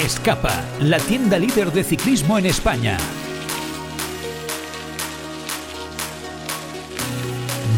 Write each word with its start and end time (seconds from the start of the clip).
Escapa, 0.00 0.64
la 0.80 0.98
tienda 0.98 1.38
líder 1.38 1.70
de 1.72 1.84
ciclismo 1.84 2.38
en 2.38 2.46
España. 2.46 2.96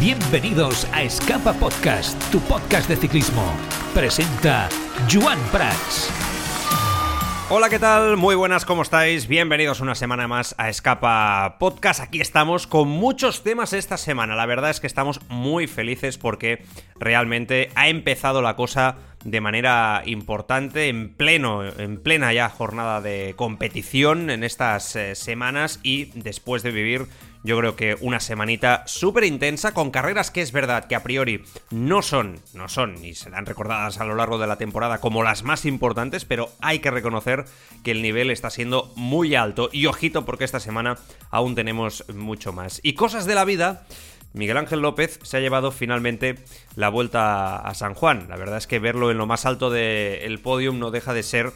Bienvenidos 0.00 0.86
a 0.93 1.02
Escapa 1.02 1.52
Podcast, 1.52 2.16
tu 2.30 2.38
podcast 2.43 2.88
de 2.88 2.96
ciclismo. 2.96 3.43
Presenta 3.93 4.68
Joan 5.11 5.40
Prats. 5.50 6.21
Hola, 7.54 7.68
¿qué 7.68 7.78
tal? 7.78 8.16
Muy 8.16 8.34
buenas, 8.34 8.64
¿cómo 8.64 8.80
estáis? 8.80 9.28
Bienvenidos 9.28 9.80
una 9.80 9.94
semana 9.94 10.26
más 10.26 10.54
a 10.56 10.70
Escapa 10.70 11.56
Podcast. 11.58 12.00
Aquí 12.00 12.18
estamos 12.18 12.66
con 12.66 12.88
muchos 12.88 13.42
temas 13.42 13.74
esta 13.74 13.98
semana. 13.98 14.34
La 14.34 14.46
verdad 14.46 14.70
es 14.70 14.80
que 14.80 14.86
estamos 14.86 15.20
muy 15.29 15.66
felices 15.66 16.16
porque 16.16 16.64
realmente 16.98 17.68
ha 17.74 17.88
empezado 17.88 18.40
la 18.40 18.57
cosa 18.57 18.96
de 19.22 19.43
manera 19.43 20.02
importante 20.07 20.88
en 20.88 21.12
pleno 21.12 21.62
en 21.62 22.02
plena 22.02 22.32
ya 22.32 22.48
jornada 22.48 23.02
de 23.02 23.34
competición 23.36 24.30
en 24.30 24.44
estas 24.44 24.96
eh, 24.96 25.14
semanas 25.14 25.79
y 25.82 26.07
después 26.14 26.62
de 26.62 26.71
vivir 26.71 27.07
yo 27.44 27.58
creo 27.58 27.76
que 27.76 27.96
una 28.00 28.20
semanita 28.20 28.84
súper 28.86 29.24
intensa 29.24 29.74
con 29.74 29.90
carreras 29.90 30.30
que 30.30 30.42
es 30.42 30.52
verdad 30.52 30.86
que 30.86 30.94
a 30.94 31.02
priori 31.02 31.44
no 31.70 32.02
son, 32.02 32.41
no 32.55 32.68
son 32.68 33.00
ni 33.00 33.14
serán 33.14 33.46
recordadas 33.46 33.98
a 33.98 34.05
lo 34.05 34.14
largo 34.14 34.38
de 34.38 34.46
la 34.46 34.56
temporada 34.56 34.98
como 34.98 35.22
las 35.22 35.42
más 35.42 35.64
importantes, 35.64 36.24
pero 36.24 36.50
hay 36.60 36.78
que 36.78 36.91
reconocer 36.91 37.44
que 37.82 37.91
el 37.91 38.02
nivel 38.02 38.30
está 38.30 38.50
siendo 38.50 38.92
muy 38.96 39.34
alto 39.34 39.70
y 39.72 39.86
ojito 39.86 40.24
porque 40.24 40.44
esta 40.44 40.60
semana 40.60 40.98
aún 41.30 41.55
tenemos 41.55 42.05
mucho 42.14 42.52
más. 42.52 42.80
Y 42.82 42.94
cosas 42.94 43.27
de 43.27 43.34
la 43.34 43.44
vida, 43.44 43.86
Miguel 44.34 44.56
Ángel 44.56 44.80
López 44.80 45.18
se 45.22 45.36
ha 45.36 45.40
llevado 45.40 45.72
finalmente 45.72 46.36
la 46.77 46.88
vuelta 46.88 47.56
a 47.56 47.74
San 47.74 47.94
Juan. 47.94 48.27
La 48.28 48.36
verdad 48.36 48.58
es 48.58 48.66
que 48.66 48.78
verlo 48.78 49.10
en 49.10 49.18
lo 49.18 49.27
más 49.27 49.46
alto 49.46 49.70
del 49.70 50.38
podium 50.40 50.78
no 50.78 50.90
deja 50.90 51.12
de 51.12 51.22
ser 51.22 51.52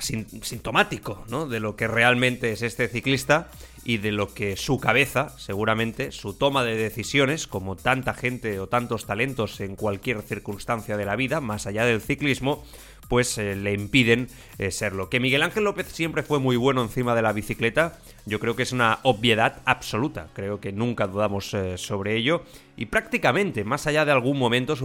sintomático 0.00 1.24
¿no? 1.28 1.46
de 1.46 1.60
lo 1.60 1.76
que 1.76 1.86
realmente 1.86 2.52
es 2.52 2.62
este 2.62 2.88
ciclista 2.88 3.48
y 3.84 3.98
de 3.98 4.12
lo 4.12 4.32
que 4.32 4.56
su 4.56 4.80
cabeza, 4.80 5.38
seguramente, 5.38 6.10
su 6.10 6.34
toma 6.34 6.64
de 6.64 6.76
decisiones, 6.76 7.46
como 7.46 7.76
tanta 7.76 8.14
gente 8.14 8.58
o 8.58 8.66
tantos 8.66 9.06
talentos 9.06 9.60
en 9.60 9.76
cualquier 9.76 10.22
circunstancia 10.22 10.96
de 10.96 11.04
la 11.04 11.16
vida, 11.16 11.40
más 11.40 11.66
allá 11.66 11.84
del 11.84 12.00
ciclismo, 12.00 12.64
pues 13.08 13.38
eh, 13.38 13.54
le 13.54 13.72
impiden 13.72 14.28
eh, 14.58 14.70
serlo. 14.70 15.08
Que 15.10 15.20
Miguel 15.20 15.42
Ángel 15.42 15.64
López 15.64 15.88
siempre 15.88 16.22
fue 16.22 16.38
muy 16.38 16.56
bueno 16.56 16.82
encima 16.82 17.14
de 17.14 17.22
la 17.22 17.32
bicicleta, 17.32 17.98
yo 18.26 18.40
creo 18.40 18.56
que 18.56 18.62
es 18.62 18.72
una 18.72 19.00
obviedad 19.02 19.60
absoluta, 19.64 20.28
creo 20.32 20.60
que 20.60 20.72
nunca 20.72 21.06
dudamos 21.06 21.52
eh, 21.54 21.76
sobre 21.78 22.16
ello 22.16 22.42
y 22.76 22.86
prácticamente, 22.86 23.64
más 23.64 23.86
allá 23.86 24.04
de 24.04 24.12
algún 24.12 24.38
momento, 24.38 24.76
su 24.76 24.84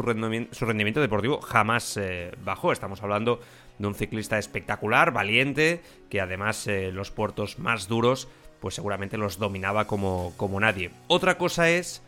su 0.52 0.66
rendimiento 0.66 1.02
deportivo 1.02 1.42
jamás 1.42 2.00
bajó. 2.44 2.72
Estamos 2.72 3.02
hablando 3.02 3.40
de 3.80 3.88
un 3.88 3.96
ciclista 3.96 4.38
espectacular, 4.38 5.12
valiente, 5.12 5.82
que 6.10 6.22
además 6.22 6.68
los 6.94 7.10
puertos 7.10 7.58
más 7.58 7.88
duros 7.88 8.28
pues 8.60 8.76
seguramente 8.76 9.18
los 9.18 9.40
dominaba 9.40 9.88
como, 9.88 10.34
como 10.38 10.60
nadie. 10.60 10.92
Otra 11.08 11.38
cosa 11.38 11.70
es 11.70 12.02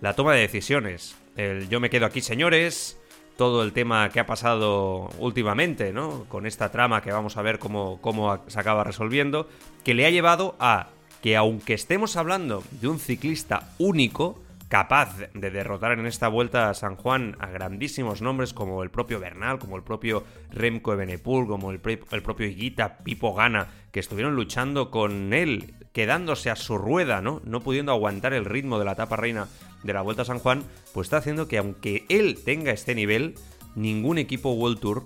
la 0.00 0.14
toma 0.14 0.34
de 0.34 0.40
decisiones. 0.40 1.16
El 1.36 1.68
yo 1.68 1.80
me 1.80 1.90
quedo 1.90 2.06
aquí, 2.06 2.20
señores. 2.20 2.98
Todo 3.36 3.62
el 3.62 3.72
tema 3.72 4.10
que 4.10 4.20
ha 4.20 4.26
pasado 4.26 5.08
últimamente, 5.18 5.92
¿no? 5.92 6.24
Con 6.28 6.44
esta 6.44 6.70
trama 6.70 7.00
que 7.00 7.12
vamos 7.12 7.36
a 7.36 7.42
ver 7.42 7.58
cómo, 7.58 7.98
cómo 8.02 8.38
se 8.46 8.60
acaba 8.60 8.84
resolviendo, 8.84 9.48
que 9.84 9.94
le 9.94 10.04
ha 10.04 10.10
llevado 10.10 10.54
a 10.60 10.88
que 11.22 11.36
aunque 11.36 11.72
estemos 11.74 12.16
hablando 12.16 12.62
de 12.72 12.88
un 12.88 12.98
ciclista 12.98 13.70
único, 13.78 14.38
capaz 14.72 15.18
de 15.34 15.50
derrotar 15.50 15.92
en 15.92 16.06
esta 16.06 16.28
vuelta 16.28 16.70
a 16.70 16.74
San 16.74 16.96
Juan 16.96 17.36
a 17.40 17.50
grandísimos 17.50 18.22
nombres 18.22 18.54
como 18.54 18.82
el 18.82 18.90
propio 18.90 19.20
Bernal, 19.20 19.58
como 19.58 19.76
el 19.76 19.82
propio 19.82 20.24
Remco 20.48 20.94
Evenepoel, 20.94 21.46
como 21.46 21.72
el, 21.72 21.80
el 22.10 22.22
propio 22.22 22.46
Higuita, 22.46 22.96
Pipo 23.04 23.34
Gana, 23.34 23.68
que 23.90 24.00
estuvieron 24.00 24.34
luchando 24.34 24.90
con 24.90 25.34
él 25.34 25.74
quedándose 25.92 26.48
a 26.48 26.56
su 26.56 26.78
rueda, 26.78 27.20
¿no? 27.20 27.42
No 27.44 27.60
pudiendo 27.60 27.92
aguantar 27.92 28.32
el 28.32 28.46
ritmo 28.46 28.78
de 28.78 28.86
la 28.86 28.92
etapa 28.92 29.16
reina 29.16 29.46
de 29.82 29.92
la 29.92 30.00
Vuelta 30.00 30.22
a 30.22 30.24
San 30.24 30.38
Juan, 30.38 30.64
pues 30.94 31.04
está 31.04 31.18
haciendo 31.18 31.48
que 31.48 31.58
aunque 31.58 32.06
él 32.08 32.38
tenga 32.42 32.72
este 32.72 32.94
nivel, 32.94 33.34
ningún 33.74 34.16
equipo 34.16 34.52
World 34.52 34.80
Tour 34.80 35.02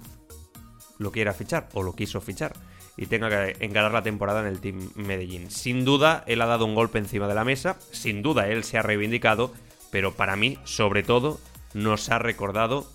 lo 0.99 1.11
quiera 1.11 1.33
fichar 1.33 1.69
o 1.73 1.83
lo 1.83 1.97
quiso 1.97 2.21
fichar 2.21 2.53
y 2.97 3.07
tenga 3.07 3.29
que 3.29 3.65
encarar 3.65 3.93
la 3.93 4.03
temporada 4.03 4.41
en 4.41 4.47
el 4.47 4.61
Team 4.61 4.91
Medellín. 4.95 5.51
Sin 5.51 5.85
duda, 5.85 6.25
él 6.27 6.41
ha 6.41 6.47
dado 6.47 6.65
un 6.65 6.75
golpe 6.75 6.99
encima 6.99 7.29
de 7.29 7.35
la 7.35 7.45
mesa, 7.45 7.79
sin 7.93 8.23
duda 8.23 8.49
él 8.49 8.65
se 8.65 8.79
ha 8.79 8.83
reivindicado, 8.83 9.53
pero 9.97 10.13
para 10.13 10.37
mí, 10.37 10.59
sobre 10.65 11.03
todo, 11.03 11.41
nos 11.73 12.11
ha 12.11 12.19
recordado 12.19 12.87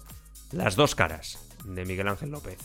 las 0.51 0.75
dos 0.75 0.93
caras 0.93 1.39
de 1.65 1.83
Miguel 1.83 2.07
Ángel 2.07 2.29
López. 2.29 2.59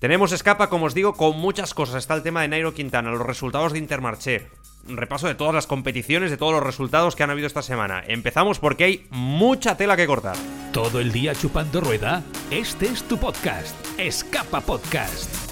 Tenemos 0.00 0.32
escapa, 0.32 0.68
como 0.68 0.84
os 0.84 0.92
digo, 0.92 1.14
con 1.14 1.38
muchas 1.38 1.72
cosas. 1.72 1.94
Está 1.96 2.12
el 2.12 2.22
tema 2.22 2.42
de 2.42 2.48
Nairo 2.48 2.74
Quintana, 2.74 3.10
los 3.10 3.24
resultados 3.24 3.72
de 3.72 3.78
Intermarché, 3.78 4.48
un 4.86 4.98
repaso 4.98 5.28
de 5.28 5.34
todas 5.34 5.54
las 5.54 5.66
competiciones, 5.66 6.30
de 6.30 6.36
todos 6.36 6.52
los 6.52 6.62
resultados 6.62 7.16
que 7.16 7.22
han 7.22 7.30
habido 7.30 7.46
esta 7.46 7.62
semana. 7.62 8.04
Empezamos 8.06 8.58
porque 8.58 8.84
hay 8.84 9.06
mucha 9.08 9.78
tela 9.78 9.96
que 9.96 10.06
cortar. 10.06 10.36
¿Todo 10.74 11.00
el 11.00 11.10
día 11.10 11.34
chupando 11.34 11.80
rueda? 11.80 12.22
Este 12.50 12.84
es 12.84 13.02
tu 13.04 13.16
podcast, 13.16 13.74
Escapa 13.98 14.60
Podcast. 14.60 15.49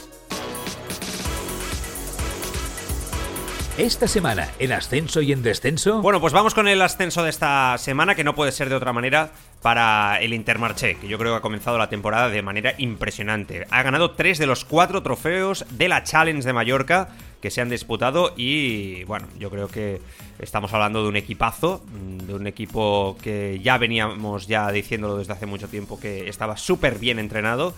Esta 3.78 4.08
semana, 4.08 4.50
¿en 4.58 4.72
ascenso 4.72 5.22
y 5.22 5.30
en 5.30 5.44
descenso? 5.44 6.02
Bueno, 6.02 6.20
pues 6.20 6.32
vamos 6.32 6.52
con 6.52 6.66
el 6.66 6.82
ascenso 6.82 7.22
de 7.22 7.30
esta 7.30 7.78
semana, 7.78 8.16
que 8.16 8.24
no 8.24 8.34
puede 8.34 8.50
ser 8.50 8.68
de 8.68 8.74
otra 8.74 8.92
manera 8.92 9.30
para 9.62 10.20
el 10.20 10.34
Intermarché, 10.34 10.96
que 10.96 11.06
yo 11.06 11.16
creo 11.16 11.32
que 11.32 11.38
ha 11.38 11.42
comenzado 11.42 11.78
la 11.78 11.88
temporada 11.88 12.28
de 12.28 12.42
manera 12.42 12.74
impresionante. 12.78 13.68
Ha 13.70 13.84
ganado 13.84 14.10
tres 14.10 14.38
de 14.38 14.46
los 14.46 14.64
cuatro 14.64 15.04
trofeos 15.04 15.64
de 15.70 15.88
la 15.88 16.02
Challenge 16.02 16.44
de 16.44 16.52
Mallorca 16.52 17.10
que 17.40 17.52
se 17.52 17.60
han 17.60 17.68
disputado 17.68 18.34
y 18.36 19.04
bueno, 19.04 19.28
yo 19.38 19.48
creo 19.48 19.68
que 19.68 20.00
estamos 20.40 20.72
hablando 20.72 21.04
de 21.04 21.08
un 21.10 21.16
equipazo, 21.16 21.80
de 22.26 22.34
un 22.34 22.48
equipo 22.48 23.16
que 23.22 23.60
ya 23.62 23.78
veníamos 23.78 24.48
ya 24.48 24.72
diciéndolo 24.72 25.18
desde 25.18 25.34
hace 25.34 25.46
mucho 25.46 25.68
tiempo 25.68 26.00
que 26.00 26.28
estaba 26.28 26.56
súper 26.56 26.98
bien 26.98 27.20
entrenado, 27.20 27.74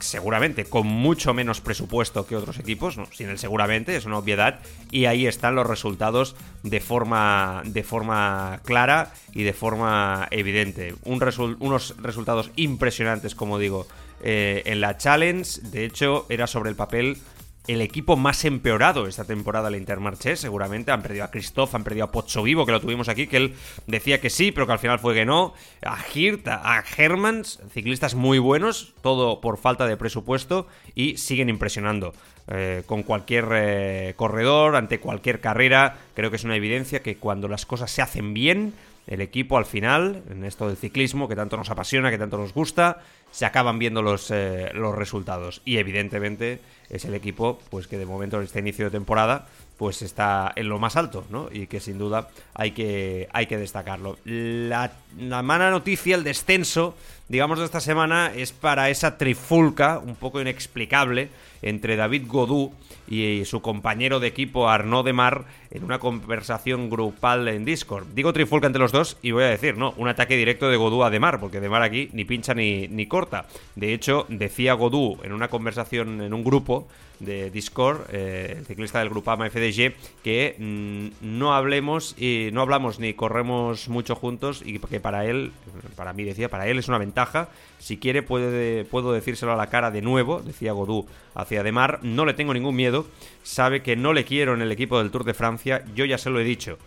seguramente 0.00 0.64
con 0.64 0.86
mucho 0.86 1.34
menos 1.34 1.60
presupuesto 1.60 2.26
que 2.26 2.36
otros 2.36 2.58
equipos, 2.58 2.98
sin 3.12 3.28
el 3.28 3.38
seguramente, 3.38 3.96
es 3.96 4.04
una 4.04 4.18
obviedad, 4.18 4.60
y 4.90 5.06
ahí 5.06 5.26
están 5.26 5.54
los 5.54 5.66
resultados 5.66 6.36
de 6.62 6.80
forma, 6.80 7.62
de 7.64 7.82
forma 7.82 8.60
clara 8.64 9.12
y 9.32 9.42
de 9.42 9.52
forma 9.52 10.28
evidente. 10.30 10.94
unos 11.04 11.94
resultados 11.98 12.50
impresionantes, 12.56 13.34
como 13.34 13.58
digo, 13.58 13.86
eh, 14.22 14.62
en 14.66 14.80
la 14.80 14.96
Challenge, 14.96 15.60
de 15.62 15.84
hecho 15.84 16.26
era 16.28 16.46
sobre 16.46 16.70
el 16.70 16.76
papel 16.76 17.18
el 17.68 17.82
equipo 17.82 18.16
más 18.16 18.44
empeorado 18.44 19.06
esta 19.06 19.24
temporada, 19.24 19.68
el 19.68 19.76
Intermarché, 19.76 20.36
seguramente. 20.36 20.90
Han 20.90 21.02
perdido 21.02 21.24
a 21.24 21.30
Christoph, 21.30 21.74
han 21.74 21.84
perdido 21.84 22.06
a 22.06 22.10
Pozzo 22.10 22.42
Vivo, 22.42 22.66
que 22.66 22.72
lo 22.72 22.80
tuvimos 22.80 23.08
aquí, 23.08 23.26
que 23.26 23.36
él 23.36 23.54
decía 23.86 24.20
que 24.20 24.30
sí, 24.30 24.50
pero 24.50 24.66
que 24.66 24.72
al 24.72 24.78
final 24.78 24.98
fue 24.98 25.14
que 25.14 25.26
no. 25.26 25.52
A 25.82 25.98
Hirt, 26.12 26.48
a 26.48 26.82
Hermans, 26.96 27.60
ciclistas 27.72 28.14
muy 28.14 28.38
buenos, 28.38 28.94
todo 29.02 29.40
por 29.40 29.58
falta 29.58 29.86
de 29.86 29.96
presupuesto 29.96 30.66
y 30.94 31.18
siguen 31.18 31.48
impresionando. 31.48 32.14
Eh, 32.50 32.82
con 32.86 33.02
cualquier 33.02 33.46
eh, 33.52 34.14
corredor, 34.16 34.74
ante 34.74 35.00
cualquier 35.00 35.40
carrera, 35.40 35.98
creo 36.14 36.30
que 36.30 36.36
es 36.36 36.44
una 36.44 36.56
evidencia 36.56 37.02
que 37.02 37.18
cuando 37.18 37.46
las 37.46 37.66
cosas 37.66 37.90
se 37.90 38.00
hacen 38.00 38.32
bien, 38.32 38.72
el 39.06 39.20
equipo 39.20 39.58
al 39.58 39.66
final, 39.66 40.22
en 40.30 40.44
esto 40.44 40.66
del 40.66 40.78
ciclismo 40.78 41.28
que 41.28 41.36
tanto 41.36 41.58
nos 41.58 41.68
apasiona, 41.70 42.10
que 42.10 42.16
tanto 42.16 42.38
nos 42.38 42.54
gusta, 42.54 43.02
se 43.30 43.46
acaban 43.46 43.78
viendo 43.78 44.02
los, 44.02 44.30
eh, 44.30 44.70
los 44.74 44.94
resultados. 44.94 45.62
Y 45.64 45.78
evidentemente 45.78 46.60
es 46.90 47.04
el 47.04 47.14
equipo 47.14 47.60
pues 47.70 47.86
que 47.86 47.98
de 47.98 48.06
momento 48.06 48.38
en 48.38 48.44
este 48.44 48.60
inicio 48.60 48.86
de 48.86 48.90
temporada 48.90 49.46
pues 49.76 50.02
está 50.02 50.52
en 50.56 50.68
lo 50.68 50.80
más 50.80 50.96
alto, 50.96 51.24
¿no? 51.30 51.48
Y 51.52 51.68
que 51.68 51.78
sin 51.78 51.98
duda 51.98 52.28
hay 52.52 52.72
que, 52.72 53.28
hay 53.32 53.46
que 53.46 53.56
destacarlo. 53.56 54.18
La, 54.24 54.90
la, 55.16 55.42
mala 55.42 55.70
noticia, 55.70 56.16
el 56.16 56.24
descenso, 56.24 56.96
digamos, 57.28 57.60
de 57.60 57.64
esta 57.64 57.80
semana 57.80 58.32
es 58.34 58.52
para 58.52 58.90
esa 58.90 59.16
trifulca 59.16 59.98
un 59.98 60.16
poco 60.16 60.40
inexplicable 60.40 61.30
entre 61.62 61.96
David 61.96 62.24
Godú 62.26 62.72
y 63.08 63.44
su 63.44 63.62
compañero 63.62 64.20
de 64.20 64.28
equipo 64.28 64.68
Arnaud 64.68 65.04
Demar 65.04 65.44
en 65.70 65.84
una 65.84 65.98
conversación 65.98 66.90
grupal 66.90 67.48
en 67.48 67.64
Discord. 67.64 68.06
Digo 68.14 68.32
trifulca 68.32 68.66
entre 68.66 68.80
los 68.80 68.92
dos 68.92 69.16
y 69.22 69.30
voy 69.32 69.44
a 69.44 69.48
decir, 69.48 69.76
no, 69.76 69.94
un 69.96 70.08
ataque 70.08 70.36
directo 70.36 70.68
de 70.68 70.76
Godú 70.76 71.04
a 71.04 71.10
Demar, 71.10 71.40
porque 71.40 71.60
Demar 71.60 71.82
aquí 71.82 72.08
ni 72.12 72.24
pincha 72.24 72.54
ni, 72.54 72.88
ni 72.88 73.06
corta. 73.06 73.46
De 73.74 73.92
hecho, 73.92 74.26
decía 74.28 74.74
Godú 74.74 75.18
en 75.22 75.32
una 75.32 75.48
conversación 75.48 76.20
en 76.20 76.34
un 76.34 76.44
grupo 76.44 76.88
de 77.20 77.50
Discord, 77.50 78.02
eh, 78.12 78.56
el 78.58 78.66
ciclista 78.66 79.00
del 79.00 79.08
grupo 79.08 79.36
FDG, 79.36 79.94
que 80.22 80.54
mm, 80.58 81.38
no 81.38 81.54
hablemos 81.54 82.14
y 82.18 82.50
no 82.52 82.62
hablamos 82.62 83.00
ni 83.00 83.14
corremos 83.14 83.88
mucho 83.88 84.14
juntos 84.14 84.62
y 84.64 84.78
que 84.78 85.00
para 85.00 85.26
él, 85.26 85.52
para 85.96 86.12
mí 86.12 86.24
decía, 86.24 86.48
para 86.48 86.68
él 86.68 86.78
es 86.78 86.88
una 86.88 86.98
ventaja. 86.98 87.48
Si 87.78 87.98
quiere 87.98 88.22
puede, 88.22 88.84
puedo 88.84 89.12
decírselo 89.12 89.52
a 89.52 89.56
la 89.56 89.68
cara 89.68 89.90
de 89.90 90.02
nuevo, 90.02 90.40
decía 90.40 90.72
Godú 90.72 91.06
hacia 91.34 91.62
Demar, 91.62 92.00
no 92.02 92.24
le 92.24 92.34
tengo 92.34 92.54
ningún 92.54 92.76
miedo, 92.76 93.06
sabe 93.42 93.82
que 93.82 93.96
no 93.96 94.12
le 94.12 94.24
quiero 94.24 94.54
en 94.54 94.62
el 94.62 94.72
equipo 94.72 94.98
del 94.98 95.10
Tour 95.10 95.24
de 95.24 95.34
Francia, 95.34 95.84
yo 95.94 96.04
ya 96.04 96.18
se 96.18 96.30
lo 96.30 96.40
he 96.40 96.44
dicho. 96.44 96.78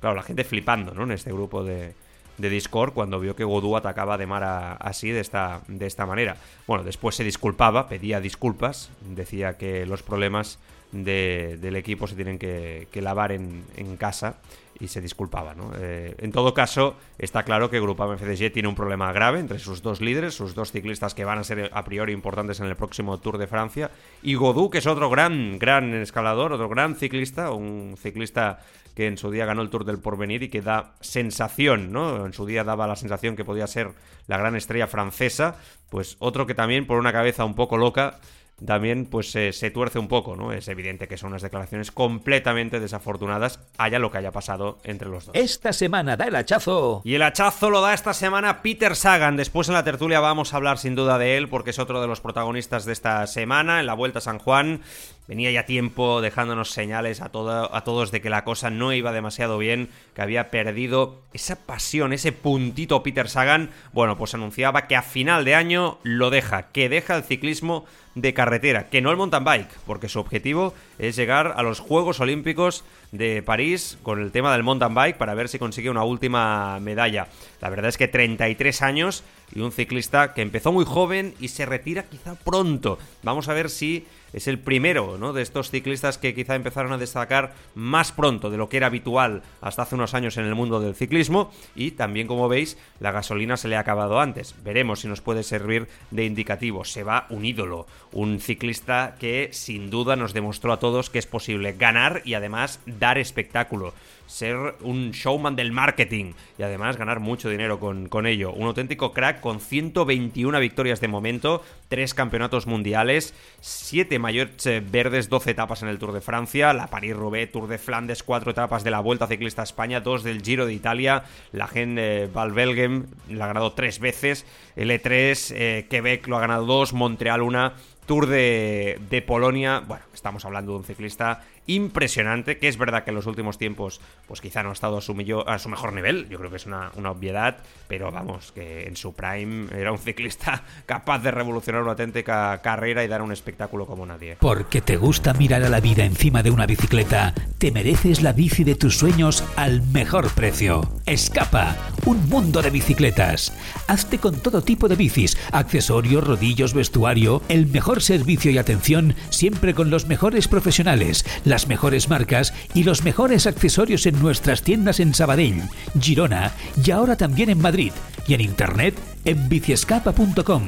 Claro, 0.00 0.16
la 0.16 0.22
gente 0.22 0.44
flipando, 0.44 0.94
¿no? 0.94 1.04
En 1.04 1.12
este 1.12 1.32
grupo 1.32 1.62
de, 1.62 1.94
de 2.38 2.50
Discord 2.50 2.92
cuando 2.92 3.20
vio 3.20 3.36
que 3.36 3.44
Godú 3.44 3.76
atacaba 3.76 4.18
de 4.18 4.26
Mara 4.26 4.72
así, 4.74 5.10
de 5.10 5.20
esta, 5.20 5.62
de 5.68 5.86
esta 5.86 6.06
manera. 6.06 6.36
Bueno, 6.66 6.84
después 6.84 7.14
se 7.14 7.24
disculpaba, 7.24 7.88
pedía 7.88 8.20
disculpas, 8.20 8.90
decía 9.00 9.56
que 9.56 9.86
los 9.86 10.02
problemas 10.02 10.58
del 10.92 11.76
equipo 11.76 12.06
se 12.06 12.16
tienen 12.16 12.38
que, 12.38 12.88
lavar 12.94 13.32
en, 13.32 13.64
casa 13.96 14.36
y 14.82 14.88
se 14.88 15.00
disculpaba. 15.00 15.54
¿no? 15.54 15.70
Eh, 15.78 16.16
en 16.18 16.32
todo 16.32 16.54
caso, 16.54 16.96
está 17.16 17.44
claro 17.44 17.70
que 17.70 17.80
Grupama 17.80 18.18
FDG 18.18 18.52
tiene 18.52 18.68
un 18.68 18.74
problema 18.74 19.12
grave 19.12 19.38
entre 19.38 19.60
sus 19.60 19.80
dos 19.80 20.00
líderes, 20.00 20.34
sus 20.34 20.56
dos 20.56 20.72
ciclistas 20.72 21.14
que 21.14 21.24
van 21.24 21.38
a 21.38 21.44
ser 21.44 21.70
a 21.72 21.84
priori 21.84 22.12
importantes 22.12 22.58
en 22.58 22.66
el 22.66 22.74
próximo 22.74 23.20
Tour 23.20 23.38
de 23.38 23.46
Francia, 23.46 23.92
y 24.24 24.34
Godú, 24.34 24.70
que 24.70 24.78
es 24.78 24.86
otro 24.88 25.08
gran, 25.08 25.60
gran 25.60 25.94
escalador, 25.94 26.52
otro 26.52 26.68
gran 26.68 26.96
ciclista, 26.96 27.52
un 27.52 27.94
ciclista 27.96 28.58
que 28.96 29.06
en 29.06 29.16
su 29.16 29.30
día 29.30 29.46
ganó 29.46 29.62
el 29.62 29.70
Tour 29.70 29.84
del 29.84 30.00
Porvenir 30.00 30.42
y 30.42 30.48
que 30.48 30.62
da 30.62 30.94
sensación, 31.00 31.92
¿no? 31.92 32.26
En 32.26 32.32
su 32.32 32.44
día 32.44 32.64
daba 32.64 32.88
la 32.88 32.96
sensación 32.96 33.36
que 33.36 33.44
podía 33.44 33.68
ser 33.68 33.92
la 34.26 34.36
gran 34.36 34.56
estrella 34.56 34.88
francesa, 34.88 35.56
pues 35.90 36.16
otro 36.18 36.44
que 36.44 36.54
también 36.54 36.88
por 36.88 36.98
una 36.98 37.12
cabeza 37.12 37.44
un 37.44 37.54
poco 37.54 37.78
loca 37.78 38.18
también 38.66 39.06
pues 39.06 39.30
se 39.30 39.70
tuerce 39.70 39.98
un 39.98 40.08
poco, 40.08 40.36
¿no? 40.36 40.52
Es 40.52 40.68
evidente 40.68 41.08
que 41.08 41.16
son 41.16 41.30
unas 41.30 41.42
declaraciones 41.42 41.90
completamente 41.90 42.80
desafortunadas, 42.80 43.60
haya 43.78 43.98
lo 43.98 44.10
que 44.10 44.18
haya 44.18 44.32
pasado 44.32 44.78
entre 44.84 45.08
los 45.08 45.26
dos. 45.26 45.34
Esta 45.34 45.72
semana 45.72 46.16
da 46.16 46.26
el 46.26 46.36
hachazo. 46.36 47.02
Y 47.04 47.14
el 47.14 47.22
hachazo 47.22 47.70
lo 47.70 47.80
da 47.80 47.94
esta 47.94 48.14
semana 48.14 48.62
Peter 48.62 48.96
Sagan. 48.96 49.36
Después 49.36 49.68
en 49.68 49.74
la 49.74 49.84
tertulia 49.84 50.20
vamos 50.20 50.52
a 50.52 50.56
hablar 50.56 50.78
sin 50.78 50.94
duda 50.94 51.18
de 51.18 51.36
él 51.36 51.48
porque 51.48 51.70
es 51.70 51.78
otro 51.78 52.00
de 52.00 52.06
los 52.06 52.20
protagonistas 52.20 52.84
de 52.84 52.92
esta 52.92 53.26
semana 53.26 53.80
en 53.80 53.86
la 53.86 53.94
Vuelta 53.94 54.18
a 54.18 54.22
San 54.22 54.38
Juan. 54.38 54.82
Venía 55.28 55.52
ya 55.52 55.66
tiempo 55.66 56.20
dejándonos 56.20 56.70
señales 56.70 57.20
a, 57.20 57.26
a 57.26 57.84
todos 57.84 58.10
de 58.10 58.20
que 58.20 58.28
la 58.28 58.44
cosa 58.44 58.70
no 58.70 58.92
iba 58.92 59.12
demasiado 59.12 59.56
bien, 59.56 59.88
que 60.14 60.22
había 60.22 60.50
perdido 60.50 61.22
esa 61.32 61.64
pasión, 61.64 62.12
ese 62.12 62.32
puntito 62.32 63.02
Peter 63.02 63.28
Sagan. 63.28 63.70
Bueno, 63.92 64.18
pues 64.18 64.34
anunciaba 64.34 64.88
que 64.88 64.96
a 64.96 65.02
final 65.02 65.44
de 65.44 65.54
año 65.54 65.98
lo 66.02 66.30
deja, 66.30 66.72
que 66.72 66.88
deja 66.88 67.14
el 67.14 67.22
ciclismo 67.22 67.86
de 68.14 68.34
carretera, 68.34 68.88
que 68.88 69.00
no 69.00 69.10
el 69.10 69.16
mountain 69.16 69.44
bike, 69.44 69.70
porque 69.86 70.08
su 70.08 70.20
objetivo 70.20 70.74
es 70.98 71.16
llegar 71.16 71.54
a 71.56 71.62
los 71.62 71.80
Juegos 71.80 72.20
Olímpicos 72.20 72.84
de 73.10 73.42
París 73.42 73.98
con 74.02 74.20
el 74.20 74.32
tema 74.32 74.52
del 74.52 74.62
mountain 74.62 74.94
bike 74.94 75.16
para 75.16 75.34
ver 75.34 75.48
si 75.48 75.58
consigue 75.58 75.90
una 75.90 76.04
última 76.04 76.78
medalla. 76.80 77.28
La 77.60 77.70
verdad 77.70 77.88
es 77.88 77.96
que 77.96 78.08
33 78.08 78.82
años 78.82 79.24
y 79.54 79.60
un 79.60 79.72
ciclista 79.72 80.34
que 80.34 80.42
empezó 80.42 80.72
muy 80.72 80.84
joven 80.84 81.34
y 81.40 81.48
se 81.48 81.66
retira 81.66 82.04
quizá 82.04 82.34
pronto. 82.34 82.98
Vamos 83.22 83.48
a 83.48 83.54
ver 83.54 83.70
si 83.70 84.06
es 84.32 84.48
el 84.48 84.58
primero 84.58 85.18
¿no? 85.18 85.32
de 85.32 85.42
estos 85.42 85.70
ciclistas 85.70 86.18
que 86.18 86.34
quizá 86.34 86.54
empezaron 86.54 86.92
a 86.92 86.98
destacar 86.98 87.52
más 87.74 88.12
pronto 88.12 88.50
de 88.50 88.56
lo 88.56 88.68
que 88.68 88.78
era 88.78 88.86
habitual 88.86 89.42
hasta 89.60 89.82
hace 89.82 89.94
unos 89.94 90.14
años 90.14 90.36
en 90.38 90.46
el 90.46 90.54
mundo 90.54 90.80
del 90.80 90.94
ciclismo 90.94 91.52
y 91.74 91.92
también 91.92 92.26
como 92.26 92.48
veis 92.48 92.78
la 92.98 93.12
gasolina 93.12 93.56
se 93.56 93.68
le 93.68 93.76
ha 93.76 93.80
acabado 93.80 94.20
antes. 94.20 94.54
Veremos 94.64 95.00
si 95.00 95.08
nos 95.08 95.20
puede 95.20 95.42
servir 95.42 95.88
de 96.10 96.24
indicativo. 96.24 96.84
Se 96.84 97.02
va 97.02 97.26
un 97.28 97.44
ídolo, 97.44 97.86
un 98.12 98.40
ciclista 98.40 99.16
que 99.18 99.48
sin 99.52 99.90
duda 99.90 100.16
nos 100.16 100.34
demostró 100.34 100.72
a 100.72 100.78
todos 100.78 101.10
que 101.10 101.18
es 101.18 101.26
posible 101.26 101.72
ganar 101.72 102.22
y 102.24 102.34
además 102.34 102.80
dar 102.86 103.18
espectáculo 103.18 103.94
ser 104.32 104.76
un 104.80 105.10
showman 105.10 105.56
del 105.56 105.72
marketing 105.72 106.32
y 106.56 106.62
además 106.62 106.96
ganar 106.96 107.20
mucho 107.20 107.50
dinero 107.50 107.78
con, 107.78 108.08
con, 108.08 108.26
ello. 108.26 108.52
Un 108.52 108.66
auténtico 108.66 109.12
crack 109.12 109.40
con 109.40 109.60
121 109.60 110.58
victorias 110.58 111.00
de 111.02 111.08
momento, 111.08 111.62
3 111.88 112.14
campeonatos 112.14 112.66
mundiales, 112.66 113.34
7 113.60 114.18
mayores 114.18 114.66
eh, 114.66 114.82
verdes, 114.84 115.28
12 115.28 115.50
etapas 115.50 115.82
en 115.82 115.88
el 115.88 115.98
Tour 115.98 116.12
de 116.12 116.22
Francia, 116.22 116.72
la 116.72 116.86
Paris-Roubaix, 116.86 117.52
Tour 117.52 117.68
de 117.68 117.76
Flandes, 117.76 118.22
4 118.22 118.52
etapas 118.52 118.84
de 118.84 118.90
la 118.90 119.00
Vuelta 119.00 119.26
Ciclista 119.26 119.60
a 119.60 119.64
España, 119.64 120.00
2 120.00 120.22
del 120.22 120.42
Giro 120.42 120.64
de 120.64 120.72
Italia, 120.72 121.24
la 121.52 121.68
Gen 121.68 121.98
eh, 121.98 122.28
Valbelgem 122.32 123.06
la 123.28 123.44
ha 123.44 123.48
ganado 123.48 123.72
3 123.72 123.98
veces, 123.98 124.46
el 124.76 124.90
E3, 124.90 125.54
eh, 125.54 125.86
Quebec 125.90 126.26
lo 126.26 126.38
ha 126.38 126.40
ganado 126.40 126.64
2, 126.64 126.94
Montreal 126.94 127.42
1, 127.42 127.72
Tour 128.06 128.26
de, 128.26 128.98
de 129.10 129.22
Polonia, 129.22 129.82
bueno, 129.86 130.04
estamos 130.14 130.44
hablando 130.44 130.72
de 130.72 130.78
un 130.78 130.84
ciclista 130.84 131.44
impresionante, 131.66 132.58
que 132.58 132.68
es 132.68 132.76
verdad 132.76 133.04
que 133.04 133.10
en 133.10 133.16
los 133.16 133.26
últimos 133.26 133.58
tiempos, 133.58 134.00
pues 134.26 134.40
quizá 134.40 134.62
no 134.62 134.70
ha 134.70 134.72
estado 134.72 134.98
a 134.98 135.00
su, 135.00 135.14
mejor 135.14 135.92
nivel, 135.92 136.28
yo 136.28 136.38
creo 136.38 136.50
que 136.50 136.56
es 136.56 136.66
una, 136.66 136.90
obviedad, 137.08 137.58
pero 137.88 138.10
vamos, 138.10 138.52
que 138.52 138.86
en 138.86 138.96
su 138.96 139.14
prime 139.14 139.68
era 139.72 139.92
un 139.92 139.98
ciclista 139.98 140.64
capaz 140.86 141.20
de 141.20 141.30
revolucionar 141.30 141.82
una 141.82 141.92
auténtica 141.92 142.60
carrera 142.62 143.04
y 143.04 143.08
dar 143.08 143.22
un 143.22 143.32
espectáculo 143.32 143.86
como 143.86 144.06
nadie. 144.06 144.36
Porque 144.40 144.80
te 144.80 144.96
gusta 144.96 145.34
mirar 145.34 145.62
a 145.62 145.68
la 145.68 145.80
vida 145.80 146.04
encima 146.04 146.42
de 146.42 146.50
una 146.50 146.66
bicicleta, 146.66 147.34
te 147.58 147.70
mereces 147.70 148.22
la 148.22 148.32
bici 148.32 148.64
de 148.64 148.74
tus 148.74 148.96
sueños 148.96 149.44
al 149.56 149.82
mejor 149.88 150.30
precio. 150.34 150.82
Escapa, 151.06 151.76
un 152.06 152.28
mundo 152.28 152.62
de 152.62 152.70
bicicletas. 152.70 153.52
Hazte 153.86 154.18
con 154.18 154.40
todo 154.40 154.62
tipo 154.62 154.88
de 154.88 154.96
bicis, 154.96 155.36
accesorios, 155.52 156.26
rodillos, 156.26 156.74
vestuario, 156.74 157.42
el 157.48 157.66
mejor 157.66 158.02
servicio 158.02 158.50
y 158.50 158.58
atención, 158.58 159.14
siempre 159.30 159.74
con 159.74 159.90
los 159.90 160.06
mejores 160.06 160.48
profesionales 160.48 161.24
las 161.52 161.68
mejores 161.68 162.08
marcas 162.08 162.54
y 162.72 162.82
los 162.82 163.04
mejores 163.04 163.46
accesorios 163.46 164.06
en 164.06 164.18
nuestras 164.22 164.62
tiendas 164.62 165.00
en 165.00 165.12
Sabadell, 165.12 165.60
Girona 166.00 166.50
y 166.82 166.90
ahora 166.92 167.14
también 167.14 167.50
en 167.50 167.60
Madrid 167.60 167.92
y 168.26 168.32
en 168.32 168.40
internet 168.40 168.94
en 169.26 169.50
biciescapa.com 169.50 170.62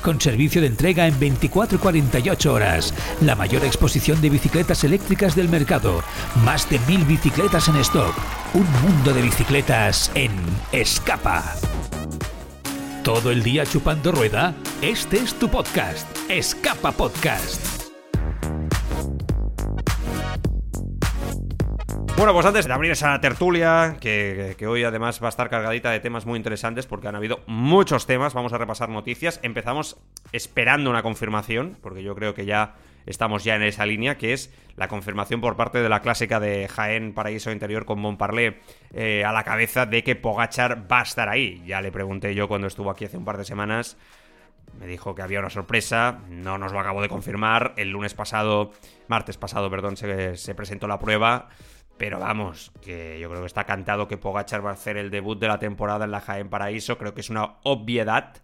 con 0.00 0.18
servicio 0.18 0.62
de 0.62 0.68
entrega 0.68 1.06
en 1.06 1.20
24 1.20 1.76
y 1.76 1.78
48 1.78 2.54
horas. 2.54 2.94
La 3.20 3.36
mayor 3.36 3.66
exposición 3.66 4.22
de 4.22 4.30
bicicletas 4.30 4.82
eléctricas 4.82 5.36
del 5.36 5.50
mercado. 5.50 6.02
Más 6.42 6.70
de 6.70 6.78
mil 6.88 7.04
bicicletas 7.04 7.68
en 7.68 7.76
stock. 7.76 8.14
Un 8.54 8.66
mundo 8.80 9.12
de 9.12 9.20
bicicletas 9.20 10.10
en 10.14 10.32
Escapa. 10.72 11.54
¿Todo 13.04 13.30
el 13.30 13.42
día 13.42 13.66
chupando 13.66 14.10
rueda? 14.10 14.54
Este 14.80 15.18
es 15.18 15.34
tu 15.34 15.50
podcast, 15.50 16.08
Escapa 16.30 16.92
Podcast. 16.92 17.79
Bueno, 22.20 22.34
pues 22.34 22.44
antes 22.44 22.66
de 22.66 22.72
abrir 22.74 22.90
esa 22.90 23.18
tertulia, 23.18 23.96
que, 23.98 24.54
hoy 24.68 24.84
además 24.84 25.22
va 25.22 25.28
a 25.28 25.30
estar 25.30 25.48
cargadita 25.48 25.90
de 25.90 26.00
temas 26.00 26.26
muy 26.26 26.36
interesantes 26.36 26.84
porque 26.84 27.08
han 27.08 27.16
habido 27.16 27.40
muchos 27.46 28.04
temas, 28.04 28.34
vamos 28.34 28.52
a 28.52 28.58
repasar 28.58 28.90
noticias. 28.90 29.40
Empezamos 29.42 29.96
esperando 30.30 30.90
una 30.90 31.02
confirmación, 31.02 31.78
porque 31.80 32.02
yo 32.02 32.14
creo 32.14 32.34
que 32.34 32.44
ya 32.44 32.74
estamos 33.06 33.42
ya 33.42 33.56
en 33.56 33.62
esa 33.62 33.86
línea, 33.86 34.18
que 34.18 34.34
es 34.34 34.52
la 34.76 34.86
confirmación 34.86 35.40
por 35.40 35.56
parte 35.56 35.80
de 35.80 35.88
la 35.88 36.00
clásica 36.00 36.38
de 36.40 36.68
Jaén 36.68 37.14
Paraíso 37.14 37.52
Interior 37.52 37.86
con 37.86 37.98
Montparlé 38.00 38.60
eh, 38.92 39.24
a 39.24 39.32
la 39.32 39.42
cabeza 39.42 39.86
de 39.86 40.04
que 40.04 40.14
Pogachar 40.14 40.92
va 40.92 41.00
a 41.00 41.04
estar 41.04 41.30
ahí. 41.30 41.62
Ya 41.64 41.80
le 41.80 41.90
pregunté 41.90 42.34
yo 42.34 42.48
cuando 42.48 42.66
estuvo 42.66 42.90
aquí 42.90 43.06
hace 43.06 43.16
un 43.16 43.24
par 43.24 43.38
de 43.38 43.46
semanas. 43.46 43.96
Me 44.78 44.86
dijo 44.86 45.14
que 45.14 45.22
había 45.22 45.40
una 45.40 45.48
sorpresa, 45.48 46.18
no 46.28 46.58
nos 46.58 46.72
lo 46.72 46.80
acabo 46.80 47.00
de 47.00 47.08
confirmar. 47.08 47.72
El 47.78 47.88
lunes 47.88 48.12
pasado, 48.12 48.72
martes 49.08 49.38
pasado, 49.38 49.70
perdón, 49.70 49.96
se, 49.96 50.36
se 50.36 50.54
presentó 50.54 50.86
la 50.86 50.98
prueba. 50.98 51.48
Pero 52.00 52.18
vamos, 52.18 52.72
que 52.80 53.20
yo 53.20 53.28
creo 53.28 53.42
que 53.42 53.46
está 53.46 53.64
cantado 53.64 54.08
que 54.08 54.16
Pogachar 54.16 54.64
va 54.64 54.70
a 54.70 54.72
hacer 54.72 54.96
el 54.96 55.10
debut 55.10 55.38
de 55.38 55.48
la 55.48 55.58
temporada 55.58 56.06
en 56.06 56.10
la 56.10 56.22
Jaén 56.22 56.48
Paraíso. 56.48 56.96
Creo 56.96 57.12
que 57.12 57.20
es 57.20 57.28
una 57.28 57.56
obviedad 57.62 58.38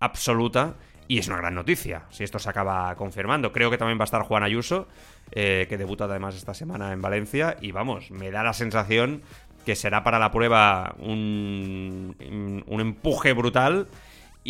absoluta 0.00 0.74
y 1.06 1.18
es 1.18 1.28
una 1.28 1.36
gran 1.36 1.54
noticia 1.54 2.06
si 2.10 2.24
esto 2.24 2.40
se 2.40 2.50
acaba 2.50 2.92
confirmando. 2.96 3.52
Creo 3.52 3.70
que 3.70 3.78
también 3.78 4.00
va 4.00 4.02
a 4.02 4.10
estar 4.10 4.22
Juan 4.22 4.42
Ayuso, 4.42 4.88
eh, 5.30 5.66
que 5.68 5.78
debuta 5.78 6.06
además 6.06 6.34
esta 6.34 6.54
semana 6.54 6.92
en 6.92 7.00
Valencia. 7.00 7.56
Y 7.60 7.70
vamos, 7.70 8.10
me 8.10 8.32
da 8.32 8.42
la 8.42 8.52
sensación 8.52 9.22
que 9.64 9.76
será 9.76 10.02
para 10.02 10.18
la 10.18 10.32
prueba 10.32 10.96
un, 10.98 12.16
un 12.66 12.80
empuje 12.80 13.32
brutal 13.32 13.86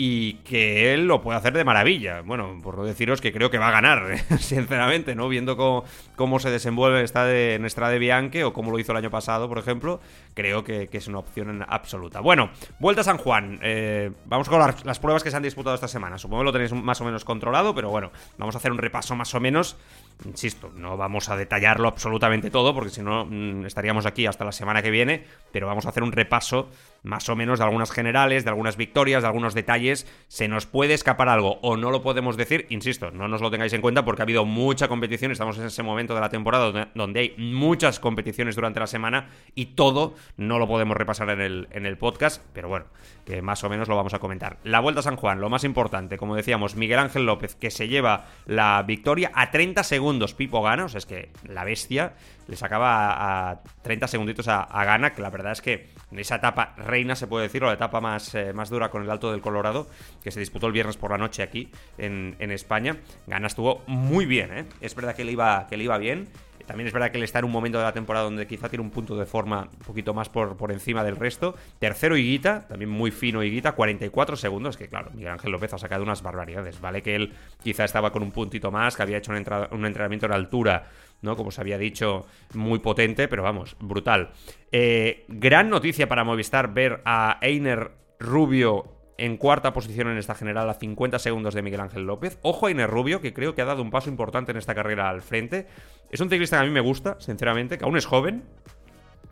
y 0.01 0.35
que 0.45 0.95
él 0.95 1.09
lo 1.09 1.21
puede 1.21 1.39
hacer 1.39 1.53
de 1.55 1.65
maravilla. 1.65 2.21
Bueno, 2.21 2.61
por 2.63 2.77
no 2.77 2.85
deciros 2.85 3.21
que 3.21 3.33
creo 3.33 3.51
que 3.51 3.59
va 3.59 3.67
a 3.67 3.73
ganar, 3.73 4.17
sinceramente, 4.39 5.17
¿no? 5.17 5.29
Viendo 5.29 5.57
cómo, 5.57 6.39
se 6.39 6.51
desenvuelve 6.51 7.03
esta 7.03 7.25
de, 7.25 7.55
en 7.55 7.65
de 7.65 7.99
Bianche 7.99 8.45
o 8.45 8.53
cómo 8.53 8.71
lo 8.71 8.79
hizo 8.79 8.93
el 8.93 8.99
año 8.99 9.11
pasado, 9.11 9.49
por 9.49 9.59
ejemplo, 9.59 9.99
creo 10.35 10.63
que, 10.63 10.89
es 10.93 11.09
una 11.09 11.19
opción 11.19 11.65
absoluta. 11.69 12.21
Bueno, 12.21 12.51
Vuelta 12.79 13.01
a 13.01 13.05
San 13.05 13.19
Juan. 13.19 13.59
Eh, 13.61 14.13
vamos 14.27 14.49
con 14.49 14.61
las, 14.61 14.85
las, 14.85 15.01
pruebas 15.01 15.25
que 15.25 15.33
se 15.33 15.37
han 15.37 15.43
disputado 15.43 15.75
esta 15.75 15.89
semana. 15.89 16.17
Supongo 16.17 16.43
que 16.43 16.45
lo 16.45 16.53
tenéis 16.53 16.73
más 16.73 17.01
o 17.01 17.05
menos 17.05 17.25
controlado, 17.25 17.75
pero 17.75 17.91
bueno, 17.91 18.13
vamos 18.37 18.55
a 18.55 18.59
hacer 18.59 18.71
un 18.71 18.79
repaso 18.79 19.17
más 19.17 19.35
o 19.35 19.41
menos. 19.41 19.77
Insisto, 20.25 20.73
no 20.75 20.97
vamos 20.97 21.29
a 21.29 21.37
detallarlo 21.37 21.87
absolutamente 21.87 22.51
todo, 22.51 22.75
porque 22.75 22.91
si 22.91 23.03
no 23.03 23.25
mm, 23.25 23.67
estaríamos 23.67 24.05
aquí 24.05 24.27
hasta 24.27 24.45
la 24.45 24.51
semana 24.51 24.83
que 24.83 24.91
viene, 24.91 25.25
pero 25.53 25.69
vamos 25.69 25.87
a 25.87 25.91
hacer 25.91 26.03
un 26.03 26.11
repaso 26.11 26.71
más 27.05 27.29
o 27.29 27.37
menos 27.37 27.61
de 27.61 27.65
algunas 27.65 27.93
generales, 27.93 28.43
de 28.45 28.51
algunas 28.51 28.77
victorias, 28.77 29.23
de 29.23 29.29
algunos 29.29 29.55
detalles. 29.55 30.07
Se 30.27 30.49
nos 30.49 30.67
puede 30.67 30.95
escapar 30.95 31.29
algo 31.29 31.61
o 31.63 31.77
no 31.77 31.91
lo 31.91 32.03
podemos 32.03 32.37
decir, 32.37 32.67
insisto, 32.69 33.13
no 33.13 33.29
nos 33.29 33.41
lo 33.41 33.51
tengáis 33.51 33.73
en 33.73 33.81
cuenta 33.81 34.05
porque 34.05 34.23
ha 34.23 34.25
habido 34.25 34.45
mucha 34.45 34.89
competición, 34.89 35.31
estamos 35.31 35.57
en 35.59 35.67
ese 35.67 35.85
momento 35.85 36.15
de 36.15 36.21
la 36.21 36.31
temporada 36.31 36.89
donde, 36.95 37.21
hay 37.21 37.35
muchas 37.39 38.01
competiciones 38.01 38.57
durante 38.57 38.81
la 38.81 38.87
semana 38.89 39.29
y 39.55 39.67
todo 39.67 40.15
no 40.37 40.59
lo 40.59 40.67
podemos 40.67 40.97
repasar 40.97 41.31
en 41.31 41.87
el 41.87 41.99
podcast, 41.99 42.43
pero 42.53 42.69
bueno, 42.69 42.87
que 43.29 43.43
más 43.43 43.63
o 43.63 43.69
menos 43.69 43.89
lo 43.89 43.95
vamos 43.95 44.15
a 44.15 44.21
comentar. 44.21 44.57
La 44.65 44.81
Vuelta 44.81 45.01
a 45.01 45.03
San 45.03 45.17
Juan, 45.17 45.39
lo 45.39 45.51
más 45.51 45.63
importante, 45.63 46.17
como 46.17 46.35
decíamos, 46.35 46.77
Miguel 46.77 46.99
Ángel 46.99 47.27
López, 47.27 47.55
que 47.57 47.71
se 47.71 47.87
lleva 47.87 48.25
la 48.47 48.83
victoria 48.85 49.31
a 49.35 49.51
30 49.51 49.85
segundos, 49.85 50.33
Pipo 50.33 50.63
gana, 50.63 50.87
o 50.87 50.89
sea, 50.89 50.97
es 50.97 51.05
que 51.05 51.29
la 51.45 51.65
bestia 51.65 52.15
le 52.47 52.57
sacaba 52.57 53.51
a, 53.51 53.61
30 53.83 54.09
segunditos 54.09 54.49
a, 54.49 54.67
Gana, 54.83 55.13
que 55.13 55.21
la 55.21 55.29
verdad 55.29 55.53
es 55.53 55.61
que 55.61 55.91
en 56.11 56.19
esa 56.19 56.37
etapa 56.37 56.73
reina, 56.79 57.15
se 57.17 57.27
puede 57.27 57.45
decir, 57.45 57.63
o 57.63 57.67
la 57.67 57.75
etapa 57.75 58.01
más, 58.01 58.35
eh, 58.35 58.55
más 58.55 58.71
dura 58.71 58.89
con 58.89 59.03
el 59.03 59.11
Alto 59.11 59.31
del 59.31 59.43
Colorado, 59.43 59.89
que 60.25 60.31
se 60.31 60.41
disputó 60.41 60.67
el 60.67 60.73
viernes 60.73 60.97
por 60.97 61.11
la 61.11 61.19
noche 61.19 61.43
aquí 61.43 61.71
en, 61.99 62.35
España, 62.51 62.97
Gana 63.27 63.47
estuvo 63.47 63.83
muy 63.87 64.25
bien, 64.25 64.57
¿eh? 64.57 64.65
Es 64.81 64.95
verdad 64.95 65.15
que 65.15 65.25
le 65.25 65.33
iba, 65.33 65.67
que 65.69 65.77
le 65.77 65.85
iba 65.85 65.99
bien. 65.99 66.29
También 66.69 66.87
es 66.87 66.93
verdad 66.93 67.11
que 67.11 67.17
él 67.17 67.25
está 67.25 67.41
en 67.41 67.47
un 67.47 67.51
momento 67.51 67.79
de 67.79 67.85
la 67.85 67.93
temporada 67.93 68.25
donde 68.25 68.47
quizá 68.47 68.69
tiene 68.69 68.85
un 68.85 68.91
punto 68.91 69.17
de 69.17 69.27
forma 69.27 69.69
un 69.73 69.79
poquito 69.87 70.15
más 70.15 70.29
por, 70.29 70.57
por 70.57 70.71
encima 70.71 71.03
del 71.03 71.17
resto. 71.17 71.57
Tercero 71.81 72.17
Higuita, 72.17 72.69
también 72.69 72.91
muy 72.91 73.11
fino 73.11 73.43
Higuita, 73.43 73.73
44 73.73 74.37
segundos, 74.37 74.77
que 74.77 74.89
claro, 74.89 75.11
Miguel 75.13 75.33
Ángel 75.33 75.51
López 75.51 75.73
ha 75.73 75.79
sacado 75.79 76.05
unas 76.05 76.23
barbaridades. 76.23 76.81
Vale 76.81 77.03
que 77.03 77.17
él 77.17 77.33
quizá 77.63 77.85
estaba 77.85 78.13
con 78.13 78.23
un 78.23 78.31
puntito 78.31 78.71
más, 78.71 78.95
que 78.95 79.03
había 79.03 79.19
hecho 79.19 79.33
un, 79.33 79.39
un 79.73 79.87
entrenamiento 79.87 80.27
en 80.27 80.33
altura 80.33 80.87
¿no? 81.23 81.37
Como 81.37 81.51
se 81.51 81.61
había 81.61 81.79
dicho, 81.79 82.27
muy 82.55 82.79
potente, 82.79 83.29
pero 83.29 83.43
vamos, 83.43 83.77
brutal. 83.81 84.31
Eh, 84.71 85.25
gran 85.29 85.69
noticia 85.69 86.09
para 86.09 86.25
Movistar 86.25 86.73
ver 86.73 87.01
a 87.05 87.39
Einer 87.41 87.91
Rubio 88.21 88.95
en 89.19 89.37
cuarta 89.37 89.73
posición 89.73 90.09
en 90.09 90.17
esta 90.17 90.37
general 90.37 90.71
a 90.71 90.75
50 90.75 91.19
segundos 91.19 91.53
de 91.55 91.63
Miguel 91.63 91.81
Ángel 91.81 92.05
López. 92.05 92.39
Ojo 92.43 92.67
a 92.67 92.71
Einer 92.71 92.89
Rubio, 92.89 93.21
que 93.21 93.35
creo 93.35 93.55
que 93.55 93.63
ha 93.63 93.65
dado 93.65 93.83
un 93.83 93.91
paso 93.91 94.09
importante 94.09 94.53
en 94.53 94.59
esta 94.59 94.77
carrera 94.77 95.11
al 95.11 95.23
frente. 95.23 95.67
Es 96.11 96.21
un 96.21 96.31
ciclista 96.31 96.57
que 96.57 96.63
a 96.63 96.67
mí 96.67 96.73
me 96.73 96.81
gusta, 96.81 97.17
sinceramente, 97.21 97.79
que 97.79 97.85
aún 97.85 97.97
es 97.97 98.07
joven. 98.07 98.45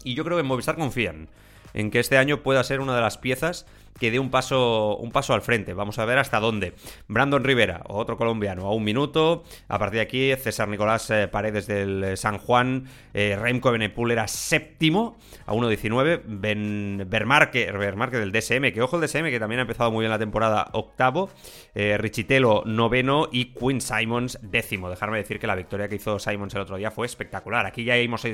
Y 0.04 0.14
yo 0.14 0.24
creo 0.24 0.36
que 0.36 0.42
en 0.42 0.46
Movistar 0.46 0.76
confían 0.76 1.28
en 1.74 1.90
que 1.90 1.98
este 1.98 2.18
año 2.18 2.42
pueda 2.42 2.62
ser 2.64 2.80
una 2.80 2.94
de 2.94 3.00
las 3.00 3.18
piezas 3.18 3.66
que 3.98 4.10
dé 4.10 4.18
un 4.18 4.30
paso, 4.30 4.96
un 4.96 5.10
paso 5.10 5.34
al 5.34 5.42
frente. 5.42 5.74
Vamos 5.74 5.98
a 5.98 6.04
ver 6.04 6.18
hasta 6.18 6.40
dónde. 6.40 6.74
Brandon 7.08 7.42
Rivera, 7.42 7.82
otro 7.88 8.16
colombiano, 8.16 8.66
a 8.66 8.74
un 8.74 8.84
minuto. 8.84 9.44
A 9.68 9.78
partir 9.78 9.96
de 9.96 10.02
aquí, 10.02 10.36
César 10.36 10.68
Nicolás 10.68 11.10
eh, 11.10 11.28
Paredes 11.28 11.66
del 11.66 12.04
eh, 12.04 12.16
San 12.16 12.38
Juan. 12.38 12.84
Eh, 13.14 13.36
Remco 13.40 13.70
Benepul 13.70 14.10
era 14.10 14.28
séptimo, 14.28 15.16
a 15.46 15.52
1.19. 15.52 16.22
Ben 16.26 17.06
Bermarque, 17.08 17.70
Bermarque 17.72 18.18
del 18.18 18.32
DSM, 18.32 18.72
que 18.72 18.82
ojo 18.82 18.96
el 18.96 19.06
DSM, 19.06 19.24
que 19.30 19.40
también 19.40 19.60
ha 19.60 19.62
empezado 19.62 19.90
muy 19.90 20.02
bien 20.02 20.10
la 20.10 20.18
temporada, 20.18 20.68
octavo. 20.72 21.30
Richitelo, 21.74 22.62
noveno. 22.64 23.28
Y 23.30 23.46
Quinn 23.46 23.80
Simons, 23.80 24.38
décimo. 24.42 24.88
Dejarme 24.88 25.18
decir 25.18 25.38
que 25.38 25.46
la 25.46 25.54
victoria 25.54 25.88
que 25.88 25.96
hizo 25.96 26.18
Simons 26.18 26.54
el 26.54 26.62
otro 26.62 26.76
día 26.76 26.90
fue 26.90 27.06
espectacular. 27.06 27.66
Aquí 27.66 27.84
ya 27.84 27.96
hemos, 27.96 28.26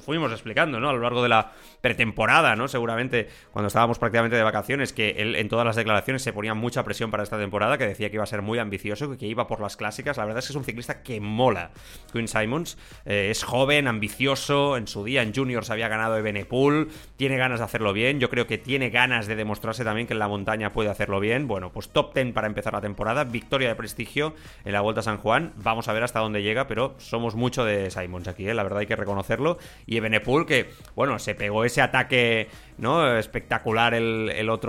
fuimos 0.00 0.32
explicando, 0.32 0.80
¿no? 0.80 0.88
A 0.88 0.92
lo 0.92 1.00
largo 1.00 1.22
de 1.22 1.28
la 1.28 1.52
pretemporada, 1.80 2.56
¿no? 2.56 2.66
Seguramente 2.68 3.28
cuando 3.52 3.68
estábamos 3.68 3.98
prácticamente 3.98 4.36
de 4.36 4.42
vacaciones 4.42 4.73
es 4.80 4.92
que 4.92 5.10
él 5.18 5.36
en 5.36 5.48
todas 5.48 5.66
las 5.66 5.76
declaraciones 5.76 6.22
se 6.22 6.32
ponía 6.32 6.54
mucha 6.54 6.84
presión 6.84 7.10
para 7.10 7.22
esta 7.22 7.38
temporada, 7.38 7.78
que 7.78 7.86
decía 7.86 8.10
que 8.10 8.16
iba 8.16 8.24
a 8.24 8.26
ser 8.26 8.42
muy 8.42 8.58
ambicioso, 8.58 9.16
que 9.16 9.26
iba 9.26 9.46
por 9.46 9.60
las 9.60 9.76
clásicas. 9.76 10.16
La 10.16 10.24
verdad 10.24 10.38
es 10.40 10.46
que 10.46 10.52
es 10.52 10.56
un 10.56 10.64
ciclista 10.64 11.02
que 11.02 11.20
mola. 11.20 11.70
Quinn 12.12 12.28
Simons 12.28 12.78
eh, 13.04 13.28
es 13.30 13.42
joven, 13.42 13.86
ambicioso, 13.88 14.76
en 14.76 14.86
su 14.86 15.04
día 15.04 15.22
en 15.22 15.34
juniors 15.34 15.70
había 15.70 15.88
ganado 15.88 16.16
Ebenepool, 16.16 16.88
tiene 17.16 17.36
ganas 17.36 17.60
de 17.60 17.64
hacerlo 17.64 17.92
bien, 17.92 18.20
yo 18.20 18.30
creo 18.30 18.46
que 18.46 18.58
tiene 18.58 18.90
ganas 18.90 19.26
de 19.26 19.36
demostrarse 19.36 19.84
también 19.84 20.06
que 20.06 20.12
en 20.12 20.18
la 20.18 20.28
montaña 20.28 20.72
puede 20.72 20.90
hacerlo 20.90 21.20
bien. 21.20 21.46
Bueno, 21.46 21.72
pues 21.72 21.88
top 21.88 22.14
10 22.14 22.32
para 22.32 22.46
empezar 22.46 22.72
la 22.72 22.80
temporada, 22.80 23.24
victoria 23.24 23.68
de 23.68 23.74
prestigio 23.74 24.34
en 24.64 24.72
la 24.72 24.80
Vuelta 24.80 25.00
a 25.00 25.04
San 25.04 25.18
Juan. 25.18 25.52
Vamos 25.56 25.88
a 25.88 25.92
ver 25.92 26.02
hasta 26.02 26.20
dónde 26.20 26.42
llega, 26.42 26.66
pero 26.66 26.94
somos 26.98 27.34
mucho 27.34 27.64
de 27.64 27.90
Simons 27.90 28.28
aquí, 28.28 28.48
¿eh? 28.48 28.54
la 28.54 28.62
verdad 28.62 28.80
hay 28.80 28.86
que 28.86 28.96
reconocerlo. 28.96 29.58
Y 29.86 29.96
Ebenepool 29.96 30.46
que, 30.46 30.70
bueno, 30.94 31.18
se 31.18 31.34
pegó 31.34 31.64
ese 31.64 31.82
ataque 31.82 32.48
¿no? 32.78 33.16
espectacular 33.16 33.94
el, 33.94 34.30
el 34.34 34.50
otro 34.50 34.63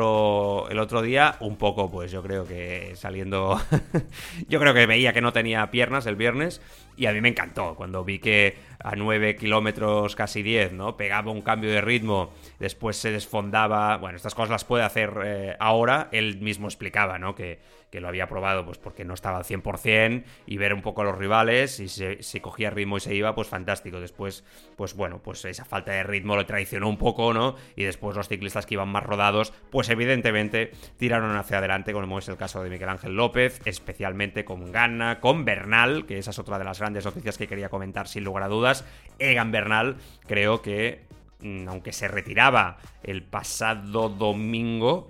el 0.70 0.80
otro 0.80 1.02
día, 1.02 1.36
un 1.40 1.58
poco, 1.58 1.90
pues 1.90 2.12
yo 2.12 2.22
creo 2.22 2.46
que 2.46 2.92
saliendo. 2.96 3.60
yo 4.48 4.60
creo 4.60 4.74
que 4.74 4.86
veía 4.86 5.14
que 5.14 5.22
no 5.22 5.34
tenía 5.34 5.70
piernas 5.72 6.06
el 6.06 6.16
viernes. 6.16 6.62
Y 6.98 7.08
a 7.08 7.12
mí 7.12 7.22
me 7.22 7.30
encantó 7.30 7.76
cuando 7.76 8.04
vi 8.04 8.20
que 8.20 8.56
a 8.80 8.96
9 8.96 9.36
kilómetros, 9.36 10.16
casi 10.16 10.44
10, 10.44 10.74
¿no? 10.74 10.96
Pegaba 10.96 11.32
un 11.32 11.42
cambio 11.42 11.72
de 11.72 11.82
ritmo, 11.82 12.32
después 12.60 12.98
se 12.98 13.12
desfondaba. 13.12 13.98
Bueno, 13.98 14.18
estas 14.18 14.36
cosas 14.36 14.50
las 14.50 14.66
puede 14.66 14.84
hacer 14.84 15.14
eh, 15.24 15.56
ahora. 15.60 16.10
Él 16.12 16.40
mismo 16.40 16.68
explicaba, 16.68 17.20
¿no? 17.20 17.36
Que, 17.36 17.60
que 17.90 18.02
lo 18.02 18.08
había 18.08 18.28
probado 18.28 18.66
pues 18.66 18.78
porque 18.78 19.06
no 19.06 19.14
estaba 19.14 19.38
al 19.38 19.44
100% 19.44 20.24
y 20.46 20.58
ver 20.58 20.74
un 20.74 20.82
poco 20.82 21.02
a 21.02 21.06
los 21.06 21.18
rivales 21.18 21.80
y 21.80 21.88
si, 21.88 22.40
cogía 22.40 22.70
ritmo 22.70 22.98
y 22.98 23.00
se 23.00 23.16
iba, 23.16 23.34
pues 23.36 23.48
fantástico. 23.48 24.00
Después, 24.00 24.44
pues 24.76 24.96
bueno, 24.96 25.22
pues 25.24 25.46
esa 25.46 25.66
falta 25.66 25.92
de 25.92 26.04
ritmo 26.04 26.36
lo 26.36 26.46
traicionó 26.46 26.90
un 26.90 26.98
poco, 26.98 27.34
¿no? 27.34 27.56
Y 27.76 27.84
después 27.84 28.16
los 28.16 28.28
ciclistas 28.28 28.66
que 28.66 28.76
iban 28.76 28.90
más 28.90 29.04
rodados, 29.04 29.54
pues 29.72 29.90
evidentemente 29.90 30.72
tiraron 30.98 31.36
hacia 31.38 31.60
adelante, 31.60 31.94
como 31.94 32.20
es 32.20 32.28
el 32.28 32.38
caso 32.38 32.64
de 32.64 32.70
Miguel 32.70 32.90
Ángel 32.90 33.16
López, 33.16 33.62
especialmente 33.66 34.46
con 34.46 34.72
Ganna, 34.72 35.20
con 35.20 35.46
Bernal, 35.46 36.06
que 36.06 36.18
esa 36.18 36.32
es 36.32 36.40
otra 36.40 36.60
de 36.60 36.66
las 36.66 36.80
grandes 36.80 37.06
noticias 37.06 37.38
que 37.38 37.48
quería 37.48 37.70
comentar 37.70 38.08
sin 38.08 38.24
lugar 38.24 38.44
a 38.44 38.48
dudas. 38.48 38.86
Egan 39.20 39.52
Bernal, 39.52 39.98
creo 40.28 40.62
que, 40.62 41.06
mm, 41.40 41.68
aunque 41.68 41.94
se 41.94 42.08
retiraba 42.08 42.78
el 43.04 43.24
pasado 43.24 44.10
domingo, 44.10 45.10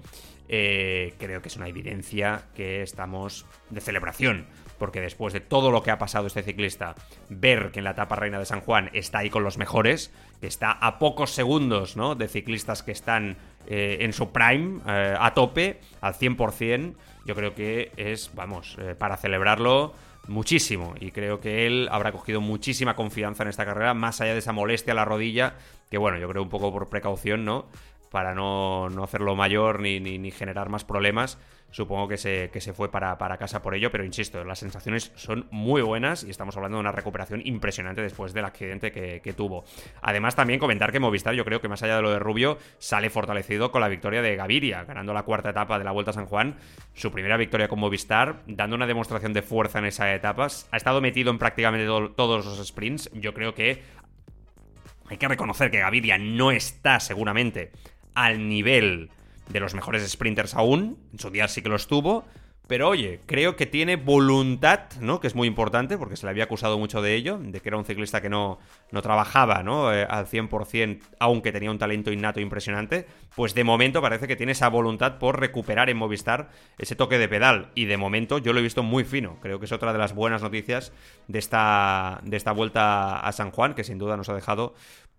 eh, 0.49 1.13
creo 1.17 1.41
que 1.41 1.49
es 1.49 1.55
una 1.55 1.67
evidencia 1.67 2.43
que 2.55 2.81
estamos 2.81 3.45
de 3.69 3.81
celebración. 3.81 4.45
Porque 4.77 4.99
después 4.99 5.33
de 5.33 5.39
todo 5.39 5.71
lo 5.71 5.83
que 5.83 5.91
ha 5.91 5.97
pasado 5.97 6.27
este 6.27 6.43
ciclista, 6.43 6.95
ver 7.29 7.71
que 7.71 7.79
en 7.79 7.85
la 7.85 7.91
etapa 7.91 8.17
reina 8.17 8.39
de 8.39 8.45
San 8.45 8.59
Juan 8.59 8.89
está 8.91 9.19
ahí 9.19 9.29
con 9.29 9.43
los 9.43 9.57
mejores, 9.57 10.11
que 10.41 10.47
está 10.47 10.71
a 10.71 10.99
pocos 10.99 11.31
segundos 11.31 11.95
¿no? 11.95 12.15
de 12.15 12.27
ciclistas 12.27 12.83
que 12.83 12.91
están 12.91 13.37
eh, 13.67 13.99
en 14.01 14.11
su 14.11 14.33
prime, 14.33 14.81
eh, 14.85 15.15
a 15.17 15.33
tope, 15.33 15.79
al 16.01 16.13
100%, 16.13 16.93
yo 17.25 17.35
creo 17.35 17.55
que 17.55 17.91
es, 17.95 18.31
vamos, 18.35 18.77
para 18.99 19.15
celebrarlo 19.15 19.93
muchísimo. 20.27 20.95
Y 20.99 21.11
creo 21.11 21.39
que 21.39 21.65
él 21.67 21.87
habrá 21.91 22.11
cogido 22.11 22.41
muchísima 22.41 22.95
confianza 22.95 23.43
en 23.43 23.49
esta 23.49 23.65
carrera, 23.65 23.93
más 23.93 24.21
allá 24.21 24.33
de 24.33 24.39
esa 24.39 24.51
molestia 24.51 24.93
a 24.93 24.95
la 24.95 25.05
rodilla, 25.05 25.55
que 25.89 25.97
bueno, 25.97 26.17
yo 26.17 26.27
creo 26.29 26.43
un 26.43 26.49
poco 26.49 26.71
por 26.71 26.89
precaución, 26.89 27.45
¿no? 27.45 27.65
Para 28.09 28.33
no, 28.33 28.87
hacerlo 29.03 29.35
mayor 29.35 29.79
ni, 29.79 29.99
ni, 29.99 30.31
generar 30.31 30.69
más 30.69 30.85
problemas. 30.85 31.37
Supongo 31.71 32.07
que 32.07 32.17
se, 32.17 32.49
que 32.53 32.61
se 32.61 32.71
fue 32.71 32.89
para, 32.89 33.17
casa 33.37 33.61
por 33.61 33.75
ello, 33.75 33.91
pero 33.91 34.05
insisto, 34.05 34.45
las 34.45 34.59
sensaciones 34.59 35.11
son 35.15 35.47
muy 35.51 35.81
buenas 35.81 36.23
y 36.23 36.29
estamos 36.29 36.55
hablando 36.55 36.77
de 36.77 36.81
una 36.81 36.93
recuperación 36.93 37.41
impresionante 37.43 38.01
después 38.01 38.33
del 38.33 38.45
accidente 38.45 38.91
que, 38.91 39.33
tuvo. 39.35 39.65
Además, 40.01 40.35
también 40.35 40.59
comentar 40.59 40.93
que 40.93 40.99
Movistar, 41.01 41.33
yo 41.33 41.43
creo 41.43 41.59
que 41.59 41.67
más 41.67 41.83
allá 41.83 41.97
de 41.97 42.01
lo 42.01 42.11
de 42.11 42.19
Rubio, 42.19 42.57
sale 42.77 43.09
fortalecido 43.09 43.71
con 43.71 43.81
la 43.81 43.89
victoria 43.89 44.21
de 44.21 44.37
Gaviria, 44.37 44.85
ganando 44.85 45.13
la 45.13 45.23
cuarta 45.23 45.49
etapa 45.49 45.77
de 45.77 45.83
la 45.83 45.91
Vuelta 45.91 46.11
a 46.11 46.13
San 46.13 46.27
Juan, 46.27 46.55
su 46.93 47.11
primera 47.11 47.35
victoria 47.35 47.67
con 47.67 47.79
Movistar, 47.79 48.43
dando 48.47 48.77
una 48.77 48.87
demostración 48.87 49.33
de 49.33 49.41
fuerza 49.41 49.79
en 49.79 49.85
esas 49.85 50.15
etapas. 50.15 50.69
Ha 50.71 50.77
estado 50.77 51.01
metido 51.01 51.29
en 51.31 51.39
prácticamente 51.39 51.85
todos 51.85 52.45
los 52.45 52.65
sprints. 52.65 53.09
Yo 53.13 53.33
creo 53.33 53.53
que 53.53 53.83
hay 55.07 55.17
que 55.17 55.27
reconocer 55.27 55.69
que 55.69 55.79
Gaviria 55.79 56.17
no 56.17 56.51
está 56.51 56.99
seguramente 56.99 57.71
al 58.15 58.49
nivel 58.49 59.11
de 59.49 59.59
los 59.59 59.75
mejores 59.75 60.09
sprinters 60.09 60.55
aún. 60.55 60.97
En 61.13 61.19
su 61.19 61.29
día 61.29 61.47
sí 61.47 61.61
que 61.61 61.69
lo 61.69 61.75
estuvo. 61.75 62.25
Pero 62.67 62.89
oye, 62.89 63.19
creo 63.27 63.55
que 63.55 63.67
tiene 63.67 63.95
voluntad, 63.95 64.79
¿no? 64.99 65.19
Que 65.19 65.27
es 65.27 65.35
muy 65.35 65.47
importante, 65.47 65.99
porque 65.99 66.15
se 66.15 66.25
le 66.25 66.31
había 66.31 66.45
acusado 66.45 66.79
mucho 66.79 66.99
de 66.99 67.13
ello, 67.13 67.37
de 67.39 67.59
que 67.59 67.69
era 67.69 67.77
un 67.77 67.85
ciclista 67.85 68.21
que 68.21 68.29
no, 68.29 68.57
no 68.91 69.03
trabajaba, 69.03 69.61
¿no? 69.61 69.93
Eh, 69.93 70.03
al 70.09 70.25
100%, 70.25 70.99
aunque 71.19 71.51
tenía 71.51 71.69
un 71.69 71.77
talento 71.77 72.11
innato 72.11 72.39
impresionante. 72.39 73.05
Pues 73.35 73.53
de 73.53 73.63
momento 73.63 74.01
parece 74.01 74.27
que 74.27 74.35
tiene 74.35 74.53
esa 74.53 74.69
voluntad 74.69 75.19
por 75.19 75.39
recuperar 75.39 75.91
en 75.91 75.97
Movistar 75.97 76.49
ese 76.79 76.95
toque 76.95 77.19
de 77.19 77.27
pedal. 77.27 77.69
Y 77.75 77.85
de 77.85 77.97
momento 77.97 78.39
yo 78.39 78.51
lo 78.51 78.59
he 78.59 78.63
visto 78.63 78.81
muy 78.81 79.03
fino. 79.03 79.37
Creo 79.41 79.59
que 79.59 79.65
es 79.65 79.71
otra 79.71 79.93
de 79.93 79.99
las 79.99 80.15
buenas 80.15 80.41
noticias 80.41 80.91
de 81.27 81.37
esta, 81.37 82.19
de 82.23 82.35
esta 82.35 82.51
vuelta 82.51 83.19
a 83.19 83.31
San 83.31 83.51
Juan, 83.51 83.75
que 83.75 83.83
sin 83.83 83.99
duda 83.99 84.17
nos 84.17 84.29
ha 84.29 84.33
dejado 84.33 84.73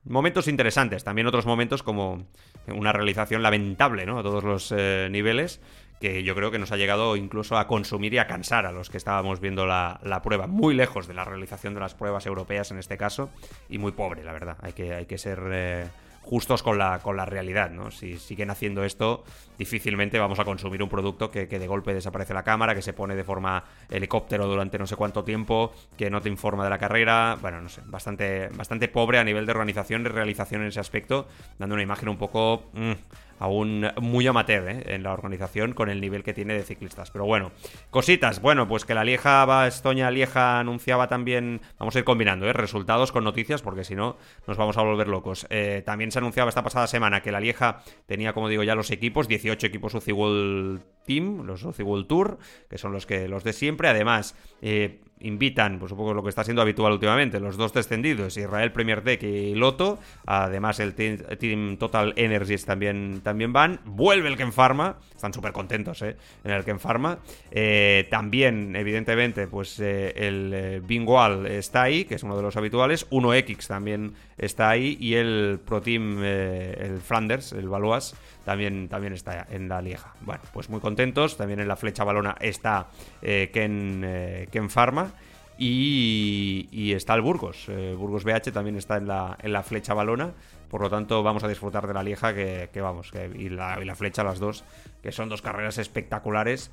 momentos 0.06 0.48
interesantes. 0.48 1.04
También 1.04 1.26
otros 1.26 1.46
momentos 1.46 1.82
como 1.82 2.26
una 2.68 2.92
realización 2.92 3.42
lamentable, 3.42 4.06
¿no? 4.06 4.18
A 4.18 4.22
todos 4.22 4.44
los 4.44 4.72
eh, 4.76 5.08
niveles, 5.10 5.60
que 6.00 6.22
yo 6.22 6.34
creo 6.34 6.50
que 6.50 6.58
nos 6.58 6.72
ha 6.72 6.76
llegado 6.76 7.16
incluso 7.16 7.56
a 7.58 7.66
consumir 7.66 8.14
y 8.14 8.18
a 8.18 8.26
cansar 8.26 8.66
a 8.66 8.72
los 8.72 8.90
que 8.90 8.96
estábamos 8.96 9.40
viendo 9.40 9.66
la, 9.66 10.20
prueba. 10.22 10.46
Muy 10.46 10.74
lejos 10.74 11.06
de 11.06 11.14
la 11.14 11.24
realización 11.24 11.74
de 11.74 11.80
las 11.80 11.94
pruebas 11.94 12.26
europeas 12.26 12.70
en 12.70 12.78
este 12.78 12.96
caso, 12.96 13.30
y 13.68 13.78
muy 13.78 13.92
pobre, 13.92 14.24
la 14.24 14.32
verdad. 14.32 14.56
Hay 14.62 14.72
que, 14.72 14.94
hay 14.94 15.06
que 15.06 15.18
ser... 15.18 15.40
Eh, 15.50 15.86
justos 16.26 16.64
con 16.64 16.76
la, 16.76 16.98
con 16.98 17.16
la 17.16 17.24
realidad, 17.24 17.70
¿no? 17.70 17.92
Si 17.92 18.18
siguen 18.18 18.50
haciendo 18.50 18.84
esto, 18.84 19.22
difícilmente 19.58 20.18
vamos 20.18 20.38
a 20.38 20.44
consumir 20.44 20.82
un 20.82 20.88
producto 20.88 21.30
que, 21.30 21.46
de 21.46 21.66
golpe 21.66 21.94
desaparece 21.94 22.34
la 22.34 22.42
cámara, 22.42 22.74
que 22.74 22.82
se 22.82 22.92
pone 22.92 23.14
de 23.14 23.24
forma 23.24 23.64
helicóptero 23.88 24.46
durante 24.46 24.78
no 24.78 24.86
sé 24.86 24.96
cuánto 24.96 25.24
tiempo, 25.24 25.72
que 25.96 26.10
no 26.10 26.20
te 26.20 26.28
informa 26.28 26.64
de 26.64 26.70
la 26.70 26.78
carrera. 26.78 27.36
Bueno, 27.40 27.60
no 27.60 27.68
sé, 27.68 27.82
bastante, 27.86 28.48
bastante 28.54 28.88
pobre 28.88 29.18
a 29.18 29.24
nivel 29.24 29.46
de 29.46 29.52
organización 29.52 30.02
y 30.02 30.08
realización 30.08 30.62
en 30.62 30.68
ese 30.68 30.80
aspecto, 30.80 31.28
dando 31.58 31.74
una 31.74 31.82
imagen 31.82 32.08
un 32.08 32.18
poco 32.18 32.64
mm, 32.74 32.92
aún 33.38 33.86
muy 34.00 34.26
amateur 34.26 34.68
¿eh? 34.68 34.82
en 34.94 35.02
la 35.02 35.12
organización 35.12 35.72
con 35.72 35.90
el 35.90 36.00
nivel 36.00 36.22
que 36.22 36.34
tiene 36.34 36.54
de 36.54 36.62
ciclistas. 36.62 37.10
Pero 37.10 37.24
bueno, 37.24 37.52
cositas. 37.90 38.40
Bueno, 38.40 38.68
pues 38.68 38.84
que 38.84 38.94
la 38.94 39.04
Lieja, 39.04 39.44
Bastoña 39.44 40.10
Lieja 40.10 40.58
anunciaba 40.58 41.08
también, 41.08 41.60
vamos 41.78 41.94
a 41.96 41.98
ir 41.98 42.04
combinando, 42.04 42.48
¿eh? 42.48 42.52
resultados 42.52 43.12
con 43.12 43.24
noticias, 43.24 43.62
porque 43.62 43.84
si 43.84 43.94
no 43.94 44.16
nos 44.46 44.56
vamos 44.56 44.76
a 44.78 44.82
volver 44.82 45.08
locos. 45.08 45.46
Eh, 45.50 45.82
también 45.84 46.10
se 46.10 46.18
anunciaba 46.18 46.48
esta 46.48 46.62
pasada 46.62 46.86
semana 46.86 47.22
que 47.22 47.32
la 47.32 47.40
Lieja 47.40 47.82
tenía, 48.06 48.32
como 48.32 48.48
digo, 48.48 48.62
ya 48.62 48.74
los 48.74 48.90
equipos, 48.90 49.28
18 49.46 49.66
equipos 49.66 49.94
UCI 49.94 50.12
World 50.12 50.82
Team, 51.06 51.46
los 51.46 51.64
UCI 51.64 51.82
World 51.82 52.06
Tour, 52.06 52.38
que 52.68 52.78
son 52.78 52.92
los 52.92 53.06
que 53.06 53.28
los 53.28 53.44
de 53.44 53.52
siempre. 53.52 53.88
Además, 53.88 54.36
eh, 54.60 55.00
invitan, 55.20 55.78
pues 55.78 55.92
un 55.92 55.98
poco 55.98 56.14
lo 56.14 56.22
que 56.22 56.28
está 56.28 56.44
siendo 56.44 56.62
habitual 56.62 56.92
últimamente, 56.92 57.40
los 57.40 57.56
dos 57.56 57.72
descendidos, 57.72 58.36
Israel 58.36 58.72
Premier 58.72 59.02
Tech 59.02 59.22
y 59.22 59.54
Loto, 59.54 59.98
además 60.26 60.78
el 60.80 60.94
Team 60.94 61.78
Total 61.78 62.12
Energies 62.16 62.64
también, 62.66 63.20
también 63.22 63.52
van, 63.52 63.80
vuelve 63.84 64.28
el 64.28 64.36
Ken 64.36 64.52
Pharma, 64.52 64.98
están 65.14 65.32
súper 65.32 65.52
contentos 65.52 66.02
¿eh? 66.02 66.16
en 66.44 66.50
el 66.50 66.64
Ken 66.64 66.78
Pharma, 66.78 67.18
eh, 67.50 68.06
también 68.10 68.76
evidentemente 68.76 69.46
pues 69.46 69.80
el 69.80 70.82
Bingual 70.86 71.46
está 71.46 71.82
ahí, 71.82 72.04
que 72.04 72.16
es 72.16 72.22
uno 72.22 72.36
de 72.36 72.42
los 72.42 72.56
habituales, 72.56 73.08
1X 73.10 73.66
también 73.66 74.12
está 74.36 74.68
ahí 74.68 74.98
y 75.00 75.14
el 75.14 75.60
Pro 75.64 75.80
Team, 75.80 76.22
el 76.22 77.00
Flanders, 77.00 77.52
el 77.52 77.68
Valois, 77.68 78.14
también, 78.44 78.88
también 78.88 79.12
está 79.12 79.46
en 79.50 79.68
la 79.68 79.82
Lieja. 79.82 80.14
Bueno, 80.20 80.42
pues 80.52 80.70
muy 80.70 80.80
contentos, 80.80 80.95
también 81.36 81.60
en 81.60 81.68
la 81.68 81.76
flecha 81.76 82.04
balona 82.04 82.36
está 82.40 82.88
Ken, 83.20 84.48
Ken 84.50 84.70
Pharma, 84.70 85.12
y, 85.58 86.92
está 86.94 87.14
el 87.14 87.22
Burgos. 87.22 87.68
Eh, 87.68 87.94
Burgos 87.96 88.24
BH 88.24 88.52
también 88.52 88.76
está 88.76 88.96
en 88.96 89.08
la, 89.08 89.36
en 89.40 89.52
la 89.52 89.62
flecha 89.62 89.94
balona. 89.94 90.32
Por 90.68 90.80
lo 90.80 90.90
tanto, 90.90 91.22
vamos 91.22 91.44
a 91.44 91.48
disfrutar 91.48 91.86
de 91.86 91.94
la 91.94 92.02
Lieja, 92.02 92.34
que, 92.34 92.80
vamos, 92.80 93.12
y, 93.34 93.48
la, 93.48 93.78
y, 93.80 93.84
la, 93.84 93.94
flecha, 93.94 94.24
las 94.24 94.38
dos, 94.38 94.64
que 95.02 95.12
son 95.12 95.28
dos 95.28 95.42
carreras 95.42 95.78
espectaculares. 95.78 96.70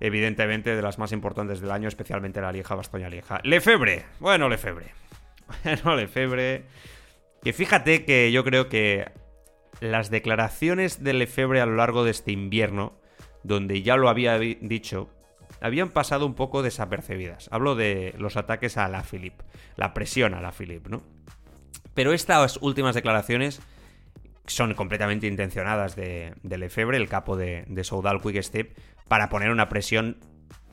Evidentemente, 0.00 0.74
de 0.74 0.82
las 0.82 0.98
más 0.98 1.12
importantes 1.12 1.60
del 1.60 1.70
año, 1.70 1.88
especialmente 1.88 2.40
la 2.40 2.52
Lieja, 2.52 2.74
Bastoña 2.74 3.08
Lieja. 3.08 3.40
Lefebre. 3.44 4.04
Bueno, 4.20 4.48
Lefebre. 4.48 4.86
Bueno, 5.64 5.96
Lefebre. 5.96 6.64
Que 7.42 7.52
fíjate 7.52 8.06
que 8.06 8.32
yo 8.32 8.42
creo 8.42 8.68
que 8.70 9.10
las 9.80 10.08
declaraciones 10.08 11.02
de 11.02 11.12
Lefebre 11.12 11.60
a 11.60 11.66
lo 11.66 11.74
largo 11.74 12.04
de 12.04 12.12
este 12.12 12.32
invierno, 12.32 12.94
donde 13.42 13.82
ya 13.82 13.96
lo 13.96 14.08
había 14.08 14.38
dicho, 14.38 15.10
habían 15.60 15.90
pasado 15.90 16.26
un 16.26 16.34
poco 16.34 16.62
desapercibidas. 16.62 17.48
Hablo 17.52 17.74
de 17.74 18.14
los 18.18 18.36
ataques 18.36 18.76
a 18.76 18.88
la 18.88 19.02
Philip, 19.02 19.34
la 19.76 19.94
presión 19.94 20.34
a 20.34 20.40
la 20.40 20.52
Philip, 20.52 20.86
¿no? 20.88 21.02
Pero 21.94 22.12
estas 22.12 22.58
últimas 22.62 22.94
declaraciones 22.94 23.60
son 24.46 24.74
completamente 24.74 25.26
intencionadas 25.26 25.94
de, 25.94 26.34
Lefebvre, 26.42 26.96
el 26.96 27.08
capo 27.08 27.36
de, 27.36 27.64
de 27.68 27.84
Soudal 27.84 28.20
Quick 28.20 28.42
Step, 28.42 28.76
para 29.08 29.28
poner 29.28 29.50
una 29.50 29.68
presión 29.68 30.18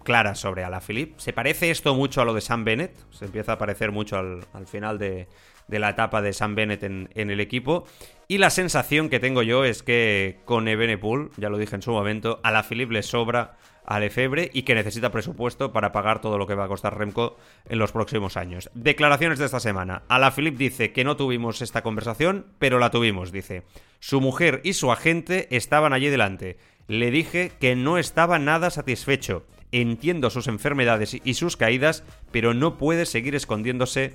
clara 0.03 0.35
sobre 0.35 0.65
Philip. 0.85 1.19
Se 1.19 1.33
parece 1.33 1.69
esto 1.69 1.93
mucho 1.93 2.21
a 2.21 2.25
lo 2.25 2.33
de 2.33 2.41
Sam 2.41 2.63
Bennett, 2.63 2.95
se 3.11 3.25
empieza 3.25 3.53
a 3.53 3.57
parecer 3.57 3.91
mucho 3.91 4.17
al, 4.17 4.65
final 4.65 4.97
de, 4.97 5.27
la 5.67 5.89
etapa 5.89 6.21
de 6.21 6.33
Sam 6.33 6.55
Bennett 6.55 6.83
en, 6.83 7.09
el 7.13 7.39
equipo. 7.39 7.85
Y 8.31 8.37
la 8.37 8.51
sensación 8.51 9.09
que 9.09 9.19
tengo 9.19 9.41
yo 9.41 9.65
es 9.65 9.81
que 9.81 10.37
con 10.45 10.67
Ebenepool, 10.67 11.31
ya 11.37 11.49
lo 11.49 11.57
dije 11.57 11.75
en 11.75 11.81
su 11.81 11.89
momento, 11.89 12.39
a 12.43 12.51
la 12.51 12.61
Philip 12.61 12.91
le 12.91 13.01
sobra 13.01 13.57
a 13.87 13.99
Lefebvre 13.99 14.51
y 14.53 14.61
que 14.61 14.75
necesita 14.75 15.11
presupuesto 15.11 15.73
para 15.73 15.91
pagar 15.91 16.21
todo 16.21 16.37
lo 16.37 16.45
que 16.45 16.53
va 16.53 16.65
a 16.65 16.67
costar 16.67 16.95
Remco 16.95 17.37
en 17.67 17.79
los 17.79 17.91
próximos 17.91 18.37
años. 18.37 18.69
Declaraciones 18.75 19.39
de 19.39 19.45
esta 19.45 19.59
semana. 19.59 20.03
Philip 20.35 20.55
dice 20.55 20.91
que 20.91 21.03
no 21.03 21.17
tuvimos 21.17 21.63
esta 21.63 21.81
conversación, 21.81 22.45
pero 22.59 22.77
la 22.77 22.91
tuvimos, 22.91 23.31
dice. 23.31 23.63
Su 23.99 24.21
mujer 24.21 24.61
y 24.63 24.73
su 24.73 24.91
agente 24.91 25.47
estaban 25.49 25.91
allí 25.91 26.09
delante. 26.09 26.59
Le 26.87 27.09
dije 27.09 27.51
que 27.59 27.75
no 27.75 27.97
estaba 27.97 28.37
nada 28.37 28.69
satisfecho. 28.69 29.47
Entiendo 29.71 30.29
sus 30.29 30.47
enfermedades 30.47 31.17
y 31.23 31.33
sus 31.33 31.57
caídas, 31.57 32.03
pero 32.31 32.53
no 32.53 32.77
puede 32.77 33.07
seguir 33.07 33.33
escondiéndose 33.33 34.13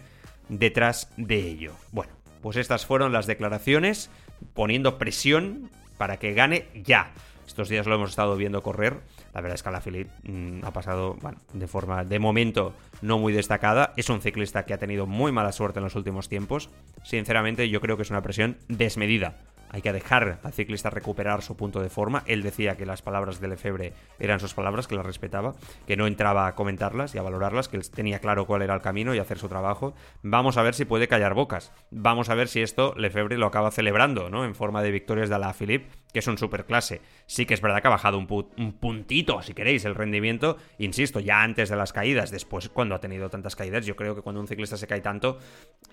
detrás 0.49 1.12
de 1.16 1.49
ello. 1.49 1.73
Bueno, 1.90 2.13
pues 2.44 2.58
estas 2.58 2.84
fueron 2.84 3.10
las 3.10 3.26
declaraciones 3.26 4.10
poniendo 4.52 4.98
presión 4.98 5.70
para 5.96 6.18
que 6.18 6.34
gane 6.34 6.66
ya. 6.74 7.10
Estos 7.46 7.70
días 7.70 7.86
lo 7.86 7.94
hemos 7.94 8.10
estado 8.10 8.36
viendo 8.36 8.62
correr 8.62 9.00
la 9.34 9.40
verdad 9.40 9.56
es 9.56 9.62
que 9.62 9.68
Alaphilippe 9.68 10.10
mm, 10.30 10.64
ha 10.64 10.70
pasado 10.70 11.16
bueno, 11.20 11.38
de 11.52 11.66
forma, 11.66 12.04
de 12.04 12.18
momento, 12.20 12.72
no 13.02 13.18
muy 13.18 13.32
destacada. 13.32 13.92
Es 13.96 14.08
un 14.08 14.20
ciclista 14.20 14.64
que 14.64 14.74
ha 14.74 14.78
tenido 14.78 15.06
muy 15.06 15.32
mala 15.32 15.50
suerte 15.52 15.80
en 15.80 15.84
los 15.84 15.96
últimos 15.96 16.28
tiempos. 16.28 16.70
Sinceramente, 17.02 17.68
yo 17.68 17.80
creo 17.80 17.96
que 17.96 18.04
es 18.04 18.10
una 18.10 18.22
presión 18.22 18.58
desmedida 18.68 19.38
hay 19.74 19.82
que 19.82 19.92
dejar 19.92 20.38
al 20.44 20.52
ciclista 20.52 20.88
recuperar 20.88 21.42
su 21.42 21.56
punto 21.56 21.80
de 21.80 21.90
forma. 21.90 22.22
Él 22.26 22.44
decía 22.44 22.76
que 22.76 22.86
las 22.86 23.02
palabras 23.02 23.40
de 23.40 23.48
Lefebvre 23.48 23.92
eran 24.20 24.38
sus 24.38 24.54
palabras, 24.54 24.86
que 24.86 24.94
las 24.94 25.04
respetaba, 25.04 25.56
que 25.84 25.96
no 25.96 26.06
entraba 26.06 26.46
a 26.46 26.54
comentarlas 26.54 27.12
y 27.16 27.18
a 27.18 27.22
valorarlas, 27.22 27.66
que 27.66 27.76
él 27.76 27.90
tenía 27.90 28.20
claro 28.20 28.46
cuál 28.46 28.62
era 28.62 28.72
el 28.72 28.82
camino 28.82 29.16
y 29.16 29.18
hacer 29.18 29.37
su 29.37 29.48
trabajo. 29.48 29.92
Vamos 30.22 30.58
a 30.58 30.62
ver 30.62 30.74
si 30.74 30.84
puede 30.84 31.08
callar 31.08 31.34
bocas. 31.34 31.72
Vamos 31.90 32.28
a 32.28 32.37
ver 32.37 32.46
si 32.46 32.62
esto 32.62 32.94
Lefebvre 32.96 33.37
lo 33.37 33.46
acaba 33.46 33.72
celebrando, 33.72 34.30
¿no? 34.30 34.44
En 34.44 34.54
forma 34.54 34.80
de 34.80 34.92
victorias 34.92 35.28
de 35.28 35.40
la 35.40 35.52
Philippe, 35.52 35.88
que 36.12 36.20
es 36.20 36.26
un 36.28 36.38
superclase. 36.38 37.00
Sí 37.26 37.44
que 37.44 37.54
es 37.54 37.60
verdad 37.60 37.82
que 37.82 37.88
ha 37.88 37.90
bajado 37.90 38.16
un, 38.16 38.28
un 38.56 38.74
puntito, 38.74 39.42
si 39.42 39.54
queréis, 39.54 39.84
el 39.87 39.96
rendimiento. 39.96 40.56
Insisto, 40.78 41.18
ya 41.18 41.42
antes 41.42 41.68
de 41.68 41.74
las 41.74 41.92
caídas, 41.92 42.30
después 42.30 42.68
cuando 42.68 42.94
ha 42.94 43.00
tenido 43.00 43.28
tantas 43.28 43.56
caídas, 43.56 43.87
yo 43.87 43.96
creo 43.96 44.14
que 44.14 44.22
cuando 44.22 44.40
un 44.40 44.46
ciclista 44.46 44.76
se 44.76 44.87
cae 44.87 45.00
tanto 45.00 45.40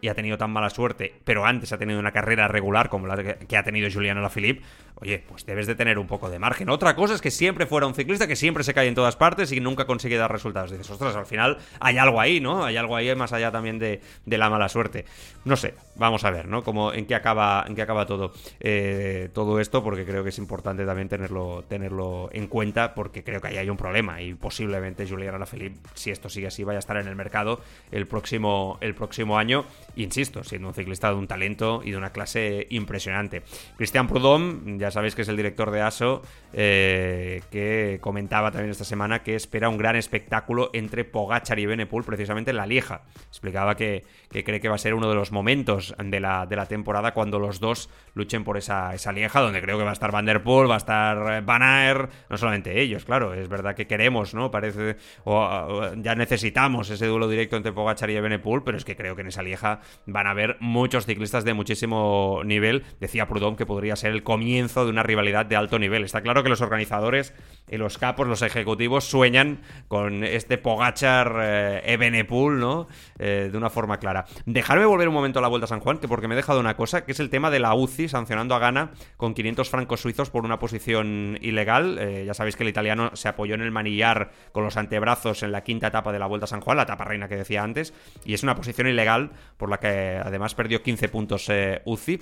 y 0.02 0.10
ha 0.10 0.14
tenido 0.14 0.38
tan 0.38 0.52
mala 0.52 0.70
suerte, 0.70 1.20
pero 1.24 1.48
antes 1.48 1.74
ha 1.74 1.80
tenido 1.80 2.00
una 2.00 2.12
carrera 2.12 2.48
regular 2.48 2.90
como 2.90 3.08
la 3.08 3.18
que 3.24 3.58
ha 3.58 3.64
tenido 3.64 3.71
tenido 3.72 3.90
Juliano 3.90 4.20
Alaphilippe, 4.20 4.64
oye, 5.02 5.24
pues 5.28 5.46
debes 5.46 5.66
de 5.66 5.76
tener 5.76 5.98
un 5.98 6.08
poco 6.08 6.30
de 6.30 6.38
margen. 6.38 6.70
Otra 6.70 6.96
cosa 6.96 7.16
es 7.16 7.22
que 7.22 7.32
siempre 7.32 7.66
fuera 7.66 7.88
un 7.88 7.96
ciclista 7.96 8.28
que 8.28 8.36
siempre 8.36 8.64
se 8.64 8.74
cae 8.74 8.88
en 8.88 8.94
todas 8.94 9.16
partes 9.16 9.52
y 9.52 9.60
nunca 9.60 9.86
consigue 9.86 10.16
dar 10.16 10.32
resultados. 10.32 10.72
Dices, 10.72 10.90
ostras, 10.90 11.16
al 11.16 11.26
final 11.26 11.58
hay 11.80 11.98
algo 11.98 12.22
ahí, 12.22 12.40
¿no? 12.40 12.64
Hay 12.64 12.78
algo 12.78 12.96
ahí 12.96 13.14
más 13.16 13.34
allá 13.34 13.52
también 13.52 13.80
de, 13.80 14.02
la 14.26 14.50
mala 14.50 14.70
suerte. 14.70 15.06
No 15.44 15.56
sé, 15.56 15.74
vamos 15.96 16.24
a 16.24 16.30
ver, 16.30 16.48
¿no? 16.48 16.64
Como, 16.64 16.94
en 16.94 17.08
qué 17.08 17.16
acaba, 17.16 17.66
en 17.68 17.76
qué 17.76 17.82
acaba 17.82 18.06
todo, 18.06 18.32
eh, 18.60 19.30
todo 19.34 19.60
esto, 19.60 19.84
porque 19.84 20.06
creo 20.06 20.24
que 20.24 20.30
es 20.30 20.38
importante 20.38 20.86
también 20.86 21.10
tenerlo, 21.10 21.64
tenerlo 21.68 22.30
en 22.32 22.48
cuenta, 22.48 22.94
porque 22.94 23.24
creo 23.24 23.42
que 23.42 23.48
ahí 23.48 23.58
hay 23.58 23.70
un 23.70 23.78
problema 23.78 24.22
y 24.22 24.36
posiblemente 24.36 25.08
Juliano 25.08 25.38
Alaphilippe, 25.38 25.80
si 25.96 26.12
esto 26.12 26.30
sigue 26.30 26.48
así, 26.48 26.64
vaya 26.64 26.78
a 26.78 26.80
estar 26.80 26.98
en 26.98 27.08
el 27.08 27.16
mercado 27.16 27.62
el 27.92 28.06
próximo, 28.06 28.78
el 28.82 28.94
próximo 28.94 29.40
año. 29.40 29.66
Insisto, 29.96 30.44
siendo 30.44 30.68
un 30.68 30.74
ciclista 30.76 31.10
de 31.10 31.16
un 31.16 31.28
talento 31.28 31.82
y 31.84 31.92
de 31.92 31.98
una 31.98 32.12
clase 32.12 32.68
impresionante. 32.70 33.42
Cristian 33.78 34.08
Prudhomme, 34.08 34.78
ya 34.78 34.92
sabéis 34.92 35.16
que 35.16 35.24
es 35.24 35.28
el 35.28 35.38
director 35.38 35.72
de 35.72 35.82
ASO, 35.82 36.22
eh, 36.54 37.42
que 37.50 38.00
comentaba 38.02 38.52
también 38.52 38.72
esta 38.72 38.84
semana 38.84 39.24
que 39.24 39.36
espera 39.36 39.70
un 39.70 39.78
gran 39.78 39.96
espectáculo 39.96 40.70
entre 40.74 41.06
Pogachar 41.06 41.60
y 41.60 41.66
Benepool, 41.66 42.04
precisamente 42.04 42.52
en 42.52 42.58
la 42.58 42.66
Lieja. 42.66 43.04
Explicaba 43.28 43.76
que, 43.76 44.04
cree 44.30 44.60
que 44.60 44.70
va 44.70 44.76
a 44.76 44.78
ser 44.78 44.94
uno 44.94 45.10
de 45.10 45.16
los 45.16 45.32
momentos 45.32 45.96
de 45.98 46.20
la, 46.20 46.66
temporada 46.68 47.14
cuando 47.14 47.40
los 47.40 47.60
dos 47.60 47.90
luchen 48.14 48.44
por 48.44 48.58
esa, 48.58 48.94
esa 48.94 49.12
Lieja, 49.12 49.42
donde 49.42 49.62
creo 49.62 49.78
que 49.78 49.84
va 49.84 49.90
a 49.90 49.94
estar 49.94 50.12
Van 50.12 50.26
Der 50.26 50.44
Poel, 50.44 50.70
va 50.70 50.76
a 50.76 50.78
estar 50.78 51.38
eh, 51.38 51.42
Van 51.42 51.64
Aert, 51.64 52.12
no 52.30 52.38
solamente 52.38 52.82
ellos, 52.82 53.04
claro, 53.04 53.34
es 53.34 53.50
verdad 53.50 53.76
que 53.76 53.88
queremos, 53.88 54.34
¿no? 54.34 54.52
Parece, 54.52 54.98
o, 55.24 55.92
ya 55.96 56.16
necesitamos 56.16 56.90
ese 56.90 57.08
duelo 57.08 57.28
directo 57.28 57.58
entre 57.58 57.74
Pogachar 57.74 58.10
y 58.10 58.20
Benepool, 58.20 58.64
pero 58.64 58.78
es 58.78 58.86
que 58.86 58.96
creo 58.96 59.16
que 59.16 59.22
en 59.22 59.28
esa 59.28 59.44
Lieja 59.44 59.82
van 60.06 60.28
a 60.28 60.32
haber 60.32 60.58
muchos 60.60 61.06
ciclistas 61.06 61.44
de 61.44 61.54
muchísimo 61.54 62.42
nivel. 62.46 62.84
Decía 63.00 63.28
Prudhomme 63.28 63.41
que 63.42 63.66
podría 63.66 63.96
ser 63.96 64.12
el 64.12 64.22
comienzo 64.22 64.86
de 64.86 64.92
una 64.92 65.02
rivalidad 65.02 65.48
de 65.48 65.56
alto 65.56 65.80
nivel. 65.80 66.04
Está 66.04 66.22
claro 66.22 66.44
que 66.44 66.50
los 66.50 66.62
organizadores 66.62 67.34
y 67.70 67.78
los 67.78 67.98
capos, 67.98 68.28
los 68.28 68.44
ejecutivos, 68.44 69.06
sueñan 69.06 69.62
con 69.88 70.24
este 70.24 70.60
Pogachar 70.60 71.36
eh, 71.42 71.82
Ebenepool, 71.86 72.60
¿no? 72.60 72.88
Eh, 73.18 73.50
de 73.52 73.58
una 73.58 73.72
forma 73.72 73.98
clara. 73.98 74.26
Dejarme 74.46 74.86
volver 74.86 75.08
un 75.08 75.14
momento 75.16 75.40
a 75.40 75.42
la 75.42 75.48
Vuelta 75.48 75.66
a 75.66 75.68
San 75.68 75.80
Juan, 75.80 75.98
que 75.98 76.08
porque 76.08 76.28
me 76.28 76.36
he 76.36 76.38
dejado 76.38 76.60
una 76.60 76.76
cosa, 76.76 77.04
que 77.04 77.14
es 77.14 77.20
el 77.20 77.32
tema 77.32 77.50
de 77.50 77.60
la 77.60 77.74
UCI 77.74 78.10
sancionando 78.10 78.54
a 78.54 78.60
Gana 78.60 78.92
con 79.18 79.34
500 79.34 79.70
francos 79.70 80.02
suizos 80.02 80.30
por 80.30 80.46
una 80.46 80.60
posición 80.60 81.40
ilegal. 81.42 81.98
Eh, 82.00 82.26
ya 82.26 82.36
sabéis 82.36 82.56
que 82.56 82.64
el 82.64 82.70
italiano 82.70 83.10
se 83.16 83.28
apoyó 83.28 83.56
en 83.56 83.62
el 83.62 83.72
manillar 83.72 84.32
con 84.52 84.64
los 84.64 84.78
antebrazos 84.78 85.42
en 85.42 85.52
la 85.52 85.64
quinta 85.64 85.88
etapa 85.88 86.12
de 86.12 86.20
la 86.20 86.28
Vuelta 86.28 86.46
a 86.46 86.48
San 86.48 86.62
Juan, 86.62 86.78
la 86.78 86.84
etapa 86.84 87.06
reina 87.06 87.28
que 87.28 87.38
decía 87.38 87.64
antes, 87.64 87.94
y 88.24 88.36
es 88.36 88.44
una 88.44 88.56
posición 88.56 88.88
ilegal 88.88 89.32
por 89.58 89.70
la 89.70 89.80
que 89.80 90.22
además 90.24 90.54
perdió 90.54 90.84
15 90.84 91.10
puntos 91.10 91.50
UCI. 91.86 92.22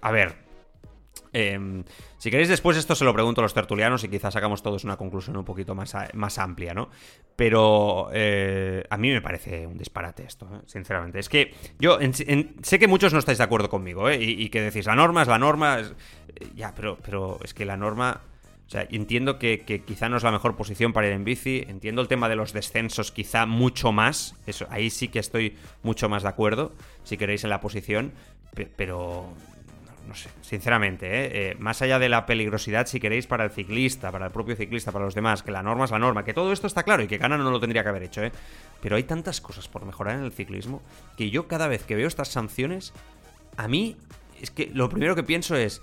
a 0.00 0.10
ver, 0.10 0.21
Em, 1.32 1.82
si 2.18 2.30
queréis 2.30 2.48
después 2.48 2.76
esto 2.76 2.94
se 2.94 3.04
lo 3.04 3.12
pregunto 3.14 3.40
a 3.40 3.44
los 3.44 3.54
tertulianos 3.54 4.04
y 4.04 4.08
quizás 4.08 4.34
sacamos 4.34 4.62
todos 4.62 4.84
una 4.84 4.96
conclusión 4.96 5.36
un 5.36 5.44
poquito 5.44 5.74
más, 5.74 5.94
más 6.12 6.38
amplia, 6.38 6.74
¿no? 6.74 6.90
Pero 7.36 8.10
eh, 8.12 8.84
a 8.90 8.96
mí 8.98 9.10
me 9.10 9.22
parece 9.22 9.66
un 9.66 9.78
disparate 9.78 10.24
esto, 10.24 10.46
¿eh? 10.52 10.60
sinceramente. 10.66 11.18
Es 11.18 11.28
que 11.28 11.54
yo 11.78 11.98
sé 12.62 12.78
que 12.78 12.86
muchos 12.86 13.12
no 13.12 13.18
estáis 13.18 13.38
de 13.38 13.44
acuerdo 13.44 13.70
conmigo, 13.70 14.10
¿eh? 14.10 14.18
Y, 14.20 14.48
que 14.50 14.60
decís, 14.60 14.86
la 14.86 14.94
norma 14.94 15.22
es 15.22 15.28
la 15.28 15.38
norma. 15.38 15.78
ya, 16.54 16.74
pero, 16.74 16.98
pero 17.02 17.38
es 17.42 17.54
que 17.54 17.64
la 17.64 17.76
norma... 17.76 18.20
O 18.66 18.70
sea, 18.72 18.86
entiendo 18.90 19.38
que, 19.38 19.60
que, 19.66 19.82
quizá 19.82 20.08
no 20.08 20.16
es 20.16 20.22
la 20.22 20.30
mejor 20.30 20.56
posición 20.56 20.94
para 20.94 21.06
ir 21.06 21.12
en 21.12 21.24
bici. 21.24 21.62
Entiendo 21.68 22.00
el 22.00 22.08
tema 22.08 22.30
de 22.30 22.36
los 22.36 22.54
descensos, 22.54 23.12
quizá 23.12 23.44
mucho 23.44 23.92
más. 23.92 24.34
Eso, 24.46 24.66
ahí 24.70 24.88
sí 24.88 25.08
que 25.08 25.18
estoy 25.18 25.58
mucho 25.82 26.08
más 26.08 26.22
de 26.22 26.30
acuerdo, 26.30 26.72
si 27.04 27.18
queréis, 27.18 27.44
en 27.44 27.50
la 27.50 27.60
posición. 27.60 28.12
Pero 28.76 29.34
no 30.06 30.14
sé, 30.14 30.30
sinceramente, 30.40 31.06
¿eh? 31.06 31.50
¿eh? 31.50 31.56
más 31.58 31.82
allá 31.82 31.98
de 31.98 32.08
la 32.08 32.26
peligrosidad, 32.26 32.86
si 32.86 33.00
queréis, 33.00 33.26
para 33.26 33.44
el 33.44 33.50
ciclista, 33.50 34.10
para 34.10 34.26
el 34.26 34.32
propio 34.32 34.56
ciclista, 34.56 34.92
para 34.92 35.04
los 35.04 35.14
demás, 35.14 35.42
que 35.42 35.50
la 35.50 35.62
norma 35.62 35.84
es 35.84 35.90
la 35.90 35.98
norma, 35.98 36.24
que 36.24 36.34
todo 36.34 36.52
esto 36.52 36.66
está 36.66 36.82
claro 36.82 37.02
y 37.02 37.06
que 37.06 37.18
Gana 37.18 37.38
no 37.38 37.50
lo 37.50 37.60
tendría 37.60 37.82
que 37.82 37.88
haber 37.88 38.02
hecho, 38.02 38.22
¿eh? 38.22 38.32
Pero 38.80 38.96
hay 38.96 39.04
tantas 39.04 39.40
cosas 39.40 39.68
por 39.68 39.84
mejorar 39.84 40.18
en 40.18 40.24
el 40.24 40.32
ciclismo 40.32 40.82
que 41.16 41.30
yo 41.30 41.46
cada 41.48 41.68
vez 41.68 41.84
que 41.84 41.94
veo 41.94 42.08
estas 42.08 42.28
sanciones, 42.28 42.92
a 43.56 43.68
mí 43.68 43.96
es 44.40 44.50
que 44.50 44.70
lo 44.74 44.88
primero 44.88 45.14
que 45.14 45.22
pienso 45.22 45.56
es, 45.56 45.80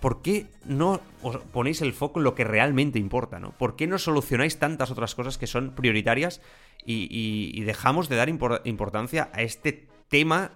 ¿por 0.00 0.22
qué 0.22 0.46
no 0.64 1.00
os 1.22 1.38
ponéis 1.38 1.82
el 1.82 1.92
foco 1.92 2.20
en 2.20 2.24
lo 2.24 2.34
que 2.34 2.44
realmente 2.44 2.98
importa, 2.98 3.38
¿no? 3.38 3.52
¿Por 3.52 3.76
qué 3.76 3.86
no 3.86 3.98
solucionáis 3.98 4.58
tantas 4.58 4.90
otras 4.90 5.14
cosas 5.14 5.38
que 5.38 5.46
son 5.46 5.72
prioritarias 5.72 6.40
y, 6.84 7.60
dejamos 7.64 8.08
de 8.08 8.16
dar 8.16 8.28
importancia 8.28 9.28
a 9.32 9.42
este 9.42 9.86
tema 10.08 10.52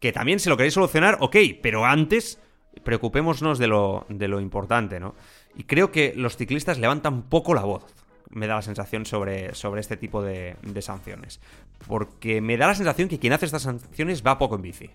que 0.00 0.12
también 0.12 0.40
si 0.40 0.48
lo 0.48 0.56
queréis 0.56 0.74
solucionar, 0.74 1.18
ok, 1.20 1.36
pero 1.62 1.84
antes 1.84 2.38
preocupémonos 2.82 3.58
de 3.58 3.66
lo, 3.66 4.06
de 4.08 4.28
lo 4.28 4.40
importante, 4.40 5.00
¿no? 5.00 5.14
Y 5.56 5.64
creo 5.64 5.92
que 5.92 6.12
los 6.16 6.36
ciclistas 6.36 6.78
levantan 6.78 7.22
poco 7.22 7.54
la 7.54 7.62
voz, 7.62 7.84
me 8.30 8.46
da 8.46 8.56
la 8.56 8.62
sensación 8.62 9.06
sobre, 9.06 9.54
sobre 9.54 9.80
este 9.80 9.96
tipo 9.96 10.22
de, 10.22 10.56
sanciones. 10.80 11.40
Porque 11.86 12.40
me 12.40 12.56
da 12.56 12.66
la 12.66 12.74
sensación 12.74 13.08
que 13.08 13.18
quien 13.18 13.32
hace 13.32 13.46
estas 13.46 13.62
sanciones 13.62 14.24
va 14.26 14.38
poco 14.38 14.56
en 14.56 14.62
bici. 14.62 14.90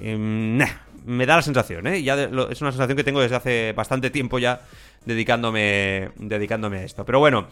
Em, 0.00 0.58
me 1.06 1.26
da 1.26 1.36
la 1.36 1.42
sensación, 1.42 1.86
¿eh? 1.86 2.02
Ya 2.02 2.22
es 2.22 2.60
una 2.60 2.72
sensación 2.72 2.96
que 2.96 3.04
tengo 3.04 3.20
desde 3.20 3.36
hace 3.36 3.72
bastante 3.72 4.10
tiempo 4.10 4.38
ya 4.38 4.60
dedicándome, 5.04 6.10
dedicándome 6.16 6.78
a 6.78 6.84
esto. 6.84 7.04
Pero 7.04 7.18
bueno, 7.18 7.48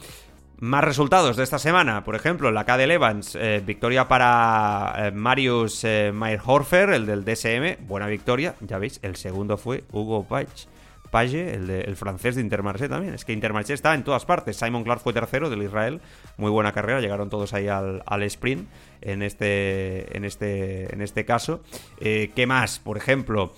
más 0.60 0.84
resultados 0.84 1.36
de 1.36 1.44
esta 1.44 1.58
semana, 1.58 2.04
por 2.04 2.14
ejemplo, 2.14 2.50
la 2.50 2.64
Cadel 2.64 2.90
Evans, 2.90 3.36
eh, 3.36 3.62
victoria 3.64 4.08
para 4.08 4.94
eh, 4.98 5.10
Marius 5.12 5.84
eh, 5.84 6.12
Meyerhorfer, 6.12 6.90
el 6.90 7.06
del 7.06 7.24
DSM, 7.24 7.86
buena 7.86 8.06
victoria, 8.06 8.54
ya 8.60 8.78
veis, 8.78 8.98
el 9.02 9.16
segundo 9.16 9.56
fue 9.56 9.84
Hugo 9.92 10.24
Page, 10.24 10.66
el, 11.10 11.96
francés 11.96 12.34
de 12.34 12.42
Intermarché 12.42 12.88
también, 12.88 13.14
es 13.14 13.24
que 13.24 13.32
Intermarché 13.32 13.72
está 13.72 13.94
en 13.94 14.04
todas 14.04 14.24
partes, 14.24 14.56
Simon 14.56 14.84
Clark 14.84 15.00
fue 15.00 15.12
tercero 15.12 15.48
del 15.48 15.62
Israel, 15.62 16.00
muy 16.36 16.50
buena 16.50 16.72
carrera, 16.72 17.00
llegaron 17.00 17.30
todos 17.30 17.54
ahí 17.54 17.68
al, 17.68 18.02
al 18.06 18.22
sprint, 18.24 18.68
en 19.00 19.22
este, 19.22 20.16
en 20.16 20.24
este, 20.24 20.92
en 20.92 21.00
este 21.02 21.24
caso. 21.24 21.62
Eh, 22.00 22.32
¿Qué 22.34 22.46
más? 22.46 22.78
Por 22.78 22.96
ejemplo, 22.96 23.52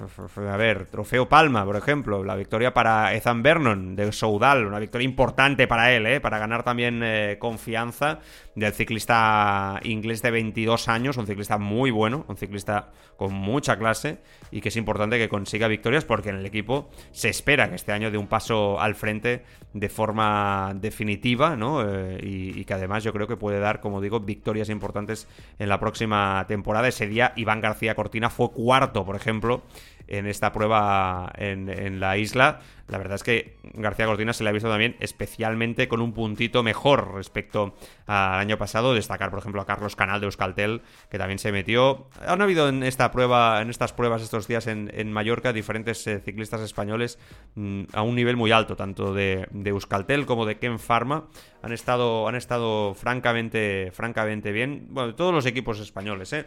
a 0.00 0.56
ver, 0.56 0.86
Trofeo 0.86 1.28
Palma, 1.28 1.64
por 1.64 1.76
ejemplo, 1.76 2.22
la 2.22 2.36
victoria 2.36 2.72
para 2.72 3.14
Ethan 3.14 3.42
Vernon 3.42 3.96
de 3.96 4.12
Soudal, 4.12 4.64
una 4.66 4.78
victoria 4.78 5.04
importante 5.04 5.66
para 5.66 5.92
él, 5.92 6.06
¿eh? 6.06 6.20
para 6.20 6.38
ganar 6.38 6.62
también 6.62 7.02
eh, 7.02 7.36
confianza 7.40 8.20
del 8.54 8.72
ciclista 8.72 9.80
inglés 9.82 10.22
de 10.22 10.30
22 10.30 10.88
años, 10.88 11.16
un 11.16 11.26
ciclista 11.26 11.58
muy 11.58 11.90
bueno, 11.90 12.24
un 12.28 12.36
ciclista 12.36 12.90
con 13.16 13.32
mucha 13.32 13.76
clase 13.76 14.18
y 14.50 14.60
que 14.60 14.68
es 14.68 14.76
importante 14.76 15.18
que 15.18 15.28
consiga 15.28 15.66
victorias 15.66 16.04
porque 16.04 16.28
en 16.28 16.36
el 16.36 16.46
equipo 16.46 16.90
se 17.10 17.28
espera 17.28 17.68
que 17.68 17.74
este 17.74 17.92
año 17.92 18.10
dé 18.10 18.18
un 18.18 18.28
paso 18.28 18.80
al 18.80 18.94
frente 18.94 19.44
de 19.72 19.88
forma 19.88 20.74
definitiva, 20.76 21.56
¿no? 21.56 21.82
y, 22.20 22.52
y 22.56 22.64
que 22.64 22.74
además 22.74 23.04
yo 23.04 23.12
creo 23.12 23.26
que 23.26 23.36
puede 23.36 23.58
dar 23.58 23.80
como 23.80 24.00
digo, 24.00 24.20
victorias 24.20 24.68
importantes 24.68 25.28
en 25.58 25.68
la 25.68 25.80
próxima 25.80 26.44
temporada. 26.48 26.88
Ese 26.88 27.06
día 27.06 27.32
Iván 27.36 27.60
García 27.60 27.94
Cortina 27.94 28.30
fue 28.30 28.50
cuarto, 28.50 29.04
por 29.04 29.16
ejemplo, 29.16 29.62
en 30.08 30.26
esta 30.26 30.52
prueba 30.52 31.30
en, 31.36 32.00
la 32.00 32.16
isla. 32.16 32.60
La 32.88 32.96
verdad 32.96 33.16
es 33.16 33.22
que 33.22 33.58
García 33.74 34.06
Cortina 34.06 34.32
se 34.32 34.42
le 34.42 34.50
ha 34.50 34.52
visto 34.52 34.70
también 34.70 34.96
especialmente 35.00 35.88
con 35.88 36.00
un 36.00 36.14
puntito 36.14 36.62
mejor 36.62 37.14
respecto 37.14 37.76
al 38.06 38.40
año 38.40 38.56
pasado. 38.56 38.94
Destacar, 38.94 39.28
por 39.28 39.40
ejemplo, 39.40 39.60
a 39.60 39.66
Carlos 39.66 39.94
Canal 39.94 40.20
de 40.20 40.26
Euskaltel, 40.26 40.80
que 41.10 41.18
también 41.18 41.38
se 41.38 41.52
metió. 41.52 42.08
Han 42.26 42.40
habido 42.40 42.68
en 42.70 42.82
esta 42.82 43.12
prueba, 43.12 43.60
en 43.60 43.68
estas 43.68 43.92
pruebas 43.92 44.22
estos 44.22 44.48
días 44.48 44.66
en, 44.66 45.12
Mallorca, 45.12 45.52
diferentes 45.52 46.06
eh, 46.06 46.20
ciclistas 46.20 46.62
españoles 46.62 47.18
mm, 47.54 47.84
a 47.92 48.02
un 48.02 48.14
nivel 48.14 48.36
muy 48.36 48.52
alto, 48.52 48.76
tanto 48.76 49.12
de, 49.12 49.46
Euskaltel 49.64 50.24
como 50.24 50.46
de 50.46 50.58
Ken 50.58 50.78
Pharma. 50.78 51.28
Han 51.62 51.72
estado, 51.72 52.26
han 52.26 52.36
estado 52.36 52.94
francamente, 52.94 53.90
francamente 53.92 54.52
bien. 54.52 54.86
Bueno, 54.90 55.14
todos 55.14 55.34
los 55.34 55.44
equipos 55.44 55.78
españoles, 55.80 56.32
¿eh? 56.32 56.46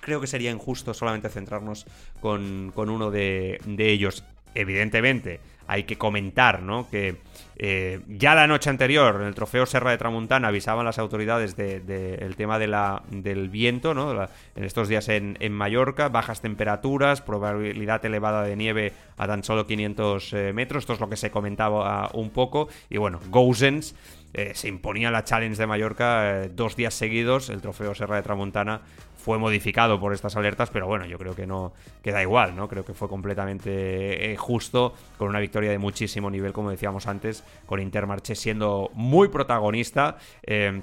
Creo 0.00 0.20
que 0.20 0.26
sería 0.26 0.50
injusto 0.50 0.94
solamente 0.94 1.28
centrarnos 1.28 1.86
con, 2.20 2.72
uno 2.76 3.10
de, 3.10 3.60
ellos. 3.78 4.24
Evidentemente, 4.54 5.40
hay 5.68 5.84
que 5.84 5.96
comentar, 5.96 6.62
¿no? 6.62 6.90
Que 6.90 7.18
eh, 7.56 8.00
ya 8.08 8.34
la 8.34 8.48
noche 8.48 8.68
anterior, 8.68 9.20
en 9.20 9.28
el 9.28 9.34
trofeo 9.36 9.64
Serra 9.64 9.92
de 9.92 9.98
Tramuntana, 9.98 10.48
avisaban 10.48 10.84
las 10.84 10.98
autoridades 10.98 11.54
del 11.54 11.86
de, 11.86 12.34
tema 12.36 12.58
de 12.58 12.66
la, 12.66 13.02
del 13.10 13.48
viento, 13.48 13.94
¿no? 13.94 14.10
en 14.10 14.64
estos 14.64 14.88
días 14.88 15.08
en, 15.08 15.52
Mallorca, 15.52 16.08
bajas 16.08 16.40
temperaturas, 16.40 17.20
probabilidad 17.22 18.04
elevada 18.04 18.42
de 18.42 18.56
nieve 18.56 18.92
a 19.16 19.28
tan 19.28 19.44
solo 19.44 19.68
500 19.68 20.32
eh, 20.32 20.52
metros. 20.52 20.82
Esto 20.82 20.94
es 20.94 21.00
lo 21.00 21.08
que 21.08 21.16
se 21.16 21.30
comentaba 21.30 22.10
un 22.14 22.30
poco. 22.30 22.68
Y 22.88 22.96
bueno, 22.96 23.20
Goosens. 23.28 23.94
Eh, 24.32 24.52
se 24.54 24.68
imponía 24.68 25.10
la 25.10 25.24
challenge 25.24 25.56
de 25.56 25.66
Mallorca 25.66 26.46
dos 26.54 26.76
días 26.76 26.94
seguidos, 26.94 27.50
el 27.50 27.60
trofeo 27.60 27.96
Serra 27.96 28.14
de 28.14 28.22
Tramuntana 28.22 28.82
fue 29.20 29.38
modificado 29.38 30.00
por 30.00 30.12
estas 30.12 30.34
alertas, 30.36 30.70
pero 30.70 30.86
bueno, 30.86 31.06
yo 31.06 31.18
creo 31.18 31.34
que 31.34 31.46
no 31.46 31.72
queda 32.02 32.22
igual, 32.22 32.56
¿no? 32.56 32.68
Creo 32.68 32.84
que 32.84 32.94
fue 32.94 33.08
completamente 33.08 34.32
eh, 34.32 34.36
justo, 34.36 34.94
con 35.18 35.28
una 35.28 35.40
victoria 35.40 35.70
de 35.70 35.78
muchísimo 35.78 36.30
nivel, 36.30 36.52
como 36.52 36.70
decíamos 36.70 37.06
antes, 37.06 37.44
con 37.66 37.80
Intermarché 37.80 38.34
siendo 38.34 38.90
muy 38.94 39.28
protagonista. 39.28 40.16
Eh, 40.42 40.82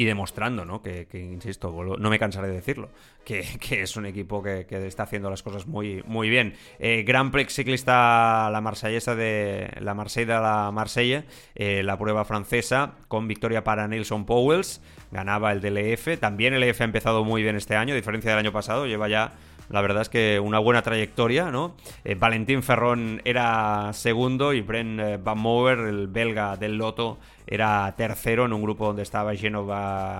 y 0.00 0.06
demostrando, 0.06 0.64
¿no? 0.64 0.80
Que, 0.80 1.06
insisto, 1.12 1.70
no 1.98 2.08
me 2.08 2.18
cansaré 2.18 2.48
de 2.48 2.54
decirlo, 2.54 2.88
que, 3.22 3.44
es 3.82 3.96
un 3.96 4.06
equipo 4.06 4.42
que, 4.42 4.66
está 4.86 5.02
haciendo 5.02 5.28
las 5.28 5.42
cosas 5.42 5.66
muy, 5.66 6.02
muy 6.06 6.30
bien. 6.30 6.54
Eh, 6.78 7.02
Gran 7.06 7.30
Prix 7.30 7.52
ciclista, 7.52 8.48
la 8.50 8.62
marsellesa 8.62 9.14
de 9.14 9.70
la 9.78 9.92
Marsella 9.92 10.40
la 10.40 10.70
Marsella, 10.72 11.26
la 11.54 11.98
prueba 11.98 12.24
francesa, 12.24 12.94
con 13.08 13.28
victoria 13.28 13.62
para 13.62 13.86
Nelson 13.88 14.24
Powells 14.24 14.80
ganaba 15.10 15.52
el 15.52 15.60
DLF. 15.60 16.18
También 16.18 16.54
el 16.54 16.62
EF 16.62 16.80
ha 16.80 16.84
empezado 16.84 17.22
muy 17.22 17.42
bien 17.42 17.56
este 17.56 17.76
año, 17.76 17.92
a 17.92 17.96
diferencia 17.96 18.30
del 18.30 18.38
año 18.38 18.52
pasado, 18.52 18.86
lleva 18.86 19.06
ya 19.06 19.32
la 19.70 19.80
verdad 19.80 20.02
es 20.02 20.08
que 20.08 20.40
una 20.40 20.58
buena 20.58 20.82
trayectoria, 20.82 21.50
¿no? 21.50 21.74
Eh, 22.04 22.16
Valentín 22.16 22.62
Ferrón 22.62 23.22
era 23.24 23.92
segundo 23.92 24.52
y 24.52 24.60
Bren 24.60 24.98
eh, 24.98 25.16
Van 25.16 25.38
Mover, 25.38 25.78
el 25.78 26.08
belga 26.08 26.56
del 26.56 26.76
Loto, 26.76 27.18
era 27.46 27.94
tercero 27.96 28.44
en 28.46 28.52
un 28.52 28.62
grupo 28.62 28.86
donde 28.86 29.02
estaba 29.02 29.32
lleno 29.34 29.62
de 29.62 29.68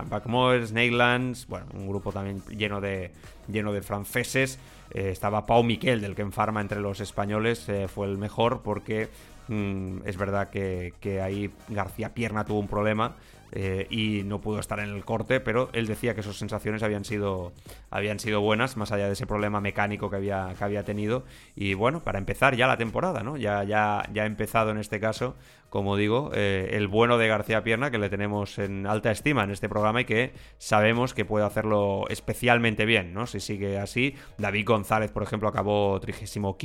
Backmoers, 0.08 0.72
Neylands, 0.72 1.48
bueno, 1.48 1.66
un 1.74 1.88
grupo 1.88 2.12
también 2.12 2.42
lleno 2.48 2.80
de, 2.80 3.10
lleno 3.50 3.72
de 3.72 3.82
franceses. 3.82 4.60
Eh, 4.92 5.10
estaba 5.10 5.46
Pau 5.46 5.64
Miquel, 5.64 6.00
del 6.00 6.14
que 6.14 6.22
en 6.22 6.32
Farma 6.32 6.60
entre 6.60 6.80
los 6.80 7.00
españoles 7.00 7.68
fue 7.92 8.06
el 8.06 8.18
mejor 8.18 8.62
porque 8.62 9.08
mm, 9.48 9.98
es 10.04 10.16
verdad 10.16 10.50
que 10.50 11.20
ahí 11.22 11.50
García 11.68 12.14
Pierna 12.14 12.44
tuvo 12.44 12.60
un 12.60 12.68
problema 12.68 13.16
eh, 13.52 13.86
y 13.90 14.22
no 14.24 14.40
pudo 14.40 14.60
estar 14.60 14.80
en 14.80 14.90
el 14.90 15.04
corte, 15.04 15.40
pero 15.40 15.70
él 15.72 15.86
decía 15.86 16.14
que 16.14 16.22
sus 16.22 16.38
sensaciones 16.38 16.82
habían 16.82 17.04
sido, 17.04 17.52
habían 17.90 18.18
sido 18.18 18.40
buenas, 18.40 18.76
más 18.76 18.92
allá 18.92 19.06
de 19.06 19.12
ese 19.12 19.26
problema 19.26 19.60
mecánico 19.60 20.10
que 20.10 20.16
había, 20.16 20.54
que 20.56 20.64
había 20.64 20.84
tenido. 20.84 21.24
Y 21.54 21.74
bueno, 21.74 22.00
para 22.00 22.18
empezar 22.18 22.56
ya 22.56 22.66
la 22.66 22.76
temporada, 22.76 23.22
¿no? 23.22 23.36
Ya, 23.36 23.64
ya, 23.64 24.08
ya 24.12 24.22
ha 24.22 24.26
empezado 24.26 24.70
en 24.70 24.78
este 24.78 25.00
caso 25.00 25.34
como 25.70 25.96
digo, 25.96 26.32
eh, 26.34 26.70
el 26.72 26.88
bueno 26.88 27.16
de 27.16 27.28
García 27.28 27.62
Pierna, 27.62 27.92
que 27.92 27.98
le 27.98 28.10
tenemos 28.10 28.58
en 28.58 28.88
alta 28.88 29.12
estima 29.12 29.44
en 29.44 29.52
este 29.52 29.68
programa 29.68 30.00
y 30.00 30.04
que 30.04 30.32
sabemos 30.58 31.14
que 31.14 31.24
puede 31.24 31.46
hacerlo 31.46 32.06
especialmente 32.08 32.84
bien, 32.84 33.14
¿no? 33.14 33.28
Si 33.28 33.38
sigue 33.38 33.78
así. 33.78 34.16
David 34.36 34.66
González, 34.66 35.12
por 35.12 35.22
ejemplo, 35.22 35.48
acabó 35.48 35.98
35 36.00 36.58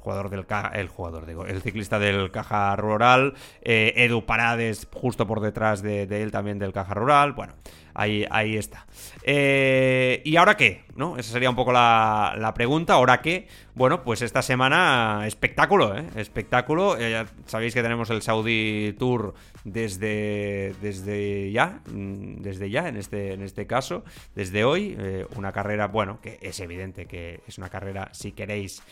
jugador 0.00 0.28
del 0.28 0.46
el 0.74 0.88
jugador, 0.88 1.26
digo, 1.26 1.46
el 1.46 1.62
ciclista 1.62 1.98
del 1.98 2.30
Caja 2.30 2.76
Rural. 2.76 3.34
Eh, 3.62 3.94
Edu 3.96 4.26
Parades, 4.26 4.86
justo 4.92 5.26
por 5.26 5.40
detrás 5.40 5.82
de, 5.82 6.05
él 6.10 6.30
también 6.30 6.58
del 6.58 6.72
Caja 6.72 6.94
Rural. 6.94 7.32
Bueno, 7.32 7.54
ahí, 7.96 8.26
ahí 8.30 8.56
está. 8.56 8.86
Eh, 9.22 10.22
¿Y 10.24 10.36
ahora 10.36 10.56
qué? 10.56 10.84
¿No? 10.94 11.18
Esa 11.18 11.32
sería 11.32 11.50
un 11.50 11.56
poco 11.56 11.72
la, 11.72 12.34
la 12.38 12.54
pregunta. 12.54 12.94
¿Ahora 12.94 13.20
qué? 13.20 13.48
Bueno, 13.74 14.02
pues 14.02 14.22
esta 14.22 14.40
semana 14.40 15.24
espectáculo, 15.26 15.96
¿eh? 15.96 16.06
Espectáculo. 16.14 16.96
Eh, 16.96 17.10
ya 17.10 17.26
sabéis 17.46 17.74
que 17.74 17.82
tenemos 17.82 18.08
el 18.10 18.22
Saudi 18.22 18.94
Tour 18.98 19.34
desde, 19.64 20.74
desde 20.80 21.50
ya, 21.50 21.80
mm, 21.90 22.42
desde 22.42 22.70
ya 22.70 22.88
en 22.88 22.96
este, 22.96 23.32
en 23.32 23.42
este 23.42 23.66
caso, 23.66 24.04
desde 24.34 24.64
hoy. 24.64 24.96
Una 25.34 25.52
carrera, 25.52 25.88
bueno, 25.88 26.20
que 26.22 26.38
es 26.40 26.60
evidente 26.60 27.06
que 27.06 27.40
es 27.46 27.58
una 27.58 27.68
carrera, 27.68 28.08
si 28.12 28.32
queréis, 28.32 28.82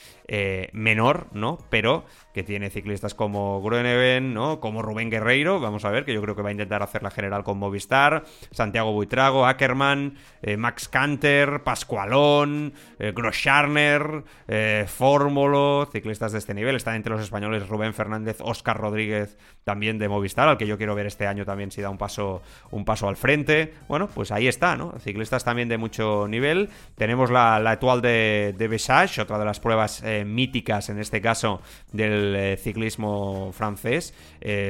menor, 0.72 1.28
¿no? 1.32 1.58
Pero 1.70 2.04
que 2.32 2.42
tiene 2.42 2.70
ciclistas 2.70 3.14
como 3.14 3.62
Groeneven, 3.62 4.34
¿no? 4.34 4.60
Como 4.60 4.82
Rubén 4.82 5.10
Guerreiro, 5.10 5.60
vamos 5.60 5.84
a 5.84 5.90
ver, 5.90 6.04
que 6.04 6.12
yo 6.12 6.20
creo 6.20 6.34
que 6.34 6.42
va 6.42 6.48
a 6.48 6.52
intentar 6.52 6.82
hacer 6.82 7.02
la 7.02 7.10
general 7.10 7.44
con 7.44 7.58
Movistar. 7.58 8.24
Santiago 8.50 8.93
Buitrago, 8.94 9.46
Ackerman, 9.46 10.14
eh, 10.42 10.56
Max 10.56 10.88
Canter, 10.88 11.62
Pascualón, 11.62 12.72
eh, 12.98 13.12
Groscharner, 13.14 14.24
eh, 14.48 14.86
Fórmulo, 14.88 15.88
ciclistas 15.92 16.32
de 16.32 16.38
este 16.38 16.54
nivel. 16.54 16.76
Están 16.76 16.94
entre 16.94 17.12
los 17.12 17.22
españoles 17.22 17.68
Rubén 17.68 17.92
Fernández, 17.94 18.38
Oscar 18.40 18.78
Rodríguez, 18.78 19.36
también 19.64 19.98
de 19.98 20.08
Movistar, 20.08 20.48
al 20.48 20.56
que 20.56 20.66
yo 20.66 20.78
quiero 20.78 20.94
ver 20.94 21.06
este 21.06 21.26
año 21.26 21.44
también 21.44 21.70
si 21.70 21.80
da 21.80 21.90
un 21.90 21.98
paso, 21.98 22.42
un 22.70 22.84
paso 22.84 23.08
al 23.08 23.16
frente. 23.16 23.74
Bueno, 23.88 24.08
pues 24.14 24.32
ahí 24.32 24.48
está, 24.48 24.76
¿no? 24.76 24.94
Ciclistas 25.00 25.44
también 25.44 25.68
de 25.68 25.78
mucho 25.78 26.26
nivel. 26.28 26.70
Tenemos 26.96 27.30
la, 27.30 27.58
la 27.58 27.72
actual 27.72 28.00
de, 28.00 28.54
de 28.56 28.68
Besage, 28.68 29.20
otra 29.20 29.38
de 29.38 29.44
las 29.44 29.60
pruebas 29.60 30.02
míticas 30.24 30.88
en 30.88 30.98
este 30.98 31.20
caso 31.20 31.60
del 31.92 32.56
ciclismo 32.58 33.52
francés, 33.52 34.14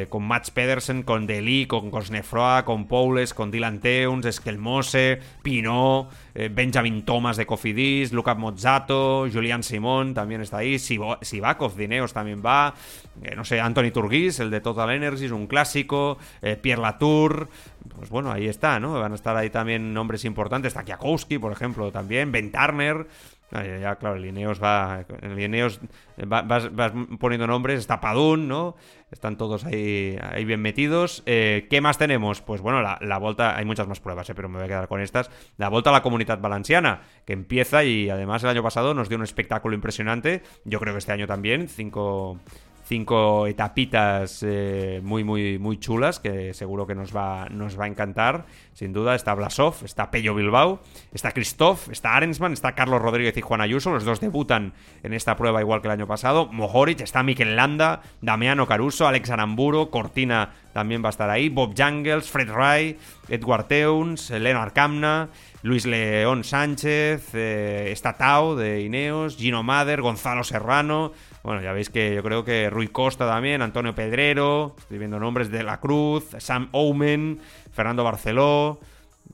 con 0.09 0.23
Mats 0.25 0.51
Pedersen, 0.51 1.03
con 1.03 1.27
Deli, 1.27 1.67
con 1.67 1.91
Cosnefroa, 1.91 2.65
con 2.65 2.87
Poules, 2.87 3.35
con 3.35 3.51
Dylan 3.51 3.81
Teuns, 4.15 4.27
Eskelmose, 4.27 5.21
Pinot, 5.43 6.09
eh, 6.35 6.49
Benjamin 6.53 7.05
Thomas 7.05 7.37
de 7.37 7.47
Cofidis, 7.47 8.13
Luca 8.13 8.35
Mozzato, 8.35 9.27
Julian 9.33 9.63
Simón 9.63 10.15
también 10.15 10.41
está 10.41 10.59
ahí, 10.59 10.79
Sivakov 10.79 11.77
Dineos 11.77 12.13
también 12.13 12.43
va, 12.45 12.75
eh, 13.23 13.35
no 13.35 13.45
sé, 13.45 13.61
Anthony 13.61 13.91
Turgis, 13.93 14.41
el 14.41 14.51
de 14.51 14.61
Total 14.61 14.91
Energies, 14.91 15.33
un 15.33 15.47
clásico, 15.47 16.19
eh, 16.43 16.57
Pierre 16.57 16.83
Latour, 16.83 17.49
pues 17.97 18.09
bueno, 18.09 18.31
ahí 18.31 18.47
está, 18.47 18.79
¿no? 18.79 18.93
Van 18.99 19.13
a 19.13 19.15
estar 19.15 19.37
ahí 19.37 19.51
también 19.51 19.93
nombres 19.93 20.25
importantes, 20.25 20.75
Takiakowski, 20.75 21.39
por 21.39 21.53
ejemplo, 21.53 21.91
también, 21.91 22.31
Ben 22.33 22.53
Turner, 22.53 23.07
ya, 23.53 23.97
claro, 23.97 24.17
el 24.17 24.27
Ineos 24.27 24.63
va. 24.63 25.05
El 25.21 25.39
Ineos 25.39 25.81
vas, 26.27 26.71
poniendo 27.19 27.47
nombres. 27.47 27.81
Está 27.81 28.01
Padún, 28.01 28.49
¿no? 28.49 28.77
Están 29.11 29.37
todos 29.37 29.65
ahí, 29.65 30.19
ahí 30.21 30.45
bien 30.45 30.61
metidos. 30.61 31.23
Eh, 31.27 31.67
¿Qué 31.71 31.81
más 31.81 31.99
tenemos? 31.99 32.41
Pues 32.41 32.61
bueno, 32.61 32.83
la, 32.83 32.99
la, 33.01 33.19
vuelta. 33.19 33.57
Hay 33.57 33.65
muchas 33.65 33.87
más 33.87 34.01
pruebas, 34.01 34.29
eh, 34.29 34.35
pero 34.35 34.49
me 34.49 34.57
voy 34.57 34.65
a 34.65 34.69
quedar 34.69 34.89
con 34.89 35.01
estas. 35.01 35.31
La 35.57 35.69
vuelta 35.69 35.91
a 35.91 35.93
la 35.93 36.03
comunidad 36.03 36.41
valenciana, 36.41 37.03
que 37.25 37.33
empieza 37.33 37.85
y 37.85 38.11
además 38.11 38.43
el 38.43 38.51
año 38.51 38.63
pasado 38.63 38.93
nos 38.93 39.09
dio 39.09 39.19
un 39.19 39.25
espectáculo 39.25 39.75
impresionante. 39.75 40.43
Yo 40.65 40.81
creo 40.81 40.95
que 40.95 40.99
este 40.99 41.13
año 41.13 41.27
también. 41.27 41.69
Cinco 41.69 42.41
cinco 42.85 43.47
etapitas 43.47 44.43
eh, 44.47 45.01
muy, 45.03 45.25
muy, 45.25 45.59
muy 45.59 45.79
chulas 45.79 46.21
que 46.21 46.55
seguro 46.55 46.87
que 46.87 46.95
nos 46.95 47.15
va, 47.15 47.49
nos 47.51 47.79
va 47.79 47.85
a 47.85 47.89
encantar. 47.89 48.47
Sin 48.73 48.93
duda 48.93 49.15
está 49.15 49.35
Blasov, 49.35 49.85
está 49.85 50.11
Pello 50.11 50.35
Bilbao, 50.35 50.81
está 51.13 51.33
Christoph, 51.33 51.89
está 51.91 52.15
Arensman, 52.15 52.53
está 52.53 52.75
Carlos 52.75 53.01
Rodríguez 53.01 53.37
y 53.37 53.41
Juan 53.41 53.61
Ayuso. 53.61 53.91
Los 53.93 54.05
dos 54.05 54.21
debutan 54.21 54.75
en 55.03 55.13
esta 55.15 55.37
prueba 55.37 55.61
igual 55.61 55.81
que 55.81 55.89
el 55.89 55.93
año 55.93 56.07
pasado. 56.07 56.47
Mohoric, 56.53 57.01
está 57.01 57.23
Mikel 57.23 57.57
Landa, 57.57 58.03
Damiano 58.21 58.67
Caruso, 58.67 59.07
Alex 59.07 59.31
Aramburo, 59.31 59.91
Cortina 59.91 60.53
también 60.73 61.03
va 61.03 61.09
a 61.09 61.11
estar 61.11 61.31
ahí, 61.31 61.49
Bob 61.49 61.75
Jangles, 61.77 62.29
Fred 62.29 62.51
Ray, 62.51 62.99
Edward 63.29 63.69
Teuns, 63.69 64.31
Leonard 64.31 64.73
Camna. 64.73 65.29
Luis 65.65 65.87
León 65.87 66.45
Sánchez, 66.45 67.31
eh, 67.33 67.89
está 67.91 68.13
Tao 68.19 68.55
de 68.55 68.83
Ineos, 68.83 69.39
Gino 69.39 69.63
Mader, 69.63 70.03
Gonzalo 70.03 70.45
Serrano, 70.45 71.13
bueno, 71.45 71.61
ya 71.61 71.75
veis 71.75 71.91
que 71.91 72.15
yo 72.15 72.23
creo 72.23 72.43
que 72.43 72.71
Rui 72.71 72.89
Costa 72.89 73.29
también, 73.29 73.61
Antonio 73.61 73.95
Pedrero, 73.95 74.75
estoy 74.79 74.97
viendo 74.97 75.21
nombres 75.21 75.51
de 75.51 75.63
La 75.63 75.79
Cruz, 75.79 76.25
Sam 76.39 76.71
Omen, 76.73 77.39
Fernando 77.71 78.03
Barceló. 78.03 78.81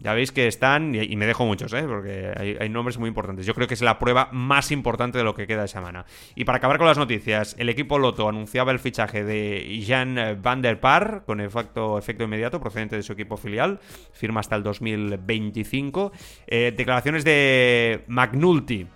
Ya 0.00 0.14
veis 0.14 0.32
que 0.32 0.48
están, 0.48 0.94
y, 0.94 1.14
me 1.16 1.26
dejo 1.26 1.44
muchos, 1.44 1.72
¿eh? 1.72 1.84
porque 1.86 2.32
hay, 2.58 2.68
nombres 2.68 2.98
muy 2.98 3.08
importantes. 3.08 3.44
Yo 3.46 3.54
creo 3.54 3.68
que 3.68 3.74
es 3.74 3.82
la 3.82 3.98
prueba 3.98 4.28
más 4.32 4.72
importante 4.72 5.18
de 5.18 5.24
lo 5.24 5.34
que 5.34 5.46
queda 5.46 5.62
de 5.62 5.68
semana. 5.68 6.04
Y 6.34 6.44
para 6.44 6.58
acabar 6.58 6.78
con 6.78 6.86
las 6.86 6.96
noticias, 6.96 7.54
el 7.58 7.68
equipo 7.68 7.98
Loto 7.98 8.28
anunciaba 8.28 8.72
el 8.72 8.78
fichaje 8.78 9.22
de 9.22 9.84
Jan 9.86 10.38
van 10.42 10.62
der 10.62 10.80
Par, 10.80 11.22
con 11.26 11.40
efecto, 11.40 11.98
efecto 11.98 12.24
inmediato, 12.24 12.60
procedente 12.60 12.96
de 12.96 13.02
su 13.02 13.12
equipo 13.12 13.36
filial, 13.36 13.78
firma 14.12 14.40
hasta 14.40 14.56
el 14.56 14.62
2025. 14.62 16.12
Eh, 16.46 16.72
declaraciones 16.74 17.24
de 17.24 18.04
McNulty 18.08 18.86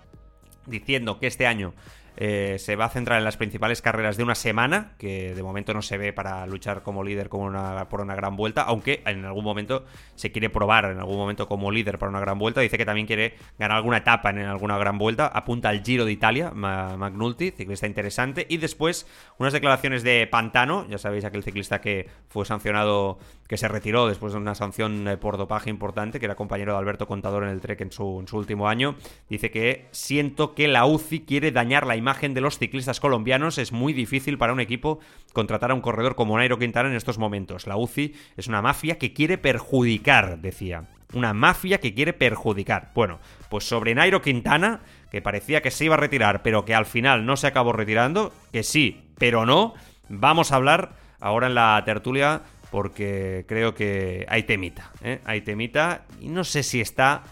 diciendo 0.67 1.21
que 1.21 1.27
este 1.27 1.47
año 1.47 1.75
eh, 2.17 2.57
se 2.59 2.77
va 2.77 2.87
a 2.87 2.91
centrar 2.91 3.19
en 3.19 3.25
las 3.25 3.37
principales 3.37 3.83
carreras 3.83 4.17
de 4.17 4.23
una 4.23 4.35
semana, 4.35 4.93
que 4.99 5.35
de 5.35 5.43
momento 5.43 5.75
no 5.75 5.83
se 5.83 5.99
ve 5.99 6.13
para 6.13 6.47
luchar 6.47 6.83
como 6.83 7.03
líder 7.03 7.29
por 7.29 8.01
una 8.01 8.15
gran 8.15 8.37
vuelta, 8.37 8.63
aunque 8.63 9.03
en 9.07 9.25
algún 9.25 9.45
momento 9.45 9.85
se 10.15 10.31
quiere 10.31 10.51
probar 10.51 10.87
en 10.87 10.99
algún 10.99 11.17
momento 11.17 11.49
como 11.49 11.71
líder 11.71 11.99
para 11.99 12.11
una 12.11 12.21
gran 12.21 12.39
vuelta. 12.39 12.61
Dice 12.61 12.79
que 12.79 12.85
también 12.85 13.07
quiere 13.07 13.35
ganar 13.59 13.79
alguna 13.79 13.99
etapa 13.99 14.31
en 14.31 14.39
alguna 14.41 14.79
gran 14.79 14.99
vuelta. 14.99 15.27
Apunta 15.27 15.69
al 15.69 15.83
Giro 15.83 16.05
de 16.05 16.13
Italia, 16.13 16.51
McNulty, 16.53 17.51
ciclista 17.51 17.87
interesante. 17.87 18.47
Y 18.49 18.59
después 18.59 19.07
unas 19.39 19.53
declaraciones 19.53 20.03
de 20.03 20.27
Pantano, 20.27 20.87
ya 20.89 20.99
sabéis, 20.99 21.25
aquel 21.25 21.43
ciclista 21.43 21.81
que 21.81 22.09
fue 22.29 22.45
sancionado, 22.45 23.19
que 23.49 23.57
se 23.57 23.69
retiró 23.69 24.07
después 24.07 24.33
de 24.33 24.39
una 24.39 24.55
sanción 24.55 25.09
eh, 25.09 25.17
por 25.17 25.37
dopaje 25.37 25.71
importante, 25.71 26.21
que 26.21 26.27
era 26.27 26.35
compañero 26.35 26.73
de 26.73 26.79
Alberto 26.79 27.07
Contador 27.07 27.45
en 27.45 27.51
el 27.51 27.61
Trek 27.61 27.81
en 27.81 27.93
su, 27.93 28.21
en 28.21 28.29
su 28.29 28.37
último 28.37 28.69
año. 28.69 28.97
Dice 29.29 29.51
que 29.51 29.89
siento 29.91 30.55
que 30.55 30.69
la 30.69 30.87
UCI 30.87 31.21
quiere 31.21 31.51
dañar 31.51 31.87
la 31.87 31.97
imagen 31.97 32.04
de 32.05 32.41
los 32.41 32.59
ciclistas 32.59 33.01
colombianos, 33.01 33.59
es 33.59 33.73
muy 33.73 33.93
difícil 33.93 34.37
para 34.37 34.53
un 34.53 34.61
equipo 34.61 35.01
contratar 35.33 35.71
a 35.71 35.75
un 35.75 35.81
corredor 35.81 36.15
como 36.15 36.37
Nairo 36.37 36.59
Quintana 36.59 36.91
en 36.91 36.97
estos 36.97 37.19
momentos. 37.19 37.67
La 37.67 37.77
UCI 37.77 38.15
es 38.37 38.47
una 38.47 38.63
mafia 38.63 38.99
que 38.99 39.13
quiere 39.13 39.39
perjudicar, 39.39 40.39
decía. 40.39 40.85
Una 41.15 41.33
mafia 41.33 41.79
que 41.79 41.95
quiere 41.95 42.13
perjudicar. 42.13 42.91
Bueno, 42.95 43.21
pues 43.49 43.65
sobre 43.65 43.95
Nairo 43.95 44.21
Quintana, 44.21 44.81
que 45.11 45.23
parecía 45.23 45.63
que 45.63 45.71
se 45.71 45.87
iba 45.87 45.95
a 45.95 45.99
retirar, 45.99 46.43
pero 46.43 46.65
que 46.65 46.75
al 46.75 46.87
final 46.87 47.25
no 47.25 47.37
se 47.37 47.47
acabó 47.47 47.73
retirando, 47.73 48.33
que 48.53 48.63
sí, 48.63 49.09
pero 49.19 49.47
no, 49.47 49.75
vamos 50.09 50.53
a 50.53 50.57
hablar 50.57 50.97
ahora 51.21 51.47
en 51.47 51.55
la 51.55 51.83
tertulia 51.85 52.43
porque 52.71 53.45
creo 53.49 53.75
que 53.75 54.27
hay 54.29 54.43
temita, 54.43 54.91
¿eh? 55.03 55.21
hay 55.25 55.41
temita 55.41 56.05
y 56.21 56.29
no 56.29 56.45
sé 56.45 56.63
si 56.63 56.81
está 56.81 57.23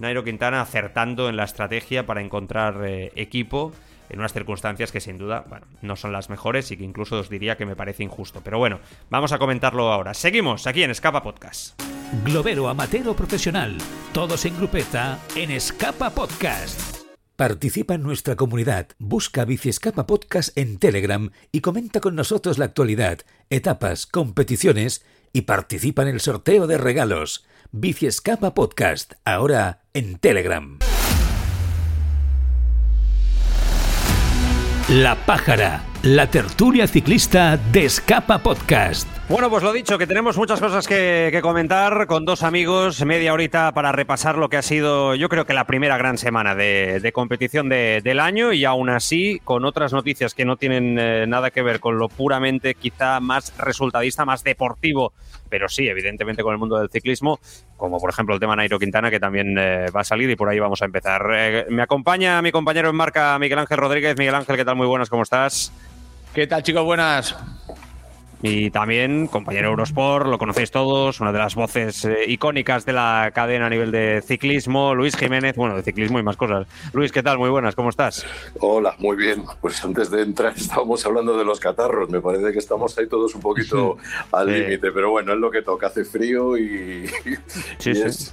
Nairo 0.00 0.24
Quintana 0.24 0.62
acertando 0.62 1.28
en 1.28 1.36
la 1.36 1.44
estrategia 1.44 2.06
para 2.06 2.22
encontrar 2.22 2.82
eh, 2.84 3.12
equipo 3.16 3.72
en 4.08 4.18
unas 4.18 4.32
circunstancias 4.32 4.90
que 4.90 5.00
sin 5.00 5.18
duda, 5.18 5.44
bueno, 5.48 5.66
no 5.82 5.94
son 5.94 6.10
las 6.10 6.30
mejores 6.30 6.70
y 6.70 6.76
que 6.76 6.84
incluso 6.84 7.18
os 7.18 7.28
diría 7.28 7.56
que 7.56 7.66
me 7.66 7.76
parece 7.76 8.02
injusto. 8.02 8.40
Pero 8.42 8.58
bueno, 8.58 8.80
vamos 9.10 9.32
a 9.32 9.38
comentarlo 9.38 9.92
ahora. 9.92 10.14
Seguimos 10.14 10.66
aquí 10.66 10.82
en 10.82 10.90
Escapa 10.90 11.22
Podcast. 11.22 11.80
Globero 12.24 12.68
amateur 12.68 13.08
o 13.08 13.14
profesional, 13.14 13.76
todos 14.12 14.44
en 14.46 14.56
grupeta 14.56 15.20
en 15.36 15.52
Escapa 15.52 16.10
Podcast. 16.10 16.96
Participa 17.36 17.94
en 17.94 18.02
nuestra 18.02 18.36
comunidad, 18.36 18.88
busca 18.98 19.46
Escapa 19.48 20.06
Podcast 20.06 20.56
en 20.58 20.78
Telegram 20.78 21.30
y 21.52 21.60
comenta 21.60 22.00
con 22.00 22.16
nosotros 22.16 22.58
la 22.58 22.64
actualidad, 22.64 23.20
etapas, 23.50 24.06
competiciones 24.06 25.04
y 25.32 25.42
participa 25.42 26.02
en 26.02 26.08
el 26.08 26.20
sorteo 26.20 26.66
de 26.66 26.78
regalos. 26.78 27.46
Escapa 27.72 28.52
Podcast, 28.52 29.12
ahora 29.24 29.82
en 29.94 30.18
Telegram. 30.18 30.80
La 34.88 35.14
Pájara, 35.24 35.84
la 36.02 36.28
tertulia 36.28 36.86
ciclista 36.86 37.58
de 37.58 37.84
Escapa 37.84 38.38
Podcast. 38.38 39.06
Bueno, 39.28 39.50
pues 39.50 39.62
lo 39.62 39.70
dicho, 39.70 39.98
que 39.98 40.06
tenemos 40.06 40.38
muchas 40.38 40.58
cosas 40.58 40.88
que, 40.88 41.38
comentar 41.42 42.06
con 42.06 42.24
dos 42.24 42.42
amigos, 42.42 43.04
media 43.04 43.34
horita 43.34 43.72
para 43.72 43.92
repasar 43.92 44.38
lo 44.38 44.48
que 44.48 44.56
ha 44.56 44.62
sido, 44.62 45.14
yo 45.14 45.28
creo 45.28 45.44
que 45.44 45.52
la 45.52 45.66
primera 45.66 45.98
gran 45.98 46.16
semana 46.16 46.54
de, 46.54 47.10
competición 47.14 47.68
del 47.68 48.18
año 48.18 48.52
y 48.52 48.64
aún 48.64 48.88
así 48.88 49.40
con 49.44 49.66
otras 49.66 49.92
noticias 49.92 50.34
que 50.34 50.46
no 50.46 50.56
tienen 50.56 50.98
eh, 50.98 51.26
nada 51.28 51.50
que 51.50 51.62
ver 51.62 51.80
con 51.80 51.98
lo 51.98 52.08
puramente 52.08 52.74
quizá 52.74 53.20
más 53.20 53.56
resultadista, 53.58 54.24
más 54.24 54.42
deportivo, 54.42 55.12
pero 55.50 55.68
sí, 55.68 55.86
evidentemente 55.86 56.42
con 56.42 56.52
el 56.52 56.58
mundo 56.58 56.78
del 56.78 56.88
ciclismo, 56.88 57.38
como 57.76 58.00
por 58.00 58.10
ejemplo 58.10 58.34
el 58.34 58.40
tema 58.40 58.56
Nairo 58.56 58.78
Quintana 58.78 59.10
que 59.10 59.20
también 59.20 59.56
eh, 59.58 59.90
va 59.94 60.00
a 60.00 60.04
salir 60.04 60.30
y 60.30 60.34
por 60.34 60.48
ahí 60.48 60.58
vamos 60.58 60.80
a 60.80 60.86
empezar. 60.86 61.30
Eh, 61.32 61.66
me 61.68 61.82
acompaña 61.82 62.40
mi 62.40 62.50
compañero 62.50 62.88
en 62.88 62.96
marca 62.96 63.38
Miguel 63.38 63.58
Ángel 63.58 63.78
Rodríguez. 63.78 64.16
Miguel 64.16 64.34
Ángel, 64.34 64.56
¿qué 64.56 64.64
tal? 64.64 64.76
Muy 64.76 64.86
buenas, 64.86 65.10
¿cómo 65.10 65.22
estás? 65.22 65.72
¿Qué 66.34 66.46
tal 66.46 66.62
chicos? 66.62 66.84
Buenas. 66.84 67.34
Y 68.42 68.70
también, 68.70 69.26
compañero 69.26 69.68
Eurosport, 69.68 70.26
lo 70.26 70.38
conocéis 70.38 70.70
todos, 70.70 71.20
una 71.20 71.30
de 71.30 71.38
las 71.38 71.54
voces 71.54 72.06
eh, 72.06 72.24
icónicas 72.26 72.86
de 72.86 72.94
la 72.94 73.32
cadena 73.34 73.66
a 73.66 73.70
nivel 73.70 73.90
de 73.90 74.22
ciclismo, 74.22 74.94
Luis 74.94 75.14
Jiménez, 75.14 75.56
bueno, 75.56 75.76
de 75.76 75.82
ciclismo 75.82 76.18
y 76.18 76.22
más 76.22 76.38
cosas. 76.38 76.66
Luis, 76.94 77.12
¿qué 77.12 77.22
tal? 77.22 77.36
Muy 77.36 77.50
buenas, 77.50 77.74
¿cómo 77.74 77.90
estás? 77.90 78.24
Hola, 78.60 78.94
muy 78.98 79.16
bien. 79.16 79.44
Pues 79.60 79.84
antes 79.84 80.10
de 80.10 80.22
entrar 80.22 80.54
estábamos 80.56 81.04
hablando 81.04 81.36
de 81.36 81.44
los 81.44 81.60
catarros, 81.60 82.08
me 82.08 82.22
parece 82.22 82.52
que 82.52 82.58
estamos 82.58 82.96
ahí 82.96 83.06
todos 83.06 83.34
un 83.34 83.42
poquito 83.42 83.98
al 84.32 84.46
límite, 84.46 84.90
pero 84.90 85.10
bueno, 85.10 85.34
es 85.34 85.38
lo 85.38 85.50
que 85.50 85.60
toca, 85.60 85.88
hace 85.88 86.04
frío 86.04 86.56
y, 86.56 87.04
eh, 87.04 87.40
es, 87.84 88.32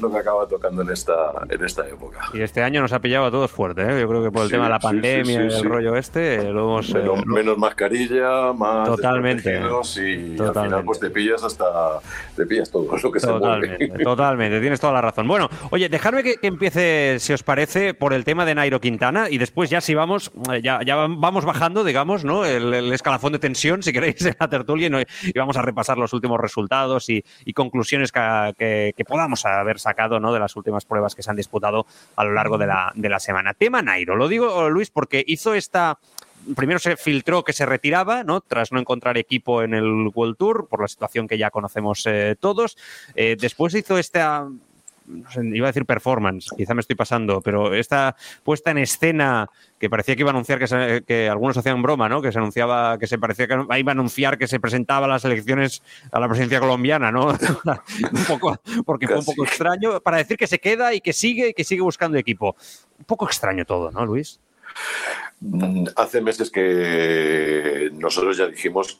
lo 0.00 0.10
que 0.10 0.18
acaba 0.18 0.48
tocando 0.48 0.82
en 0.82 0.90
esta, 0.90 1.14
en 1.48 1.64
esta 1.64 1.86
época. 1.86 2.30
Y 2.32 2.42
este 2.42 2.62
año 2.62 2.80
nos 2.80 2.92
ha 2.92 2.98
pillado 2.98 3.26
a 3.26 3.30
todos 3.30 3.50
fuerte, 3.50 3.82
¿eh? 3.82 4.00
yo 4.00 4.08
creo 4.08 4.24
que 4.24 4.32
por 4.32 4.42
el 4.42 4.50
tema 4.50 4.64
de 4.64 4.70
la 4.70 4.80
pandemia 4.80 5.44
y 5.44 5.54
el 5.54 5.64
rollo 5.64 5.94
este, 5.94 6.42
lo 6.50 6.64
hemos... 6.64 6.92
Menos, 6.92 7.26
menos 7.26 7.58
mascarilla, 7.58 8.52
más 8.52 8.88
totalmente, 9.04 9.52
y 9.54 10.40
al 10.40 10.54
final 10.54 10.84
pues 10.84 11.00
te 11.00 11.10
pillas 11.10 11.42
hasta 11.42 12.00
te 12.36 12.46
pillas 12.46 12.70
todo 12.70 12.96
lo 12.96 13.12
que 13.12 13.20
totalmente, 13.20 13.88
se 13.88 14.04
Totalmente, 14.04 14.60
tienes 14.60 14.80
toda 14.80 14.92
la 14.92 15.00
razón. 15.00 15.28
Bueno, 15.28 15.48
oye, 15.70 15.88
dejadme 15.88 16.22
que, 16.22 16.38
empiece, 16.42 17.18
si 17.18 17.32
os 17.32 17.42
parece, 17.42 17.94
por 17.94 18.12
el 18.12 18.24
tema 18.24 18.44
de 18.44 18.54
Nairo 18.54 18.80
Quintana 18.80 19.28
y 19.30 19.38
después 19.38 19.70
ya 19.70 19.80
si 19.80 19.94
vamos, 19.94 20.32
eh, 20.52 20.60
ya, 20.62 20.80
ya 20.84 20.96
vamos 20.96 21.44
bajando, 21.44 21.84
digamos, 21.84 22.24
¿no? 22.24 22.44
El, 22.44 22.92
escalafón 22.92 23.32
de 23.32 23.38
tensión, 23.38 23.82
si 23.82 23.92
queréis, 23.92 24.24
en 24.24 24.36
la 24.38 24.48
tertulia 24.48 24.88
y 25.22 25.38
vamos 25.38 25.56
a 25.56 25.62
repasar 25.62 25.98
los 25.98 26.12
últimos 26.12 26.40
resultados 26.40 27.08
y, 27.08 27.24
conclusiones 27.54 28.10
que, 28.10 28.92
que, 28.96 29.04
podamos 29.04 29.44
haber 29.46 29.78
sacado, 29.78 30.18
¿no? 30.18 30.32
De 30.32 30.40
las 30.40 30.56
últimas 30.56 30.84
pruebas 30.84 31.14
que 31.14 31.22
se 31.22 31.30
han 31.30 31.36
disputado 31.36 31.86
a 32.16 32.24
lo 32.24 32.32
largo 32.32 32.58
de 32.58 32.66
la, 32.66 32.92
de 32.94 33.08
la 33.08 33.20
semana. 33.20 33.54
Tema 33.54 33.82
Nairo, 33.82 34.16
lo 34.16 34.28
digo, 34.28 34.68
Luis, 34.70 34.90
porque 34.90 35.22
hizo 35.26 35.54
esta 35.54 35.98
primero 36.56 36.78
se 36.78 36.96
filtró 36.96 37.44
que 37.44 37.52
se 37.52 37.66
retiraba, 37.66 38.24
¿no? 38.24 38.40
Tras 38.40 38.72
no 38.72 38.80
encontrar 38.80 39.18
equipo 39.18 39.62
en 39.62 39.74
el 39.74 40.10
World 40.14 40.36
Tour, 40.36 40.68
por 40.68 40.80
la 40.80 40.88
situación 40.88 41.28
que 41.28 41.38
ya 41.38 41.50
conocemos 41.50 42.04
eh, 42.06 42.36
todos. 42.38 42.76
Eh, 43.14 43.36
después 43.38 43.74
hizo 43.74 43.98
esta. 43.98 44.48
iba 45.36 45.66
a 45.66 45.70
decir 45.70 45.84
performance, 45.84 46.50
quizá 46.56 46.74
me 46.74 46.80
estoy 46.80 46.96
pasando, 46.96 47.40
pero 47.40 47.74
esta 47.74 48.16
puesta 48.42 48.70
en 48.70 48.78
escena 48.78 49.50
que 49.78 49.90
parecía 49.90 50.16
que 50.16 50.22
iba 50.22 50.30
a 50.30 50.32
anunciar 50.32 50.58
que, 50.58 51.02
que 51.06 51.28
algunos 51.28 51.56
hacían 51.56 51.82
broma, 51.82 52.08
¿no? 52.08 52.22
Que 52.22 52.32
se 52.32 52.38
anunciaba, 52.38 52.98
que 52.98 53.06
se 53.06 53.18
parecía 53.18 53.46
que 53.46 53.54
iba 53.78 53.92
a 53.92 53.94
anunciar 53.94 54.38
que 54.38 54.46
se 54.46 54.60
presentaba 54.60 55.06
a 55.06 55.08
las 55.08 55.24
elecciones 55.24 55.82
a 56.10 56.20
la 56.20 56.28
presidencia 56.28 56.60
colombiana, 56.60 57.12
¿no? 57.12 57.28
un 58.12 58.24
poco, 58.26 58.58
porque 58.84 59.06
fue 59.06 59.18
un 59.18 59.24
poco 59.24 59.44
extraño, 59.44 60.00
para 60.00 60.18
decir 60.18 60.36
que 60.36 60.46
se 60.46 60.58
queda 60.58 60.94
y 60.94 61.00
que 61.00 61.12
sigue 61.12 61.48
y 61.48 61.54
que 61.54 61.64
sigue 61.64 61.82
buscando 61.82 62.18
equipo. 62.18 62.56
Un 62.98 63.04
poco 63.04 63.26
extraño 63.26 63.64
todo, 63.64 63.90
¿no, 63.90 64.06
Luis? 64.06 64.40
Mm, 65.40 65.86
hace 65.96 66.20
meses 66.20 66.50
que 66.50 67.90
nosotros 67.94 68.36
ya 68.36 68.46
dijimos 68.46 68.98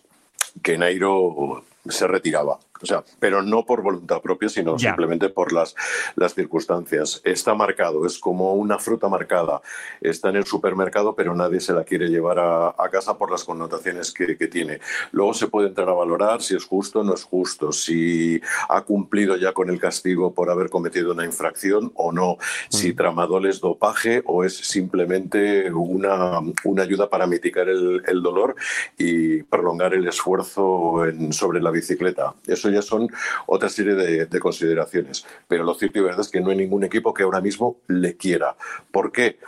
que 0.63 0.79
Nairo 0.79 1.65
se 1.89 2.07
retiraba. 2.07 2.59
O 2.85 2.87
sea, 2.87 3.03
pero 3.19 3.43
no 3.43 3.65
por 3.65 3.81
voluntad 3.81 4.21
propia, 4.21 4.51
sino 4.51 4.79
simplemente 4.79 5.31
por 5.31 5.55
las, 5.55 5.75
las 6.17 6.35
circunstancias. 6.35 7.23
Está 7.25 7.55
marcado, 7.55 8.05
es 8.05 8.19
como 8.19 8.53
una 8.53 8.79
fruta 8.79 9.09
marcada. 9.09 9.63
Está 10.03 10.29
en 10.29 10.37
el 10.37 10.45
supermercado, 10.45 11.15
pero 11.15 11.35
nadie 11.35 11.61
se 11.61 11.73
la 11.73 11.85
quiere 11.85 12.09
llevar 12.09 12.39
a, 12.39 12.75
casa 12.93 13.17
por 13.17 13.31
las 13.31 13.43
connotaciones 13.43 14.13
que, 14.13 14.35
tiene. 14.45 14.81
Luego 15.13 15.33
se 15.33 15.47
puede 15.47 15.69
entrar 15.69 15.89
a 15.89 15.95
valorar 15.95 16.43
si 16.43 16.55
es 16.55 16.67
justo 16.67 17.01
o 17.01 17.03
no 17.03 17.15
es 17.15 17.25
justo, 17.25 17.73
si 17.73 18.39
ha 18.69 18.83
cumplido 18.83 19.37
ya 19.39 19.53
con 19.53 19.71
el 19.71 19.81
castigo 19.81 20.35
por 20.35 20.51
haber 20.51 20.69
cometido 20.69 21.13
una 21.13 21.25
infracción 21.25 21.91
o 21.95 22.13
no, 22.13 22.37
si 22.69 22.93
mm. 22.93 22.97
tramadol 22.97 23.47
es 23.47 23.61
dopaje 23.61 24.23
o 24.27 24.45
es 24.45 24.59
simplemente 24.59 25.73
una, 25.73 26.41
una 26.65 26.83
ayuda 26.83 27.09
para 27.09 27.27
mitigar 27.27 27.71
el, 27.71 28.03
el 28.07 28.23
dolor 28.23 28.55
y 28.99 29.43
prolongar 29.45 29.95
el 29.95 30.07
esfuerzo 30.07 31.07
en, 31.07 31.33
sobre 31.33 31.63
la 31.63 31.71
bicicleta. 31.71 32.35
Eso 32.47 32.69
ya 32.75 32.83
son 32.83 33.09
otra 33.47 33.69
serie 33.69 33.95
de, 33.95 34.41
consideraciones. 34.41 35.25
Pero 35.49 35.65
lo 35.65 35.75
cierto 35.75 35.99
y 35.99 36.03
verdad 36.03 36.21
es 36.21 36.29
que 36.29 36.41
no 36.41 36.51
hay 36.51 36.57
ningún 36.57 36.85
equipo 36.85 37.15
que 37.15 37.23
ahora 37.23 37.41
mismo 37.41 37.79
le 37.89 38.17
quiera. 38.17 38.57
¿Por 38.91 39.13
qué? 39.13 39.39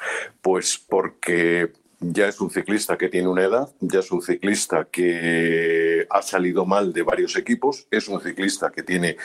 Pues 0.41 0.79
porque 0.79 1.73
ya 2.01 2.29
es 2.29 2.41
un 2.41 2.51
ciclista 2.51 2.97
que 2.97 3.09
tiene 3.09 3.29
una 3.29 3.45
edad, 3.45 3.69
ya 3.81 4.01
es 4.01 4.11
un 4.11 4.23
ciclista 4.23 4.87
que 4.91 6.07
ha 6.09 6.23
salido 6.23 6.65
mal 6.65 6.93
de 6.93 7.03
varios 7.03 7.37
equipos, 7.37 7.87
es 7.91 8.09
un 8.09 8.21
ciclista 8.21 8.71
que 8.71 8.83
tiene 8.83 9.17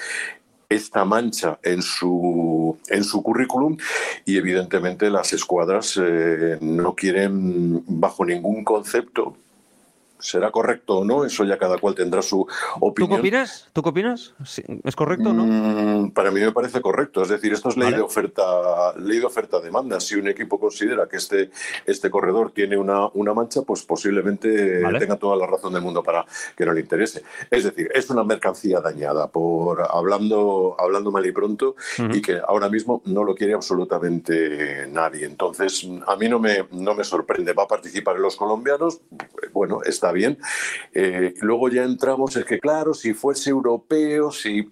esta 0.70 1.04
mancha 1.04 1.60
en 1.64 1.82
su, 1.82 2.78
en 2.88 3.04
su 3.04 3.22
currículum 3.22 3.78
y 4.26 4.38
evidentemente 4.38 5.10
las 5.10 5.34
escuadras 5.34 6.00
eh, 6.02 6.58
no 6.62 6.96
quieren 6.96 7.84
bajo 7.88 8.24
ningún 8.26 8.64
concepto 8.64 9.36
será 10.22 10.52
correcto 10.52 11.00
o 11.00 11.06
no, 11.06 11.26
eso 11.26 11.44
ya 11.44 11.58
cada 11.58 11.78
cual 11.78 11.96
tendrá 11.96 12.22
su 12.22 12.48
opinión. 12.80 13.10
¿Tú 13.10 13.16
qué 13.16 13.20
opinas? 13.20 13.70
¿Tú 13.74 13.84
qué 13.84 13.90
opinas? 13.90 14.34
¿Es 14.84 14.96
correcto 14.96 15.30
o 15.30 15.34
no? 15.34 15.46
Mm, 15.46 16.12
para 16.12 16.32
mí 16.32 16.40
me 16.40 16.52
parece 16.52 16.82
correcto. 16.82 17.22
Es 17.24 17.30
decir, 17.30 17.54
esto 17.54 17.70
es 17.70 17.78
ley 17.78 17.92
de 17.92 18.02
oferta, 18.02 18.94
ley 18.98 19.20
de 19.20 19.26
oferta 19.26 19.60
demanda. 19.60 20.00
Si 20.00 20.16
un 20.16 20.28
equipo 20.28 20.60
considera 20.60 21.08
que 21.08 21.18
este, 21.18 21.52
este 21.86 22.10
corredor 22.10 22.52
tiene 22.52 22.78
una, 22.78 23.08
una 23.14 23.34
mancha, 23.34 23.62
pues 23.64 23.84
posiblemente 23.84 24.82
tenga 25.00 25.18
toda 25.18 25.36
la 25.36 25.48
razón 25.48 25.74
del 25.74 25.82
mundo 25.82 26.04
para 26.04 26.26
que 26.56 26.66
no 26.66 26.74
le 26.74 26.82
interese. 26.82 27.24
Es 27.50 27.64
decir, 27.64 27.90
es 27.94 28.10
una 28.10 28.24
mercancía 28.24 28.80
dañada, 28.80 29.28
por 29.28 29.86
hablando, 29.90 30.76
hablando 30.78 31.12
mal 31.12 31.26
y 31.26 31.32
pronto, 31.32 31.76
y 32.14 32.22
que 32.22 32.40
ahora 32.48 32.70
mismo 32.70 33.02
no 33.06 33.24
lo 33.24 33.36
quiere 33.36 33.54
absolutamente 33.54 34.88
nadie. 34.88 35.26
Entonces, 35.26 35.88
a 36.08 36.16
mí 36.16 36.30
no 36.30 36.40
me, 36.40 36.68
no 36.72 36.94
me 36.94 37.04
sorprende. 37.04 37.54
Va 37.54 37.64
a 37.64 37.68
participar 37.68 38.16
en 38.16 38.24
los 38.24 38.36
colombianos, 38.36 39.02
bueno, 39.54 39.82
está 39.84 40.11
bien. 40.12 40.38
Eh, 40.94 41.34
luego 41.42 41.70
ya 41.70 41.84
entramos, 41.84 42.36
es 42.36 42.46
que 42.46 42.60
claro, 42.60 42.94
si 42.94 43.14
fuese 43.14 43.50
europeo, 43.50 44.32
si 44.32 44.70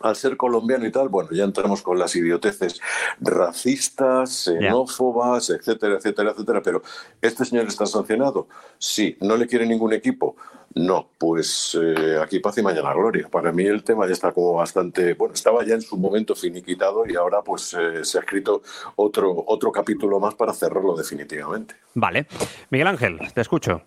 al 0.00 0.16
ser 0.16 0.36
colombiano 0.36 0.86
y 0.86 0.92
tal, 0.92 1.08
bueno, 1.08 1.30
ya 1.32 1.44
entramos 1.44 1.82
con 1.82 1.98
las 1.98 2.14
idioteces 2.16 2.80
racistas, 3.20 4.44
xenófobas, 4.44 5.50
etcétera, 5.50 5.96
etcétera, 5.96 6.32
etcétera. 6.32 6.62
Pero 6.62 6.82
¿este 7.20 7.44
señor 7.44 7.66
está 7.66 7.86
sancionado? 7.86 8.48
Sí. 8.78 9.16
¿No 9.20 9.36
le 9.36 9.46
quiere 9.46 9.66
ningún 9.66 9.92
equipo? 9.92 10.36
No. 10.74 11.10
Pues 11.18 11.78
eh, 11.80 12.18
aquí 12.22 12.40
paz 12.40 12.58
y 12.58 12.62
mañana 12.62 12.92
gloria. 12.92 13.28
Para 13.28 13.52
mí 13.52 13.64
el 13.64 13.82
tema 13.82 14.06
ya 14.06 14.12
está 14.12 14.32
como 14.32 14.52
bastante, 14.54 15.14
bueno, 15.14 15.34
estaba 15.34 15.64
ya 15.64 15.74
en 15.74 15.82
su 15.82 15.96
momento 15.96 16.34
finiquitado 16.34 17.06
y 17.06 17.16
ahora 17.16 17.42
pues 17.42 17.74
eh, 17.74 18.04
se 18.04 18.18
ha 18.18 18.20
escrito 18.20 18.62
otro, 18.96 19.44
otro 19.46 19.72
capítulo 19.72 20.20
más 20.20 20.34
para 20.34 20.52
cerrarlo 20.52 20.94
definitivamente. 20.94 21.74
Vale. 21.94 22.26
Miguel 22.70 22.88
Ángel, 22.88 23.18
te 23.32 23.40
escucho. 23.40 23.82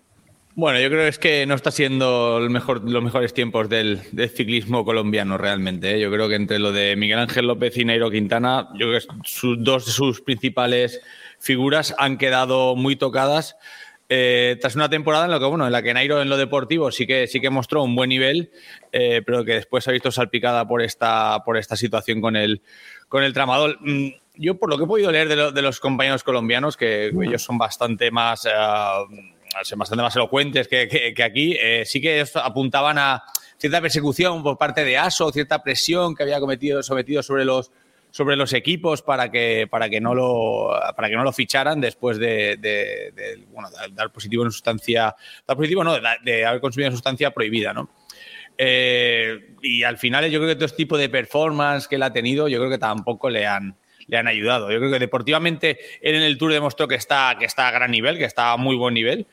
Bueno, 0.56 0.80
yo 0.80 0.88
creo 0.88 1.02
que 1.02 1.08
es 1.08 1.18
que 1.18 1.46
no 1.46 1.54
está 1.54 1.70
siendo 1.70 2.40
los 2.40 3.02
mejores 3.02 3.32
tiempos 3.32 3.68
del, 3.68 4.00
ciclismo 4.34 4.84
colombiano 4.84 5.38
realmente. 5.38 5.94
¿eh? 5.94 6.00
Yo 6.00 6.10
creo 6.10 6.28
que 6.28 6.34
entre 6.34 6.58
lo 6.58 6.72
de 6.72 6.96
Miguel 6.96 7.20
Ángel 7.20 7.46
López 7.46 7.76
y 7.76 7.84
Nairo 7.84 8.10
Quintana, 8.10 8.68
yo 8.74 8.88
creo 8.88 9.00
que 9.00 9.06
sus, 9.24 9.62
dos 9.62 9.86
de 9.86 9.92
sus 9.92 10.20
principales 10.20 11.00
figuras 11.38 11.94
han 11.98 12.18
quedado 12.18 12.74
muy 12.74 12.96
tocadas. 12.96 13.56
Eh, 14.12 14.58
tras 14.60 14.74
una 14.74 14.90
temporada 14.90 15.26
en 15.26 15.30
la 15.30 15.38
que 15.38 15.44
bueno 15.44 15.66
en 15.66 15.70
la 15.70 15.82
que 15.84 15.94
Nairo 15.94 16.20
en 16.20 16.28
lo 16.28 16.36
deportivo 16.36 16.90
sí 16.90 17.06
que 17.06 17.28
sí 17.28 17.40
que 17.40 17.48
mostró 17.48 17.84
un 17.84 17.94
buen 17.94 18.08
nivel 18.08 18.50
eh, 18.90 19.22
pero 19.24 19.44
que 19.44 19.52
después 19.52 19.84
se 19.84 19.90
ha 19.90 19.92
visto 19.92 20.10
salpicada 20.10 20.66
por 20.66 20.82
esta 20.82 21.44
por 21.44 21.56
esta 21.56 21.76
situación 21.76 22.20
con 22.20 22.34
el 22.34 22.60
con 23.06 23.22
el 23.22 23.32
tramador 23.32 23.78
mm, 23.80 24.08
yo 24.34 24.58
por 24.58 24.68
lo 24.68 24.78
que 24.78 24.82
he 24.82 24.86
podido 24.88 25.12
leer 25.12 25.52
de, 25.52 25.62
los 25.62 25.78
compañeros 25.78 26.24
colombianos 26.24 26.76
que 26.76 27.12
ellos 27.22 27.40
son 27.40 27.56
bastante 27.56 28.10
más 28.10 28.40
ser 28.40 28.52
bastante 29.76 30.02
más 30.02 30.16
elocuentes 30.16 30.68
que, 30.68 31.14
aquí, 31.24 31.56
eh, 31.60 31.84
sí 31.84 32.00
que 32.00 32.24
apuntaban 32.34 32.98
a 32.98 33.22
cierta 33.58 33.80
persecución 33.80 34.42
por 34.42 34.56
parte 34.56 34.84
de 34.84 34.96
ASO, 34.96 35.30
cierta 35.32 35.62
presión 35.62 36.14
que 36.14 36.22
había 36.22 36.40
cometido, 36.40 36.82
sometido 36.82 37.22
sobre 37.22 37.44
los 37.44 37.70
sobre 38.12 38.34
los 38.34 38.52
equipos 38.54 39.02
para 39.02 39.30
que 39.30 39.68
para 39.70 39.88
que 39.88 40.00
no 40.00 40.16
lo 40.16 40.70
para 40.96 41.08
que 41.08 41.14
no 41.14 41.22
lo 41.22 41.32
ficharan 41.32 41.80
después 41.80 42.18
de, 42.18 42.58
dar 43.92 44.10
positivo 44.10 44.44
en 44.44 44.50
sustancia 44.50 45.14
dar 45.46 45.56
positivo 45.56 45.84
no 45.84 45.96
de, 46.24 46.44
haber 46.44 46.60
consumido 46.60 46.90
sustancia 46.90 47.30
prohibida 47.30 47.72
no 47.72 47.88
eh, 48.58 49.54
y 49.62 49.84
al 49.84 49.96
final 49.96 50.28
yo 50.28 50.40
creo 50.40 50.48
que 50.48 50.56
todo 50.56 50.64
este 50.64 50.76
tipo 50.76 50.98
de 50.98 51.08
performance 51.08 51.86
que 51.86 51.94
él 51.94 52.02
ha 52.02 52.12
tenido 52.12 52.48
yo 52.48 52.58
creo 52.58 52.70
que 52.70 52.78
tampoco 52.78 53.30
le 53.30 53.46
han 53.46 53.76
le 54.10 54.16
han 54.16 54.26
ayudado. 54.26 54.70
Yo 54.70 54.78
creo 54.78 54.90
que 54.90 54.98
deportivamente 54.98 55.78
él 56.02 56.16
en 56.16 56.22
el 56.22 56.36
Tour 56.36 56.52
demostró 56.52 56.88
que 56.88 56.96
está, 56.96 57.36
que 57.38 57.44
está 57.44 57.68
a 57.68 57.70
gran 57.70 57.90
nivel, 57.90 58.18
que 58.18 58.24
está 58.24 58.52
a 58.52 58.56
muy 58.56 58.76
buen 58.76 58.92
nivel. 58.92 59.26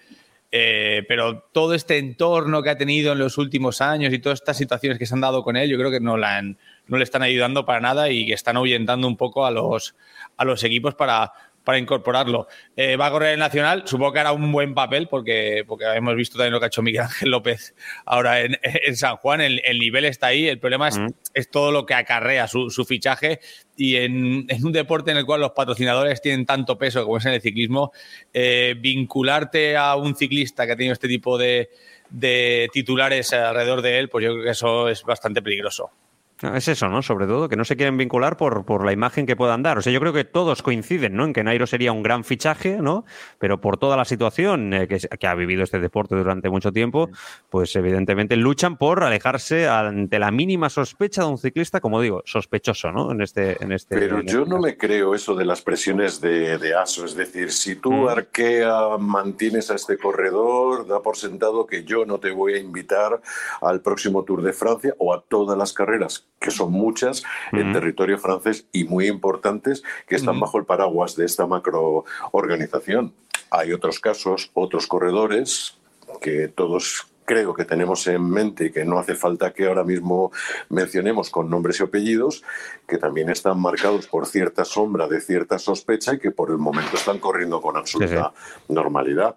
Eh, 0.49 1.03
pero 1.09 1.41
todo 1.51 1.73
este 1.73 1.97
entorno 1.97 2.63
que 2.63 2.69
ha 2.69 2.77
tenido 2.77 3.11
en 3.11 3.19
los 3.19 3.37
últimos 3.37 3.81
años 3.81 4.13
y 4.13 4.19
todas 4.19 4.39
estas 4.39 4.57
situaciones 4.57 4.97
que 4.97 5.05
se 5.05 5.13
han 5.13 5.21
dado 5.21 5.43
con 5.43 5.57
él, 5.57 5.69
yo 5.69 5.77
creo 5.77 5.91
que 5.91 5.99
no, 5.99 6.15
la 6.15 6.41
no 6.41 6.97
le 6.97 7.03
están 7.03 7.21
ayudando 7.21 7.65
para 7.65 7.81
nada 7.81 8.09
y 8.09 8.25
que 8.25 8.33
están 8.33 8.55
ahuyentando 8.55 9.07
un 9.07 9.17
poco 9.17 9.45
a 9.45 9.51
los, 9.51 9.95
a 10.37 10.45
los 10.45 10.63
equipos 10.63 10.95
para, 10.95 11.33
para 11.67 11.79
incorporarlo. 11.79 12.47
Eh, 12.77 12.95
va 12.95 13.07
a 13.07 13.11
correr 13.11 13.33
el 13.33 13.39
Nacional, 13.39 13.83
supongo 13.85 14.13
que 14.13 14.19
hará 14.19 14.31
un 14.31 14.53
buen 14.53 14.73
papel 14.73 15.09
porque, 15.09 15.65
porque 15.67 15.83
hemos 15.83 16.15
visto 16.15 16.37
también 16.37 16.53
lo 16.53 16.59
que 16.59 16.67
ha 16.67 16.67
hecho 16.67 16.81
Miguel 16.81 17.01
Ángel 17.01 17.29
López 17.29 17.75
ahora 18.05 18.39
en, 18.39 18.55
San 18.95 19.17
Juan, 19.17 19.41
el, 19.41 19.61
nivel 19.77 20.05
está 20.05 20.27
ahí, 20.27 20.47
el 20.47 20.59
problema 20.59 20.87
es, 20.87 20.97
mm. 20.97 21.07
es 21.33 21.51
todo 21.51 21.73
lo 21.73 21.85
que 21.85 21.93
acarrea 21.93 22.47
su, 22.47 22.69
fichaje 22.87 23.41
y 23.75 23.97
en, 23.97 24.47
un 24.63 24.71
deporte 24.71 25.11
en 25.11 25.17
el 25.17 25.25
cual 25.25 25.41
los 25.41 25.51
patrocinadores 25.51 26.21
tienen 26.21 26.45
tanto 26.45 26.77
peso 26.77 27.03
como 27.03 27.17
es 27.17 27.25
en 27.25 27.33
el 27.33 27.41
ciclismo, 27.41 27.91
eh, 28.33 28.73
vincularte 28.79 29.75
a 29.75 29.97
un 29.97 30.15
ciclista 30.15 30.65
que 30.65 30.71
ha 30.71 30.77
tenido 30.77 30.93
este 30.93 31.09
tipo 31.09 31.37
de, 31.37 31.69
de 32.09 32.69
titulares 32.71 33.33
alrededor 33.33 33.81
de 33.81 33.99
él, 33.99 34.07
pues 34.07 34.23
yo 34.23 34.31
creo 34.31 34.45
que 34.45 34.51
eso 34.51 34.87
es 34.87 35.03
bastante 35.03 35.41
peligroso. 35.41 35.91
Es 36.41 36.67
eso, 36.67 36.87
¿no? 36.87 37.01
Sobre 37.01 37.25
todo, 37.25 37.49
que 37.49 37.55
no 37.55 37.65
se 37.65 37.75
quieren 37.75 37.97
vincular 37.97 38.37
por, 38.37 38.63
por 38.63 38.85
la 38.85 38.91
imagen 38.91 39.25
que 39.25 39.35
puedan 39.35 39.63
dar. 39.63 39.79
O 39.79 39.81
sea, 39.81 39.91
yo 39.91 39.99
creo 39.99 40.13
que 40.13 40.23
todos 40.23 40.61
coinciden, 40.61 41.15
¿no? 41.15 41.25
En 41.25 41.33
que 41.33 41.43
Nairo 41.43 41.65
sería 41.65 41.91
un 41.91 42.03
gran 42.03 42.23
fichaje, 42.23 42.77
¿no? 42.79 43.05
Pero 43.39 43.59
por 43.59 43.77
toda 43.77 43.97
la 43.97 44.05
situación 44.05 44.71
eh, 44.71 44.87
que, 44.87 45.27
ha 45.27 45.33
vivido 45.33 45.63
este 45.63 45.79
deporte 45.79 46.15
durante 46.15 46.49
mucho 46.49 46.71
tiempo, 46.71 47.09
pues 47.49 47.75
evidentemente 47.75 48.35
luchan 48.35 48.77
por 48.77 49.03
alejarse 49.03 49.67
ante 49.67 50.19
la 50.19 50.29
mínima 50.29 50.69
sospecha 50.69 51.23
de 51.23 51.29
un 51.29 51.39
ciclista, 51.39 51.81
como 51.81 52.01
digo, 52.01 52.21
sospechoso, 52.25 52.91
¿no? 52.91 53.11
En 53.11 53.21
este. 53.21 53.57
En 53.63 53.71
este 53.71 53.97
Pero 53.97 54.21
yo 54.21 54.43
este 54.43 54.49
no 54.49 54.59
me 54.59 54.77
creo 54.77 55.15
eso 55.15 55.33
de 55.33 55.45
las 55.45 55.63
presiones 55.63 56.21
de, 56.21 56.59
de 56.59 56.75
ASO. 56.75 57.05
Es 57.05 57.15
decir, 57.15 57.51
si 57.51 57.77
tú, 57.77 57.91
mm. 57.91 58.07
Arkea, 58.09 58.97
mantienes 58.99 59.71
a 59.71 59.75
este 59.75 59.97
corredor, 59.97 60.85
da 60.85 61.01
por 61.01 61.17
sentado 61.17 61.65
que 61.65 61.83
yo 61.83 62.05
no 62.05 62.19
te 62.19 62.29
voy 62.29 62.53
a 62.53 62.59
invitar 62.59 63.19
al 63.61 63.81
próximo 63.81 64.23
Tour 64.23 64.43
de 64.43 64.53
Francia 64.53 64.93
o 64.99 65.15
a 65.15 65.23
todas 65.23 65.57
las 65.57 65.73
carreras 65.73 66.26
que 66.39 66.51
son 66.51 66.71
muchas 66.71 67.23
en 67.51 67.73
territorio 67.73 68.17
francés 68.17 68.65
y 68.71 68.83
muy 68.83 69.07
importantes 69.07 69.83
que 70.07 70.15
están 70.15 70.39
bajo 70.39 70.57
el 70.57 70.65
paraguas 70.65 71.15
de 71.15 71.25
esta 71.25 71.47
macroorganización. 71.47 73.13
Hay 73.49 73.73
otros 73.73 73.99
casos, 73.99 74.51
otros 74.53 74.87
corredores 74.87 75.77
que 76.21 76.47
todos 76.47 77.07
creo 77.27 77.53
que 77.53 77.65
tenemos 77.65 78.07
en 78.07 78.29
mente 78.29 78.67
y 78.67 78.71
que 78.71 78.85
no 78.85 78.97
hace 78.99 79.13
falta 79.13 79.51
que 79.51 79.67
ahora 79.67 79.83
mismo 79.83 80.31
mencionemos 80.69 81.29
con 81.29 81.49
nombres 81.49 81.81
y 81.81 81.83
apellidos, 81.83 82.41
que 82.87 82.97
también 82.97 83.29
están 83.29 83.59
marcados 83.59 84.07
por 84.07 84.25
cierta 84.27 84.63
sombra 84.63 85.07
de 85.07 85.19
cierta 85.19 85.59
sospecha 85.59 86.13
y 86.13 86.19
que 86.19 86.31
por 86.31 86.51
el 86.51 86.57
momento 86.57 86.95
están 86.95 87.19
corriendo 87.19 87.61
con 87.61 87.75
absoluta 87.75 88.31
normalidad. 88.69 89.35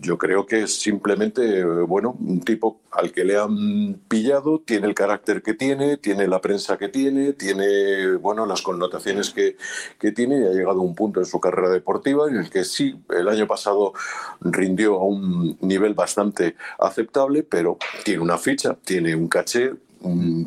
Yo 0.00 0.16
creo 0.16 0.46
que 0.46 0.62
es 0.62 0.80
simplemente, 0.80 1.62
bueno, 1.64 2.16
un 2.18 2.40
tipo 2.40 2.80
al 2.90 3.12
que 3.12 3.24
le 3.24 3.38
han 3.38 4.00
pillado, 4.08 4.60
tiene 4.64 4.86
el 4.86 4.94
carácter 4.94 5.42
que 5.42 5.52
tiene, 5.52 5.98
tiene 5.98 6.26
la 6.26 6.40
prensa 6.40 6.78
que 6.78 6.88
tiene, 6.88 7.34
tiene, 7.34 8.14
bueno, 8.16 8.46
las 8.46 8.62
connotaciones 8.62 9.30
que, 9.30 9.58
que 9.98 10.12
tiene 10.12 10.40
y 10.40 10.44
ha 10.46 10.50
llegado 10.50 10.80
a 10.80 10.82
un 10.82 10.94
punto 10.94 11.20
en 11.20 11.26
su 11.26 11.38
carrera 11.40 11.68
deportiva 11.68 12.26
en 12.26 12.36
el 12.36 12.48
que 12.48 12.64
sí, 12.64 12.98
el 13.10 13.28
año 13.28 13.46
pasado 13.46 13.92
rindió 14.40 14.94
a 14.96 15.04
un 15.04 15.58
nivel 15.60 15.92
bastante 15.92 16.56
aceptable, 16.78 17.17
pero 17.48 17.78
tiene 18.04 18.22
una 18.22 18.38
ficha, 18.38 18.76
tiene 18.84 19.14
un 19.14 19.28
caché, 19.28 19.72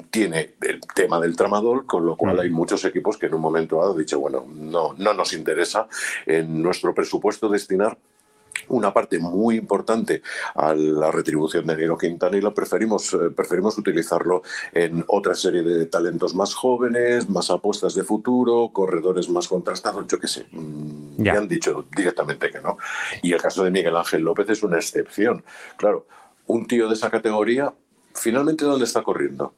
tiene 0.09 0.55
el 0.61 0.80
tema 0.95 1.19
del 1.19 1.36
tramador, 1.36 1.86
con 1.86 2.05
lo 2.05 2.15
cual 2.15 2.39
hay 2.39 2.49
muchos 2.49 2.86
equipos 2.86 3.17
que 3.17 3.26
en 3.26 3.34
un 3.34 3.41
momento 3.41 3.78
dado 3.78 3.91
han 3.91 3.97
dicho, 3.97 4.19
bueno, 4.19 4.45
no, 4.47 4.93
no 4.97 5.13
nos 5.13 5.34
interesa 5.34 5.88
en 6.26 6.61
nuestro 6.61 6.93
presupuesto 6.93 7.49
destinar 7.49 7.97
una 8.67 8.93
parte 8.93 9.19
muy 9.19 9.57
importante 9.57 10.22
a 10.55 10.74
la 10.74 11.11
retribución 11.11 11.65
de 11.65 11.76
Nero 11.76 11.97
Quintana 11.97 12.38
y 12.38 12.41
lo 12.41 12.53
preferimos, 12.53 13.13
eh, 13.13 13.30
preferimos 13.36 13.78
utilizarlo 13.78 14.43
en 14.74 15.03
otra 15.07 15.36
serie 15.36 15.63
de 15.63 15.86
talentos 15.86 16.36
más 16.36 16.53
jóvenes, 16.53 17.30
más 17.30 17.49
apuestas 17.49 17.95
de 17.95 18.03
futuro, 18.03 18.69
corredores 18.72 19.30
más 19.30 19.47
contrastados, 19.47 20.05
yo 20.07 20.19
qué 20.19 20.28
sé. 20.28 20.47
Mm, 20.51 21.24
ya. 21.24 21.34
Me 21.34 21.39
han 21.39 21.47
dicho 21.47 21.86
directamente 21.95 22.49
que 22.49 22.61
no. 22.61 22.78
Y 23.22 23.34
el 23.34 23.41
caso 23.41 23.63
de 23.63 23.72
Miguel 23.72 23.95
Ángel 23.95 24.22
López 24.22 24.49
es 24.49 24.63
una 24.63 24.78
excepción. 24.78 25.43
Claro, 25.78 26.05
un 26.51 26.65
tío 26.65 26.87
de 26.87 26.93
esa 26.93 27.09
categoría 27.09 27.73
finalmente 28.13 28.65
¿dónde 28.65 28.85
está 28.85 29.01
corriendo? 29.03 29.53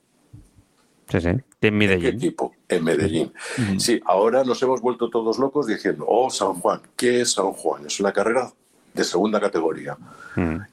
Sí, 1.10 1.22
sí. 1.22 1.30
En 1.62 1.78
Medellín. 1.78 2.14
¿En 2.14 2.20
qué? 2.20 2.36
En 2.70 2.84
Medellín. 2.84 3.34
Sí, 3.78 4.00
ahora 4.06 4.44
nos 4.44 4.62
hemos 4.64 4.82
vuelto 4.82 5.10
todos 5.10 5.38
locos 5.38 5.68
diciendo, 5.68 6.06
oh, 6.08 6.30
San 6.30 6.54
Juan, 6.56 6.82
¿qué 6.96 7.22
es 7.22 7.34
San 7.34 7.52
Juan? 7.52 7.86
Es 7.86 8.00
una 8.00 8.12
carrera 8.12 8.52
de 8.94 9.04
segunda 9.04 9.40
categoría 9.40 9.98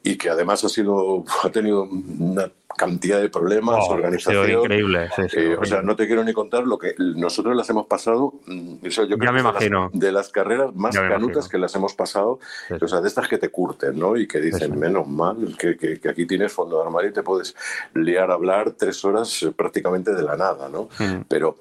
y 0.03 0.17
que 0.17 0.31
además 0.31 0.65
ha 0.65 0.69
sido 0.69 1.25
ha 1.45 1.51
tenido 1.51 1.85
una 1.85 2.51
cantidad 2.77 3.21
de 3.21 3.29
problemas, 3.29 3.85
oh, 3.89 3.93
organización. 3.93 4.51
increíble. 4.51 5.11
Eh, 5.35 5.57
o 5.61 5.65
sea, 5.65 5.83
no 5.83 5.97
te 5.97 6.07
quiero 6.07 6.25
ni 6.25 6.33
contar 6.33 6.67
lo 6.67 6.79
que 6.79 6.95
nosotros 6.99 7.55
las 7.55 7.69
hemos 7.69 7.87
pasado. 7.87 8.35
Mm, 8.47 8.87
yo 8.87 9.05
ya 9.05 9.33
me 9.33 9.41
imagino. 9.41 9.91
De 9.93 10.13
las, 10.13 10.31
carreras 10.31 10.75
más 10.75 10.97
canutas 10.97 11.49
que 11.49 11.59
las 11.59 11.75
hemos 11.75 11.95
pasado, 11.95 12.39
o 12.81 12.89
sea, 12.89 13.01
de 13.01 13.09
estas 13.09 13.29
que 13.29 13.39
te 13.39 13.51
curten, 13.51 13.99
¿no? 13.99 14.17
Y 14.17 14.27
que 14.27 14.41
dicen, 14.41 14.79
menos 14.79 15.07
mal, 15.07 15.57
que, 15.59 15.77
que, 15.77 16.09
aquí 16.09 16.27
tienes 16.27 16.53
fondo 16.53 16.79
de 16.79 16.85
armario 16.85 17.11
y 17.11 17.13
te 17.13 17.23
puedes 17.23 17.55
liar 17.95 18.31
a 18.31 18.35
hablar 18.35 18.73
tres 18.73 19.05
horas 19.05 19.43
eh, 19.43 19.53
prácticamente 19.55 20.15
de 20.15 20.23
la 20.23 20.37
nada, 20.37 20.69
¿no? 20.69 20.89
Pero 21.29 21.57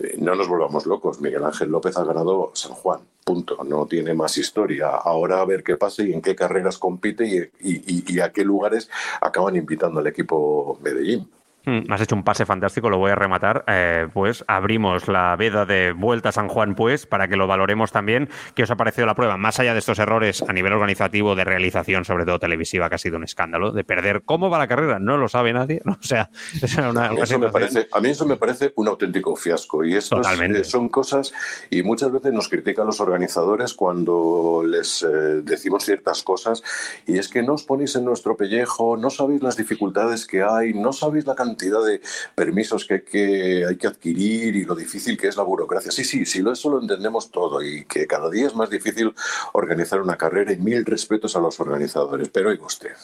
eh, 0.00 0.16
no 0.18 0.34
nos 0.34 0.48
volvamos 0.48 0.86
locos. 0.86 1.20
Miguel 1.20 1.44
Ángel 1.44 1.70
López 1.70 1.96
ha 1.96 2.04
ganado 2.04 2.50
San 2.54 2.72
Juan. 2.72 3.00
Punto. 3.24 3.64
No 3.64 3.86
tiene 3.86 4.12
más 4.12 4.36
historia. 4.36 4.90
Ahora 4.90 5.40
a 5.40 5.44
ver 5.46 5.64
qué 5.64 5.76
pasa 5.76 6.02
y 6.02 6.12
en 6.12 6.20
qué 6.20 6.36
carreras 6.36 6.76
compite 6.76 7.50
y, 7.58 8.14
y, 8.14 8.20
a 8.20 8.32
qué 8.32 8.44
lugares 8.44 8.90
acaban 9.20 9.56
invitando 9.56 10.00
al 10.00 10.06
equipo 10.06 10.78
Medellín. 10.82 11.30
Mm, 11.66 11.90
has 11.90 12.00
hecho 12.00 12.14
un 12.14 12.24
pase 12.24 12.44
fantástico, 12.44 12.90
lo 12.90 12.98
voy 12.98 13.10
a 13.10 13.14
rematar. 13.14 13.64
Eh, 13.66 14.08
pues 14.12 14.44
abrimos 14.46 15.08
la 15.08 15.34
veda 15.36 15.64
de 15.64 15.92
Vuelta 15.92 16.28
a 16.28 16.32
San 16.32 16.48
Juan, 16.48 16.74
pues, 16.74 17.06
para 17.06 17.28
que 17.28 17.36
lo 17.36 17.46
valoremos 17.46 17.92
también. 17.92 18.28
¿Qué 18.54 18.64
os 18.64 18.70
ha 18.70 18.76
parecido 18.76 19.06
la 19.06 19.14
prueba? 19.14 19.36
Más 19.36 19.58
allá 19.60 19.72
de 19.72 19.78
estos 19.78 19.98
errores 19.98 20.42
a 20.46 20.52
nivel 20.52 20.72
organizativo, 20.72 21.34
de 21.34 21.44
realización, 21.44 22.04
sobre 22.04 22.24
todo 22.24 22.38
televisiva, 22.38 22.88
que 22.88 22.96
ha 22.96 22.98
sido 22.98 23.16
un 23.16 23.24
escándalo, 23.24 23.72
de 23.72 23.84
perder. 23.84 24.22
¿Cómo 24.24 24.50
va 24.50 24.58
la 24.58 24.68
carrera? 24.68 24.98
No 24.98 25.16
lo 25.16 25.28
sabe 25.28 25.52
nadie. 25.52 25.82
O 26.04 26.06
sea, 26.06 26.28
es 26.60 26.76
una, 26.76 27.06
a, 27.06 27.12
mí 27.12 27.20
eso 27.22 27.38
me 27.38 27.48
parece, 27.50 27.88
a 27.90 28.00
mí 28.00 28.10
eso 28.10 28.26
me 28.26 28.36
parece 28.36 28.72
un 28.76 28.88
auténtico 28.88 29.34
fiasco. 29.36 29.84
Y 29.84 29.94
eso 29.94 30.20
eh, 30.20 30.64
son 30.64 30.90
cosas, 30.90 31.32
y 31.70 31.82
muchas 31.82 32.12
veces 32.12 32.32
nos 32.32 32.48
critican 32.48 32.86
los 32.86 33.00
organizadores 33.00 33.72
cuando 33.72 34.62
les 34.66 35.02
eh, 35.02 35.06
decimos 35.42 35.84
ciertas 35.84 36.22
cosas, 36.22 36.62
y 37.06 37.16
es 37.16 37.28
que 37.28 37.42
no 37.42 37.54
os 37.54 37.62
ponéis 37.62 37.96
en 37.96 38.04
nuestro 38.04 38.36
pellejo, 38.36 38.98
no 38.98 39.08
sabéis 39.08 39.42
las 39.42 39.56
dificultades 39.56 40.26
que 40.26 40.42
hay, 40.42 40.74
no 40.74 40.92
sabéis 40.92 41.26
la 41.26 41.34
cantidad 41.34 41.53
cantidad 41.54 41.84
de 41.84 42.00
permisos 42.34 42.84
que 42.84 42.94
hay 42.94 43.02
que, 43.02 43.66
hay 43.66 43.76
que 43.76 43.86
adquirir 43.86 44.56
y 44.56 44.64
lo 44.64 44.74
difícil 44.74 45.16
que 45.16 45.28
es 45.28 45.36
la 45.36 45.44
burocracia. 45.44 45.92
Sí, 45.92 46.04
sí, 46.04 46.26
sí, 46.26 46.42
eso 46.50 46.70
lo 46.70 46.80
entendemos 46.80 47.30
todo 47.30 47.62
y 47.62 47.84
que 47.84 48.06
cada 48.06 48.28
día 48.28 48.48
es 48.48 48.54
más 48.54 48.70
difícil 48.70 49.14
organizar 49.52 50.00
una 50.00 50.16
carrera 50.16 50.52
y 50.52 50.56
mil 50.56 50.84
respetos 50.84 51.36
a 51.36 51.40
los 51.40 51.60
organizadores. 51.60 52.28
Pero 52.28 52.50
oiga 52.50 52.66
usted, 52.66 52.96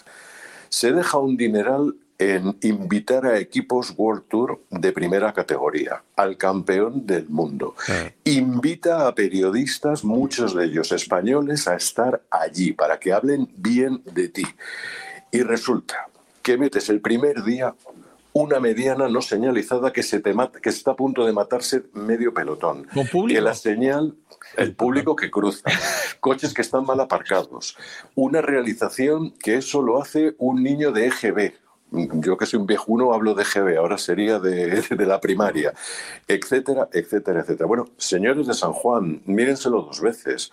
se 0.69 0.93
deja 0.93 1.19
un 1.19 1.37
dineral 1.37 1.95
en 2.19 2.59
invitar 2.61 3.25
a 3.25 3.39
equipos 3.39 3.95
World 3.97 4.25
Tour 4.29 4.61
de 4.69 4.93
primera 4.93 5.33
categoría, 5.33 6.03
al 6.17 6.37
campeón 6.37 7.07
del 7.07 7.31
mundo. 7.31 7.75
Invita 8.25 9.07
a 9.07 9.15
periodistas, 9.15 10.05
muchos 10.05 10.55
de 10.55 10.67
ellos 10.67 10.93
españoles, 10.93 11.67
a 11.67 11.77
estar 11.77 12.21
allí 12.31 12.73
para 12.73 12.99
que 12.99 13.15
hablen 13.15 13.49
bien 13.57 14.03
de 14.05 14.29
ti. 14.29 14.45
Y 15.33 15.43
resulta 15.43 16.09
que 16.43 16.59
metes 16.59 16.91
el 16.91 17.01
primer 17.01 17.43
día 17.43 17.75
una 18.33 18.61
mediana 18.61 19.09
no 19.09 19.23
señalizada 19.23 19.93
que 19.93 20.03
se, 20.03 20.21
te 20.21 20.35
que 20.63 20.69
está 20.69 20.93
a 20.93 20.97
punto 20.97 21.27
de 21.27 21.33
matarse 21.33 21.85
medio 21.93 22.33
pelotón. 22.33 22.87
Que 23.35 23.41
la 23.41 23.55
señal, 23.55 24.17
el 24.57 24.75
público 24.75 25.17
que 25.17 25.31
cruza, 25.31 25.69
coches 26.21 26.55
que 26.55 26.63
están 26.63 26.85
mal 26.85 27.01
aparcados, 27.01 27.77
una 28.15 28.41
realización 28.41 29.33
que 29.43 29.57
eso 29.57 29.83
lo 29.83 30.01
hace 30.01 30.35
un 30.39 30.63
niño 30.63 30.93
de 30.93 31.07
EGB. 31.07 31.55
Yo 31.93 32.37
que 32.37 32.47
soy 32.47 32.61
un 32.61 32.67
viejuno 32.67 33.13
hablo 33.13 33.35
de 33.35 33.43
EGB, 33.43 33.79
ahora 33.79 33.99
sería 33.99 34.39
de, 34.39 34.81
de 34.91 35.07
la 35.07 35.21
primaria, 35.21 35.75
etcétera, 36.29 36.89
etcétera, 36.93 37.41
etcétera. 37.41 37.67
Bueno, 37.67 37.89
señores 37.97 38.47
de 38.47 38.55
San 38.55 38.73
Juan, 38.73 39.23
mírenselo 39.27 39.83
dos 39.83 40.01
veces. 40.01 40.53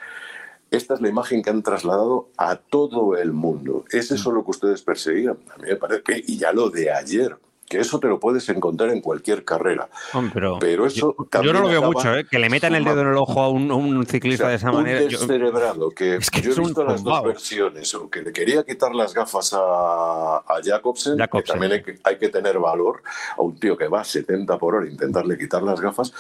Esta 0.70 0.96
es 0.96 1.02
la 1.02 1.08
imagen 1.08 1.42
que 1.44 1.50
han 1.50 1.64
trasladado 1.64 2.30
a 2.36 2.58
todo 2.58 3.16
el 3.16 3.32
mundo. 3.32 3.86
¿Es 3.90 4.12
eso 4.12 4.32
lo 4.32 4.44
que 4.44 4.52
ustedes 4.52 4.82
perseguían? 4.82 5.38
A 5.56 5.58
mí 5.58 5.70
me 5.70 5.78
parece 5.78 6.04
que, 6.04 6.24
y 6.28 6.38
ya 6.38 6.52
lo 6.52 6.70
de 6.70 6.92
ayer, 6.92 7.38
que 7.70 7.80
eso 7.80 8.00
te 8.00 8.08
lo 8.08 8.20
puedes 8.20 8.48
encontrar 8.50 8.90
en 8.92 9.02
cualquier 9.02 9.44
carrera. 9.44 9.90
pero, 10.34 10.86
eso 10.86 11.16
yo, 11.44 11.54
no 11.54 11.62
lo 11.62 11.68
veo 11.68 11.82
mucho, 11.82 12.16
¿eh? 12.16 12.26
que 12.26 12.40
le 12.40 12.50
metan 12.50 12.76
el 12.76 12.84
dedo 12.84 13.02
en 13.02 13.08
el 13.10 13.18
ojo 13.18 13.42
a 13.42 13.50
un, 13.50 14.06
ciclista 14.06 14.48
de 14.48 14.56
esa 14.56 14.72
manera. 14.72 15.02
Un 15.02 15.10
descerebrado, 15.10 15.90
que, 15.96 16.20
yo 16.42 16.52
he 16.54 16.60
visto 16.60 16.84
las 16.84 17.04
dos 17.04 17.24
versiones, 17.24 17.94
o 17.94 18.10
que 18.10 18.22
le 18.22 18.32
quería 18.32 18.64
quitar 18.64 18.96
las 18.96 19.14
gafas 19.14 19.54
a, 19.54 20.38
a 20.38 20.62
Jacobsen, 20.64 21.18
que 21.18 21.42
también 21.44 21.74
hay 21.74 21.84
que, 21.84 22.00
hay 22.04 22.18
que 22.18 22.30
tener 22.30 22.58
valor, 22.58 23.04
a 23.38 23.42
un 23.42 23.60
tío 23.60 23.78
que 23.78 23.88
va 23.88 24.02
a 24.02 24.06
70 24.06 24.58
por 24.58 24.76
hora 24.76 24.88
intentarle 24.88 25.38
quitar 25.38 25.62
las 25.62 25.82
gafas, 25.82 26.14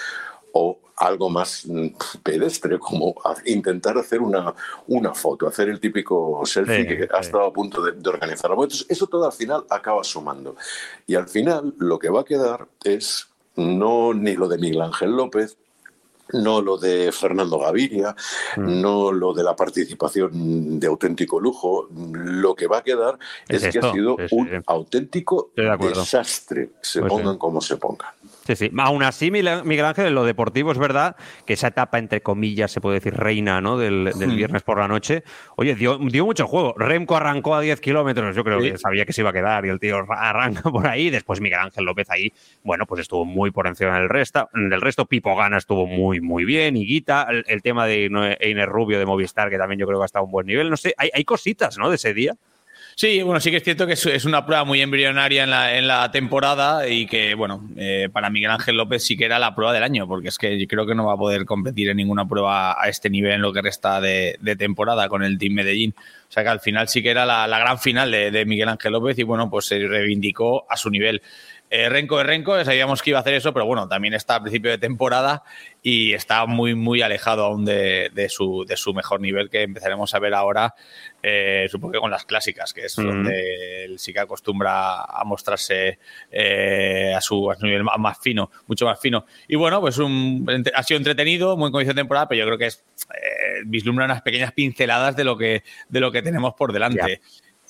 o 0.53 0.79
algo 0.97 1.29
más 1.29 1.65
mm, 1.65 1.87
pedestre, 2.23 2.79
como 2.79 3.15
intentar 3.45 3.97
hacer 3.97 4.21
una, 4.21 4.53
una 4.87 5.13
foto, 5.13 5.47
hacer 5.47 5.69
el 5.69 5.79
típico 5.79 6.41
selfie 6.45 6.87
que 6.87 7.07
ha 7.13 7.19
estado 7.19 7.45
a 7.45 7.53
punto 7.53 7.81
de, 7.81 8.09
organizar. 8.09 8.51
eso 8.89 9.07
todo 9.07 9.25
al 9.25 9.31
final 9.31 9.63
acaba 9.69 10.03
sumando. 10.03 10.55
Y 11.05 11.15
al 11.15 11.27
final 11.27 11.73
lo 11.77 11.99
que 11.99 12.09
va 12.09 12.21
a 12.21 12.25
quedar 12.25 12.67
es 12.83 13.27
no 13.55 14.13
ni 14.13 14.35
lo 14.35 14.47
de 14.47 14.57
Miguel 14.57 14.81
Ángel 14.81 15.11
López, 15.11 15.57
no 16.33 16.61
lo 16.61 16.77
de 16.77 17.11
Fernando 17.11 17.59
Gaviria, 17.59 18.15
mm. 18.57 18.81
no 18.81 19.11
lo 19.11 19.33
de 19.33 19.43
la 19.43 19.55
participación 19.55 20.79
de 20.79 20.87
auténtico 20.87 21.39
lujo. 21.39 21.87
Lo 21.91 22.55
que 22.55 22.67
va 22.67 22.79
a 22.79 22.83
quedar 22.83 23.17
es, 23.47 23.67
que 23.67 23.79
ha 23.79 23.91
sido 23.91 24.17
un 24.31 24.63
auténtico 24.65 25.51
desastre, 25.55 26.71
se 26.81 27.01
pues 27.01 27.11
pongan 27.11 27.37
como 27.37 27.61
se 27.61 27.77
pongan. 27.77 28.09
Sí, 28.47 28.55
sí. 28.55 28.71
Aún 28.77 29.03
así, 29.03 29.29
Miguel 29.29 29.85
Ángel, 29.85 30.05
en 30.05 30.15
lo 30.15 30.23
deportivo 30.23 30.71
es 30.71 30.77
verdad 30.77 31.17
que 31.45 31.51
esa 31.51 31.67
etapa, 31.67 31.99
entre 31.99 32.21
comillas, 32.21 32.71
se 32.71 32.79
puede 32.79 33.01
decir 33.01 33.13
reina, 33.13 33.59
¿no? 33.59 33.77
Del, 33.77 34.13
viernes 34.37 34.63
por 34.63 34.79
la 34.79 34.87
noche. 34.87 35.23
Oye, 35.57 35.75
dio, 35.75 35.97
dio 35.97 36.23
mucho 36.23 36.47
juego. 36.47 36.73
Remco 36.77 37.17
arrancó 37.17 37.55
a 37.55 37.59
10 37.59 37.81
kilómetros, 37.81 38.37
yo 38.37 38.45
creo 38.45 38.61
que 38.61 38.77
sabía 38.77 39.05
que 39.05 39.11
se 39.11 39.19
iba 39.19 39.31
a 39.31 39.33
quedar 39.33 39.65
y 39.65 39.69
el 39.69 39.81
tío 39.81 39.97
arranca 40.09 40.61
por 40.71 40.87
ahí. 40.87 41.09
Después 41.09 41.41
Miguel 41.41 41.59
Ángel 41.59 41.83
López 41.83 42.09
ahí, 42.09 42.31
bueno, 42.63 42.85
pues 42.85 43.01
estuvo 43.01 43.25
muy 43.25 43.51
por 43.51 43.67
encima 43.67 43.99
del 43.99 44.07
resto. 44.07 44.47
Del 44.53 44.79
resto, 44.79 45.07
Pipo 45.07 45.35
Gana 45.35 45.57
estuvo 45.57 45.85
muy, 45.85 46.21
muy 46.21 46.45
bien. 46.45 46.77
Y 46.77 47.03
el, 47.05 47.43
el 47.47 47.61
tema 47.61 47.85
de 47.85 48.05
Einer 48.39 48.69
Rubio 48.69 48.97
de 48.97 49.05
Movistar, 49.05 49.49
que 49.49 49.57
también 49.57 49.77
yo 49.77 49.87
creo 49.87 49.99
que 49.99 50.03
ha 50.03 50.05
estado 50.05 50.23
a 50.23 50.25
un 50.25 50.31
buen 50.31 50.47
nivel. 50.47 50.69
No 50.69 50.77
sé, 50.77 50.93
hay, 50.97 51.09
hay 51.13 51.25
cositas, 51.25 51.77
¿no? 51.77 51.89
De 51.89 51.97
ese 51.97 52.13
día. 52.13 52.37
Sí, 52.99 53.21
bueno, 53.21 53.39
sí 53.39 53.51
que 53.51 53.57
es 53.57 53.63
cierto 53.63 53.85
que 53.85 53.93
es 53.93 54.25
una 54.25 54.43
prueba 54.43 54.63
muy 54.63 54.81
embrionaria 54.81 55.43
en 55.43 55.51
la, 55.51 55.77
en 55.77 55.85
la 55.85 56.09
temporada 56.09 56.87
y 56.87 57.05
que, 57.05 57.35
bueno, 57.35 57.69
eh, 57.75 58.09
para 58.11 58.31
Miguel 58.31 58.49
Ángel 58.49 58.75
López 58.75 59.03
sí 59.03 59.15
que 59.15 59.25
era 59.25 59.37
la 59.37 59.53
prueba 59.53 59.71
del 59.71 59.83
año, 59.83 60.07
porque 60.07 60.29
es 60.29 60.39
que 60.39 60.65
creo 60.67 60.87
que 60.87 60.95
no 60.95 61.05
va 61.05 61.13
a 61.13 61.17
poder 61.17 61.45
competir 61.45 61.89
en 61.89 61.97
ninguna 61.97 62.27
prueba 62.27 62.71
a 62.71 62.89
este 62.89 63.11
nivel 63.11 63.33
en 63.33 63.43
lo 63.43 63.53
que 63.53 63.61
resta 63.61 64.01
de, 64.01 64.39
temporada 64.57 65.09
con 65.09 65.21
el 65.21 65.37
Team 65.37 65.53
Medellín. 65.53 65.93
O 66.27 66.31
sea 66.31 66.41
que 66.41 66.49
al 66.49 66.59
final 66.59 66.87
sí 66.87 67.03
que 67.03 67.11
era 67.11 67.23
la, 67.27 67.59
gran 67.59 67.77
final 67.77 68.09
de, 68.09 68.31
de, 68.31 68.45
Miguel 68.45 68.67
Ángel 68.67 68.93
López 68.93 69.19
y, 69.19 69.21
bueno, 69.21 69.47
pues 69.47 69.65
se 69.65 69.77
reivindicó 69.77 70.65
a 70.67 70.75
su 70.75 70.89
nivel. 70.89 71.21
Eh, 71.69 71.89
Renko 71.89 72.17
de 72.17 72.23
Renko, 72.23 72.63
sabíamos 72.63 73.01
que 73.01 73.09
iba 73.09 73.19
a 73.19 73.21
hacer 73.21 73.33
eso, 73.33 73.53
pero 73.53 73.65
bueno, 73.65 73.89
también 73.89 74.13
está 74.13 74.35
a 74.35 74.41
principio 74.41 74.71
de 74.71 74.77
temporada 74.77 75.43
y 75.83 76.13
está 76.13 76.45
muy, 76.45 76.75
muy 76.75 77.01
alejado 77.01 77.43
aún 77.43 77.65
de, 77.65 78.27
su, 78.29 78.63
de 78.65 78.77
su 78.77 78.93
mejor 78.93 79.19
nivel 79.19 79.49
que 79.49 79.63
empezaremos 79.63 80.13
a 80.13 80.19
ver 80.19 80.33
ahora, 80.33 80.75
eh, 81.29 81.67
supongo 81.69 81.91
que 81.91 81.99
con 81.99 82.09
las 82.09 82.23
clásicas, 82.23 82.73
que 82.73 82.85
es 82.85 82.95
donde 82.95 83.83
él 83.83 83.99
sí 83.99 84.13
que 84.13 84.19
acostumbra 84.21 85.01
a 85.03 85.23
mostrarse 85.25 85.99
eh, 86.31 87.13
a, 87.13 87.19
su, 87.19 87.53
nivel 87.61 87.83
más 87.83 88.17
fino, 88.19 88.49
mucho 88.65 88.85
más 88.85 88.97
fino. 88.97 89.25
Y 89.45 89.57
bueno, 89.57 89.81
pues 89.81 89.97
un, 89.97 90.47
ha 90.73 90.83
sido 90.83 90.97
entretenido, 90.99 91.57
muy 91.57 91.69
comienzo 91.69 91.93
de 91.93 91.99
temporada, 91.99 92.29
pero 92.29 92.39
yo 92.39 92.45
creo 92.45 92.57
que 92.57 92.67
es 92.67 92.85
vislumbra 93.65 94.05
unas 94.05 94.21
pequeñas 94.21 94.53
pinceladas 94.53 95.17
de 95.17 95.25
lo 95.25 95.37
que, 95.37 95.63
de 95.89 95.99
lo 95.99 96.13
que 96.13 96.21
tenemos 96.21 96.53
por 96.53 96.71
delante. 96.71 97.19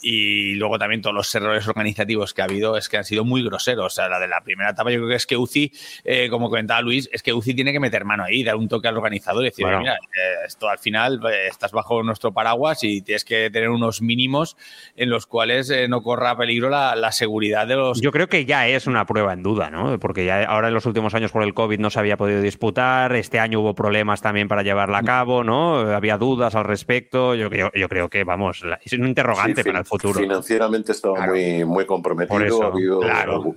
Y 0.01 0.53
luego 0.55 0.77
también 0.77 1.01
todos 1.01 1.15
los 1.15 1.33
errores 1.33 1.67
organizativos 1.67 2.33
que 2.33 2.41
ha 2.41 2.45
habido 2.45 2.77
es 2.77 2.87
que 2.87 2.97
han 2.97 3.03
sido 3.03 3.25
muy 3.25 3.43
groseros. 3.43 3.85
O 3.85 3.89
sea, 3.89 4.07
la 4.07 4.19
de 4.19 4.27
la 4.27 4.41
primera 4.41 4.69
etapa 4.69 4.91
yo 4.91 4.97
creo 4.97 5.09
que 5.09 5.15
es 5.15 5.25
que 5.25 5.37
UCI, 5.37 5.71
eh, 6.03 6.29
como 6.29 6.49
comentaba 6.49 6.81
Luis, 6.81 7.09
es 7.11 7.23
que 7.23 7.33
UCI 7.33 7.55
tiene 7.55 7.71
que 7.71 7.79
meter 7.79 8.05
mano 8.05 8.23
ahí, 8.23 8.43
dar 8.43 8.55
un 8.55 8.67
toque 8.67 8.87
al 8.87 8.97
organizador 8.97 9.41
y 9.43 9.45
decir, 9.45 9.65
mira, 9.65 9.93
eh, 9.93 10.45
esto 10.45 10.69
al 10.69 10.77
final 10.77 11.19
eh, 11.31 11.47
estás 11.49 11.71
bajo 11.71 12.03
nuestro 12.03 12.31
paraguas 12.31 12.83
y 12.83 13.01
tienes 13.01 13.25
que 13.25 13.49
tener 13.49 13.69
unos 13.69 14.01
mínimos 14.01 14.55
en 14.95 15.09
los 15.09 15.25
cuales 15.25 15.71
no 15.89 16.01
corra 16.03 16.37
peligro 16.37 16.69
la, 16.69 17.11
seguridad 17.11 17.65
de 17.65 17.75
los... 17.75 18.01
Yo 18.01 18.11
creo 18.11 18.27
que 18.27 18.45
ya 18.45 18.67
es 18.67 18.85
una 18.85 19.05
prueba 19.05 19.33
en 19.33 19.41
duda, 19.41 19.69
¿no? 19.69 19.97
Porque 19.97 20.25
ya 20.25 20.43
ahora 20.43 20.67
en 20.67 20.73
los 20.73 20.85
últimos 20.85 21.15
años 21.15 21.31
por 21.31 21.41
el 21.41 21.53
COVID 21.53 21.79
no 21.79 21.89
se 21.89 21.99
había 21.99 22.17
podido 22.17 22.41
disputar, 22.41 23.15
este 23.15 23.39
año 23.39 23.61
hubo 23.61 23.73
problemas 23.73 24.21
también 24.21 24.47
para 24.47 24.61
llevarla 24.61 24.99
a 24.99 25.03
cabo, 25.03 25.43
¿no? 25.43 25.79
Había 25.79 26.17
dudas 26.17 26.53
al 26.53 26.65
respecto, 26.65 27.33
yo, 27.33 27.49
yo, 27.49 27.89
creo 27.89 28.09
que, 28.09 28.23
vamos, 28.23 28.63
es 28.83 28.93
un 28.93 29.07
interrogante 29.07 29.63
para 29.63 29.79
el 29.79 29.85
Financieramente 30.13 30.91
estaba 30.91 31.25
muy, 31.27 31.63
muy 31.65 31.85
comprometido, 31.85 32.63
ha 32.63 32.67
habido 32.67 33.01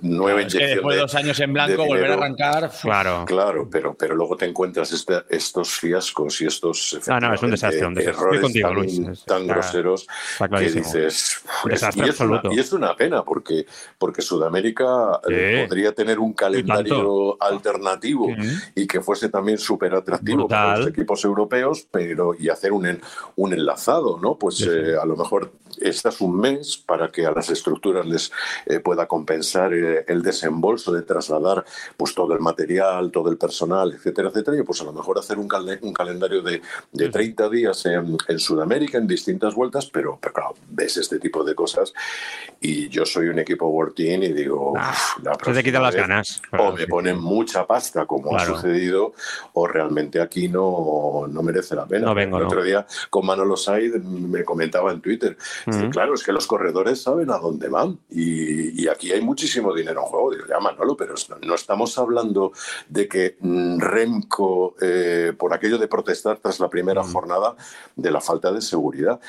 nueve 0.01 0.41
inyecciones. 0.41 0.75
después 0.75 0.95
de 0.95 1.01
dos 1.01 1.15
años 1.15 1.39
en 1.39 1.53
blanco, 1.53 1.85
volver 1.85 2.11
a 2.11 2.13
arrancar. 2.13 2.71
Claro, 2.81 3.25
claro 3.25 3.67
pero, 3.69 3.93
pero 3.93 4.15
luego 4.15 4.37
te 4.37 4.45
encuentras 4.45 4.91
este, 4.91 5.23
estos 5.29 5.79
fiascos 5.79 6.41
y 6.41 6.45
estos 6.45 6.99
ah, 7.07 7.19
no, 7.19 7.33
es 7.33 7.41
un 7.41 7.51
desastre, 7.51 7.85
un 7.85 7.97
errores 7.99 9.25
tan, 9.25 9.47
groseros 9.47 10.07
que 10.37 10.69
dices. 10.69 11.41
desastre 11.65 12.05
y, 12.05 12.09
absoluto. 12.09 12.49
Es 12.49 12.49
una, 12.49 12.55
y 12.55 12.59
es 12.59 12.73
una 12.73 12.95
pena 12.95 13.23
porque, 13.23 13.65
porque 13.97 14.21
Sudamérica 14.21 15.19
eh, 15.29 15.65
podría 15.67 15.93
tener 15.93 16.19
un 16.19 16.33
calendario 16.33 17.41
alternativo 17.41 18.27
y 18.75 18.87
que 18.87 19.01
fuese 19.01 19.29
también 19.29 19.57
súper 19.57 19.93
atractivo 19.95 20.47
para 20.47 20.77
los 20.77 20.87
equipos 20.87 21.23
europeos, 21.25 21.87
pero 21.89 22.35
y 22.37 22.49
hacer 22.49 22.71
un, 22.71 22.99
un 23.35 23.53
enlazado, 23.53 24.19
¿no? 24.19 24.35
Pues 24.35 24.61
eh, 24.61 24.95
a 25.01 25.05
lo 25.05 25.15
mejor 25.15 25.51
estás 25.79 26.20
un 26.21 26.39
mes 26.39 26.77
para 26.77 27.11
que 27.11 27.25
a 27.25 27.31
las 27.31 27.49
estructuras 27.49 28.05
les 28.05 28.31
eh, 28.65 28.79
pueda 28.79 29.07
compensar 29.07 29.73
eh, 29.73 30.05
el 30.07 30.21
desembolso 30.21 30.91
de 30.91 31.01
trasladar 31.01 31.65
pues 31.97 32.13
todo 32.15 32.33
el 32.33 32.39
material, 32.39 33.11
todo 33.11 33.29
el 33.29 33.37
personal, 33.37 33.93
etcétera, 33.93 34.29
etcétera, 34.29 34.57
y 34.57 34.63
pues 34.63 34.81
a 34.81 34.85
lo 34.85 34.93
mejor 34.93 35.19
hacer 35.19 35.37
un, 35.37 35.49
un 35.81 35.93
calendario 35.93 36.41
de, 36.41 36.61
de 36.91 37.09
30 37.09 37.49
días 37.49 37.85
en, 37.85 38.17
Sudamérica 38.39 38.97
en 38.97 39.07
distintas 39.07 39.55
vueltas, 39.55 39.89
pero, 39.91 40.17
claro, 40.17 40.55
ves 40.69 40.97
este 40.97 41.19
tipo 41.19 41.43
de 41.43 41.55
cosas. 41.55 41.93
Y 42.59 42.89
yo 42.89 43.05
soy 43.05 43.27
un 43.27 43.39
equipo 43.39 43.67
World 43.67 43.95
Team 43.95 44.23
y 44.23 44.33
digo, 44.33 44.73
ah, 44.77 44.95
se 45.43 45.53
te 45.53 45.63
quitan 45.63 45.83
las 45.83 45.95
ganas. 45.95 46.41
O 46.57 46.71
me 46.73 46.87
ponen 46.87 47.19
mucha 47.19 47.65
pasta, 47.65 48.05
como 48.05 48.35
ha 48.35 48.45
sucedido, 48.45 49.13
o 49.53 49.67
realmente 49.67 50.21
aquí 50.21 50.47
no, 50.47 51.25
no 51.29 51.43
merece 51.43 51.75
la 51.75 51.85
pena. 51.85 52.07
No 52.07 52.15
vengo, 52.15 52.37
el 52.37 52.43
otro 52.43 52.63
día 52.63 52.85
con 53.09 53.25
Manolo 53.25 53.57
Said 53.57 53.95
me 53.95 54.43
comentaba 54.43 54.91
en 54.91 55.01
Twitter, 55.01 55.37
claro, 55.91 56.10
es 56.13 56.23
que 56.23 56.31
los 56.31 56.47
corredores 56.47 57.01
saben 57.01 57.31
a 57.31 57.37
dónde 57.37 57.69
van 57.69 57.99
y, 58.09 58.87
aquí 58.87 59.11
hay 59.11 59.21
muchísimo 59.21 59.73
dinero 59.73 60.01
en 60.01 60.07
juego. 60.07 60.31
Digo, 60.31 60.43
ya 60.49 60.59
Manolo, 60.59 60.97
pero 60.97 61.13
no 61.45 61.55
estamos 61.55 61.97
hablando 61.97 62.51
de 62.89 63.07
que 63.07 63.37
mm, 63.39 63.79
Remco, 63.79 64.75
eh, 64.81 65.33
por 65.37 65.53
aquello 65.53 65.77
de 65.77 65.87
protestar 65.87 66.37
tras 66.39 66.59
la 66.59 66.69
primera 66.69 67.03
jornada, 67.03 67.55
de 67.95 68.11
la 68.11 68.19
falta 68.19 68.51
de 68.51 68.61
seguridad. 68.61 69.19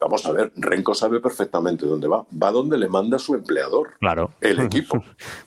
vamos 0.00 0.24
a 0.26 0.32
ver, 0.32 0.52
Remco 0.56 0.94
sabe 0.94 1.20
perfectamente 1.20 1.86
dónde 1.86 2.08
va. 2.08 2.24
Va 2.42 2.50
donde 2.50 2.78
le 2.78 2.88
manda 2.88 3.18
su 3.18 3.34
empleador, 3.34 3.94
claro. 4.00 4.32
el 4.40 4.60
equipo. 4.60 5.02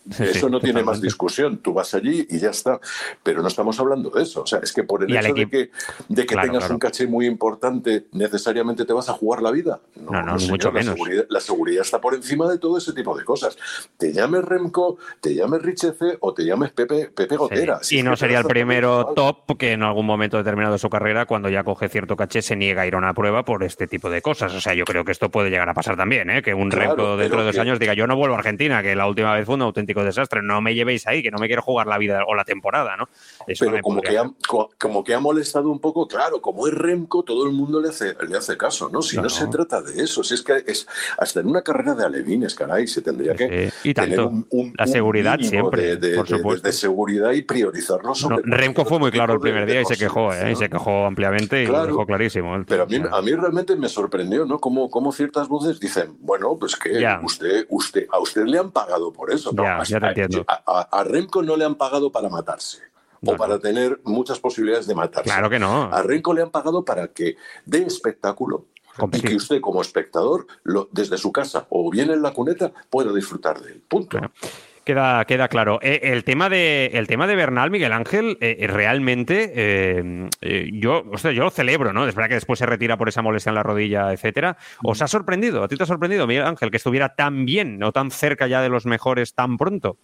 eso 0.20 0.50
no 0.50 0.60
tiene 0.60 0.84
más 0.84 1.02
discusión. 1.02 1.58
Tú 1.58 1.74
vas 1.74 1.94
allí 1.94 2.26
y 2.30 2.40
ya 2.40 2.52
está. 2.52 2.80
Pero 3.24 3.42
no 3.42 3.48
estamos 3.48 3.80
hablando 3.80 4.10
de 4.10 4.24
eso. 4.24 4.44
O 4.44 4.48
sea, 4.48 4.60
es 4.60 4.72
que 4.72 4.84
por 4.84 5.04
el 5.04 5.16
hecho 5.16 5.34
de 5.34 5.50
que, 5.50 5.72
de 6.10 6.26
que 6.26 6.36
tengas 6.36 6.70
un 6.70 6.80
caché 6.80 7.08
muy 7.08 7.26
importante, 7.26 8.08
necesariamente 8.12 8.86
te 8.86 8.94
vas 8.94 9.10
a 9.10 9.14
jugar 9.14 9.42
la 9.42 9.52
vida. 9.52 9.80
No, 9.96 10.22
no, 10.22 10.36
mucho 10.36 10.72
menos 10.72 10.85
la 11.30 11.40
seguridad 11.40 11.82
está 11.82 12.00
por 12.00 12.14
encima 12.16 12.50
de 12.50 12.58
todo 12.58 12.78
ese 12.78 12.94
tipo 12.94 13.18
de 13.18 13.24
cosas. 13.24 13.58
Te 13.98 14.14
llames 14.14 14.44
Remco, 14.44 14.98
te 15.22 15.34
llames 15.34 15.62
Richefe 15.62 16.18
o 16.20 16.34
te 16.34 16.46
llames 16.46 16.72
Pepe, 16.72 17.10
Pepe 17.16 17.36
Gotera. 17.38 17.80
y 17.90 18.04
no 18.04 18.16
sería 18.16 18.40
el 18.40 18.46
primero 18.46 19.14
top 19.16 19.58
que 19.58 19.74
en 19.74 19.84
algún 19.84 20.06
momento 20.06 20.38
determinado 20.38 20.74
de 20.74 20.80
su 20.80 20.90
carrera, 20.90 21.26
cuando 21.26 21.50
ya 21.50 21.64
coge 21.64 21.90
cierto 21.90 22.16
caché, 22.16 22.42
se 22.42 22.56
niega 22.56 22.84
a 22.84 22.88
ir 22.88 22.96
a 22.96 22.98
una 22.98 23.14
prueba 23.14 23.44
por 23.44 23.64
este 23.64 23.88
tipo 23.88 24.10
de 24.10 24.22
cosas. 24.22 24.54
O 24.54 24.62
sea, 24.62 24.74
yo 24.74 24.86
creo 24.86 25.06
que 25.06 25.12
esto 25.12 25.30
puede 25.30 25.50
llegar 25.50 25.70
a 25.70 25.74
pasar 25.74 25.98
también, 25.98 26.30
¿eh? 26.30 26.42
que 26.42 26.54
un 26.54 26.72
Remco 26.72 27.18
dentro 27.18 27.40
de 27.40 27.46
dos 27.46 27.58
años 27.58 27.80
diga 27.80 27.94
yo 27.94 28.08
no 28.08 28.16
vuelvo 28.16 28.36
a 28.36 28.40
Argentina, 28.40 28.82
que 28.82 28.96
la 28.96 29.08
última 29.08 29.34
vez 29.34 29.46
fue 29.46 29.56
un 29.56 29.62
auténtico 29.62 30.04
desastre, 30.04 30.42
no 30.42 30.62
me 30.62 30.76
llevéis 30.76 31.08
ahí, 31.08 31.24
que 31.24 31.32
no 31.32 31.38
me 31.38 31.48
quiero 31.48 31.62
jugar 31.62 31.88
la 31.88 31.98
vida 31.98 32.24
o 32.28 32.36
la 32.36 32.44
temporada, 32.44 32.98
¿no? 32.98 33.10
pero 33.60 33.82
como 33.82 34.02
que, 34.02 34.18
ha, 34.18 34.32
como 34.78 35.04
que 35.04 35.14
ha 35.14 35.20
molestado 35.20 35.70
un 35.70 35.80
poco, 35.80 36.08
claro, 36.08 36.42
como 36.42 36.68
es 36.68 36.74
Remco, 36.74 37.24
todo 37.24 37.46
el 37.46 37.52
mundo 37.54 37.80
le 37.82 37.90
hace, 37.90 38.16
le 38.28 38.38
hace 38.38 38.58
caso, 38.58 38.90
¿no? 38.90 39.02
Si 39.02 39.18
no, 39.18 39.30
se 39.30 39.48
trata 39.48 39.82
de 39.82 40.04
eso, 40.04 40.24
si 40.24 40.34
es 40.36 40.42
que 40.42 40.64
es 40.76 40.88
hasta 41.18 41.40
en 41.40 41.48
una 41.48 41.62
carrera 41.62 41.96
de 41.96 42.06
alevines, 42.06 42.56
caray, 42.56 42.88
se 42.88 43.02
tendría 43.02 43.36
que 43.36 43.72
y 43.84 43.94
tener 43.94 44.20
un, 44.22 44.74
la 44.78 44.88
seguridad 44.88 45.40
siempre, 45.40 45.98
de, 45.98 46.16
por 46.16 46.28
supuesto. 46.28 46.68
De, 46.68 46.74
seguridad 46.74 47.32
y 47.32 47.42
priorizarlo 47.42 48.14
Remco 48.44 48.86
fue 48.86 49.00
muy 49.00 49.12
claro 49.12 49.34
el 49.34 49.40
primer 49.40 49.66
día 49.66 49.82
y 49.82 49.86
se 49.86 49.98
quejó, 49.98 50.34
¿eh? 50.34 50.52
y 50.52 50.56
se 50.56 50.70
quejó 50.70 51.06
ampliamente 51.06 51.64
y 51.64 51.68
lo 51.68 51.86
dejó 51.86 52.06
clarísimo. 52.06 52.64
Pero 52.68 52.84
a 52.84 52.86
mí, 52.86 53.02
a 53.10 53.22
mí 53.22 53.32
realmente 53.34 53.76
me 53.76 53.90
sorprendió, 53.90 54.46
¿no? 54.46 54.60
Como, 54.60 54.90
como 54.90 55.12
ciertas 55.12 55.48
voces 55.48 55.80
dicen, 55.80 56.16
bueno, 56.20 56.56
pues 56.60 56.76
que 56.76 57.06
usted, 57.24 57.66
usted, 57.70 58.08
a 58.12 58.20
usted 58.20 58.44
le 58.46 58.60
han 58.60 58.72
pagado 58.72 59.12
por 59.12 59.32
eso. 59.32 59.52
¿no? 59.54 59.64
Ya, 59.84 60.00
te 60.00 60.08
entiendo. 60.08 60.46
A, 60.48 60.88
a 60.92 61.04
Remco 61.04 61.42
no 61.42 61.56
le 61.56 61.66
han 61.66 61.76
pagado 61.76 62.12
para 62.12 62.30
matarse 62.30 62.80
o 63.26 63.36
para 63.36 63.60
tener 63.60 64.00
muchas 64.04 64.40
posibilidades 64.40 64.88
de 64.88 64.96
matarse. 64.96 65.30
Claro 65.30 65.50
que 65.50 65.60
no. 65.60 65.84
A 65.92 66.02
Renko 66.02 66.34
le 66.34 66.42
han 66.42 66.52
pagado 66.52 66.84
para 66.84 67.08
que 67.08 67.36
dé 67.66 67.84
espectáculo, 67.84 68.66
y 69.12 69.22
que 69.22 69.36
usted 69.36 69.62
como 69.62 69.82
espectador, 69.82 70.48
lo, 70.64 70.90
desde 70.92 71.18
su 71.18 71.32
casa 71.32 71.68
o 71.70 71.90
bien 71.90 72.10
en 72.10 72.22
la 72.22 72.32
cuneta, 72.32 72.72
pueda 72.90 73.14
disfrutar 73.14 73.62
de 73.62 73.74
él. 73.74 73.84
Punto. 73.88 74.20
Queda, 74.86 75.26
queda 75.26 75.48
claro. 75.48 75.80
Eh, 75.82 76.00
el, 76.04 76.24
tema 76.24 76.48
de, 76.48 76.92
el 76.94 77.08
tema 77.08 77.26
de 77.26 77.36
Bernal, 77.36 77.72
Miguel 77.72 77.92
Ángel, 77.92 78.38
eh, 78.40 78.58
eh, 78.60 78.68
realmente 78.68 80.30
yo, 80.72 81.04
yo 81.12 81.44
lo 81.44 81.50
celebro, 81.50 81.92
¿no? 81.92 82.08
Es 82.08 82.14
verdad 82.14 82.30
que 82.30 82.36
después 82.36 82.60
se 82.60 82.68
retira 82.68 82.96
por 82.96 83.10
esa 83.10 83.24
molestia 83.24 83.50
en 83.50 83.56
la 83.56 83.64
rodilla, 83.64 84.14
etcétera. 84.14 84.58
¿Os 84.84 85.02
ha 85.02 85.08
sorprendido? 85.08 85.64
¿A 85.64 85.68
ti 85.68 85.76
te 85.76 85.84
ha 85.84 85.88
sorprendido, 85.88 86.28
Miguel 86.28 86.46
Ángel, 86.46 86.70
que 86.70 86.78
estuviera 86.78 87.16
tan 87.16 87.46
bien 87.46 87.82
o 87.84 87.92
tan 87.92 88.12
cerca 88.12 88.46
ya 88.46 88.62
de 88.62 88.70
los 88.70 88.86
mejores 88.86 89.34
tan 89.34 89.58
pronto? 89.58 89.98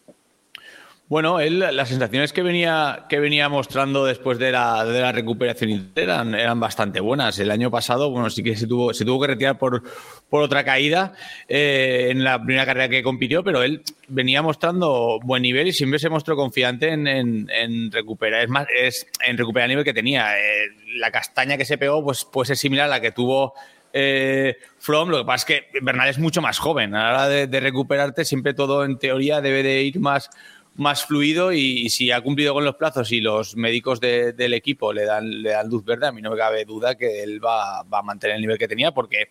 Bueno, 1.12 1.42
él, 1.42 1.60
las 1.60 1.90
sensaciones 1.90 2.32
que 2.32 2.42
venía, 2.42 3.06
que 3.10 3.20
venía 3.20 3.50
mostrando 3.50 4.06
después 4.06 4.40
de 4.40 4.54
la, 4.54 5.12
recuperación 5.12 5.92
eran, 5.94 6.34
eran 6.34 6.58
bastante 6.58 7.02
buenas. 7.02 7.38
El 7.38 7.52
año 7.52 7.70
pasado, 7.70 8.10
bueno, 8.10 8.30
sí 8.30 8.42
que 8.42 8.56
se 8.56 8.66
tuvo, 8.66 8.94
se 8.94 9.04
tuvo 9.04 9.20
que 9.20 9.28
retirar 9.28 9.58
por, 9.58 9.84
por 10.30 10.42
otra 10.42 10.64
caída 10.64 11.12
eh, 11.50 12.08
en 12.12 12.24
la 12.24 12.42
primera 12.42 12.66
carrera 12.66 12.88
que 12.88 13.04
compitió, 13.04 13.44
pero 13.44 13.62
él 13.62 13.84
venía 14.08 14.42
mostrando 14.42 15.20
buen 15.22 15.42
nivel 15.42 15.68
y 15.68 15.74
siempre 15.74 16.00
se 16.00 16.08
mostró 16.08 16.38
confiante 16.38 16.94
en, 16.94 17.06
en, 17.06 17.92
recuperar. 17.92 18.44
Es 18.44 18.50
más, 18.50 18.68
es 18.74 19.06
en 19.20 19.38
recuperar 19.38 19.66
el 19.66 19.72
nivel 19.72 19.84
que 19.84 19.94
tenía. 19.94 20.40
Eh, 20.40 20.68
la 20.96 21.12
castaña 21.12 21.58
que 21.58 21.66
se 21.66 21.78
pegó, 21.78 22.02
pues, 22.02 22.24
pues 22.24 22.52
es 22.52 22.60
similar 22.62 22.86
a 22.86 22.90
la 22.90 23.02
que 23.02 23.12
tuvo 23.12 23.54
eh, 23.92 24.56
From. 24.80 25.10
Lo 25.10 25.18
que 25.18 25.26
pasa 25.26 25.36
es 25.36 25.46
que 25.72 25.80
Bernal 25.82 26.08
es 26.08 26.20
mucho 26.20 26.42
más 26.42 26.58
joven. 26.58 26.96
A 26.96 27.04
la 27.04 27.10
hora 27.10 27.28
de, 27.28 27.48
de 27.48 27.60
recuperarte, 27.60 28.24
siempre 28.24 28.54
todo 28.54 28.86
en 28.86 28.98
teoría 28.98 29.42
debe 29.42 29.62
de 29.62 29.82
ir 29.82 30.00
más 30.00 30.30
más 30.76 31.06
fluido 31.06 31.52
y, 31.52 31.90
si 31.90 32.12
ha 32.12 32.22
cumplido 32.22 32.54
con 32.54 32.66
los 32.66 32.76
plazos 32.76 33.12
y 33.12 33.22
los 33.22 33.56
médicos 33.56 34.00
del 34.00 34.54
equipo 34.54 34.94
le 34.94 35.06
dan, 35.06 35.42
le 35.42 35.52
dan 35.52 35.68
luz 35.68 35.84
verde, 35.84 36.08
a 36.08 36.12
mí 36.12 36.22
no 36.22 36.32
me 36.32 36.38
cabe 36.38 36.66
duda 36.66 36.96
que 36.96 37.24
él 37.24 37.44
va, 37.44 37.84
va 37.84 38.00
a 38.00 38.04
mantener 38.04 38.38
el 38.38 38.42
nivel 38.42 38.58
que 38.58 38.68
tenía 38.68 38.92
porque 38.92 39.30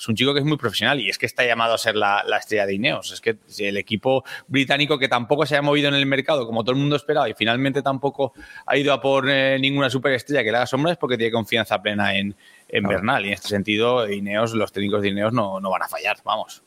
es 0.00 0.08
un 0.08 0.14
chico 0.14 0.32
que 0.32 0.40
es 0.40 0.46
muy 0.46 0.56
profesional 0.56 0.98
y 0.98 1.10
es 1.10 1.18
que 1.18 1.26
está 1.26 1.44
llamado 1.44 1.74
a 1.74 1.78
ser 1.78 1.94
la, 1.94 2.24
estrella 2.38 2.64
de 2.64 2.74
Ineos. 2.74 3.12
Es 3.12 3.20
que 3.20 3.36
el 3.58 3.76
equipo 3.76 4.24
británico 4.48 4.98
que 4.98 5.08
tampoco 5.08 5.44
se 5.44 5.54
haya 5.54 5.62
movido 5.62 5.88
en 5.88 5.94
el 5.94 6.06
mercado 6.06 6.46
como 6.46 6.64
todo 6.64 6.72
el 6.72 6.78
mundo 6.78 6.96
esperaba 6.96 7.28
y 7.28 7.34
finalmente 7.34 7.82
tampoco 7.82 8.32
ha 8.64 8.78
ido 8.78 8.94
a 8.94 9.00
por 9.00 9.28
eh, 9.28 9.58
ninguna 9.60 9.90
superestrella 9.90 10.42
que 10.42 10.50
le 10.50 10.56
haga 10.56 10.66
sombra 10.66 10.92
es 10.92 10.98
porque 10.98 11.18
tiene 11.18 11.30
confianza 11.30 11.82
plena 11.82 12.16
en, 12.16 12.34
en 12.68 12.84
Bernal. 12.84 13.24
Y 13.24 13.28
en 13.28 13.34
este 13.34 13.48
sentido, 13.48 14.10
Ineos, 14.10 14.54
los 14.54 14.72
técnicos 14.72 15.02
de 15.02 15.08
Ineos 15.08 15.34
no, 15.34 15.60
no 15.60 15.70
van 15.70 15.82
a 15.82 15.88
fallar, 15.88 16.16
vamos. 16.24 16.62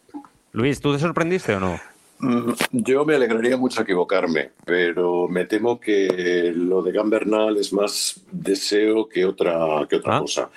Luis, 0.51 0.79
¿tú 0.79 0.93
te 0.93 0.99
sorprendiste 0.99 1.55
o 1.55 1.59
no? 1.59 1.92
Mm, 2.19 2.53
yo 2.71 3.03
me 3.03 3.15
alegraría 3.15 3.57
mucho 3.57 3.81
equivocarme, 3.81 4.51
pero 4.65 5.27
me 5.27 5.45
temo 5.45 5.79
que 5.79 6.53
lo 6.55 6.81
de 6.81 6.91
Gambernal 6.91 7.57
es 7.57 7.73
más 7.73 8.21
deseo 8.31 9.09
que 9.09 9.25
otra, 9.25 9.85
que 9.89 9.97
otra 9.97 10.17
ah. 10.17 10.19
cosa. 10.21 10.49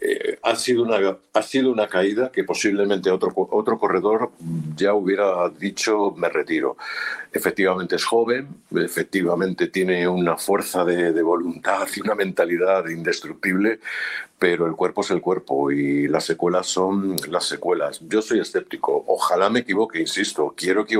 Eh, 0.00 0.38
ha, 0.42 0.54
sido 0.54 0.84
una, 0.84 1.18
ha 1.32 1.42
sido 1.42 1.72
una 1.72 1.88
caída 1.88 2.30
que 2.30 2.44
posiblemente 2.44 3.10
otro, 3.10 3.32
otro 3.34 3.78
corredor 3.78 4.30
ya 4.76 4.94
hubiera 4.94 5.48
dicho 5.48 6.12
me 6.16 6.28
retiro. 6.28 6.76
Efectivamente 7.32 7.96
es 7.96 8.04
joven, 8.04 8.48
efectivamente 8.76 9.66
tiene 9.66 10.06
una 10.06 10.36
fuerza 10.36 10.84
de, 10.84 11.12
de 11.12 11.22
voluntad 11.22 11.86
y 11.96 12.00
una 12.00 12.14
mentalidad 12.14 12.86
indestructible, 12.88 13.80
pero 14.38 14.66
el 14.66 14.76
cuerpo 14.76 15.00
es 15.00 15.10
el 15.10 15.20
cuerpo 15.20 15.70
y 15.72 16.06
las 16.06 16.24
secuelas 16.24 16.66
son 16.68 17.16
las 17.28 17.44
secuelas. 17.44 18.00
Yo 18.08 18.22
soy 18.22 18.38
escéptico, 18.40 19.04
ojalá 19.08 19.50
me 19.50 19.60
equivoque, 19.60 20.00
insisto, 20.00 20.54
quiero 20.56 20.82
equivocarme, 20.82 20.97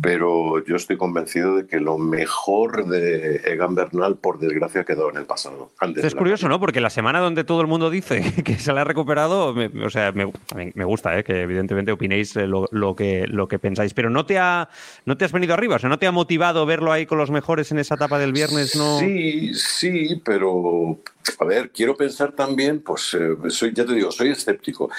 pero 0.00 0.64
yo 0.64 0.76
estoy 0.76 0.96
convencido 0.96 1.56
de 1.56 1.66
que 1.66 1.80
lo 1.80 1.98
mejor 1.98 2.86
de 2.86 3.36
Egan 3.44 3.74
Bernal, 3.74 4.16
por 4.16 4.38
desgracia, 4.38 4.84
quedó 4.84 5.10
en 5.10 5.16
el 5.16 5.24
pasado. 5.24 5.70
es 5.96 6.14
curioso, 6.14 6.48
¿no? 6.48 6.60
Porque 6.60 6.80
la 6.80 6.90
semana 6.90 7.20
donde 7.20 7.44
todo 7.44 7.60
el 7.60 7.66
mundo 7.66 7.90
dice 7.90 8.22
que 8.44 8.58
se 8.58 8.72
le 8.72 8.80
ha 8.80 8.84
recuperado, 8.84 9.54
o 9.84 9.90
sea, 9.90 10.12
me, 10.12 10.32
me 10.74 10.84
gusta, 10.84 11.18
¿eh? 11.18 11.24
que 11.24 11.42
evidentemente 11.42 11.92
opinéis 11.92 12.36
lo, 12.36 12.68
lo, 12.70 12.94
que, 12.94 13.26
lo 13.26 13.48
que 13.48 13.58
pensáis, 13.58 13.94
pero 13.94 14.10
no 14.10 14.26
te, 14.26 14.38
ha, 14.38 14.68
no 15.06 15.16
te 15.16 15.24
has 15.24 15.32
venido 15.32 15.54
arriba, 15.54 15.76
o 15.76 15.78
sea, 15.78 15.88
no 15.88 15.98
te 15.98 16.06
ha 16.06 16.12
motivado 16.12 16.66
verlo 16.66 16.92
ahí 16.92 17.06
con 17.06 17.18
los 17.18 17.30
mejores 17.30 17.70
en 17.72 17.78
esa 17.78 17.94
etapa 17.94 18.18
del 18.18 18.32
viernes, 18.32 18.76
¿no? 18.76 18.98
Sí, 18.98 19.54
sí, 19.54 20.20
pero 20.24 20.98
a 21.38 21.44
ver, 21.44 21.70
quiero 21.70 21.96
pensar 21.96 22.32
también, 22.32 22.80
pues 22.80 23.14
eh, 23.14 23.36
soy, 23.48 23.72
ya 23.74 23.84
te 23.84 23.94
digo, 23.94 24.10
soy 24.10 24.30
escéptico. 24.30 24.90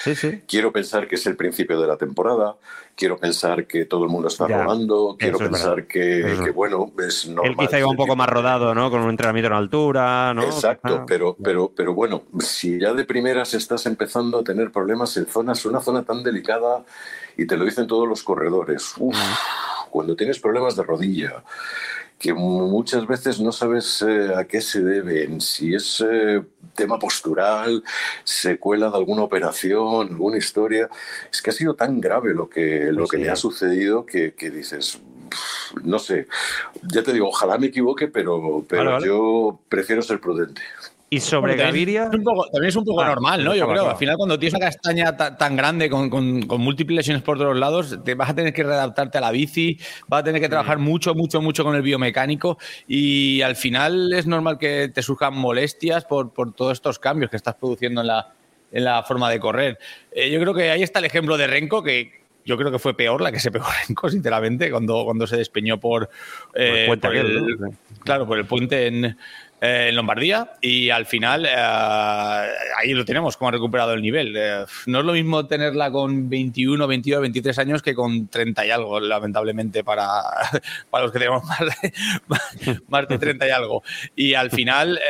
Quiero 0.46 0.72
pensar 0.72 1.06
que 1.06 1.16
es 1.16 1.26
el 1.26 1.36
principio 1.36 1.80
de 1.80 1.86
la 1.86 1.96
temporada, 1.96 2.56
quiero 2.96 3.18
pensar 3.18 3.66
que 3.66 3.84
todo 3.86 4.04
el 4.04 4.10
mundo 4.10 4.28
está 4.28 4.46
rodando, 4.46 5.16
quiero 5.18 5.38
pensar 5.38 5.86
que, 5.86 6.50
bueno, 6.54 6.92
es 7.06 7.26
normal. 7.26 7.50
Él 7.50 7.56
quizá 7.56 7.78
iba 7.78 7.88
un 7.88 7.96
poco 7.96 8.16
más 8.16 8.28
rodado, 8.28 8.74
¿no? 8.74 8.90
Con 8.90 9.02
un 9.02 9.10
entrenamiento 9.10 9.48
en 9.48 9.52
altura, 9.54 10.32
¿no? 10.34 10.44
Exacto, 10.44 11.04
pero, 11.06 11.36
pero, 11.42 11.72
pero 11.74 11.94
bueno, 11.94 12.22
si 12.38 12.78
ya 12.78 12.92
de 12.92 13.04
primeras 13.04 13.54
estás 13.54 13.86
empezando 13.86 14.38
a 14.38 14.44
tener 14.44 14.70
problemas 14.70 15.16
en 15.16 15.26
zonas, 15.26 15.64
una 15.66 15.80
zona 15.80 16.02
tan 16.02 16.22
delicada, 16.22 16.84
y 17.36 17.46
te 17.46 17.56
lo 17.56 17.64
dicen 17.64 17.86
todos 17.86 18.08
los 18.08 18.22
corredores, 18.22 18.94
uf, 18.98 19.16
cuando 19.90 20.14
tienes 20.16 20.38
problemas 20.38 20.76
de 20.76 20.82
rodilla, 20.82 21.42
que 22.24 22.32
muchas 22.32 23.06
veces 23.06 23.38
no 23.38 23.52
sabes 23.52 24.00
eh, 24.00 24.32
a 24.34 24.44
qué 24.44 24.62
se 24.62 24.82
deben, 24.82 25.42
si 25.42 25.74
es 25.74 26.02
eh, 26.08 26.42
tema 26.74 26.98
postural, 26.98 27.84
secuela 28.24 28.88
de 28.88 28.96
alguna 28.96 29.24
operación, 29.24 30.08
alguna 30.08 30.38
historia. 30.38 30.88
Es 31.30 31.42
que 31.42 31.50
ha 31.50 31.52
sido 31.52 31.74
tan 31.74 32.00
grave 32.00 32.32
lo 32.32 32.48
que, 32.48 32.86
lo 32.92 33.00
pues 33.00 33.10
que 33.10 33.18
le 33.18 33.28
ha 33.28 33.36
sucedido 33.36 34.06
que, 34.06 34.32
dices, 34.38 35.02
no 35.82 35.98
sé, 35.98 36.26
ya 36.94 37.02
te 37.02 37.12
digo, 37.12 37.28
ojalá 37.28 37.58
me 37.58 37.66
equivoque, 37.66 38.08
pero, 38.08 38.64
pero 38.66 39.04
yo 39.04 39.60
prefiero 39.68 40.00
ser 40.00 40.18
prudente. 40.18 40.62
Y 41.14 41.20
sobre 41.20 41.54
Gaviria. 41.54 42.10
También 42.10 42.64
es 42.64 42.76
un 42.76 42.84
poco, 42.84 43.00
ah, 43.00 43.06
normal, 43.06 43.44
¿no? 43.44 43.54
Yo 43.54 43.68
creo. 43.68 43.90
Al 43.90 43.96
final, 43.96 44.16
cuando 44.16 44.36
tienes 44.36 44.54
una 44.54 44.66
castaña 44.66 45.16
tan 45.16 45.56
grande 45.56 45.88
con, 45.88 46.10
múltiples 46.58 46.96
lesiones 46.96 47.22
por 47.22 47.38
todos 47.38 47.56
lados, 47.56 48.00
te 48.04 48.14
vas 48.14 48.30
a 48.30 48.34
tener 48.34 48.52
que 48.52 48.64
readaptarte 48.64 49.18
a 49.18 49.20
la 49.20 49.30
bici, 49.30 49.78
vas 50.08 50.22
a 50.22 50.24
tener 50.24 50.40
que 50.40 50.48
trabajar 50.48 50.78
mucho, 50.78 51.14
mucho, 51.14 51.40
mucho 51.40 51.62
con 51.62 51.76
el 51.76 51.82
biomecánico. 51.82 52.58
Y 52.88 53.42
al 53.42 53.54
final 53.54 54.12
es 54.12 54.26
normal 54.26 54.58
que 54.58 54.90
te 54.92 55.02
surjan 55.02 55.36
molestias 55.36 56.04
por, 56.04 56.32
todos 56.54 56.72
estos 56.72 56.98
cambios 56.98 57.30
que 57.30 57.36
estás 57.36 57.54
produciendo 57.54 58.00
en 58.00 58.08
la, 58.08 58.34
en 58.72 58.84
la 58.84 59.04
forma 59.04 59.30
de 59.30 59.38
correr. 59.38 59.78
Eh, 60.10 60.30
yo 60.30 60.40
creo 60.40 60.52
que 60.52 60.70
ahí 60.70 60.82
está 60.82 60.98
el 60.98 61.04
ejemplo 61.04 61.36
de 61.36 61.46
Renko, 61.46 61.82
que 61.82 62.24
yo 62.44 62.58
creo 62.58 62.70
que 62.70 62.78
fue 62.78 62.94
peor 62.94 63.20
la 63.20 63.32
que 63.32 63.40
se 63.40 63.50
pegó 63.50 63.66
Renko, 63.86 64.10
sinceramente, 64.10 64.70
cuando, 64.70 65.04
cuando 65.04 65.26
se 65.26 65.36
despeñó 65.36 65.80
por, 65.80 66.10
eh, 66.54 66.88
claro, 68.04 68.26
por 68.26 68.38
el 68.38 68.46
puente 68.46 68.86
en, 68.86 69.16
eh, 69.60 69.86
en 69.88 69.96
Lombardía 69.96 70.52
y 70.60 70.90
al 70.90 71.06
final 71.06 71.46
eh, 71.46 71.54
ahí 71.54 72.92
lo 72.92 73.04
tenemos, 73.04 73.36
cómo 73.36 73.48
ha 73.48 73.52
recuperado 73.52 73.94
el 73.94 74.02
nivel. 74.02 74.34
Eh, 74.36 74.64
no 74.86 75.00
es 75.00 75.04
lo 75.04 75.12
mismo 75.12 75.46
tenerla 75.46 75.90
con 75.90 76.28
21, 76.28 76.86
22, 76.86 77.20
23 77.22 77.58
años 77.60 77.82
que 77.82 77.94
con 77.94 78.28
30 78.28 78.66
y 78.66 78.70
algo, 78.70 79.00
lamentablemente, 79.00 79.82
para, 79.82 80.22
para 80.90 81.04
los 81.04 81.12
que 81.12 81.18
tenemos 81.18 81.44
más 81.44 81.60
de, 81.60 82.80
más 82.88 83.08
de 83.08 83.18
30 83.18 83.48
y 83.48 83.50
algo. 83.50 83.82
Y 84.14 84.34
al 84.34 84.50
final 84.50 85.00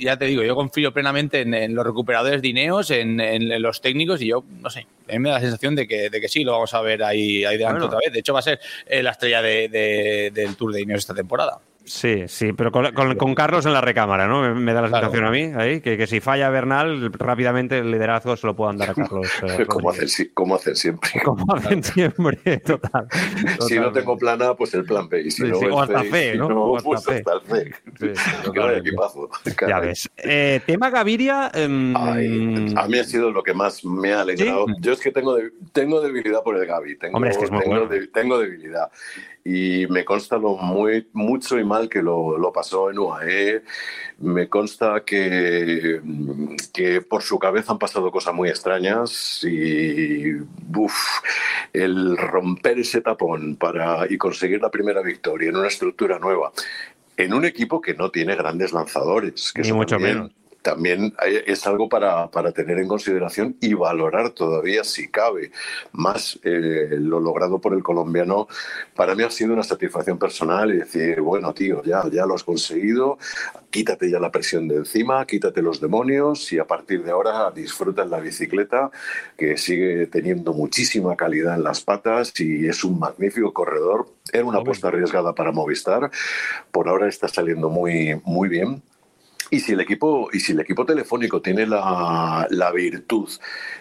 ya 0.00 0.16
te 0.16 0.26
digo, 0.26 0.42
yo 0.42 0.54
confío 0.54 0.92
plenamente 0.92 1.40
en, 1.40 1.74
los 1.74 1.84
recuperadores 1.84 2.40
de 2.40 2.48
Ineos, 2.48 2.90
en, 2.90 3.18
los 3.60 3.80
técnicos 3.80 4.22
y 4.22 4.28
yo, 4.28 4.44
no 4.60 4.70
sé, 4.70 4.86
a 5.08 5.12
mí 5.12 5.18
me 5.18 5.30
da 5.30 5.36
la 5.36 5.40
sensación 5.40 5.74
de 5.74 5.88
que, 5.88 6.08
de 6.08 6.20
que 6.20 6.28
sí, 6.28 6.44
lo 6.44 6.52
vamos 6.52 6.72
a 6.72 6.80
ver 6.80 7.02
ahí, 7.02 7.44
ahí 7.44 7.58
delante 7.58 7.84
otra 7.84 7.98
vez. 7.98 8.12
De 8.12 8.20
hecho, 8.20 8.32
va 8.32 8.38
a 8.38 8.42
ser 8.42 8.60
la 8.88 9.10
estrella 9.10 9.42
del 9.42 10.56
Tour 10.56 10.72
de 10.72 10.82
Ineos 10.82 11.00
esta 11.00 11.14
temporada. 11.14 11.58
Sí, 11.84 12.24
sí, 12.28 12.52
pero 12.54 12.72
con, 12.72 13.34
Carlos 13.34 13.66
en 13.66 13.74
la 13.74 13.82
recámara, 13.82 14.26
¿no? 14.26 14.54
Me, 14.54 14.72
da 14.72 14.80
la 14.80 14.88
sensación 14.88 15.24
a 15.26 15.30
mí, 15.30 15.52
ahí, 15.54 15.80
que, 15.80 16.06
si 16.06 16.20
falla 16.20 16.48
Bernal, 16.48 17.12
rápidamente 17.12 17.78
el 17.78 17.90
liderazgo 17.90 18.36
se 18.36 18.46
lo 18.46 18.56
puedan 18.56 18.78
dar 18.78 18.90
a 18.90 18.94
Carlos. 18.94 19.28
Eh, 19.42 19.66
como, 19.68 19.90
hacen, 19.90 20.08
siempre. 20.08 21.10
Como 21.24 21.54
hacen 21.54 21.82
siempre, 21.82 22.58
total. 22.64 23.06
Si 23.68 23.78
no 23.78 23.92
tengo 23.92 24.16
plan 24.16 24.40
A, 24.42 24.54
pues 24.54 24.72
el 24.74 24.84
plan 24.84 25.08
B. 25.08 25.22
Y 25.22 25.30
si 25.30 25.42
no, 25.42 25.58
o 25.58 25.82
hasta 25.82 26.02
C, 26.04 26.36
¿no? 26.36 26.46
o 26.46 26.76
hasta, 26.76 26.88
pues 26.88 27.06
hasta 27.06 27.32
el 27.34 27.74
C. 27.98 28.78
equipazo. 28.78 29.28
Ya 29.68 29.80
ves. 29.80 30.10
Eh, 30.16 30.60
tema 30.66 30.88
Gaviria. 30.88 31.50
Em, 31.52 31.94
a 31.96 32.88
mí 32.88 32.98
ha 32.98 33.04
sido 33.04 33.30
lo 33.30 33.42
que 33.42 33.52
más 33.52 33.84
me 33.84 34.12
ha 34.12 34.22
alegrado. 34.22 34.66
Yo 34.80 34.92
es 34.92 35.00
que 35.00 35.10
tengo, 35.10 35.36
tengo 35.72 36.00
debilidad 36.00 36.42
por 36.42 36.56
el 36.56 36.66
Gavi. 36.66 36.96
Tengo, 36.96 37.16
Hombre, 37.16 37.30
es 37.30 37.38
que 37.38 37.44
es 37.44 37.50
muy 37.50 37.62
tengo, 37.62 37.88
tengo 38.12 38.38
debilidad 38.38 38.90
y 39.44 39.86
me 39.88 40.06
consta 40.06 40.38
lo 40.38 40.56
muy, 40.56 41.06
mucho 41.12 41.58
y 41.58 41.64
mal 41.64 41.90
que 41.90 42.02
lo, 42.02 42.38
lo 42.38 42.50
pasó 42.50 42.90
en 42.90 42.98
UAE. 42.98 43.62
Me 44.20 44.48
consta 44.48 45.02
que, 45.04 46.00
que, 46.72 47.02
por 47.02 47.22
su 47.22 47.38
cabeza 47.38 47.72
han 47.72 47.78
pasado 47.78 48.10
cosas 48.10 48.32
muy 48.32 48.48
extrañas 48.48 49.44
y 49.44 50.32
uf, 50.74 50.94
el 51.74 52.16
romper 52.16 52.78
ese 52.78 53.02
tapón 53.02 53.56
para, 53.56 54.10
y 54.10 54.16
conseguir 54.16 54.62
la 54.62 54.70
primera 54.70 55.02
victoria 55.02 55.50
en 55.50 55.56
una 55.56 55.68
estructura 55.68 56.18
nueva, 56.18 56.52
en 57.16 57.34
un 57.34 57.44
equipo 57.44 57.82
que 57.82 57.92
no 57.92 58.10
tiene 58.10 58.36
grandes 58.36 58.72
lanzadores. 58.72 59.52
Que 59.52 59.62
Ni 59.62 59.72
mucho 59.72 59.98
menos 59.98 60.30
también 60.64 61.14
es 61.46 61.66
algo 61.66 61.90
para, 61.90 62.30
para, 62.30 62.50
tener 62.50 62.78
en 62.78 62.88
consideración 62.88 63.54
y 63.60 63.74
valorar 63.74 64.30
todavía, 64.30 64.82
si 64.82 65.08
cabe, 65.08 65.52
más 65.92 66.40
eh, 66.42 66.96
lo 66.98 67.20
logrado 67.20 67.60
por 67.60 67.74
el 67.74 67.82
colombiano. 67.82 68.48
Para 68.96 69.14
mí 69.14 69.22
ha 69.24 69.30
sido 69.30 69.52
una 69.52 69.62
satisfacción 69.62 70.18
personal 70.18 70.72
y 70.72 70.78
decir, 70.78 71.20
bueno, 71.20 71.52
tío, 71.52 71.82
ya, 71.84 72.08
ya 72.10 72.24
lo 72.24 72.34
has 72.34 72.44
conseguido, 72.44 73.18
quítate 73.68 74.10
ya 74.10 74.18
la 74.18 74.32
presión 74.32 74.66
de 74.66 74.76
encima, 74.76 75.26
quítate 75.26 75.60
los 75.60 75.82
demonios 75.82 76.50
y 76.50 76.58
a 76.58 76.64
partir 76.66 77.04
de 77.04 77.10
ahora 77.10 77.50
disfruta 77.50 78.02
en 78.02 78.10
la 78.10 78.20
bicicleta, 78.20 78.90
que 79.36 79.58
sigue 79.58 80.06
teniendo 80.06 80.54
muchísima 80.54 81.14
calidad 81.14 81.56
en 81.56 81.62
las 81.62 81.82
patas 81.82 82.32
y 82.40 82.66
es 82.66 82.84
un 82.84 82.98
magnífico 82.98 83.52
corredor. 83.52 84.08
Era 84.32 84.46
una 84.46 84.60
apuesta 84.60 84.88
arriesgada 84.88 85.34
para 85.34 85.52
Movistar, 85.52 86.10
por 86.72 86.88
ahora 86.88 87.06
está 87.06 87.28
saliendo 87.28 87.68
muy, 87.68 88.18
muy 88.24 88.48
bien 88.48 88.82
y 89.54 89.60
si 89.60 89.72
el 89.72 89.80
equipo, 89.80 90.28
y 90.32 90.40
si 90.40 90.50
el 90.52 90.60
equipo 90.60 90.84
telefónico 90.84 91.40
tiene 91.40 91.64
la, 91.64 92.46
la 92.50 92.72
virtud 92.72 93.28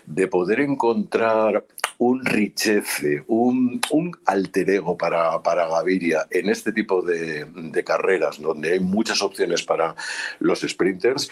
de 0.05 0.27
poder 0.27 0.59
encontrar 0.59 1.65
un 1.97 2.23
richeze, 2.23 3.23
un, 3.27 3.81
un 3.89 4.11
alter 4.25 4.69
ego 4.69 4.95
para, 4.95 5.41
para, 5.41 5.67
Gaviria 5.67 6.27
en 6.29 6.49
este 6.49 6.73
tipo 6.73 7.01
de, 7.01 7.45
de, 7.45 7.83
carreras, 7.83 8.39
donde 8.39 8.73
hay 8.73 8.79
muchas 8.79 9.23
opciones 9.23 9.63
para 9.63 9.95
los 10.39 10.61
sprinters, 10.61 11.31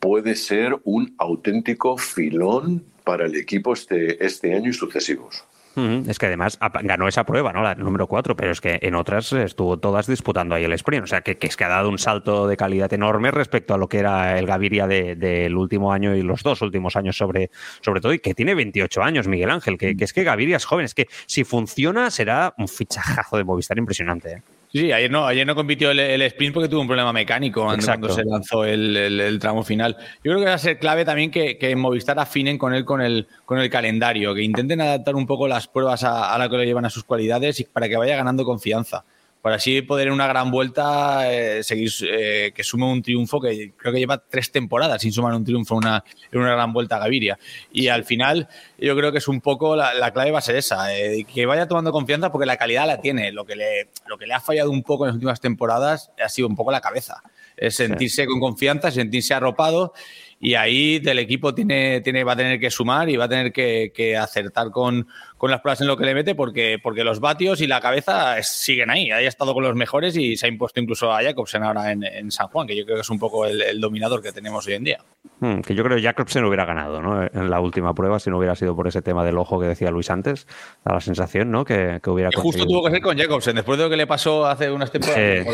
puede 0.00 0.34
ser 0.34 0.76
un 0.82 1.14
auténtico 1.18 1.96
filón 1.96 2.84
para 3.04 3.26
el 3.26 3.36
equipo 3.36 3.72
este, 3.72 4.24
este 4.24 4.52
año 4.52 4.70
y 4.70 4.72
sucesivos. 4.72 5.44
Es 5.76 6.18
que 6.18 6.26
además 6.26 6.58
ganó 6.82 7.06
esa 7.06 7.24
prueba, 7.24 7.52
¿no? 7.52 7.62
La 7.62 7.74
número 7.74 8.06
4, 8.06 8.34
pero 8.34 8.50
es 8.50 8.62
que 8.62 8.78
en 8.80 8.94
otras 8.94 9.30
estuvo 9.32 9.78
todas 9.78 10.06
disputando 10.06 10.54
ahí 10.54 10.64
el 10.64 10.72
sprint. 10.72 11.04
O 11.04 11.06
sea, 11.06 11.20
que, 11.20 11.36
es 11.38 11.56
que 11.56 11.64
ha 11.64 11.68
dado 11.68 11.90
un 11.90 11.98
salto 11.98 12.48
de 12.48 12.56
calidad 12.56 12.90
enorme 12.94 13.30
respecto 13.30 13.74
a 13.74 13.78
lo 13.78 13.86
que 13.86 13.98
era 13.98 14.38
el 14.38 14.46
Gaviria 14.46 14.86
del 14.86 15.54
último 15.54 15.92
año 15.92 16.16
y 16.16 16.22
los 16.22 16.42
dos 16.42 16.62
últimos 16.62 16.96
años, 16.96 17.18
sobre, 17.18 17.50
sobre 17.82 18.00
todo, 18.00 18.14
y 18.14 18.20
que 18.20 18.34
tiene 18.34 18.54
28 18.54 19.02
años, 19.02 19.28
Miguel 19.28 19.50
Ángel. 19.50 19.76
Que, 19.76 19.96
que 19.96 20.04
es 20.04 20.14
que 20.14 20.24
Gaviria 20.24 20.56
es 20.56 20.64
joven. 20.64 20.86
Es 20.86 20.94
que 20.94 21.08
si 21.26 21.44
funciona, 21.44 22.10
será 22.10 22.54
un 22.56 22.68
fichajazo 22.68 23.36
de 23.36 23.44
Movistar 23.44 23.76
impresionante. 23.76 24.32
¿eh? 24.32 24.42
Sí, 24.76 24.92
ayer 24.92 25.10
no, 25.10 25.26
ayer 25.26 25.46
no 25.46 25.54
compitió 25.54 25.90
el, 25.90 26.20
sprint 26.20 26.52
porque 26.52 26.68
tuvo 26.68 26.82
un 26.82 26.86
problema 26.86 27.10
mecánico 27.10 27.64
cuando 27.64 28.10
se 28.10 28.24
lanzó 28.24 28.62
el, 28.64 29.38
tramo 29.40 29.64
final. 29.64 29.96
Yo 30.22 30.32
creo 30.32 30.38
que 30.38 30.44
va 30.44 30.52
a 30.52 30.58
ser 30.58 30.78
clave 30.78 31.04
también 31.06 31.30
que, 31.30 31.56
que 31.56 31.74
Movistar 31.74 32.18
afinen 32.18 32.58
con 32.58 32.74
él 32.74 32.84
con 32.84 33.00
el, 33.00 33.26
con 33.46 33.58
el 33.58 33.70
calendario, 33.70 34.34
que 34.34 34.42
intenten 34.42 34.82
adaptar 34.82 35.14
un 35.14 35.26
poco 35.26 35.48
las 35.48 35.66
pruebas 35.66 36.04
a, 36.04 36.34
a 36.34 36.38
la 36.38 36.50
que 36.50 36.58
lo 36.58 36.64
llevan 36.64 36.84
a 36.84 36.90
sus 36.90 37.04
cualidades 37.04 37.58
y 37.60 37.64
para 37.64 37.88
que 37.88 37.96
vaya 37.96 38.16
ganando 38.16 38.44
confianza 38.44 39.04
para 39.46 39.58
así 39.58 39.80
poder 39.80 40.08
en 40.08 40.12
una 40.12 40.26
gran 40.26 40.50
vuelta 40.50 41.32
eh, 41.32 41.62
seguir 41.62 41.88
eh, 42.02 42.50
que 42.52 42.64
sume 42.64 42.84
un 42.84 43.00
triunfo 43.00 43.40
que 43.40 43.74
creo 43.76 43.92
que 43.92 44.00
lleva 44.00 44.18
tres 44.18 44.50
temporadas 44.50 45.00
sin 45.00 45.12
sumar 45.12 45.34
un 45.34 45.44
triunfo 45.44 45.76
una, 45.76 46.02
en 46.32 46.40
una 46.40 46.50
gran 46.50 46.72
vuelta 46.72 46.96
a 46.96 46.98
Gaviria. 46.98 47.38
Y 47.70 47.86
al 47.86 48.02
final 48.02 48.48
yo 48.76 48.96
creo 48.96 49.12
que 49.12 49.18
es 49.18 49.28
un 49.28 49.40
poco 49.40 49.76
la, 49.76 50.10
clave 50.10 50.32
va 50.32 50.40
a 50.40 50.42
ser 50.42 50.56
esa, 50.56 50.92
eh, 50.92 51.24
que 51.32 51.46
vaya 51.46 51.68
tomando 51.68 51.92
confianza 51.92 52.32
porque 52.32 52.44
la 52.44 52.56
calidad 52.56 52.88
la 52.88 53.00
tiene. 53.00 53.30
Lo 53.30 53.44
que, 53.44 53.54
le, 53.54 53.90
lo 54.08 54.18
que 54.18 54.26
le 54.26 54.34
ha 54.34 54.40
fallado 54.40 54.72
un 54.72 54.82
poco 54.82 55.04
en 55.04 55.10
las 55.10 55.14
últimas 55.14 55.40
temporadas 55.40 56.10
ha 56.20 56.28
sido 56.28 56.48
un 56.48 56.56
poco 56.56 56.72
la 56.72 56.80
cabeza. 56.80 57.22
Es 57.56 57.76
sentirse 57.76 58.26
con 58.26 58.40
confianza, 58.40 58.90
sentirse 58.90 59.32
arropado 59.32 59.92
y 60.40 60.54
ahí 60.54 61.00
el 61.02 61.20
equipo 61.20 61.54
tiene, 61.54 62.00
tiene, 62.00 62.24
va 62.24 62.32
a 62.32 62.36
tener 62.36 62.58
que 62.58 62.68
sumar 62.68 63.08
y 63.08 63.16
va 63.16 63.26
a 63.26 63.28
tener 63.28 63.52
que 63.52 64.16
acertar 64.20 64.72
con, 64.72 65.06
con 65.38 65.50
las 65.50 65.60
pruebas 65.60 65.80
en 65.80 65.86
lo 65.86 65.96
que 65.96 66.04
le 66.04 66.14
mete 66.14 66.34
porque, 66.34 66.78
porque 66.82 67.04
los 67.04 67.20
vatios 67.20 67.60
y 67.60 67.66
la 67.66 67.80
cabeza 67.80 68.42
siguen 68.42 68.90
ahí. 68.90 69.10
Ha 69.10 69.20
estado 69.20 69.54
con 69.54 69.62
los 69.62 69.74
mejores 69.74 70.16
y 70.16 70.36
se 70.36 70.46
ha 70.46 70.48
impuesto 70.48 70.80
incluso 70.80 71.12
a 71.12 71.22
Jacobsen 71.22 71.62
ahora 71.62 71.92
en, 71.92 72.30
San 72.30 72.48
Juan, 72.48 72.66
que 72.66 72.76
yo 72.76 72.84
creo 72.84 72.96
que 72.96 73.02
es 73.02 73.10
un 73.10 73.18
poco 73.18 73.46
el, 73.46 73.80
dominador 73.80 74.22
que 74.22 74.32
tenemos 74.32 74.66
hoy 74.66 74.74
en 74.74 74.84
día. 74.84 74.98
Hmm, 75.40 75.60
que 75.60 75.74
yo 75.74 75.84
creo 75.84 75.96
que 75.96 76.02
Jacobsen 76.02 76.44
hubiera 76.44 76.64
ganado 76.64 77.02
¿no? 77.02 77.22
en 77.22 77.50
la 77.50 77.60
última 77.60 77.94
prueba 77.94 78.18
si 78.18 78.30
no 78.30 78.38
hubiera 78.38 78.54
sido 78.54 78.74
por 78.74 78.88
ese 78.88 79.02
tema 79.02 79.24
del 79.24 79.36
ojo 79.36 79.60
que 79.60 79.66
decía 79.66 79.90
Luis 79.90 80.10
antes. 80.10 80.46
Da 80.84 80.94
la 80.94 81.00
sensación 81.00 81.50
¿no? 81.50 81.64
que, 81.64 82.00
que 82.02 82.10
hubiera 82.10 82.30
Justo 82.34 82.66
tuvo 82.66 82.84
que 82.84 82.92
ser 82.92 83.02
con 83.02 83.16
Jacobsen. 83.16 83.56
Después 83.56 83.78
de 83.78 83.84
lo 83.84 83.90
que 83.90 83.96
le 83.96 84.06
pasó 84.06 84.46
hace 84.46 84.70
unas 84.70 84.90
temporadas, 84.90 85.46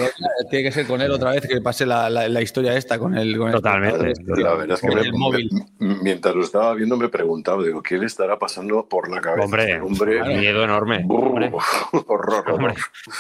tiene 0.50 0.64
que 0.64 0.72
ser 0.72 0.86
con 0.86 1.00
él 1.00 1.10
otra 1.10 1.32
vez 1.32 1.46
que 1.46 1.60
pase 1.60 1.86
la, 1.86 2.08
la, 2.08 2.42
historia 2.42 2.76
esta 2.76 2.98
con 2.98 3.16
el. 3.16 3.36
Totalmente. 3.36 4.12
la 4.40 4.54
verdad 4.54 4.78
es 4.80 4.80
que 4.80 5.12
móvil. 5.12 5.50
mientras 5.78 6.34
lo 6.34 6.42
estaba 6.42 6.74
viendo 6.74 6.96
me 6.96 7.08
preguntaba, 7.08 7.62
digo, 7.62 7.82
¿qué 7.82 7.98
le 7.98 8.06
estará 8.06 8.38
pasando 8.38 8.86
por 8.86 9.10
la 9.10 9.20
cabeza? 9.20 9.44
Hombre, 9.44 9.71
Miedo 9.80 10.64
enorme. 10.64 11.06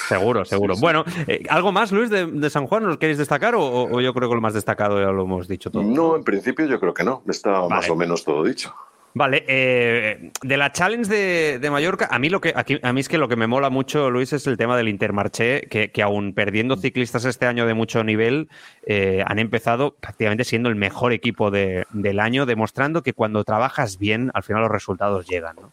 Seguro, 0.08 0.44
seguro. 0.44 0.74
Bueno, 0.76 1.04
eh, 1.26 1.42
¿algo 1.48 1.72
más, 1.72 1.92
Luis, 1.92 2.10
de, 2.10 2.50
San 2.50 2.66
Juan? 2.66 2.84
¿Nos 2.84 2.98
queréis 2.98 3.18
destacar 3.18 3.54
o, 3.56 4.00
yo 4.00 4.14
creo 4.14 4.28
que 4.28 4.34
lo 4.34 4.40
más 4.40 4.54
destacado 4.54 5.00
ya 5.00 5.12
lo 5.12 5.24
hemos 5.24 5.48
dicho 5.48 5.70
todo? 5.70 5.82
No, 5.82 6.16
en 6.16 6.24
principio 6.24 6.66
yo 6.66 6.78
creo 6.80 6.94
que 6.94 7.04
no. 7.04 7.22
Está 7.28 7.68
más 7.68 7.88
o 7.88 7.96
menos 7.96 8.24
todo 8.24 8.44
dicho. 8.44 8.74
Vale, 9.14 9.44
eh, 9.46 10.30
de 10.42 10.56
la 10.56 10.72
challenge 10.72 11.58
de, 11.58 11.70
Mallorca, 11.70 12.08
a 12.10 12.18
mí 12.18 12.30
lo 12.30 12.40
que 12.40 12.54
a 12.54 12.92
mí 12.92 13.00
es 13.00 13.08
que 13.10 13.18
lo 13.18 13.28
que 13.28 13.36
me 13.36 13.46
mola 13.46 13.68
mucho, 13.68 14.10
Luis, 14.10 14.32
es 14.32 14.46
el 14.46 14.56
tema 14.56 14.74
del 14.76 14.88
Intermarché, 14.88 15.68
que, 15.68 15.90
que 15.90 16.02
aún 16.02 16.32
perdiendo 16.32 16.76
ciclistas 16.76 17.26
este 17.26 17.44
año 17.44 17.66
de 17.66 17.74
mucho 17.74 18.02
nivel, 18.04 18.48
eh, 18.86 19.22
han 19.26 19.38
empezado 19.38 19.96
prácticamente 20.00 20.44
siendo 20.44 20.70
el 20.70 20.76
mejor 20.76 21.12
equipo 21.12 21.50
del 21.50 22.20
año, 22.20 22.46
demostrando 22.46 23.02
que 23.02 23.12
cuando 23.12 23.44
trabajas 23.44 23.98
bien, 23.98 24.30
al 24.32 24.44
final 24.44 24.62
los 24.62 24.70
resultados 24.70 25.26
llegan. 25.26 25.56
¿no? 25.56 25.72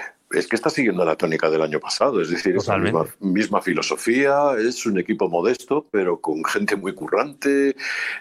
es 0.33 0.47
que 0.47 0.55
está 0.55 0.69
siguiendo 0.69 1.03
la 1.03 1.15
tónica 1.15 1.49
del 1.49 1.61
año 1.61 1.79
pasado, 1.79 2.21
es 2.21 2.29
decir, 2.29 2.55
es 2.55 2.67
la 2.67 2.77
misma, 3.19 3.61
filosofía, 3.61 4.51
es 4.57 4.85
un 4.85 4.99
equipo 4.99 5.29
modesto, 5.29 5.87
pero 5.91 6.19
con 6.19 6.43
gente 6.45 6.75
muy 6.75 6.93
currante 6.93 7.75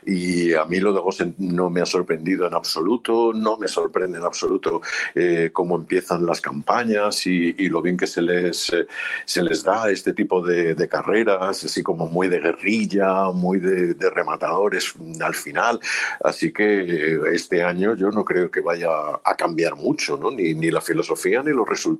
y 0.05 0.53
a 0.55 0.65
mí 0.65 0.81
lo 0.81 0.93
de 0.93 1.01
Gosen 1.01 1.35
no 1.39 1.71
me 1.71 1.81
ha 1.81 1.87
sorprendido 1.87 2.47
en 2.47 2.55
absoluto, 2.55 3.33
no 3.33 3.57
me 3.57 3.69
sorprende 3.69 4.19
en 4.19 4.25
absoluto 4.25 4.83
eh, 5.15 5.51
cómo 5.53 5.77
empiezan 5.77 6.27
las 6.27 6.41
campañas 6.41 7.27
y, 7.27 7.53
lo 7.71 7.83
bien 7.83 7.97
que 7.97 8.09
se 8.09 8.23
les, 8.23 8.73
eh, 8.73 8.87
se 9.25 9.43
les 9.43 9.63
da 9.63 9.91
este 9.91 10.13
tipo 10.13 10.45
de, 10.45 10.77
carreras, 10.89 11.63
así 11.63 11.83
como 11.83 12.09
muy 12.09 12.27
de 12.29 12.41
guerrilla, 12.41 13.31
muy 13.33 13.61
de, 13.61 14.11
rematadores 14.11 14.95
al 15.21 15.35
final, 15.35 15.79
así 16.25 16.53
que 16.53 16.81
eh, 16.81 17.21
este 17.33 17.63
año 17.63 17.95
yo 17.95 18.11
no 18.11 18.25
creo 18.25 18.51
que 18.51 18.61
vaya 18.61 18.91
a 19.25 19.37
cambiar 19.37 19.77
mucho, 19.77 20.17
¿no? 20.17 20.33
ni, 20.33 20.55
ni 20.55 20.71
la 20.71 20.81
filosofía 20.81 21.43
ni 21.43 21.53
los 21.53 21.69
resultados 21.69 22.00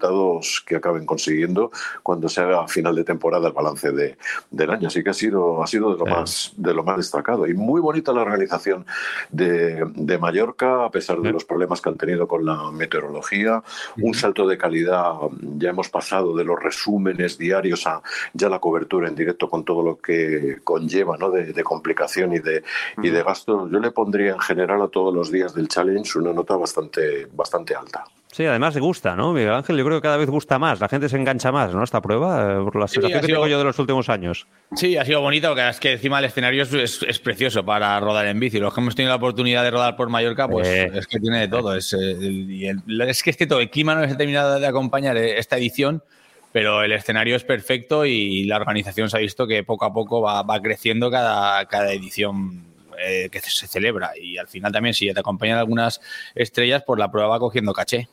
que 0.67 0.77
acaben 0.77 1.07
consiguiendo 1.07 1.71
cuando 2.03 2.29
se 2.29 2.41
haga 2.41 2.65
a 2.65 2.69
final 2.69 2.95
de 2.95 3.05
temporada 3.05 3.49
el 3.49 3.53
balance 3.53 3.93
de, 3.93 4.17
del 4.51 4.71
año. 4.71 4.89
Así 4.89 5.03
que 5.03 5.11
ha 5.11 5.15
sido, 5.15 5.63
ha 5.63 5.67
sido 5.67 5.93
de, 5.93 5.99
lo 5.99 6.07
más, 6.07 6.53
de 6.57 6.75
lo 6.75 6.83
más 6.83 6.97
destacado. 6.97 7.47
Y 7.47 7.55
muy 7.55 7.81
bonita 7.81 8.13
la 8.13 8.23
organización 8.23 8.87
de, 9.31 9.85
de 9.95 10.19
Mallorca, 10.19 10.85
a 10.85 10.91
pesar 10.91 11.21
de 11.21 11.33
los 11.33 11.45
problemas 11.45 11.81
que 11.81 11.89
han 11.89 11.97
tenido 11.97 12.27
con 12.27 12.45
la 12.45 12.71
meteorología. 12.71 13.63
Un 14.01 14.15
salto 14.15 14.47
de 14.47 14.59
calidad. 14.59 15.15
Ya 15.59 15.71
hemos 15.71 15.89
pasado 15.89 16.37
de 16.37 16.45
los 16.45 16.61
resúmenes 16.61 17.39
diarios 17.39 17.87
a 17.87 18.03
ya 18.33 18.49
la 18.49 18.59
cobertura 18.59 19.09
en 19.09 19.15
directo 19.15 19.49
con 19.49 19.65
todo 19.65 19.83
lo 19.83 19.97
que 19.99 20.59
conlleva 20.65 21.17
¿no? 21.17 21.31
de, 21.31 21.53
de 21.53 21.65
complicación 21.65 22.33
y 22.33 22.39
de, 22.39 22.63
y 23.03 23.11
de 23.11 23.23
gasto. 23.23 23.69
Yo 23.69 23.79
le 23.79 23.91
pondría 23.91 24.33
en 24.33 24.41
general 24.41 24.83
a 24.83 24.89
todos 24.89 25.15
los 25.15 25.31
días 25.31 25.55
del 25.55 25.69
challenge 25.69 26.19
una 26.19 26.33
nota 26.33 26.57
bastante, 26.57 27.27
bastante 27.33 27.75
alta. 27.75 28.05
Sí, 28.33 28.47
además 28.47 28.77
gusta, 28.77 29.17
¿no? 29.17 29.33
Miguel 29.33 29.53
Ángel, 29.53 29.77
yo 29.77 29.85
creo 29.85 29.99
que 30.01 30.05
cada 30.05 30.17
vez 30.17 30.31
gusta 30.31 30.57
más, 30.57 30.79
la 30.79 30.89
gente 30.89 31.09
se 31.09 31.17
engancha 31.17 31.51
más, 31.51 31.75
¿no? 31.75 31.83
Esta 31.83 32.01
prueba, 32.01 32.61
eh, 32.61 32.63
por 32.63 32.77
la 32.77 32.87
sensación 32.87 33.21
que 33.21 33.27
tengo 33.27 33.49
yo 33.49 33.59
de 33.59 33.65
los 33.65 33.79
últimos 33.81 34.09
años. 34.09 34.47
Sí, 34.77 34.97
ha 34.97 35.05
sido 35.05 35.21
bonito, 35.21 35.49
porque 35.49 35.69
es 35.69 35.81
que 35.81 35.93
encima 35.93 36.21
el 36.21 36.27
escenario 36.27 36.63
es, 36.63 37.19
precioso 37.19 37.65
para 37.65 37.99
rodar 37.99 38.27
en 38.27 38.39
bici. 38.39 38.61
Los 38.61 38.73
que 38.73 38.81
hemos 38.81 38.95
tenido 38.95 39.11
la 39.11 39.17
oportunidad 39.17 39.65
de 39.65 39.73
rodar 39.73 39.97
por 39.97 40.11
Mallorca, 40.11 40.47
pues 40.47 40.69
eh. 40.69 40.91
es 40.95 41.09
que 41.09 41.19
tiene 41.19 41.41
de 41.41 41.49
todo. 41.49 41.75
Es, 41.75 41.93
eh, 41.93 42.73
es 43.09 43.23
que 43.25 43.31
este 43.31 43.49
todo, 43.49 43.59
el 43.59 43.69
clima 43.69 43.97
no 43.97 44.05
es 44.05 44.17
terminado 44.17 44.61
de 44.61 44.67
acompañar 44.67 45.17
esta 45.17 45.57
edición, 45.57 46.05
pero 46.53 46.85
el 46.85 46.93
escenario 46.93 47.35
es 47.35 47.43
perfecto 47.43 48.07
y 48.07 48.45
la 48.45 48.57
organización 48.59 49.11
se 49.11 49.17
ha 49.17 49.21
visto 49.21 49.49
que 49.49 49.65
poco 49.65 49.87
a 49.87 49.93
poco 49.93 50.23
va, 50.23 50.63
creciendo 50.63 51.11
cada, 51.11 51.65
cada 51.67 51.93
edición 51.93 52.65
que 52.97 53.41
se 53.41 53.67
celebra. 53.67 54.13
Y 54.17 54.39
al 54.39 54.47
final 54.47 54.71
también, 54.71 54.95
si 54.95 55.13
te 55.13 55.19
acompañan 55.19 55.59
algunas 55.59 56.01
estrellas, 56.37 56.85
pues 56.87 57.01
la 57.01 57.11
prueba 57.11 57.29
va 57.29 57.41
cogiendo 57.41 57.73
caché. 57.73 58.09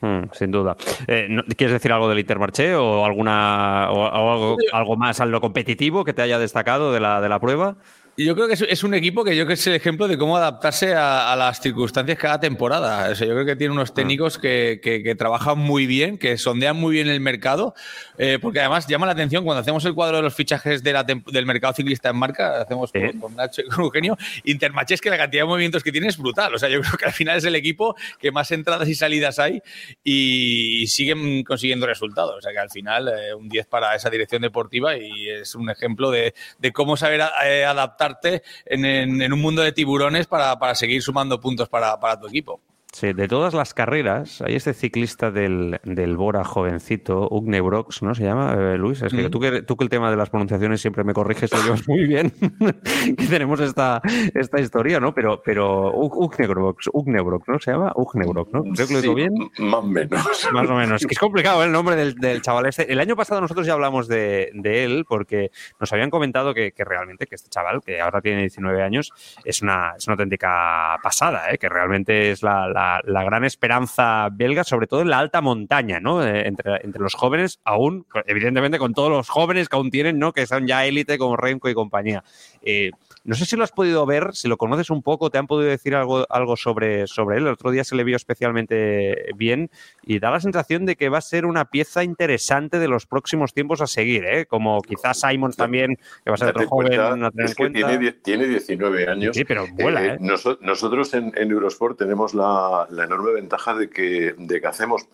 Hmm, 0.00 0.24
sin 0.32 0.50
duda. 0.50 0.76
Eh, 1.06 1.28
¿Quieres 1.56 1.72
decir 1.72 1.92
algo 1.92 2.08
del 2.08 2.18
Intermarché 2.18 2.74
o 2.74 3.04
alguna 3.04 3.88
o, 3.90 4.06
algo, 4.06 4.56
algo, 4.72 4.96
más 4.96 5.20
a 5.20 5.26
lo 5.26 5.40
competitivo 5.40 6.04
que 6.04 6.12
te 6.12 6.22
haya 6.22 6.38
destacado 6.38 6.92
de 6.92 7.00
la, 7.00 7.20
de 7.20 7.28
la 7.28 7.40
prueba? 7.40 7.76
Yo 8.18 8.34
creo 8.34 8.48
que 8.48 8.54
es, 8.54 8.82
un 8.82 8.94
equipo 8.94 9.24
que 9.24 9.36
yo 9.36 9.44
creo 9.44 9.48
que 9.48 9.60
es 9.60 9.66
el 9.66 9.74
ejemplo 9.74 10.08
de 10.08 10.16
cómo 10.16 10.38
adaptarse 10.38 10.94
a, 10.94 11.36
las 11.36 11.60
circunstancias 11.60 12.18
cada 12.18 12.40
temporada. 12.40 13.12
yo 13.12 13.26
creo 13.26 13.44
que 13.44 13.56
tiene 13.56 13.72
unos 13.72 13.90
ah. 13.90 13.94
técnicos 13.94 14.38
que, 14.38 15.14
trabajan 15.18 15.58
muy 15.58 15.86
bien, 15.86 16.16
que 16.16 16.38
sondean 16.38 16.76
muy 16.76 16.94
bien 16.94 17.08
el 17.08 17.20
mercado, 17.20 17.74
eh, 18.16 18.38
porque 18.40 18.60
además 18.60 18.86
llama 18.86 19.04
la 19.04 19.12
atención 19.12 19.44
cuando 19.44 19.60
hacemos 19.60 19.84
el 19.84 19.94
cuadro 19.94 20.16
de 20.16 20.22
los 20.22 20.34
fichajes 20.34 20.82
del 20.82 21.46
mercado 21.46 21.74
ciclista 21.74 22.08
en 22.08 22.16
marca, 22.16 22.62
hacemos 22.62 22.90
con, 23.20 23.36
Nacho 23.36 23.60
y 23.60 23.68
con 23.68 23.84
Eugenio, 23.84 24.16
Intermarché 24.44 24.96
que 24.96 25.10
la 25.10 25.18
cantidad 25.18 25.42
de 25.42 25.48
movimientos 25.48 25.82
que 25.82 25.92
tiene 25.92 26.08
es 26.08 26.16
brutal. 26.16 26.54
O 26.54 26.58
sea, 26.58 26.70
yo 26.70 26.80
creo 26.80 26.96
que 26.96 27.04
al 27.04 27.12
final 27.12 27.36
es 27.36 27.44
el 27.44 27.54
equipo 27.54 27.96
que 28.18 28.32
más 28.32 28.50
entradas 28.50 28.88
y 28.88 28.94
salidas 28.94 29.38
hay 29.38 29.60
y 30.02 30.86
siguen 30.86 31.44
consiguiendo 31.44 31.86
resultados. 31.86 32.36
O 32.38 32.40
sea, 32.40 32.52
que 32.52 32.58
al 32.58 32.70
final 32.70 33.08
eh, 33.08 33.34
un 33.34 33.48
10 33.48 33.66
para 33.66 33.94
esa 33.94 34.08
dirección 34.08 34.40
deportiva 34.40 34.96
y 34.96 35.28
es 35.28 35.54
un 35.54 35.68
ejemplo 35.68 36.10
de, 36.10 36.32
cómo 36.72 36.96
saber 36.96 37.20
eh, 37.44 37.64
adaptar 38.06 38.42
en, 38.64 39.32
un 39.32 39.40
mundo 39.40 39.62
de 39.62 39.72
tiburones 39.72 40.26
para, 40.26 40.74
seguir 40.74 41.02
sumando 41.02 41.40
puntos 41.40 41.68
para 41.68 42.20
tu 42.20 42.26
equipo. 42.28 42.60
Sí, 42.96 43.12
de 43.12 43.28
todas 43.28 43.52
las 43.52 43.74
carreras, 43.74 44.40
hay 44.40 44.54
este 44.54 44.72
ciclista 44.72 45.30
del, 45.30 45.80
del 45.84 46.16
Bora 46.16 46.44
jovencito, 46.44 47.28
Ugne 47.30 47.60
Brox, 47.60 48.02
¿no? 48.02 48.14
Se 48.14 48.24
llama, 48.24 48.54
eh, 48.54 48.78
Luis. 48.78 49.02
Es 49.02 49.12
que, 49.12 49.28
tú, 49.28 49.38
que 49.38 49.62
tú 49.62 49.76
que 49.76 49.84
el 49.84 49.90
tema 49.90 50.10
de 50.10 50.16
las 50.16 50.30
pronunciaciones 50.30 50.80
siempre 50.80 51.04
me 51.04 51.12
corriges, 51.12 51.52
lo 51.52 51.62
llevas 51.62 51.86
muy 51.88 52.06
bien. 52.06 52.30
que 53.18 53.26
tenemos 53.26 53.60
esta, 53.60 54.00
esta 54.34 54.60
historia, 54.60 54.98
¿no? 54.98 55.12
Pero, 55.12 55.42
pero 55.44 55.92
Ugne 55.92 56.46
Brox, 56.46 57.48
¿no? 57.48 57.58
Se 57.58 57.70
llama 57.70 57.92
Ugne 57.96 58.26
Brox, 58.26 58.52
¿no? 58.52 58.62
Creo 58.62 58.86
que 58.86 58.94
lo 58.94 59.02
digo 59.02 59.14
bien. 59.14 59.34
Más 59.58 59.74
o 59.74 59.82
menos. 59.82 60.48
Más 60.52 60.70
o 60.70 60.74
menos. 60.74 61.02
Es 61.02 61.06
que 61.06 61.12
es 61.14 61.18
complicado 61.18 61.62
¿eh? 61.62 61.66
el 61.66 61.72
nombre 61.72 61.96
del, 61.96 62.14
del, 62.14 62.40
chaval 62.40 62.66
este. 62.66 62.90
El 62.90 63.00
año 63.00 63.14
pasado 63.14 63.40
nosotros 63.42 63.66
ya 63.66 63.74
hablamos 63.74 64.08
de, 64.08 64.50
de 64.54 64.84
él 64.84 65.04
porque 65.06 65.50
nos 65.78 65.92
habían 65.92 66.08
comentado 66.08 66.54
que, 66.54 66.72
que, 66.72 66.84
realmente 66.84 67.26
que 67.26 67.34
este 67.34 67.50
chaval, 67.50 67.82
que 67.84 68.00
ahora 68.00 68.22
tiene 68.22 68.40
19 68.40 68.82
años, 68.82 69.12
es 69.44 69.60
una, 69.60 69.92
es 69.98 70.06
una 70.06 70.14
auténtica 70.14 70.98
pasada, 71.02 71.52
¿eh? 71.52 71.58
Que 71.58 71.68
realmente 71.68 72.30
es 72.30 72.42
la 72.42 72.56
la, 72.68 72.85
gran 73.04 73.44
esperanza 73.44 74.28
belga, 74.32 74.64
sobre 74.64 74.86
todo 74.86 75.02
en 75.02 75.10
la 75.10 75.18
alta 75.18 75.40
montaña, 75.40 76.00
¿no? 76.00 76.24
Eh, 76.24 76.46
entre, 76.46 76.84
entre, 76.84 77.02
los 77.02 77.14
jóvenes, 77.14 77.60
aún, 77.64 78.06
evidentemente 78.26 78.78
con 78.78 78.94
todos 78.94 79.10
los 79.10 79.28
jóvenes 79.28 79.68
que 79.68 79.76
aún 79.76 79.90
tienen, 79.90 80.18
¿no? 80.18 80.32
Que 80.32 80.46
son 80.46 80.66
ya 80.66 80.84
élite 80.84 81.18
como 81.18 81.36
Renko 81.36 81.68
y 81.68 81.74
compañía. 81.74 82.22
Eh, 82.62 82.90
No 83.24 83.34
sé 83.34 83.44
si 83.44 83.56
lo 83.56 83.64
has 83.64 83.72
podido 83.72 84.06
ver, 84.06 84.34
si 84.34 84.46
lo 84.46 84.56
conoces 84.56 84.88
un 84.88 85.02
poco, 85.02 85.30
te 85.30 85.38
han 85.38 85.48
podido 85.48 85.68
decir 85.68 85.96
algo, 85.96 86.26
algo 86.30 86.56
sobre, 86.56 87.08
sobre 87.08 87.38
él. 87.38 87.46
El 87.46 87.54
otro 87.54 87.72
día 87.72 87.82
se 87.82 87.96
le 87.96 88.04
vio 88.04 88.14
especialmente 88.14 89.32
bien 89.34 89.68
y 90.02 90.20
da 90.20 90.30
la 90.30 90.38
sensación 90.38 90.86
de 90.86 90.94
que 90.94 91.08
va 91.08 91.18
a 91.18 91.22
ser 91.22 91.44
una 91.44 91.64
pieza 91.64 92.04
interesante 92.04 92.78
de 92.78 92.86
los 92.86 93.06
próximos 93.06 93.52
tiempos 93.52 93.80
a 93.80 93.88
seguir, 93.88 94.24
¿eh? 94.24 94.46
como 94.46 94.80
quizás 94.80 95.20
Simon 95.20 95.52
también, 95.52 95.96
que 96.24 96.30
va 96.30 96.34
a 96.34 96.38
ser 96.38 96.48
otro 96.50 96.68
joven 96.68 97.24
a 97.24 97.30
tener 97.32 97.48
en 97.48 97.54
cuenta. 97.54 97.88
Tiene, 97.88 98.12
tiene, 98.12 98.46
19 98.46 99.08
años. 99.08 99.34
Sí, 99.34 99.44
pero 99.44 99.66
vuela. 99.72 100.04
¿eh? 100.04 100.18
nosotros 100.20 101.12
en, 101.14 101.32
Eurosport 101.36 101.98
tenemos 101.98 102.34
la, 102.34 102.75
enorme 103.04 103.32
ventaja 103.32 103.74
de 103.74 103.88
que, 103.90 104.34
de 104.38 104.60
que 104.60 104.66
hacemos 104.66 105.06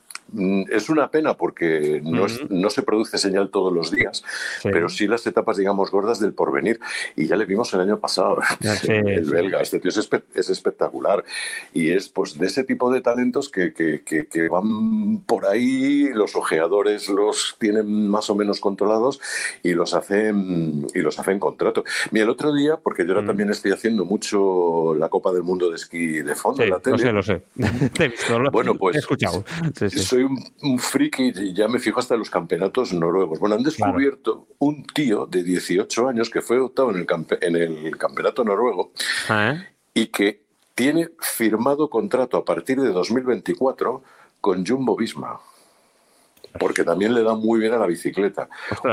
es 0.70 0.88
una 0.88 1.10
pena 1.10 1.34
porque 1.36 2.00
no, 2.02 2.26
no, 2.48 2.70
se 2.70 2.82
produce 2.82 3.18
señal 3.18 3.50
todos 3.50 3.72
los 3.72 3.90
días, 3.90 4.24
pero 4.62 4.88
sí 4.88 5.06
las 5.06 5.26
etapas, 5.26 5.58
digamos, 5.58 5.90
gordas 5.90 6.20
del 6.20 6.32
porvenir. 6.32 6.80
Y 7.16 7.26
ya 7.26 7.36
le 7.36 7.44
vimos 7.44 7.72
el 7.74 7.80
año 7.80 7.98
pasado, 7.98 8.38
el 8.88 9.24
belga. 9.24 9.60
Este 9.60 9.78
tío 9.78 9.90
es, 9.90 10.50
espectacular. 10.50 11.24
Y 11.74 11.90
es 11.90 12.08
pues 12.08 12.38
de 12.38 12.46
ese 12.46 12.64
tipo 12.64 12.90
de 12.90 13.02
talentos 13.02 13.50
que, 13.50 13.72
que, 13.72 14.02
que, 14.02 14.48
van 14.48 15.18
por 15.20 15.46
ahí, 15.46 16.08
los 16.12 16.34
ojeadores 16.34 17.08
los 17.08 17.56
tienen 17.58 18.08
más 18.08 18.30
o 18.30 18.34
menos 18.34 18.60
controlados 18.60 19.20
y 19.62 19.72
los 19.72 19.94
hacen, 19.94 20.86
y 20.94 21.00
los 21.00 21.18
hacen 21.18 21.38
contrato. 21.38 21.84
Mira, 22.10 22.24
el 22.24 22.30
otro 22.30 22.54
día, 22.54 22.76
porque 22.76 23.04
yo 23.04 23.12
ahora 23.12 23.26
también 23.26 23.50
estoy 23.50 23.72
haciendo 23.72 24.04
mucho 24.04 24.94
la 24.98 25.08
Copa 25.08 25.32
del 25.32 25.42
Mundo 25.42 25.68
de 25.68 25.76
esquí 25.76 26.22
de 26.22 26.34
fondo 26.34 26.62
en 26.62 26.70
la 26.70 26.80
tele. 26.80 27.12
Lo 27.12 27.22
sé, 27.22 27.40
lo 27.56 28.02
sé. 28.02 28.10
bueno, 28.52 28.74
pues. 28.74 28.96
He 28.96 28.98
escuchado. 29.00 29.44
Soy 30.12 30.24
un, 30.24 30.78
friki 30.78 31.32
y 31.34 31.54
ya 31.54 31.68
me 31.68 31.78
fijo 31.78 31.98
hasta 31.98 32.18
los 32.18 32.28
campeonatos 32.28 32.92
noruegos. 32.92 33.38
Bueno, 33.38 33.54
han 33.54 33.62
descubierto 33.62 34.46
un 34.58 34.84
tío 34.84 35.24
de 35.24 35.42
18 35.42 36.06
años 36.06 36.28
que 36.28 36.42
fue 36.42 36.60
octavo 36.60 36.90
en 36.90 36.98
el, 36.98 37.06
en 37.40 37.86
el 37.86 37.96
campeonato 37.96 38.44
noruego 38.44 38.92
ah, 39.30 39.54
¿eh? 39.54 39.68
y 39.94 40.08
que 40.08 40.44
tiene 40.74 41.08
firmado 41.18 41.88
contrato 41.88 42.36
a 42.36 42.44
partir 42.44 42.78
de 42.82 42.90
2024 42.90 44.02
con 44.42 44.66
Jumbo 44.66 44.96
Visma 44.96 45.40
porque 46.58 46.84
también 46.84 47.14
le 47.14 47.22
da 47.22 47.34
muy 47.34 47.60
bien 47.60 47.72
a 47.72 47.78
la 47.78 47.86
bicicleta. 47.86 48.48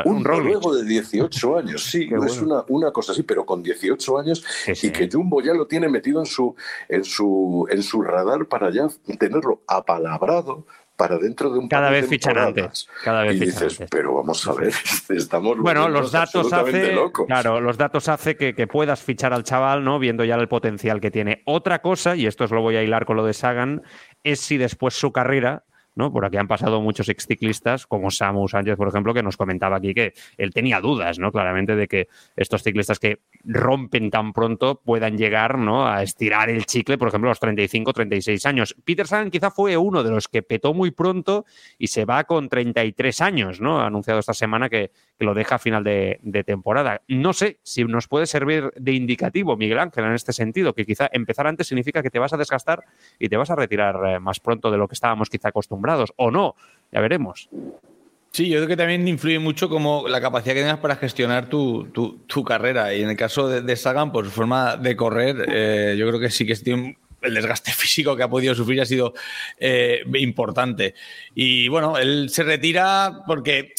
un, 0.06 0.24
noruego 0.24 0.74
de 0.74 0.86
18 0.86 1.58
años, 1.58 1.84
sí, 1.84 2.10
es 2.26 2.42
una, 2.42 2.64
una, 2.70 2.92
cosa 2.92 3.12
así, 3.12 3.24
pero 3.24 3.46
con 3.46 3.62
18 3.62 4.18
años 4.18 4.44
y 4.82 4.90
que 4.92 5.10
Jumbo 5.12 5.42
ya 5.42 5.54
lo 5.54 5.68
tiene 5.68 5.90
metido 5.90 6.20
en 6.20 6.26
su, 6.26 6.56
en 6.88 7.04
su, 7.04 7.68
en 7.70 7.84
su 7.84 8.02
radar 8.02 8.46
para 8.46 8.72
ya 8.72 8.88
tenerlo 9.18 9.62
apalabrado 9.68 10.66
para 11.00 11.18
dentro 11.18 11.50
de 11.50 11.60
un 11.60 11.70
cada 11.70 11.90
vez 11.90 12.08
fichan 12.10 12.38
antes 12.38 12.88
cada 13.06 13.24
vez 13.24 13.38
y 13.38 13.46
dices 13.46 13.80
pero 13.90 14.16
vamos 14.16 14.46
a 14.46 14.54
ver 14.54 14.74
estamos 15.10 15.58
bueno 15.58 15.88
los 15.88 16.12
datos 16.12 16.52
hace 16.52 16.94
claro 17.26 17.62
los 17.62 17.78
datos 17.78 18.10
hace 18.10 18.36
que, 18.36 18.54
que, 18.54 18.68
puedas 18.68 19.02
fichar 19.02 19.34
al 19.34 19.44
chaval 19.44 19.84
no 19.84 19.98
viendo 19.98 20.26
ya 20.26 20.36
el 20.36 20.48
potencial 20.48 21.00
que 21.00 21.12
tiene. 21.12 21.42
Otra 21.46 21.82
cosa 21.82 22.16
y 22.16 22.26
esto 22.26 22.44
os 22.44 22.52
lo 22.52 22.62
voy 22.62 22.76
a 22.76 22.84
hilar 22.84 23.06
con 23.06 23.16
lo 23.16 23.26
de 23.26 23.34
Sagan 23.34 23.82
es 24.24 24.42
si 24.42 24.58
después 24.58 24.94
su 24.94 25.12
carrera 25.12 25.64
por 26.08 26.26
aquí 26.26 26.38
han 26.38 26.48
pasado 26.48 26.82
muchos 26.82 27.10
exciclistas, 27.10 27.86
como 27.86 28.10
Samu 28.10 28.48
Sánchez, 28.48 28.78
por 28.78 28.88
ejemplo, 28.88 29.14
que 29.14 29.22
nos 29.22 29.38
comentaba 29.38 29.78
aquí 29.78 29.94
que 29.94 30.14
él 30.38 30.52
tenía 30.54 30.80
dudas, 30.80 31.20
¿no? 31.20 31.32
Claramente 31.32 31.76
de 31.76 31.88
que 31.88 32.08
estos 32.36 32.64
ciclistas 32.64 33.00
que 33.00 33.20
rompen 33.44 34.10
tan 34.10 34.32
pronto 34.34 34.82
puedan 34.84 35.18
llegar, 35.18 35.58
¿no? 35.58 35.88
A 35.88 36.02
estirar 36.02 36.50
el 36.50 36.66
chicle, 36.66 36.98
por 36.98 37.10
ejemplo, 37.10 37.30
a 37.30 37.32
los 37.32 37.40
35, 37.40 37.94
36 37.94 38.46
años. 38.46 38.76
Peter 38.86 39.08
Sagan 39.08 39.30
quizá 39.30 39.52
fue 39.52 39.76
uno 39.78 40.04
de 40.04 40.12
los 40.12 40.28
que 40.28 40.42
petó 40.42 40.74
muy 40.74 40.92
pronto 40.92 41.46
y 41.78 41.88
se 41.88 42.06
va 42.06 42.24
con 42.24 42.50
33 42.50 43.22
años, 43.22 43.62
¿no? 43.62 43.82
Ha 43.82 43.88
anunciado 43.88 44.20
esta 44.20 44.34
semana 44.34 44.70
que, 44.70 44.92
lo 45.20 45.34
deja 45.34 45.56
a 45.56 45.60
final 45.60 45.84
de, 45.84 46.44
temporada. 46.46 47.02
No 47.10 47.34
sé 47.34 47.60
si 47.64 47.84
nos 47.84 48.08
puede 48.08 48.26
servir 48.26 48.72
de 48.78 48.94
indicativo, 48.94 49.58
Miguel 49.58 49.80
Ángel, 49.80 50.06
en 50.06 50.14
este 50.14 50.32
sentido, 50.32 50.74
que 50.74 50.86
quizá 50.86 51.10
empezar 51.12 51.46
antes 51.46 51.68
significa 51.68 52.02
que 52.02 52.10
te 52.10 52.20
vas 52.20 52.32
a 52.32 52.38
desgastar 52.38 52.86
y 53.20 53.28
te 53.28 53.36
vas 53.36 53.50
a 53.50 53.56
retirar 53.58 54.00
eh, 54.08 54.20
más 54.22 54.40
pronto 54.40 54.72
de 54.72 54.78
lo 54.78 54.88
que 54.88 54.94
estábamos 54.94 55.30
quizá 55.30 55.50
acostumbrados 55.50 55.89
o 56.16 56.32
no. 56.32 56.56
Ya 56.92 57.02
veremos. 57.02 57.50
Sí, 58.32 58.48
yo 58.48 58.58
creo 58.58 58.68
que 58.68 58.78
también 58.78 59.08
influye 59.08 59.40
mucho 59.40 59.70
como 59.70 60.08
la 60.08 60.22
capacidad 60.22 60.54
que 60.54 60.62
tengas 60.62 60.80
para 60.80 60.96
gestionar 60.96 61.50
tu, 61.50 61.88
tu, 62.28 62.44
carrera. 62.44 62.94
Y 62.94 63.02
en 63.02 63.10
el 63.10 63.18
caso 63.18 63.48
de, 63.50 63.76
Sagan, 63.76 64.12
por 64.12 64.26
su 64.26 64.32
forma 64.32 64.78
de 64.78 64.96
correr, 64.96 65.46
eh, 65.52 65.96
yo 65.98 66.08
creo 66.08 66.20
que 66.20 66.30
sí 66.30 66.46
que 66.46 66.54
el 67.22 67.34
desgaste 67.34 67.72
físico 67.76 68.16
que 68.16 68.24
ha 68.24 68.30
podido 68.30 68.54
sufrir 68.54 68.82
ha 68.82 68.86
sido 68.86 69.14
eh, 69.60 70.04
importante. 70.14 70.94
Y 71.34 71.68
bueno, 71.70 71.98
él 71.98 72.30
se 72.30 72.44
retira 72.44 73.24
porque 73.26 73.74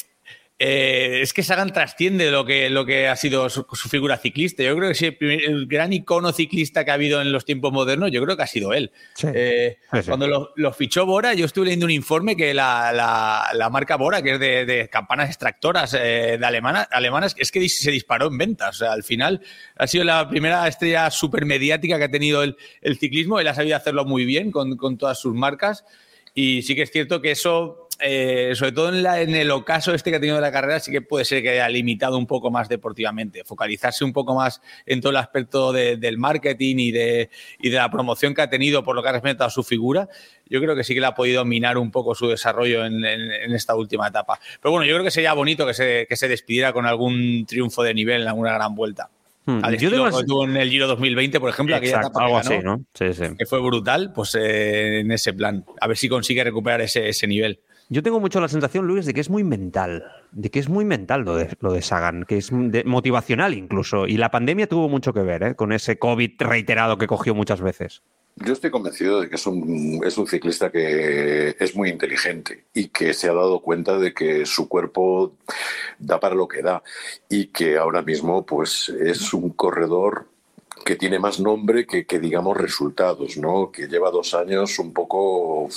eh, 0.63 1.23
es 1.23 1.33
que 1.33 1.43
Sagan 1.43 1.73
trasciende 1.73 2.31
lo 2.31 2.45
que, 2.45 2.69
lo 2.69 2.85
que 2.85 3.09
ha 3.09 3.17
sido 3.17 3.49
su, 3.49 3.65
figura 3.89 4.19
ciclista. 4.19 4.63
Yo 4.63 4.77
creo 4.77 4.91
que 4.91 4.95
sí, 4.95 5.17
el, 5.19 5.67
gran 5.67 5.91
icono 5.91 6.35
ciclista 6.35 6.85
que 6.85 6.91
ha 6.91 6.95
habido 6.95 7.23
en 7.23 7.33
los 7.33 7.47
tiempos 7.47 7.73
modernos, 7.73 8.11
yo 8.11 8.23
creo 8.23 8.37
que 8.37 8.43
ha 8.43 8.47
sido 8.47 8.75
él. 8.75 8.93
Eh, 9.23 9.79
cuando 10.05 10.51
lo, 10.55 10.73
fichó 10.75 11.07
Bora, 11.07 11.33
yo 11.33 11.47
estuve 11.47 11.65
leyendo 11.65 11.87
un 11.87 11.93
informe 11.93 12.37
que 12.37 12.53
la, 12.53 13.69
marca 13.73 13.97
Bora, 13.97 14.21
que 14.21 14.35
es 14.35 14.39
de, 14.39 14.91
campanas 14.93 15.31
extractoras 15.31 15.95
eh, 15.95 16.37
de 16.39 16.45
alemana, 16.45 16.83
alemanas, 16.91 17.35
es 17.39 17.51
que 17.51 17.67
se 17.67 17.91
disparó 17.91 18.27
en 18.27 18.37
ventas. 18.37 18.77
O 18.77 18.79
sea, 18.81 18.93
al 18.93 19.03
final 19.03 19.41
ha 19.77 19.87
sido 19.87 20.05
la 20.05 20.29
primera 20.29 20.69
estrella 20.69 21.11
supermediática 21.11 21.97
que 21.97 22.05
ha 22.05 22.11
tenido 22.11 22.43
el, 22.43 22.55
ciclismo. 22.99 23.41
Él 23.41 23.49
ha 23.49 23.55
sabido 23.55 23.79
hacerlo 23.79 24.05
muy 24.05 24.27
bien 24.27 24.51
con, 24.51 24.77
con 24.77 24.99
todas 24.99 25.19
sus 25.19 25.35
marcas. 25.35 25.87
Y 26.35 26.61
sí 26.63 26.75
que 26.75 26.83
es 26.83 26.91
cierto 26.91 27.23
que 27.23 27.31
eso 27.31 27.89
eh, 28.03 28.53
sobre 28.55 28.73
todo 28.73 28.89
en, 28.89 29.35
el 29.35 29.51
ocaso 29.51 29.95
este 29.95 30.11
que 30.11 30.17
ha 30.17 30.21
tenido 30.21 30.37
de 30.37 30.43
la 30.43 30.53
carrera, 30.53 30.81
sí 30.81 30.91
que 30.91 31.03
puede 31.03 31.25
ser 31.25 31.43
que 31.43 31.51
haya 31.51 31.69
limitado 31.69 32.17
un 32.17 32.27
poco 32.27 32.51
más 32.51 32.69
deportivamente, 32.69 33.45
focalizarse 33.45 34.05
un 34.05 34.13
poco 34.13 34.35
más 34.35 34.61
en 34.87 35.01
todo 35.01 35.11
el 35.11 35.17
aspecto 35.17 35.73
del 35.73 36.19
marketing 36.19 36.77
y 36.79 36.93
de, 36.93 37.31
de 37.59 37.71
la 37.71 37.91
promoción 37.91 38.35
que 38.35 38.43
ha 38.43 38.51
tenido 38.51 38.83
por 38.83 38.95
lo 38.95 39.03
que 39.03 39.09
ha 39.09 39.13
respecto 39.13 39.45
a 39.45 39.51
su 39.51 39.63
figura. 39.63 40.09
Yo 40.47 40.61
creo 40.61 40.75
que 40.75 40.85
sí 40.85 40.95
que 40.95 41.01
le 41.01 41.07
ha 41.07 41.15
podido 41.15 41.45
minar 41.45 41.79
un 41.79 41.91
poco 41.91 42.15
su 42.15 42.29
desarrollo 42.29 42.85
en, 42.85 43.05
esta 43.55 43.75
última 43.75 44.09
etapa. 44.09 44.39
Pero 44.61 44.73
bueno, 44.73 44.87
yo 44.87 44.95
creo 44.95 45.05
que 45.05 45.11
sería 45.11 45.33
bonito 45.33 45.67
que 45.67 45.75
se, 45.75 46.07
que 46.09 46.17
se 46.17 46.29
despidiera 46.29 46.73
con 46.73 46.87
algún 46.87 47.45
triunfo 47.47 47.83
de 47.83 47.95
nivel 47.95 48.23
en 48.23 48.29
alguna 48.29 48.53
gran 48.53 48.75
vuelta. 48.75 49.11
Hmm. 49.47 49.63
yo 49.79 49.91
tuvo 49.91 50.45
en 50.45 50.57
el 50.57 50.71
Giro 50.71 50.87
2020, 50.87 51.41
por 51.41 51.49
ejemplo, 51.49 51.75
aquella 51.75 52.01
etapa 52.01 52.25
algo 52.25 52.39
así, 52.39 52.59
¿no? 52.63 52.85
Sí, 52.95 53.15
sí. 53.15 53.25
que 53.39 53.47
fue 53.47 53.61
brutal, 53.61 54.13
pues 54.13 54.35
eh, 54.35 55.01
en 55.01 55.11
ese 55.13 55.33
plan. 55.33 55.65
A 55.81 55.87
ver 55.87 55.97
si 55.97 56.09
consigue 56.09 56.45
recuperar 56.45 56.83
ese, 56.83 57.09
ese 57.09 57.27
nivel. 57.27 57.61
Yo 57.93 58.05
tengo 58.05 58.20
mucho 58.20 58.41
la 58.41 58.47
sensación, 58.47 58.86
Luis, 58.86 59.05
de 59.05 59.12
que 59.12 59.20
es 59.20 59.30
muy 59.30 59.43
mental, 59.43 60.05
de 60.30 60.49
que 60.49 60.61
es 60.61 60.68
muy 60.68 60.84
mental 60.84 61.22
lo 61.22 61.34
de, 61.34 61.57
lo 61.59 61.72
de 61.72 61.82
Sagan, 61.82 62.24
que 62.24 62.36
es 62.36 62.53
motivacional 62.53 63.53
incluso. 63.53 64.07
Y 64.07 64.16
la 64.16 64.30
pandemia 64.30 64.68
tuvo 64.68 64.88
mucho 64.88 65.12
que 65.12 65.22
ver 65.22 65.43
¿eh? 65.43 65.55
con 65.57 65.72
ese 65.72 65.99
COVID 65.99 66.30
reiterado 66.38 66.99
que 66.99 67.09
cogió 67.09 67.34
muchas 67.34 67.61
veces. 67.61 68.03
Yo 68.36 68.53
estoy 68.53 68.70
convencido 68.70 69.20
de 69.20 69.28
que 69.28 69.34
es 69.34 69.45
un, 69.45 70.01
es 70.07 70.16
un 70.16 70.28
ciclista 70.28 70.70
que 70.70 71.57
es 71.59 71.74
muy 71.74 71.91
inteligente 71.91 72.66
y 72.72 72.88
que 72.88 73.12
se 73.12 73.28
ha 73.28 73.34
dado 73.34 73.61
cuenta 73.61 73.99
de 73.99 74.14
que 74.14 74.47
su 74.47 74.68
cuerpo 74.68 75.32
da 75.99 76.20
para 76.20 76.36
lo 76.36 76.47
que 76.47 76.62
da 76.62 76.84
y 77.28 77.47
que 77.47 77.76
ahora 77.76 78.03
mismo 78.03 78.47
pues 78.47 78.88
es 78.88 79.34
un 79.34 79.51
corredor 79.51 80.28
que 80.84 80.95
tiene 80.95 81.18
más 81.18 81.41
nombre 81.41 81.86
que, 81.88 82.07
que 82.07 82.20
digamos 82.20 82.57
resultados, 82.57 83.36
¿no? 83.36 83.72
Que 83.72 83.88
lleva 83.88 84.12
dos 84.12 84.32
años 84.32 84.78
un 84.78 84.93
poco 84.93 85.68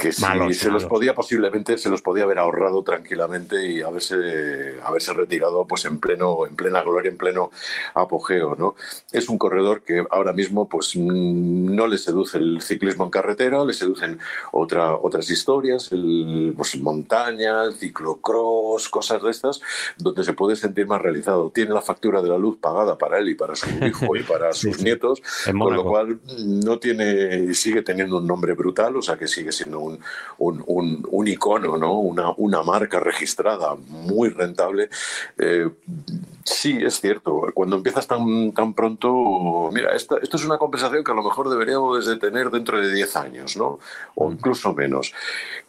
que 0.00 0.12
sí, 0.12 0.24
se 0.54 0.70
los 0.70 0.84
podía 0.84 1.14
posiblemente 1.14 1.78
se 1.78 1.90
los 1.90 2.02
podía 2.02 2.24
haber 2.24 2.38
ahorrado 2.38 2.82
tranquilamente 2.82 3.66
y 3.66 3.82
haberse 3.82 4.80
haberse 4.84 5.12
retirado 5.12 5.66
pues 5.66 5.84
en 5.84 5.98
pleno 5.98 6.46
en 6.46 6.56
plena 6.56 6.82
gloria 6.82 7.10
en 7.10 7.16
pleno 7.16 7.50
apogeo 7.94 8.56
no 8.56 8.74
es 9.12 9.28
un 9.28 9.38
corredor 9.38 9.82
que 9.82 10.04
ahora 10.10 10.32
mismo 10.32 10.68
pues 10.68 10.96
mm, 10.96 11.74
no 11.74 11.86
le 11.86 11.98
seduce 11.98 12.38
el 12.38 12.60
ciclismo 12.62 13.04
en 13.04 13.10
carretera 13.10 13.64
le 13.64 13.72
seducen 13.72 14.18
otra, 14.52 14.94
otras 14.94 15.30
historias 15.30 15.92
el 15.92 16.54
pues, 16.56 16.76
montaña 16.80 17.64
el 17.64 17.74
ciclocross 17.74 18.88
cosas 18.88 19.22
de 19.22 19.30
estas 19.30 19.60
donde 19.98 20.24
se 20.24 20.32
puede 20.32 20.56
sentir 20.56 20.86
más 20.86 21.00
realizado. 21.00 21.50
Tiene 21.50 21.74
la 21.74 21.82
factura 21.82 22.22
de 22.22 22.28
la 22.28 22.38
luz 22.38 22.58
pagada 22.58 22.96
para 22.96 23.18
él 23.18 23.28
y 23.28 23.34
para 23.34 23.54
su 23.54 23.66
hijo 23.84 24.16
y 24.16 24.22
para 24.22 24.52
sus 24.52 24.82
nietos 24.82 25.22
con 25.46 25.74
lo 25.74 25.84
cual 25.84 26.20
no 26.38 26.78
tiene 26.78 27.52
sigue 27.54 27.82
teniendo 27.82 28.18
un 28.18 28.26
nombre 28.26 28.54
brutal 28.54 28.96
o 28.96 29.02
sea 29.02 29.16
que 29.16 29.28
sigue 29.28 29.52
siendo 29.52 29.80
un 29.80 29.89
un, 30.38 31.28
icono, 31.28 31.76
¿no? 31.76 31.98
una, 31.98 32.32
una, 32.36 32.62
marca 32.62 33.00
registrada 33.00 33.74
muy 33.88 34.28
rentable. 34.28 34.88
Eh, 35.38 35.68
sí, 36.44 36.78
es 36.80 37.00
cierto. 37.00 37.46
Cuando 37.54 37.76
empiezas 37.76 38.06
tan, 38.06 38.52
tan 38.52 38.74
pronto, 38.74 39.70
mira, 39.72 39.94
esta, 39.94 40.16
esto 40.18 40.36
es 40.36 40.44
una 40.44 40.58
conversación 40.58 41.04
que 41.04 41.12
a 41.12 41.14
lo 41.14 41.22
mejor 41.22 41.48
deberíamos 41.48 42.06
de 42.06 42.16
tener 42.16 42.50
dentro 42.50 42.80
de 42.80 42.92
10 42.92 43.16
años, 43.16 43.56
¿no? 43.56 43.78
o 44.14 44.28
mm. 44.28 44.32
incluso 44.32 44.74
menos. 44.74 45.12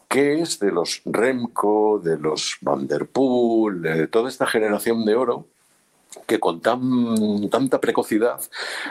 ¿Qué 0.08 0.42
es 0.42 0.60
de 0.60 0.72
los 0.72 1.02
Remco, 1.06 2.02
de 2.04 2.18
los 2.18 2.58
Van 2.62 2.88
der 2.88 3.08
Poel, 3.08 3.82
de 3.82 4.08
toda 4.08 4.30
esta 4.30 4.46
generación 4.46 5.06
de 5.06 5.16
oro? 5.16 5.46
que 6.28 6.40
con 6.40 6.62
tan, 6.62 7.50
tanta 7.50 7.80
precocidad 7.80 8.42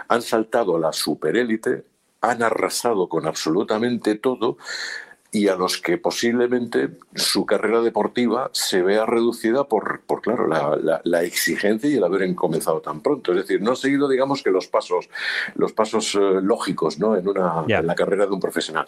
han 0.08 0.22
saltado 0.22 0.76
a 0.76 0.80
la 0.80 0.92
superélite, 0.92 1.84
han 2.20 2.42
arrasado 2.42 3.08
con 3.08 3.26
absolutamente 3.26 4.14
todo 4.14 4.58
y 5.32 5.48
a 5.48 5.54
los 5.54 5.80
que 5.80 5.96
posiblemente 5.96 6.90
su 7.14 7.46
carrera 7.46 7.80
deportiva 7.82 8.50
se 8.52 8.82
vea 8.82 9.06
reducida 9.06 9.64
por, 9.64 10.00
por 10.00 10.22
claro, 10.22 10.46
la, 10.46 11.22
exigencia 11.22 11.88
y 11.88 11.94
el 11.94 12.04
haber 12.04 12.34
comenzado 12.34 12.80
tan 12.80 13.00
pronto. 13.00 13.32
Es 13.32 13.38
decir, 13.38 13.62
no 13.62 13.72
ha 13.72 13.76
seguido, 13.76 14.08
digamos, 14.08 14.42
que 14.42 14.50
los 14.50 14.66
pasos, 14.66 15.08
los 15.54 15.72
pasos 15.72 16.14
eh, 16.14 16.40
lógicos 16.42 16.98
¿no? 16.98 17.16
en, 17.16 17.28
una, 17.28 17.64
en 17.68 17.86
la 17.86 17.94
carrera 17.94 18.26
de 18.26 18.32
un 18.32 18.40
profesional. 18.40 18.86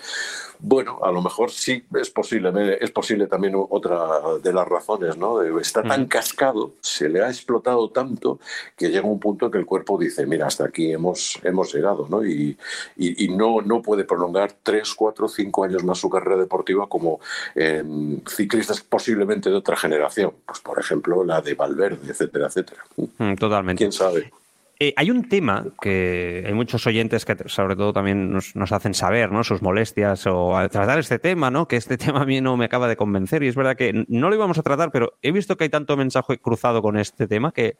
Bueno, 0.58 0.98
a 1.02 1.12
lo 1.12 1.22
mejor 1.22 1.50
sí 1.50 1.84
es 1.94 2.10
posible, 2.10 2.78
es 2.80 2.90
posible 2.90 3.26
también 3.26 3.54
otra 3.56 4.38
de 4.42 4.52
las 4.52 4.66
razones, 4.66 5.16
¿no? 5.16 5.42
Está 5.58 5.82
tan 5.82 6.06
cascado, 6.06 6.72
se 6.80 7.08
le 7.08 7.22
ha 7.22 7.28
explotado 7.28 7.90
tanto 7.90 8.38
que 8.76 8.88
llega 8.88 9.06
un 9.06 9.20
punto 9.20 9.46
en 9.46 9.52
que 9.52 9.58
el 9.58 9.66
cuerpo 9.66 9.98
dice, 9.98 10.26
mira, 10.26 10.46
hasta 10.46 10.64
aquí 10.64 10.92
hemos, 10.92 11.38
hemos 11.42 11.74
llegado, 11.74 12.06
¿no? 12.08 12.24
Y, 12.24 12.56
y, 12.96 13.28
no, 13.28 13.60
no 13.60 13.82
puede 13.82 14.04
prolongar 14.04 14.52
tres, 14.62 14.94
cuatro, 14.94 15.28
cinco 15.28 15.64
años 15.64 15.84
más 15.84 15.98
su 15.98 16.08
carrera 16.10 16.31
deportiva 16.36 16.86
como 16.88 17.20
em, 17.54 18.20
ciclistas 18.26 18.80
posiblemente 18.80 19.50
de 19.50 19.56
otra 19.56 19.76
generación, 19.76 20.32
pues 20.46 20.60
por 20.60 20.78
ejemplo 20.78 21.24
la 21.24 21.40
de 21.40 21.54
Valverde, 21.54 22.10
etcétera, 22.10 22.46
etcétera. 22.46 22.82
Mm, 23.18 23.34
totalmente. 23.34 23.78
¿Quién 23.78 23.92
sabe? 23.92 24.30
Eh, 24.78 24.94
hay 24.96 25.10
un 25.10 25.28
tema 25.28 25.64
que 25.80 26.44
hay 26.46 26.54
muchos 26.54 26.86
oyentes 26.86 27.24
que 27.24 27.36
sobre 27.46 27.76
todo 27.76 27.92
también 27.92 28.32
nos, 28.32 28.72
hacen 28.72 28.94
saber 28.94 29.30
¿no? 29.30 29.44
sus 29.44 29.62
molestias 29.62 30.26
o 30.26 30.56
al 30.56 30.70
tratar 30.70 30.98
este 30.98 31.18
tema, 31.18 31.50
¿no? 31.50 31.68
que 31.68 31.76
este 31.76 31.96
tema 31.98 32.22
a 32.22 32.24
mí 32.24 32.40
no 32.40 32.56
me 32.56 32.64
acaba 32.64 32.88
de 32.88 32.96
convencer 32.96 33.42
y 33.42 33.48
es 33.48 33.54
verdad 33.54 33.76
que 33.76 34.04
no 34.08 34.28
lo 34.28 34.34
íbamos 34.34 34.58
a 34.58 34.62
tratar, 34.62 34.90
pero 34.90 35.14
he 35.22 35.30
visto 35.30 35.56
que 35.56 35.64
hay 35.64 35.70
tanto 35.70 35.96
mensaje 35.96 36.38
cruzado 36.38 36.82
con 36.82 36.96
este 36.96 37.28
tema 37.28 37.52
que, 37.52 37.76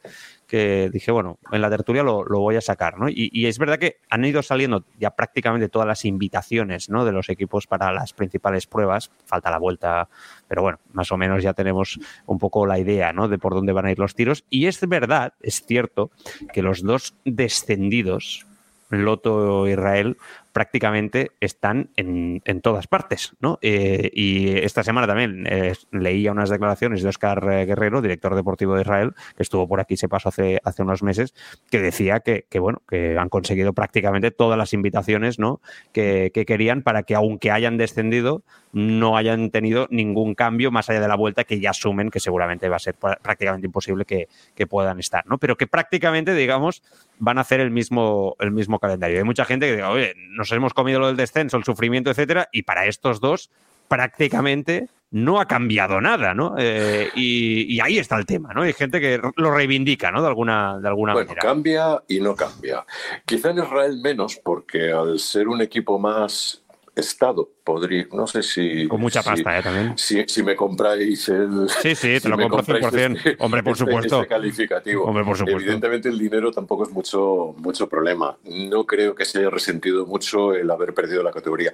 que 0.47 0.89
dije, 0.93 1.11
bueno, 1.11 1.39
en 1.51 1.61
la 1.61 1.69
tertulia 1.69 2.03
lo, 2.03 2.23
voy 2.23 2.55
a 2.55 2.61
sacar. 2.61 2.97
¿no? 2.97 3.09
Y, 3.09 3.29
y, 3.33 3.47
es 3.47 3.57
verdad 3.57 3.79
que 3.79 3.97
han 4.09 4.23
ido 4.23 4.41
saliendo 4.41 4.85
ya 4.97 5.11
prácticamente 5.11 5.69
todas 5.69 5.87
las 5.87 6.05
invitaciones 6.05 6.89
¿no? 6.89 7.05
de 7.05 7.11
los 7.11 7.29
equipos 7.29 7.67
para 7.67 7.91
las 7.91 8.13
principales 8.13 8.67
pruebas. 8.67 9.11
Falta 9.25 9.51
la 9.51 9.57
vuelta 9.57 10.07
pero 10.53 10.61
bueno, 10.61 10.77
más 10.91 11.11
o 11.11 11.17
menos 11.17 11.41
ya 11.41 11.53
tenemos 11.53 11.99
un 12.27 12.37
poco 12.37 12.67
la 12.67 12.77
idea 12.77 13.11
¿no? 13.11 13.27
de 13.27 13.39
por 13.39 13.55
dónde 13.55 13.73
van 13.73 13.87
a 13.87 13.91
ir 13.91 13.97
los 13.97 14.13
tiros. 14.13 14.45
Y 14.51 14.67
es 14.67 14.87
verdad, 14.87 15.33
es 15.41 15.65
cierto, 15.65 16.11
que 16.53 16.61
los 16.61 16.83
dos 16.83 16.92
descendidos, 17.25 18.45
Loto 18.89 19.67
Israel, 19.67 20.17
prácticamente 20.53 21.31
están 21.39 21.89
en, 21.97 22.41
todas 22.61 22.87
partes, 22.87 23.35
¿no? 23.41 23.57
Eh, 23.61 24.11
y 24.13 24.49
esta 24.59 24.83
semana 24.83 25.07
también 25.07 25.45
eh, 25.47 25.73
leía 25.91 26.31
unas 26.31 26.49
declaraciones 26.49 27.01
de 27.01 27.09
Oscar 27.09 27.43
eh, 27.51 27.65
Guerrero, 27.65 28.01
director 28.01 28.35
deportivo 28.35 28.75
de 28.75 28.81
Israel, 28.81 29.13
que 29.35 29.43
estuvo 29.43 29.67
por 29.67 29.79
aquí, 29.81 29.97
se 29.97 30.07
pasó 30.07 30.29
hace, 30.29 30.59
hace 30.63 30.83
unos 30.83 31.01
meses, 31.01 31.33
que 31.71 31.81
decía 31.81 32.19
que, 32.19 32.45
bueno, 32.59 32.83
que 32.87 33.17
han 33.17 33.29
conseguido 33.29 33.73
prácticamente 33.73 34.29
todas 34.29 34.57
las 34.57 34.73
invitaciones, 34.73 35.39
¿no? 35.39 35.59
Que, 35.91 36.31
querían 36.31 36.83
para 36.83 37.03
que, 37.03 37.15
aunque 37.15 37.49
hayan 37.49 37.77
descendido, 37.77 38.43
no 38.73 39.17
hayan 39.17 39.49
tenido 39.49 39.87
ningún 39.89 40.35
cambio 40.35 40.71
más 40.71 40.89
allá 40.89 41.01
de 41.01 41.07
la 41.07 41.15
vuelta 41.15 41.43
que 41.45 41.59
ya 41.59 41.71
asumen 41.71 42.09
que 42.09 42.19
seguramente 42.19 42.69
va 42.69 42.75
a 42.75 42.79
ser 42.79 42.95
prácticamente 42.95 43.65
imposible 43.65 44.05
que, 44.05 44.27
puedan 44.67 44.99
estar, 44.99 45.25
¿no? 45.27 45.39
Pero 45.39 45.57
que 45.57 45.67
prácticamente, 45.67 46.33
digamos, 46.33 46.83
van 47.19 47.37
a 47.37 47.41
hacer 47.41 47.59
el 47.59 47.71
mismo, 47.71 48.35
el 48.39 48.51
mismo 48.51 48.79
calendario. 48.79 49.17
Hay 49.17 49.23
mucha 49.23 49.45
gente 49.45 49.67
que 49.67 49.73
diga, 49.73 49.89
oye, 49.89 50.13
nos 50.29 50.51
hemos 50.51 50.73
comido 50.73 50.99
lo 50.99 51.07
del 51.07 51.17
descenso, 51.17 51.57
el 51.57 51.63
sufrimiento, 51.63 52.09
etcétera, 52.09 52.49
y 52.51 52.63
para 52.63 52.85
estos 52.85 53.19
dos 53.19 53.49
prácticamente 53.87 54.87
no 55.11 55.39
ha 55.39 55.47
cambiado 55.47 56.01
nada, 56.01 56.33
¿no? 56.33 56.55
Eh, 56.57 57.09
y, 57.15 57.79
ahí 57.79 57.99
está 57.99 58.17
el 58.17 58.25
tema, 58.25 58.51
¿no? 58.51 58.63
Hay 58.63 58.73
gente 58.73 58.99
que 58.99 59.21
lo 59.35 59.51
reivindica, 59.51 60.11
¿no? 60.11 60.23
De 60.23 60.27
alguna, 60.27 60.79
de 60.79 60.87
alguna 60.87 61.13
bueno, 61.13 61.35
cambia 61.39 62.01
y 62.07 62.19
no 62.19 62.35
cambia. 62.35 62.83
Quizá 63.23 63.51
en 63.51 63.59
Israel 63.59 63.99
menos, 64.01 64.39
porque 64.43 64.91
al 64.91 65.19
ser 65.19 65.47
un 65.47 65.61
equipo 65.61 65.99
más 65.99 66.62
Estado 66.95 67.49
podría, 67.63 68.07
no 68.11 68.27
sé 68.27 68.43
si... 68.43 68.87
Con 68.87 69.01
mucha 69.01 69.23
pasta, 69.23 69.57
¿eh? 69.57 69.63
También. 69.63 69.97
Si, 69.97 70.43
me 70.43 70.55
compráis 70.55 71.27
el... 71.29 71.67
Sí, 71.81 71.95
sí, 71.95 72.19
te 72.19 72.29
lo 72.29 72.37
compro 72.37 72.61
100%. 72.61 73.17
Este, 73.17 73.35
Hombre, 73.39 73.63
por 73.63 73.73
este, 73.73 73.85
supuesto. 73.85 74.17
Este 74.17 74.27
calificativo. 74.27 75.05
Hombre, 75.05 75.23
por 75.23 75.37
supuesto. 75.37 75.61
Evidentemente 75.61 76.09
el 76.09 76.19
dinero 76.19 76.51
tampoco 76.51 76.83
es 76.83 76.91
mucho, 76.91 77.55
mucho 77.57 77.89
problema. 77.89 78.37
No 78.43 78.85
creo 78.85 79.15
que 79.15 79.25
se 79.25 79.39
haya 79.39 79.49
resentido 79.49 80.05
mucho 80.05 80.53
el 80.53 80.69
haber 80.69 80.93
perdido 80.93 81.23
la 81.23 81.31
categoría. 81.31 81.71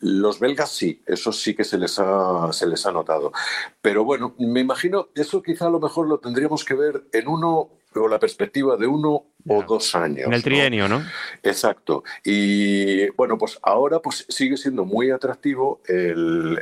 Los 0.00 0.40
belgas 0.40 0.70
sí, 0.70 1.02
eso 1.06 1.32
sí 1.32 1.54
que 1.54 1.64
se 1.64 1.78
les 1.78 1.98
ha, 1.98 2.52
se 2.52 2.66
les 2.66 2.86
ha 2.86 2.92
notado. 2.92 3.32
Pero 3.80 4.04
bueno, 4.04 4.34
me 4.38 4.60
imagino, 4.60 5.08
eso 5.14 5.42
quizá 5.42 5.66
a 5.66 5.70
lo 5.70 5.80
mejor 5.80 6.08
lo 6.08 6.18
tendríamos 6.18 6.64
que 6.64 6.74
ver 6.74 7.04
en 7.12 7.28
uno 7.28 7.70
o 7.94 8.08
la 8.08 8.18
perspectiva 8.18 8.76
de 8.76 8.86
uno 8.86 9.26
o 9.48 9.62
dos 9.62 9.94
años. 9.94 10.26
En 10.26 10.32
el 10.32 10.42
trienio, 10.42 10.88
¿no? 10.88 11.02
Exacto. 11.42 12.04
Y 12.24 13.08
bueno, 13.10 13.38
pues 13.38 13.58
ahora 13.62 14.00
pues 14.00 14.24
sigue 14.28 14.56
siendo 14.56 14.84
muy 14.84 15.10
atractivo 15.10 15.80
el, 15.86 16.58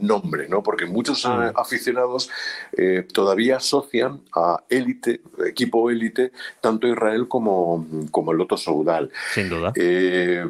nombre, 0.00 0.48
¿no? 0.48 0.62
Porque 0.62 0.86
muchos 0.86 1.24
aficionados 1.26 2.30
eh, 2.76 3.06
todavía 3.12 3.56
asocian 3.56 4.20
a 4.34 4.62
élite, 4.68 5.20
equipo 5.46 5.90
élite, 5.90 6.32
tanto 6.60 6.88
Israel 6.88 7.28
como, 7.28 7.86
como 8.10 8.32
el 8.32 8.38
Loto 8.38 8.56
Saudal. 8.56 9.10
Sin 9.32 9.48
duda. 9.48 9.72
Eh, 9.76 10.48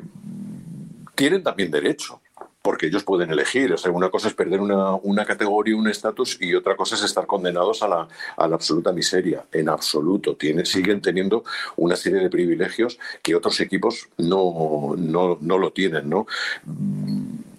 tienen 1.14 1.42
también 1.42 1.70
derecho 1.70 2.21
porque 2.62 2.86
ellos 2.86 3.02
pueden 3.02 3.30
elegir. 3.30 3.72
O 3.72 3.76
sea, 3.76 3.90
una 3.90 4.08
cosa 4.08 4.28
es 4.28 4.34
perder 4.34 4.60
una, 4.60 4.94
una 4.94 5.24
categoría, 5.24 5.76
un 5.76 5.88
estatus, 5.88 6.38
y 6.40 6.54
otra 6.54 6.76
cosa 6.76 6.94
es 6.94 7.02
estar 7.02 7.26
condenados 7.26 7.82
a 7.82 7.88
la, 7.88 8.08
a 8.36 8.48
la 8.48 8.54
absoluta 8.54 8.92
miseria. 8.92 9.44
En 9.52 9.68
absoluto. 9.68 10.36
Tienen, 10.36 10.64
siguen 10.64 11.02
teniendo 11.02 11.44
una 11.76 11.96
serie 11.96 12.20
de 12.20 12.30
privilegios 12.30 12.98
que 13.22 13.34
otros 13.34 13.60
equipos 13.60 14.08
no, 14.16 14.94
no, 14.96 15.38
no 15.40 15.58
lo 15.58 15.72
tienen. 15.72 16.08
¿no? 16.08 16.26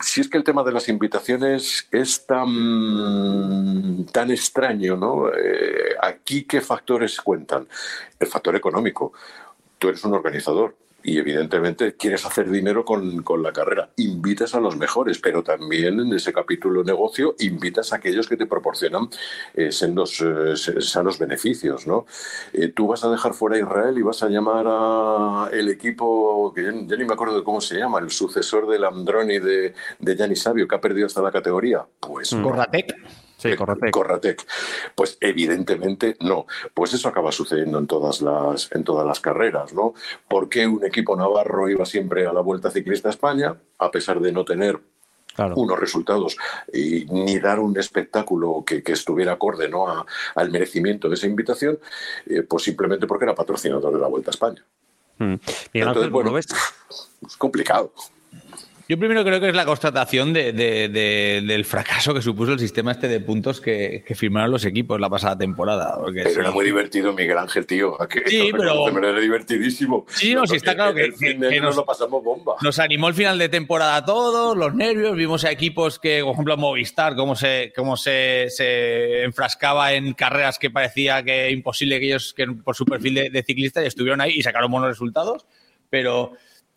Si 0.01 0.21
es 0.21 0.29
que 0.29 0.37
el 0.37 0.43
tema 0.43 0.63
de 0.63 0.71
las 0.71 0.87
invitaciones 0.87 1.87
es 1.91 2.25
tan, 2.25 4.05
tan 4.05 4.31
extraño, 4.31 4.95
¿no? 4.95 5.29
Eh, 5.29 5.95
aquí, 6.01 6.43
¿qué 6.43 6.61
factores 6.61 7.19
cuentan? 7.19 7.67
El 8.19 8.27
factor 8.27 8.55
económico. 8.55 9.13
Tú 9.77 9.89
eres 9.89 10.03
un 10.05 10.13
organizador, 10.13 10.75
y 11.03 11.17
evidentemente 11.17 11.95
quieres 11.95 12.25
hacer 12.25 12.49
dinero 12.49 12.85
con, 12.85 13.23
la 13.43 13.51
carrera. 13.51 13.89
Invitas 13.97 14.55
a 14.55 14.59
los 14.59 14.77
mejores, 14.77 15.19
pero 15.19 15.43
también 15.43 15.99
en 15.99 16.13
ese 16.13 16.31
capítulo 16.31 16.83
negocio 16.83 17.35
invitas 17.39 17.91
a 17.91 17.97
aquellos 17.97 18.27
que 18.27 18.37
te 18.37 18.45
proporcionan 18.45 19.09
eh, 19.53 19.71
sendos, 19.71 20.21
eh, 20.21 20.55
sanos 20.81 21.19
beneficios. 21.19 21.85
¿no? 21.87 22.05
Eh, 22.53 22.69
tú 22.69 22.87
vas 22.87 23.03
a 23.03 23.11
dejar 23.11 23.33
fuera 23.33 23.57
a 23.57 23.59
Israel 23.59 23.97
y 23.97 24.01
vas 24.01 24.23
a 24.23 24.29
llamar 24.29 24.65
a 24.67 25.49
el 25.51 25.69
equipo, 25.69 26.53
que 26.55 26.63
ya, 26.63 26.71
ni 26.71 27.05
me 27.05 27.13
acuerdo 27.13 27.37
de 27.37 27.43
cómo 27.43 27.59
se 27.59 27.77
llama, 27.77 27.99
el 27.99 28.09
sucesor 28.09 28.67
del 28.67 28.85
Androni 28.85 29.39
de, 29.39 29.73
de 29.99 30.15
Gianni 30.15 30.35
Sabio, 30.35 30.67
que 30.67 30.75
ha 30.75 30.81
perdido 30.81 31.07
hasta 31.07 31.21
la 31.21 31.31
categoría. 31.31 31.85
Pues 31.99 32.33
Corratec. 32.33 32.95
Sí, 33.43 33.49
eh, 33.49 33.91
Corratec. 33.91 34.45
Pues 34.95 35.17
evidentemente 35.19 36.15
no. 36.21 36.45
Pues 36.73 36.93
eso 36.93 37.09
acaba 37.09 37.31
sucediendo 37.33 37.77
en 37.77 37.87
todas 37.87 38.21
las, 38.21 38.71
en 38.71 38.85
todas 38.85 39.05
las 39.05 39.19
carreras, 39.19 39.73
¿no? 39.73 39.93
¿Por 40.29 40.47
qué 40.47 40.65
un 40.65 40.85
equipo 40.85 41.15
navarro 41.17 41.67
iba 41.69 41.85
siempre 41.85 42.25
a 42.25 42.31
la 42.31 42.39
Vuelta 42.39 42.71
Ciclista 42.71 43.09
España, 43.09 43.55
a 43.79 43.91
pesar 43.91 44.21
de 44.21 44.31
no 44.31 44.45
tener 44.45 44.79
unos 45.55 45.79
resultados 45.79 46.37
y 46.71 47.05
ni 47.05 47.39
dar 47.39 47.59
un 47.59 47.77
espectáculo 47.77 48.63
que, 48.65 48.83
estuviera 48.85 49.33
acorde 49.33 49.67
¿no? 49.67 50.05
al 50.35 50.51
merecimiento 50.51 51.09
de 51.09 51.15
esa 51.15 51.25
invitación, 51.25 51.79
eh, 52.27 52.43
pues 52.43 52.63
simplemente 52.63 53.07
porque 53.07 53.25
era 53.25 53.35
patrocinador 53.35 53.93
de 53.93 53.99
la 53.99 54.07
Vuelta 54.07 54.29
a 54.29 54.33
España. 54.33 54.63
Mm. 55.17 55.35
Entonces, 55.73 56.11
bueno, 56.11 56.37
es 56.37 56.47
complicado. 57.37 57.91
Yo 58.89 58.99
primero 58.99 59.23
creo 59.23 59.39
que 59.39 59.47
es 59.47 59.55
la 59.55 59.65
constatación 59.65 60.33
de, 60.33 60.51
del 60.51 61.65
fracaso 61.65 62.13
que 62.13 62.21
supuso 62.21 62.51
el 62.51 62.59
sistema 62.59 62.91
este 62.91 63.07
de 63.07 63.21
puntos 63.21 63.61
que, 63.61 64.03
firmaron 64.13 64.51
los 64.51 64.65
equipos 64.65 64.99
la 64.99 65.09
pasada 65.09 65.37
temporada. 65.37 65.97
Porque 65.97 66.21
era 66.21 66.51
muy 66.51 66.65
divertido, 66.65 67.13
Miguel 67.13 67.37
Ángel, 67.37 67.65
tío. 67.65 67.97
sí, 68.25 68.51
pero... 68.57 68.87
Era 68.89 69.19
divertidísimo. 69.19 70.05
Sí, 70.09 70.33
no, 70.33 70.45
sí 70.45 70.57
está 70.57 70.75
claro 70.75 70.93
que, 70.93 71.59
nos, 71.61 71.75
lo 71.75 71.85
pasamos 71.85 72.23
bomba. 72.23 72.55
Nos 72.61 72.79
animó 72.79 73.07
el 73.07 73.13
final 73.13 73.37
de 73.37 73.49
temporada 73.49 73.97
a 73.97 74.05
todos, 74.05 74.57
los 74.57 74.73
nervios. 74.75 75.15
Vimos 75.15 75.45
a 75.45 75.51
equipos 75.51 75.97
que, 75.97 76.21
por 76.21 76.33
ejemplo, 76.33 76.57
Movistar, 76.57 77.15
cómo 77.15 77.35
se, 77.35 77.71
cómo 77.75 77.95
se, 77.95 78.47
se 78.49 79.23
enfrascaba 79.23 79.93
en 79.93 80.13
carreras 80.13 80.59
que 80.59 80.69
parecía 80.69 81.23
que 81.23 81.51
imposible 81.51 81.99
que 81.99 82.07
ellos, 82.07 82.33
que 82.33 82.47
por 82.47 82.75
su 82.75 82.85
perfil 82.85 83.15
de, 83.15 83.29
de 83.29 83.43
ciclista, 83.43 83.81
estuvieron 83.81 84.19
ahí 84.19 84.33
y 84.35 84.43
sacaron 84.43 84.71
buenos 84.71 84.89
resultados. 84.89 85.45
Pero 85.89 86.33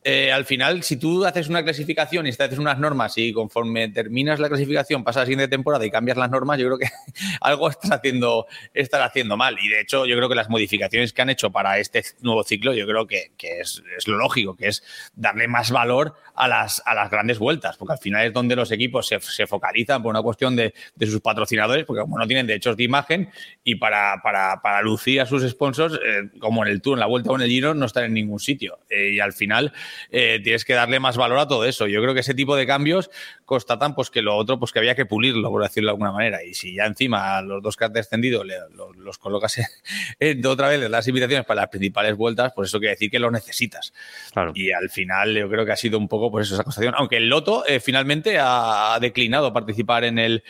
eh, 0.09 0.31
al 0.31 0.45
final, 0.45 0.85
si 0.85 0.99
tú 0.99 1.25
haces 1.25 1.49
una 1.49 1.65
clasificación 1.65 2.29
y 2.29 2.33
te 2.33 2.45
haces 2.45 2.61
unas 2.61 2.79
normas 2.79 3.19
y 3.19 3.33
conforme 3.33 3.89
terminas 3.89 4.39
la 4.39 4.49
clasificación, 4.49 5.03
pasas 5.03 5.17
a 5.17 5.21
la 5.23 5.27
siguiente 5.27 5.49
temporada 5.49 5.85
y 5.85 5.91
cambias 5.91 6.17
las 6.17 6.31
normas, 6.31 6.61
yo 6.61 6.67
creo 6.67 6.79
que 6.79 6.87
algo 7.41 7.69
estás 7.69 7.91
haciendo, 7.91 8.47
haciendo 8.73 9.37
mal. 9.37 9.57
Y 9.61 9.67
de 9.67 9.81
hecho, 9.81 10.07
yo 10.07 10.15
creo 10.15 10.29
que 10.29 10.37
las 10.37 10.49
modificaciones 10.49 11.13
que 11.13 11.23
han 11.23 11.31
hecho 11.31 11.51
para 11.51 11.81
este 11.81 12.05
nuevo 12.21 12.45
ciclo, 12.45 12.73
yo 12.73 12.87
creo 12.87 13.09
que, 13.09 13.33
es, 13.41 13.83
lo 14.07 14.17
lógico, 14.17 14.55
que 14.55 14.69
es 14.69 14.85
darle 15.17 15.49
más 15.49 15.73
valor 15.73 16.15
a 16.37 16.47
las, 16.47 16.81
a 16.87 16.95
las 16.95 17.11
grandes 17.11 17.41
vueltas, 17.41 17.77
porque 17.77 17.95
al 17.95 17.99
final 17.99 18.27
es 18.27 18.33
donde 18.33 18.55
los 18.55 18.71
equipos 18.71 19.09
se, 19.09 19.47
focalizan 19.49 20.05
por 20.05 20.11
una 20.11 20.23
cuestión 20.23 20.55
de, 20.55 20.73
sus 21.01 21.21
patrocinadores, 21.21 21.85
porque 21.85 22.03
como 22.03 22.17
no 22.17 22.29
tienen 22.29 22.47
derechos 22.47 22.77
de 22.77 22.85
imagen 22.85 23.29
y 23.65 23.75
para, 23.75 24.23
para, 24.23 24.83
lucir 24.83 25.21
a 25.21 25.27
sus 25.27 25.43
sponsors, 25.51 25.95
eh, 25.95 26.31
como 26.39 26.65
en 26.65 26.71
el 26.71 26.81
Tour, 26.81 26.97
en 26.97 27.01
la 27.01 27.07
Vuelta 27.07 27.33
o 27.33 27.35
en 27.35 27.43
el 27.43 27.51
Giro, 27.51 27.75
no 27.75 27.87
están 27.87 28.05
en 28.05 28.15
ningún 28.15 28.39
sitio. 28.39 28.79
Eh, 28.89 29.15
y 29.15 29.19
al 29.19 29.33
final 29.33 29.73
eh, 30.11 30.41
tienes 30.43 30.65
que 30.65 30.75
darle 30.75 31.01
más 31.01 31.17
valor 31.17 31.39
a 31.39 31.49
todo 31.49 31.65
eso. 31.65 31.87
Yo 31.87 32.01
creo 32.03 32.15
que 32.15 32.21
ese 32.21 32.35
tipo 32.35 32.57
de 32.57 32.67
cambios 32.67 33.11
constatan 33.45 33.95
pues 33.95 34.11
que 34.11 34.23
lo 34.23 34.37
otro 34.37 34.59
pues 34.59 34.73
que 34.73 34.79
había 34.79 34.95
que 34.95 35.07
pulirlo, 35.07 35.51
por 35.51 35.63
decirlo 35.63 35.89
de 35.89 35.93
alguna 35.93 36.13
manera. 36.13 36.43
Y 36.45 36.55
si 36.55 36.75
ya 36.75 36.87
encima 36.87 37.41
los 37.43 37.63
dos 37.63 37.77
que 37.77 37.85
has 37.85 37.93
descendido 37.93 38.45
los, 38.45 39.19
colocas 39.19 39.59
en, 40.19 40.47
otra 40.47 40.69
vez 40.69 40.91
las 40.91 41.09
invitaciones 41.09 41.47
para 41.47 41.63
las 41.63 41.71
principales 41.71 42.17
vueltas, 42.17 42.53
pues 42.55 42.69
eso 42.69 42.79
quiere 42.79 42.95
decir 42.95 43.11
que 43.11 43.19
lo 43.19 43.31
necesitas. 43.31 43.93
Y 44.55 44.73
al 44.73 44.91
final 44.91 45.35
yo 45.35 45.49
creo 45.49 45.65
que 45.65 45.73
ha 45.73 45.77
sido 45.77 45.99
un 45.99 46.09
poco 46.09 46.31
pues 46.31 46.47
eso, 46.47 46.55
esa 46.55 46.65
constatación. 46.65 46.95
Aunque 46.97 47.17
el 47.17 47.29
Loto 47.29 47.67
eh, 47.67 47.81
finalmente 47.81 48.39
ha 48.41 48.99
declinado 49.01 49.53
participar 49.53 50.05
en 50.05 50.19
el 50.19 50.45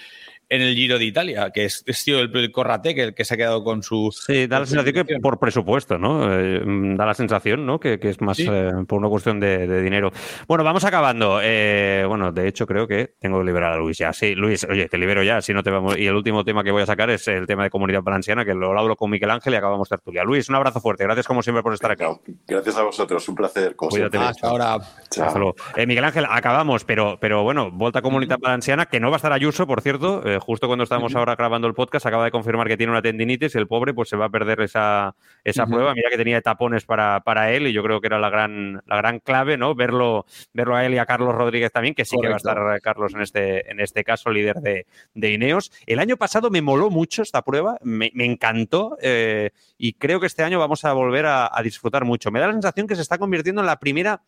en 0.48 0.62
el 0.62 0.74
Giro 0.74 0.98
de 0.98 1.04
Italia, 1.04 1.50
que 1.50 1.64
es, 1.64 1.84
sido 1.88 2.20
el, 2.20 2.52
Corrate 2.52 2.94
que, 2.94 3.14
que 3.14 3.24
se 3.24 3.34
ha 3.34 3.36
quedado 3.36 3.64
con 3.64 3.82
su. 3.82 4.12
Sí, 4.12 4.46
da 4.46 4.60
la 4.60 4.66
sensación 4.66 5.06
que 5.06 5.18
por 5.18 5.38
presupuesto, 5.38 5.98
¿no? 5.98 6.32
Eh, 6.32 6.62
da 6.64 7.06
la 7.06 7.14
sensación, 7.14 7.66
¿no? 7.66 7.80
Que, 7.80 7.98
es 8.00 8.20
más 8.20 8.38
eh, 8.38 8.72
por 8.86 8.98
una 8.98 9.08
cuestión 9.08 9.40
de, 9.40 9.82
dinero. 9.82 10.12
Bueno, 10.46 10.62
vamos 10.62 10.84
acabando. 10.84 11.40
Eh, 11.42 12.04
bueno, 12.06 12.30
de 12.30 12.46
hecho, 12.46 12.66
creo 12.66 12.86
que 12.86 13.14
tengo 13.18 13.40
que 13.40 13.44
liberar 13.44 13.72
a 13.72 13.76
Luis 13.76 13.98
ya. 13.98 14.12
Sí, 14.12 14.34
Luis, 14.34 14.64
oye, 14.64 14.88
te 14.88 14.98
libero 14.98 15.22
ya, 15.24 15.42
si 15.42 15.52
no 15.52 15.62
te 15.62 15.70
vamos. 15.70 15.98
Y 15.98 16.06
el 16.06 16.14
último 16.14 16.44
tema 16.44 16.62
que 16.62 16.70
voy 16.70 16.82
a 16.82 16.86
sacar 16.86 17.10
es 17.10 17.26
el 17.26 17.46
tema 17.46 17.64
de 17.64 17.70
comunidad 17.70 18.02
valenciana, 18.02 18.44
que 18.44 18.54
lo 18.54 18.78
hablo 18.78 18.94
con 18.96 19.10
Miguel 19.10 19.30
Ángel 19.30 19.54
y 19.54 19.56
acabamos 19.56 19.88
tertulia. 19.88 20.22
Luis, 20.22 20.48
un 20.48 20.54
abrazo 20.54 20.80
fuerte. 20.80 21.04
Gracias, 21.04 21.26
como 21.26 21.42
siempre, 21.42 21.62
por 21.62 21.74
estar 21.74 21.90
aquí. 21.90 22.04
Gracias 22.46 22.76
a 22.76 22.82
vosotros, 22.84 23.28
un 23.28 23.34
placer. 23.34 23.74
Cuídate. 23.74 24.18
Hasta 24.18 24.48
ahora. 24.48 24.78
Chao. 25.10 25.54
Miguel 25.86 26.04
Ángel, 26.04 26.26
acabamos, 26.28 26.84
pero, 26.84 27.18
pero 27.20 27.42
bueno, 27.42 27.70
vuelta 27.72 27.98
a 27.98 28.02
comunidad 28.02 28.38
valenciana, 28.38 28.86
que 28.86 29.00
no 29.00 29.10
va 29.10 29.16
a 29.16 29.18
estar 29.18 29.32
Ayuso, 29.32 29.66
por 29.66 29.82
cierto, 29.82 30.22
justo 30.40 30.66
cuando 30.66 30.84
estamos 30.84 31.14
ahora 31.14 31.36
grabando 31.36 31.66
el 31.66 31.74
podcast, 31.74 32.06
acaba 32.06 32.24
de 32.24 32.30
confirmar 32.30 32.68
que 32.68 32.76
tiene 32.76 32.92
una 32.92 33.02
tendinitis 33.02 33.54
y 33.54 33.58
el 33.58 33.66
pobre 33.66 33.94
pues 33.94 34.08
se 34.08 34.16
va 34.16 34.26
a 34.26 34.28
perder 34.28 34.60
esa, 34.60 35.14
esa 35.44 35.66
prueba. 35.66 35.94
Mira 35.94 36.10
que 36.10 36.16
tenía 36.16 36.40
tapones 36.40 36.84
para, 36.84 37.20
para 37.20 37.52
él 37.52 37.66
y 37.66 37.72
yo 37.72 37.82
creo 37.82 38.00
que 38.00 38.06
era 38.06 38.18
la 38.18 38.30
gran, 38.30 38.82
la 38.86 38.96
gran 38.96 39.20
clave, 39.20 39.56
¿no? 39.56 39.74
Verlo, 39.74 40.26
verlo 40.52 40.76
a 40.76 40.84
él 40.84 40.94
y 40.94 40.98
a 40.98 41.06
Carlos 41.06 41.34
Rodríguez 41.34 41.72
también, 41.72 41.94
que 41.94 42.04
sí 42.04 42.16
que 42.20 42.28
va 42.28 42.34
a 42.34 42.36
estar 42.38 42.76
eh, 42.76 42.80
Carlos 42.80 43.14
en 43.14 43.22
este, 43.22 43.70
en 43.70 43.80
este 43.80 44.04
caso, 44.04 44.30
líder 44.30 44.56
de, 44.56 44.86
de 45.14 45.32
Ineos. 45.32 45.72
El 45.86 45.98
año 45.98 46.16
pasado 46.16 46.50
me 46.50 46.62
moló 46.62 46.90
mucho 46.90 47.22
esta 47.22 47.42
prueba, 47.42 47.76
me, 47.82 48.10
encantó 48.14 48.96
eh, 49.00 49.50
y 49.78 49.94
creo 49.94 50.20
que 50.20 50.26
este 50.26 50.42
año 50.42 50.58
vamos 50.58 50.84
a 50.84 50.92
volver 50.92 51.26
a 51.26 51.60
disfrutar 51.62 52.04
mucho. 52.04 52.30
Me 52.30 52.40
da 52.40 52.48
la 52.48 52.52
sensación 52.52 52.86
que 52.86 52.96
se 52.96 53.02
está 53.02 53.18
convirtiendo 53.18 53.60
en 53.60 53.66
la 53.66 53.78
primera 53.78 54.22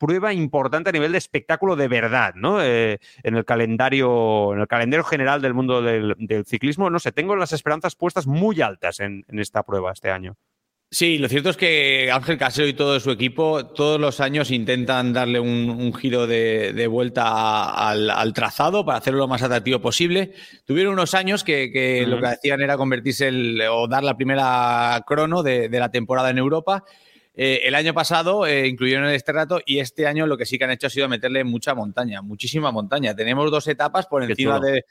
prueba 0.00 0.32
importante 0.32 0.88
a 0.88 0.92
nivel 0.92 1.12
de 1.12 1.18
espectáculo 1.18 1.76
de 1.76 1.86
verdad, 1.86 2.34
¿no? 2.34 2.62
Eh, 2.62 2.98
en 3.22 3.36
el 3.36 3.44
calendario, 3.44 4.54
en 4.54 4.60
el 4.60 4.66
calendario 4.66 5.04
general 5.04 5.42
del 5.42 5.54
mundo 5.54 5.82
del, 5.82 6.16
ciclismo, 6.46 6.88
no 6.88 6.98
sé, 6.98 7.12
tengo 7.12 7.36
las 7.36 7.52
esperanzas 7.52 7.94
puestas 7.94 8.26
muy 8.26 8.62
altas 8.62 8.98
en, 9.00 9.24
esta 9.28 9.62
prueba 9.62 9.92
este 9.92 10.10
año. 10.10 10.36
Sí, 10.90 11.18
lo 11.18 11.28
cierto 11.28 11.50
es 11.50 11.56
que 11.56 12.10
Ángel 12.10 12.36
Casero 12.36 12.66
y 12.66 12.72
todo 12.72 12.98
su 12.98 13.12
equipo 13.12 13.64
todos 13.66 14.00
los 14.00 14.20
años 14.20 14.50
intentan 14.50 15.12
darle 15.12 15.38
un, 15.38 15.94
giro 15.94 16.26
de, 16.26 16.86
vuelta 16.88 17.70
al, 17.70 18.32
trazado 18.32 18.84
para 18.84 18.98
hacerlo 18.98 19.20
lo 19.20 19.28
más 19.28 19.42
atractivo 19.42 19.80
posible. 19.80 20.32
Tuvieron 20.64 20.94
unos 20.94 21.14
años 21.14 21.44
que, 21.44 22.04
lo 22.08 22.18
que 22.18 22.26
hacían 22.26 22.60
era 22.60 22.76
convertirse 22.76 23.30
o 23.68 23.86
dar 23.86 24.02
la 24.02 24.16
primera 24.16 25.00
crono 25.06 25.44
de, 25.44 25.68
de 25.68 25.78
la 25.78 25.90
temporada 25.90 26.30
en 26.30 26.38
Europa 26.38 26.84
eh, 27.34 27.60
el 27.64 27.76
año 27.76 27.94
pasado 27.94 28.44
eh, 28.44 28.66
incluyeron 28.66 29.06
este 29.08 29.32
rato 29.32 29.60
y 29.64 29.78
este 29.78 30.06
año 30.06 30.26
lo 30.26 30.36
que 30.36 30.44
sí 30.46 30.58
que 30.58 30.64
han 30.64 30.72
hecho 30.72 30.88
ha 30.88 30.90
sido 30.90 31.08
meterle 31.08 31.44
mucha 31.44 31.74
montaña, 31.74 32.22
muchísima 32.22 32.72
montaña. 32.72 33.14
Tenemos 33.14 33.50
dos 33.50 33.68
etapas 33.68 34.06
por 34.06 34.24
encima 34.24 34.58
de, 34.58 34.84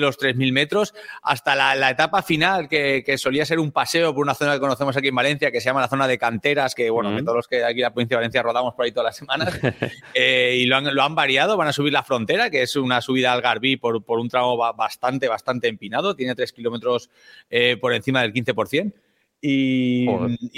los 0.00 0.18
3.000 0.18 0.52
metros 0.52 0.94
hasta 1.22 1.54
la, 1.54 1.90
etapa 1.90 2.22
final 2.22 2.68
que, 2.68 3.04
solía 3.18 3.44
ser 3.44 3.58
un 3.58 3.72
paseo 3.72 4.14
por 4.14 4.24
una 4.24 4.34
zona 4.34 4.54
que 4.54 4.60
conocemos 4.60 4.96
aquí 4.96 5.08
en 5.08 5.14
Valencia 5.14 5.50
que 5.50 5.60
se 5.60 5.66
llama 5.66 5.82
la 5.82 5.88
zona 5.88 6.08
de 6.08 6.16
canteras, 6.16 6.74
que 6.74 6.88
bueno, 6.88 7.16
todos 7.22 7.36
los 7.36 7.48
que 7.48 7.62
aquí 7.62 7.80
en 7.80 7.82
la 7.82 7.92
provincia 7.92 8.16
de 8.16 8.20
Valencia 8.20 8.42
rodamos 8.42 8.74
por 8.74 8.86
ahí 8.86 8.92
todas 8.92 9.08
las 9.08 9.16
semanas 9.16 9.60
eh, 10.14 10.56
y 10.58 10.64
lo 10.64 10.76
han, 10.76 11.14
variado, 11.14 11.58
van 11.58 11.68
a 11.68 11.72
subir 11.72 11.92
la 11.92 12.02
frontera, 12.02 12.48
que 12.48 12.62
es 12.62 12.74
una 12.74 13.02
subida 13.02 13.32
al 13.32 13.42
Garbí 13.42 13.76
por, 13.76 14.02
un 14.08 14.28
tramo 14.28 14.56
bastante, 14.56 15.28
bastante 15.28 15.68
empinado, 15.68 16.16
tiene 16.16 16.34
3 16.34 16.52
kilómetros 16.52 17.10
por 17.80 17.92
encima 17.92 18.22
del 18.22 18.32
15%. 18.32 18.92
Y, 19.44 20.06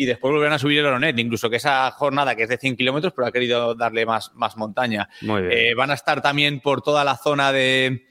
después 0.05 0.31
volverán 0.31 0.53
a 0.53 0.59
subir 0.59 0.79
el 0.79 0.85
Oronet, 0.85 1.19
incluso 1.19 1.49
que 1.49 1.57
esa 1.57 1.91
jornada 1.93 2.37
que 2.37 2.43
es 2.43 2.51
de 2.51 2.59
100 2.59 2.77
kilómetros, 2.77 3.15
pero 3.17 3.27
ha 3.27 3.33
querido 3.33 3.75
darle 3.75 4.05
más, 4.05 4.31
más 4.35 4.59
montaña. 4.59 5.09
Eh, 5.23 5.73
van 5.75 5.91
a 5.91 5.95
estar 5.95 6.21
también 6.21 6.61
por 6.61 6.83
toda 6.83 7.03
la 7.03 7.17
zona 7.17 7.51
de, 7.51 8.07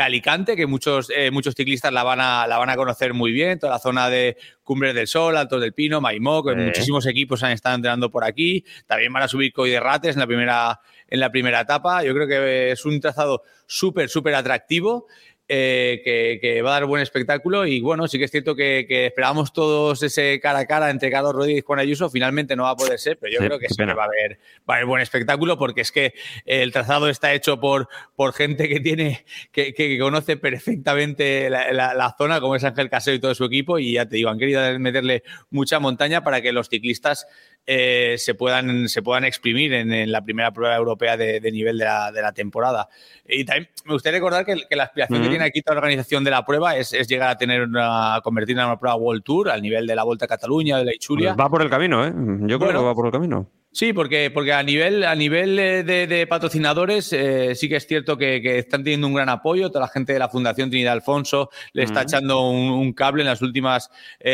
Alicante, 0.00 0.56
que 0.56 0.66
muchos, 0.66 1.08
eh, 1.14 1.30
muchos 1.30 1.54
ciclistas 1.54 1.92
la 1.92 2.02
van, 2.02 2.20
a, 2.20 2.48
la 2.48 2.58
van 2.58 2.68
a 2.68 2.74
conocer 2.74 3.14
muy 3.14 3.30
bien, 3.30 3.60
toda 3.60 3.74
la 3.74 3.78
zona 3.78 4.10
de 4.10 4.36
Cumbres 4.64 4.92
del 4.92 5.06
Sol, 5.06 5.36
Altos 5.36 5.60
del 5.60 5.72
Pino, 5.72 6.00
Maimó, 6.00 6.42
que 6.44 6.56
muchísimos 6.56 7.06
equipos 7.06 7.44
han 7.44 7.52
estado 7.52 7.76
entrenando 7.76 8.10
por 8.10 8.24
aquí. 8.24 8.64
También 8.86 9.12
van 9.12 9.22
a 9.22 9.28
subir 9.28 9.52
Coy 9.52 9.70
de 9.70 9.78
Rates 9.78 10.16
en 10.16 10.20
la 10.20 10.26
primera, 10.26 10.80
en 11.06 11.20
la 11.20 11.30
primera 11.30 11.60
etapa. 11.60 12.02
Yo 12.02 12.12
creo 12.12 12.26
que 12.26 12.72
es 12.72 12.84
un 12.84 13.00
trazado 13.00 13.44
súper, 13.66 14.08
súper 14.08 14.34
atractivo. 14.34 15.06
Eh, 15.50 16.02
que, 16.42 16.60
va 16.60 16.70
a 16.70 16.72
dar 16.74 16.84
buen 16.84 17.00
espectáculo. 17.00 17.66
Y 17.66 17.80
bueno, 17.80 18.06
sí 18.06 18.18
que 18.18 18.26
es 18.26 18.30
cierto 18.30 18.54
que, 18.54 18.86
esperábamos 19.06 19.54
todos 19.54 20.02
ese 20.02 20.38
cara 20.40 20.58
a 20.58 20.66
cara 20.66 20.90
entre 20.90 21.10
Carlos 21.10 21.34
Rodríguez 21.34 21.62
y 21.62 21.66
Juan 21.66 21.78
Ayuso. 21.78 22.10
Finalmente 22.10 22.54
no 22.54 22.64
va 22.64 22.70
a 22.70 22.76
poder 22.76 22.98
ser, 22.98 23.18
pero 23.18 23.32
yo 23.32 23.38
creo 23.38 23.58
que 23.58 23.68
sí 23.68 23.76
que 23.76 23.94
va 23.94 24.02
a, 24.02 24.06
haber, 24.06 24.38
va 24.68 24.74
a 24.74 24.76
haber 24.76 24.86
buen 24.86 25.00
espectáculo 25.00 25.56
porque 25.56 25.80
es 25.80 25.90
que 25.90 26.12
el 26.44 26.70
trazado 26.70 27.08
está 27.08 27.32
hecho 27.32 27.58
por, 27.58 27.88
por 28.14 28.34
gente 28.34 28.68
que 28.68 28.80
tiene 28.80 29.24
que, 29.50 29.72
que 29.72 29.98
conoce 29.98 30.36
perfectamente 30.36 31.48
la, 31.48 32.14
zona, 32.18 32.40
como 32.40 32.54
es 32.54 32.64
Ángel 32.64 32.90
Casero 32.90 33.16
y 33.16 33.20
todo 33.20 33.34
su 33.34 33.44
equipo. 33.44 33.78
Y 33.78 33.94
ya 33.94 34.06
te 34.06 34.16
digo, 34.16 34.28
han 34.28 34.38
querido 34.38 34.78
meterle 34.78 35.22
mucha 35.48 35.78
montaña 35.78 36.22
para 36.22 36.42
que 36.42 36.52
los 36.52 36.68
ciclistas 36.68 37.26
eh, 37.70 38.14
se, 38.16 38.34
puedan, 38.34 38.88
se 38.88 39.02
puedan 39.02 39.24
exprimir 39.24 39.74
en, 39.74 40.10
la 40.10 40.22
primera 40.22 40.50
prueba 40.52 40.74
europea 40.74 41.18
de, 41.18 41.38
nivel 41.52 41.76
de 41.76 41.84
la, 41.84 42.10
de 42.10 42.22
la, 42.22 42.32
temporada. 42.32 42.88
Y 43.28 43.44
también 43.44 43.68
me 43.84 43.92
gustaría 43.92 44.20
recordar 44.20 44.46
que, 44.46 44.56
la 44.74 44.84
aspiración 44.84 45.22
que 45.22 45.28
tiene 45.28 45.44
aquí 45.44 45.60
toda 45.60 45.74
la 45.74 45.80
organización 45.80 46.24
de 46.24 46.30
la 46.30 46.46
prueba 46.46 46.78
es, 46.78 46.92
llegar 47.06 47.28
a 47.28 47.36
tener 47.36 47.64
una, 47.64 48.20
convertirla 48.24 48.62
en 48.62 48.68
una 48.68 48.78
prueba 48.78 48.96
World 48.96 49.22
Tour 49.22 49.50
al 49.50 49.60
nivel 49.60 49.86
de 49.86 49.94
la 49.94 50.04
Vuelta 50.04 50.24
a 50.24 50.28
Cataluña, 50.28 50.78
de 50.78 50.86
la 50.86 50.94
Ichuria. 50.94 51.34
va 51.34 51.50
por 51.50 51.60
el 51.60 51.68
camino, 51.68 52.06
¿eh? 52.06 52.12
Yo 52.46 52.58
creo 52.58 52.72
que 52.72 52.78
va 52.78 52.94
por 52.94 53.04
el 53.04 53.12
camino. 53.12 53.50
Sí, 53.70 53.92
porque, 53.92 54.30
porque 54.32 54.54
a 54.54 54.62
nivel, 54.62 55.04
a 55.04 55.14
nivel 55.14 55.58
eh, 55.58 55.84
de, 55.84 56.26
patrocinadores 56.26 57.12
eh, 57.12 57.54
sí 57.54 57.68
que 57.68 57.76
es 57.76 57.86
cierto 57.86 58.16
que, 58.16 58.58
están 58.58 58.82
teniendo 58.82 59.08
un 59.08 59.12
gran 59.12 59.28
apoyo. 59.28 59.68
Toda 59.68 59.82
la 59.82 59.88
gente 59.88 60.14
de 60.14 60.18
la 60.18 60.30
Fundación 60.30 60.70
Trinidad 60.70 60.94
Alfonso 60.94 61.50
le 61.74 61.82
está 61.82 62.00
echando 62.00 62.48
un, 62.48 62.94
cable 62.94 63.24
en 63.24 63.28
las 63.28 63.42
últimas 63.42 63.90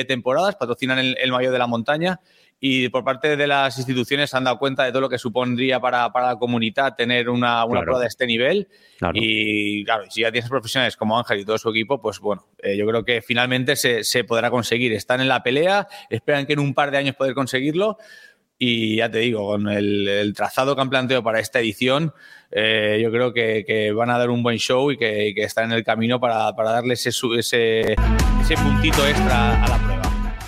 temporadas. 0.06 0.54
Patrocinan 0.54 1.00
el, 1.00 1.16
el 1.20 1.32
mayor 1.32 1.52
de 1.52 1.58
la 1.58 1.66
montaña 1.66 2.20
y 2.60 2.88
por 2.88 3.04
parte 3.04 3.36
de 3.36 3.46
las 3.46 3.76
instituciones 3.76 4.30
se 4.30 4.36
han 4.36 4.44
dado 4.44 4.58
cuenta 4.58 4.84
de 4.84 4.90
todo 4.90 5.02
lo 5.02 5.08
que 5.08 5.18
supondría 5.18 5.80
para, 5.80 6.10
la 6.14 6.36
comunidad 6.38 6.94
tener 6.96 7.28
una, 7.28 7.66
prueba 7.66 8.00
de 8.00 8.06
este 8.06 8.26
nivel. 8.26 8.68
Y 9.12 9.84
claro, 9.84 10.04
si 10.08 10.22
ya 10.22 10.32
tienes 10.32 10.48
profesionales 10.48 10.96
como 10.96 11.18
Ángel 11.18 11.40
y 11.40 11.44
todo 11.44 11.58
su 11.58 11.68
equipo, 11.70 12.00
pues 12.00 12.20
bueno, 12.20 12.46
eh, 12.62 12.76
yo 12.76 12.86
creo 12.86 13.04
que 13.04 13.20
finalmente 13.20 13.76
se, 13.76 14.24
podrá 14.24 14.50
conseguir. 14.50 14.92
Están 14.92 15.20
en 15.20 15.28
la 15.28 15.42
pelea, 15.42 15.88
esperan 16.08 16.46
que 16.46 16.54
en 16.54 16.60
un 16.60 16.74
par 16.74 16.90
de 16.90 16.98
años 16.98 17.16
poder 17.16 17.34
conseguirlo. 17.34 17.98
Y 18.56 18.96
ya 18.96 19.10
te 19.10 19.18
digo, 19.18 19.46
con 19.46 19.68
el, 19.68 20.32
trazado 20.34 20.74
que 20.74 20.80
han 20.80 20.88
planteado 20.88 21.22
para 21.22 21.40
esta 21.40 21.60
edición, 21.60 22.14
eh, 22.50 22.98
yo 23.02 23.10
creo 23.10 23.34
que, 23.34 23.92
van 23.94 24.10
a 24.10 24.16
dar 24.18 24.30
un 24.30 24.42
buen 24.42 24.58
show 24.58 24.90
y 24.90 24.96
que, 24.96 25.34
están 25.36 25.66
en 25.66 25.72
el 25.72 25.84
camino 25.84 26.18
para, 26.18 26.54
para 26.54 26.70
darle 26.70 26.94
ese, 26.94 27.10
ese, 27.10 27.80
ese 28.40 28.54
puntito 28.56 29.06
extra 29.06 29.62
a 29.64 29.68
la 29.68 29.76
prueba. 29.76 29.93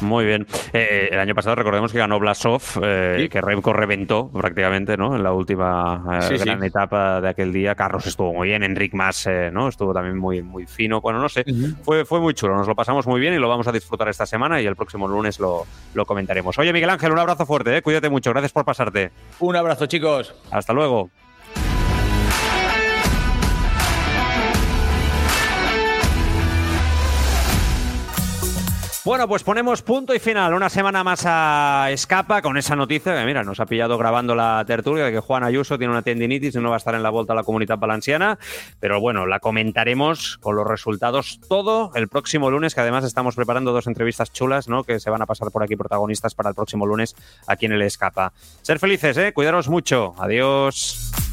Muy 0.01 0.25
bien. 0.25 0.47
Eh, 0.73 1.09
el 1.11 1.19
año 1.19 1.35
pasado 1.35 1.57
recordemos 1.57 1.93
que 1.93 1.99
ganó 1.99 2.19
Blasov, 2.19 2.63
eh, 2.83 3.29
que 3.31 3.41
Remco 3.41 3.73
reventó 3.73 4.29
prácticamente 4.29 4.97
¿no? 4.97 5.17
en 5.17 5.23
la 5.23 5.33
última 5.33 6.21
eh, 6.31 6.39
gran 6.39 6.63
etapa 6.63 7.21
de 7.21 7.29
aquel 7.29 7.53
día. 7.53 7.75
Carlos 7.75 8.07
estuvo 8.07 8.33
muy 8.33 8.49
bien, 8.49 8.63
Enric 8.63 8.95
más 8.95 9.29
¿no? 9.53 9.69
estuvo 9.69 9.93
también 9.93 10.19
muy, 10.19 10.43
muy 10.43 10.67
fino. 10.67 11.01
Bueno, 11.01 11.19
no 11.19 11.29
sé, 11.29 11.45
fue, 11.83 12.05
fue 12.05 12.21
muy 12.21 12.35
chulo. 12.35 12.57
Nos 12.57 12.69
lo 12.69 12.75
pasamos 12.75 13.07
muy 13.07 13.21
bien 13.21 13.35
y 13.35 13.39
lo 13.39 13.49
vamos 13.49 13.67
a 13.67 13.73
disfrutar 13.73 14.09
esta 14.09 14.27
semana 14.27 14.61
y 14.61 14.67
el 14.67 14.77
próximo 14.77 15.09
lunes 15.09 15.41
lo, 15.41 15.67
lo 15.95 16.05
comentaremos. 16.05 16.59
Oye, 16.59 16.73
Miguel 16.73 16.91
Ángel, 16.91 17.13
un 17.13 17.19
abrazo 17.19 17.47
fuerte, 17.47 17.81
cuídate 17.83 18.11
mucho. 18.11 18.31
Gracias 18.31 18.53
por 18.53 18.65
pasarte. 18.65 19.11
Un 19.41 19.57
abrazo, 19.57 19.87
chicos. 19.87 20.35
Hasta 20.51 20.73
luego. 20.73 21.11
Bueno, 29.07 29.29
pues 29.29 29.45
ponemos 29.45 29.83
punto 29.83 30.13
y 30.17 30.19
final. 30.19 30.53
Una 30.53 30.69
semana 30.69 31.05
más 31.05 31.23
a 31.27 31.93
escapa 31.93 32.43
con 32.43 32.57
esa 32.57 32.75
noticia 32.75 33.25
mira, 33.25 33.45
nos 33.45 33.61
ha 33.61 33.67
pillado 33.67 33.97
grabando 33.97 34.35
la 34.35 34.65
tertulia 34.67 35.05
de 35.05 35.13
que 35.13 35.21
Juan 35.21 35.45
Ayuso 35.45 35.79
tiene 35.79 35.93
una 35.93 36.03
tendinitis 36.03 36.57
y 36.57 36.59
no 36.59 36.71
va 36.71 36.75
a 36.75 36.79
estar 36.79 36.97
en 36.97 37.05
la 37.05 37.11
vuelta 37.11 37.33
a 37.33 37.37
la 37.37 37.45
comunidad 37.45 37.79
valenciana. 37.79 38.37
Pero 38.81 38.99
bueno, 39.01 39.25
la 39.25 39.39
comentaremos 39.39 40.39
con 40.39 40.57
los 40.57 40.67
resultados 40.67 41.39
todo 41.49 41.93
el 41.95 42.09
próximo 42.09 42.51
lunes, 42.51 42.75
que 42.75 42.81
además 42.81 43.05
estamos 43.05 43.37
preparando 43.37 43.71
dos 43.71 43.87
entrevistas 43.87 44.33
chulas, 44.33 44.67
¿no? 44.67 44.83
Que 44.83 44.99
se 44.99 45.09
van 45.09 45.23
a 45.23 45.27
pasar 45.27 45.53
por 45.53 45.63
aquí 45.63 45.77
protagonistas 45.77 46.35
para 46.35 46.49
el 46.49 46.57
próximo 46.57 46.85
lunes 46.85 47.15
aquí 47.47 47.67
en 47.67 47.75
el 47.75 47.83
Escapa. 47.83 48.33
Ser 48.63 48.81
felices, 48.81 49.17
¿eh? 49.19 49.33
Cuidaros 49.33 49.69
mucho. 49.69 50.17
Adiós. 50.19 51.26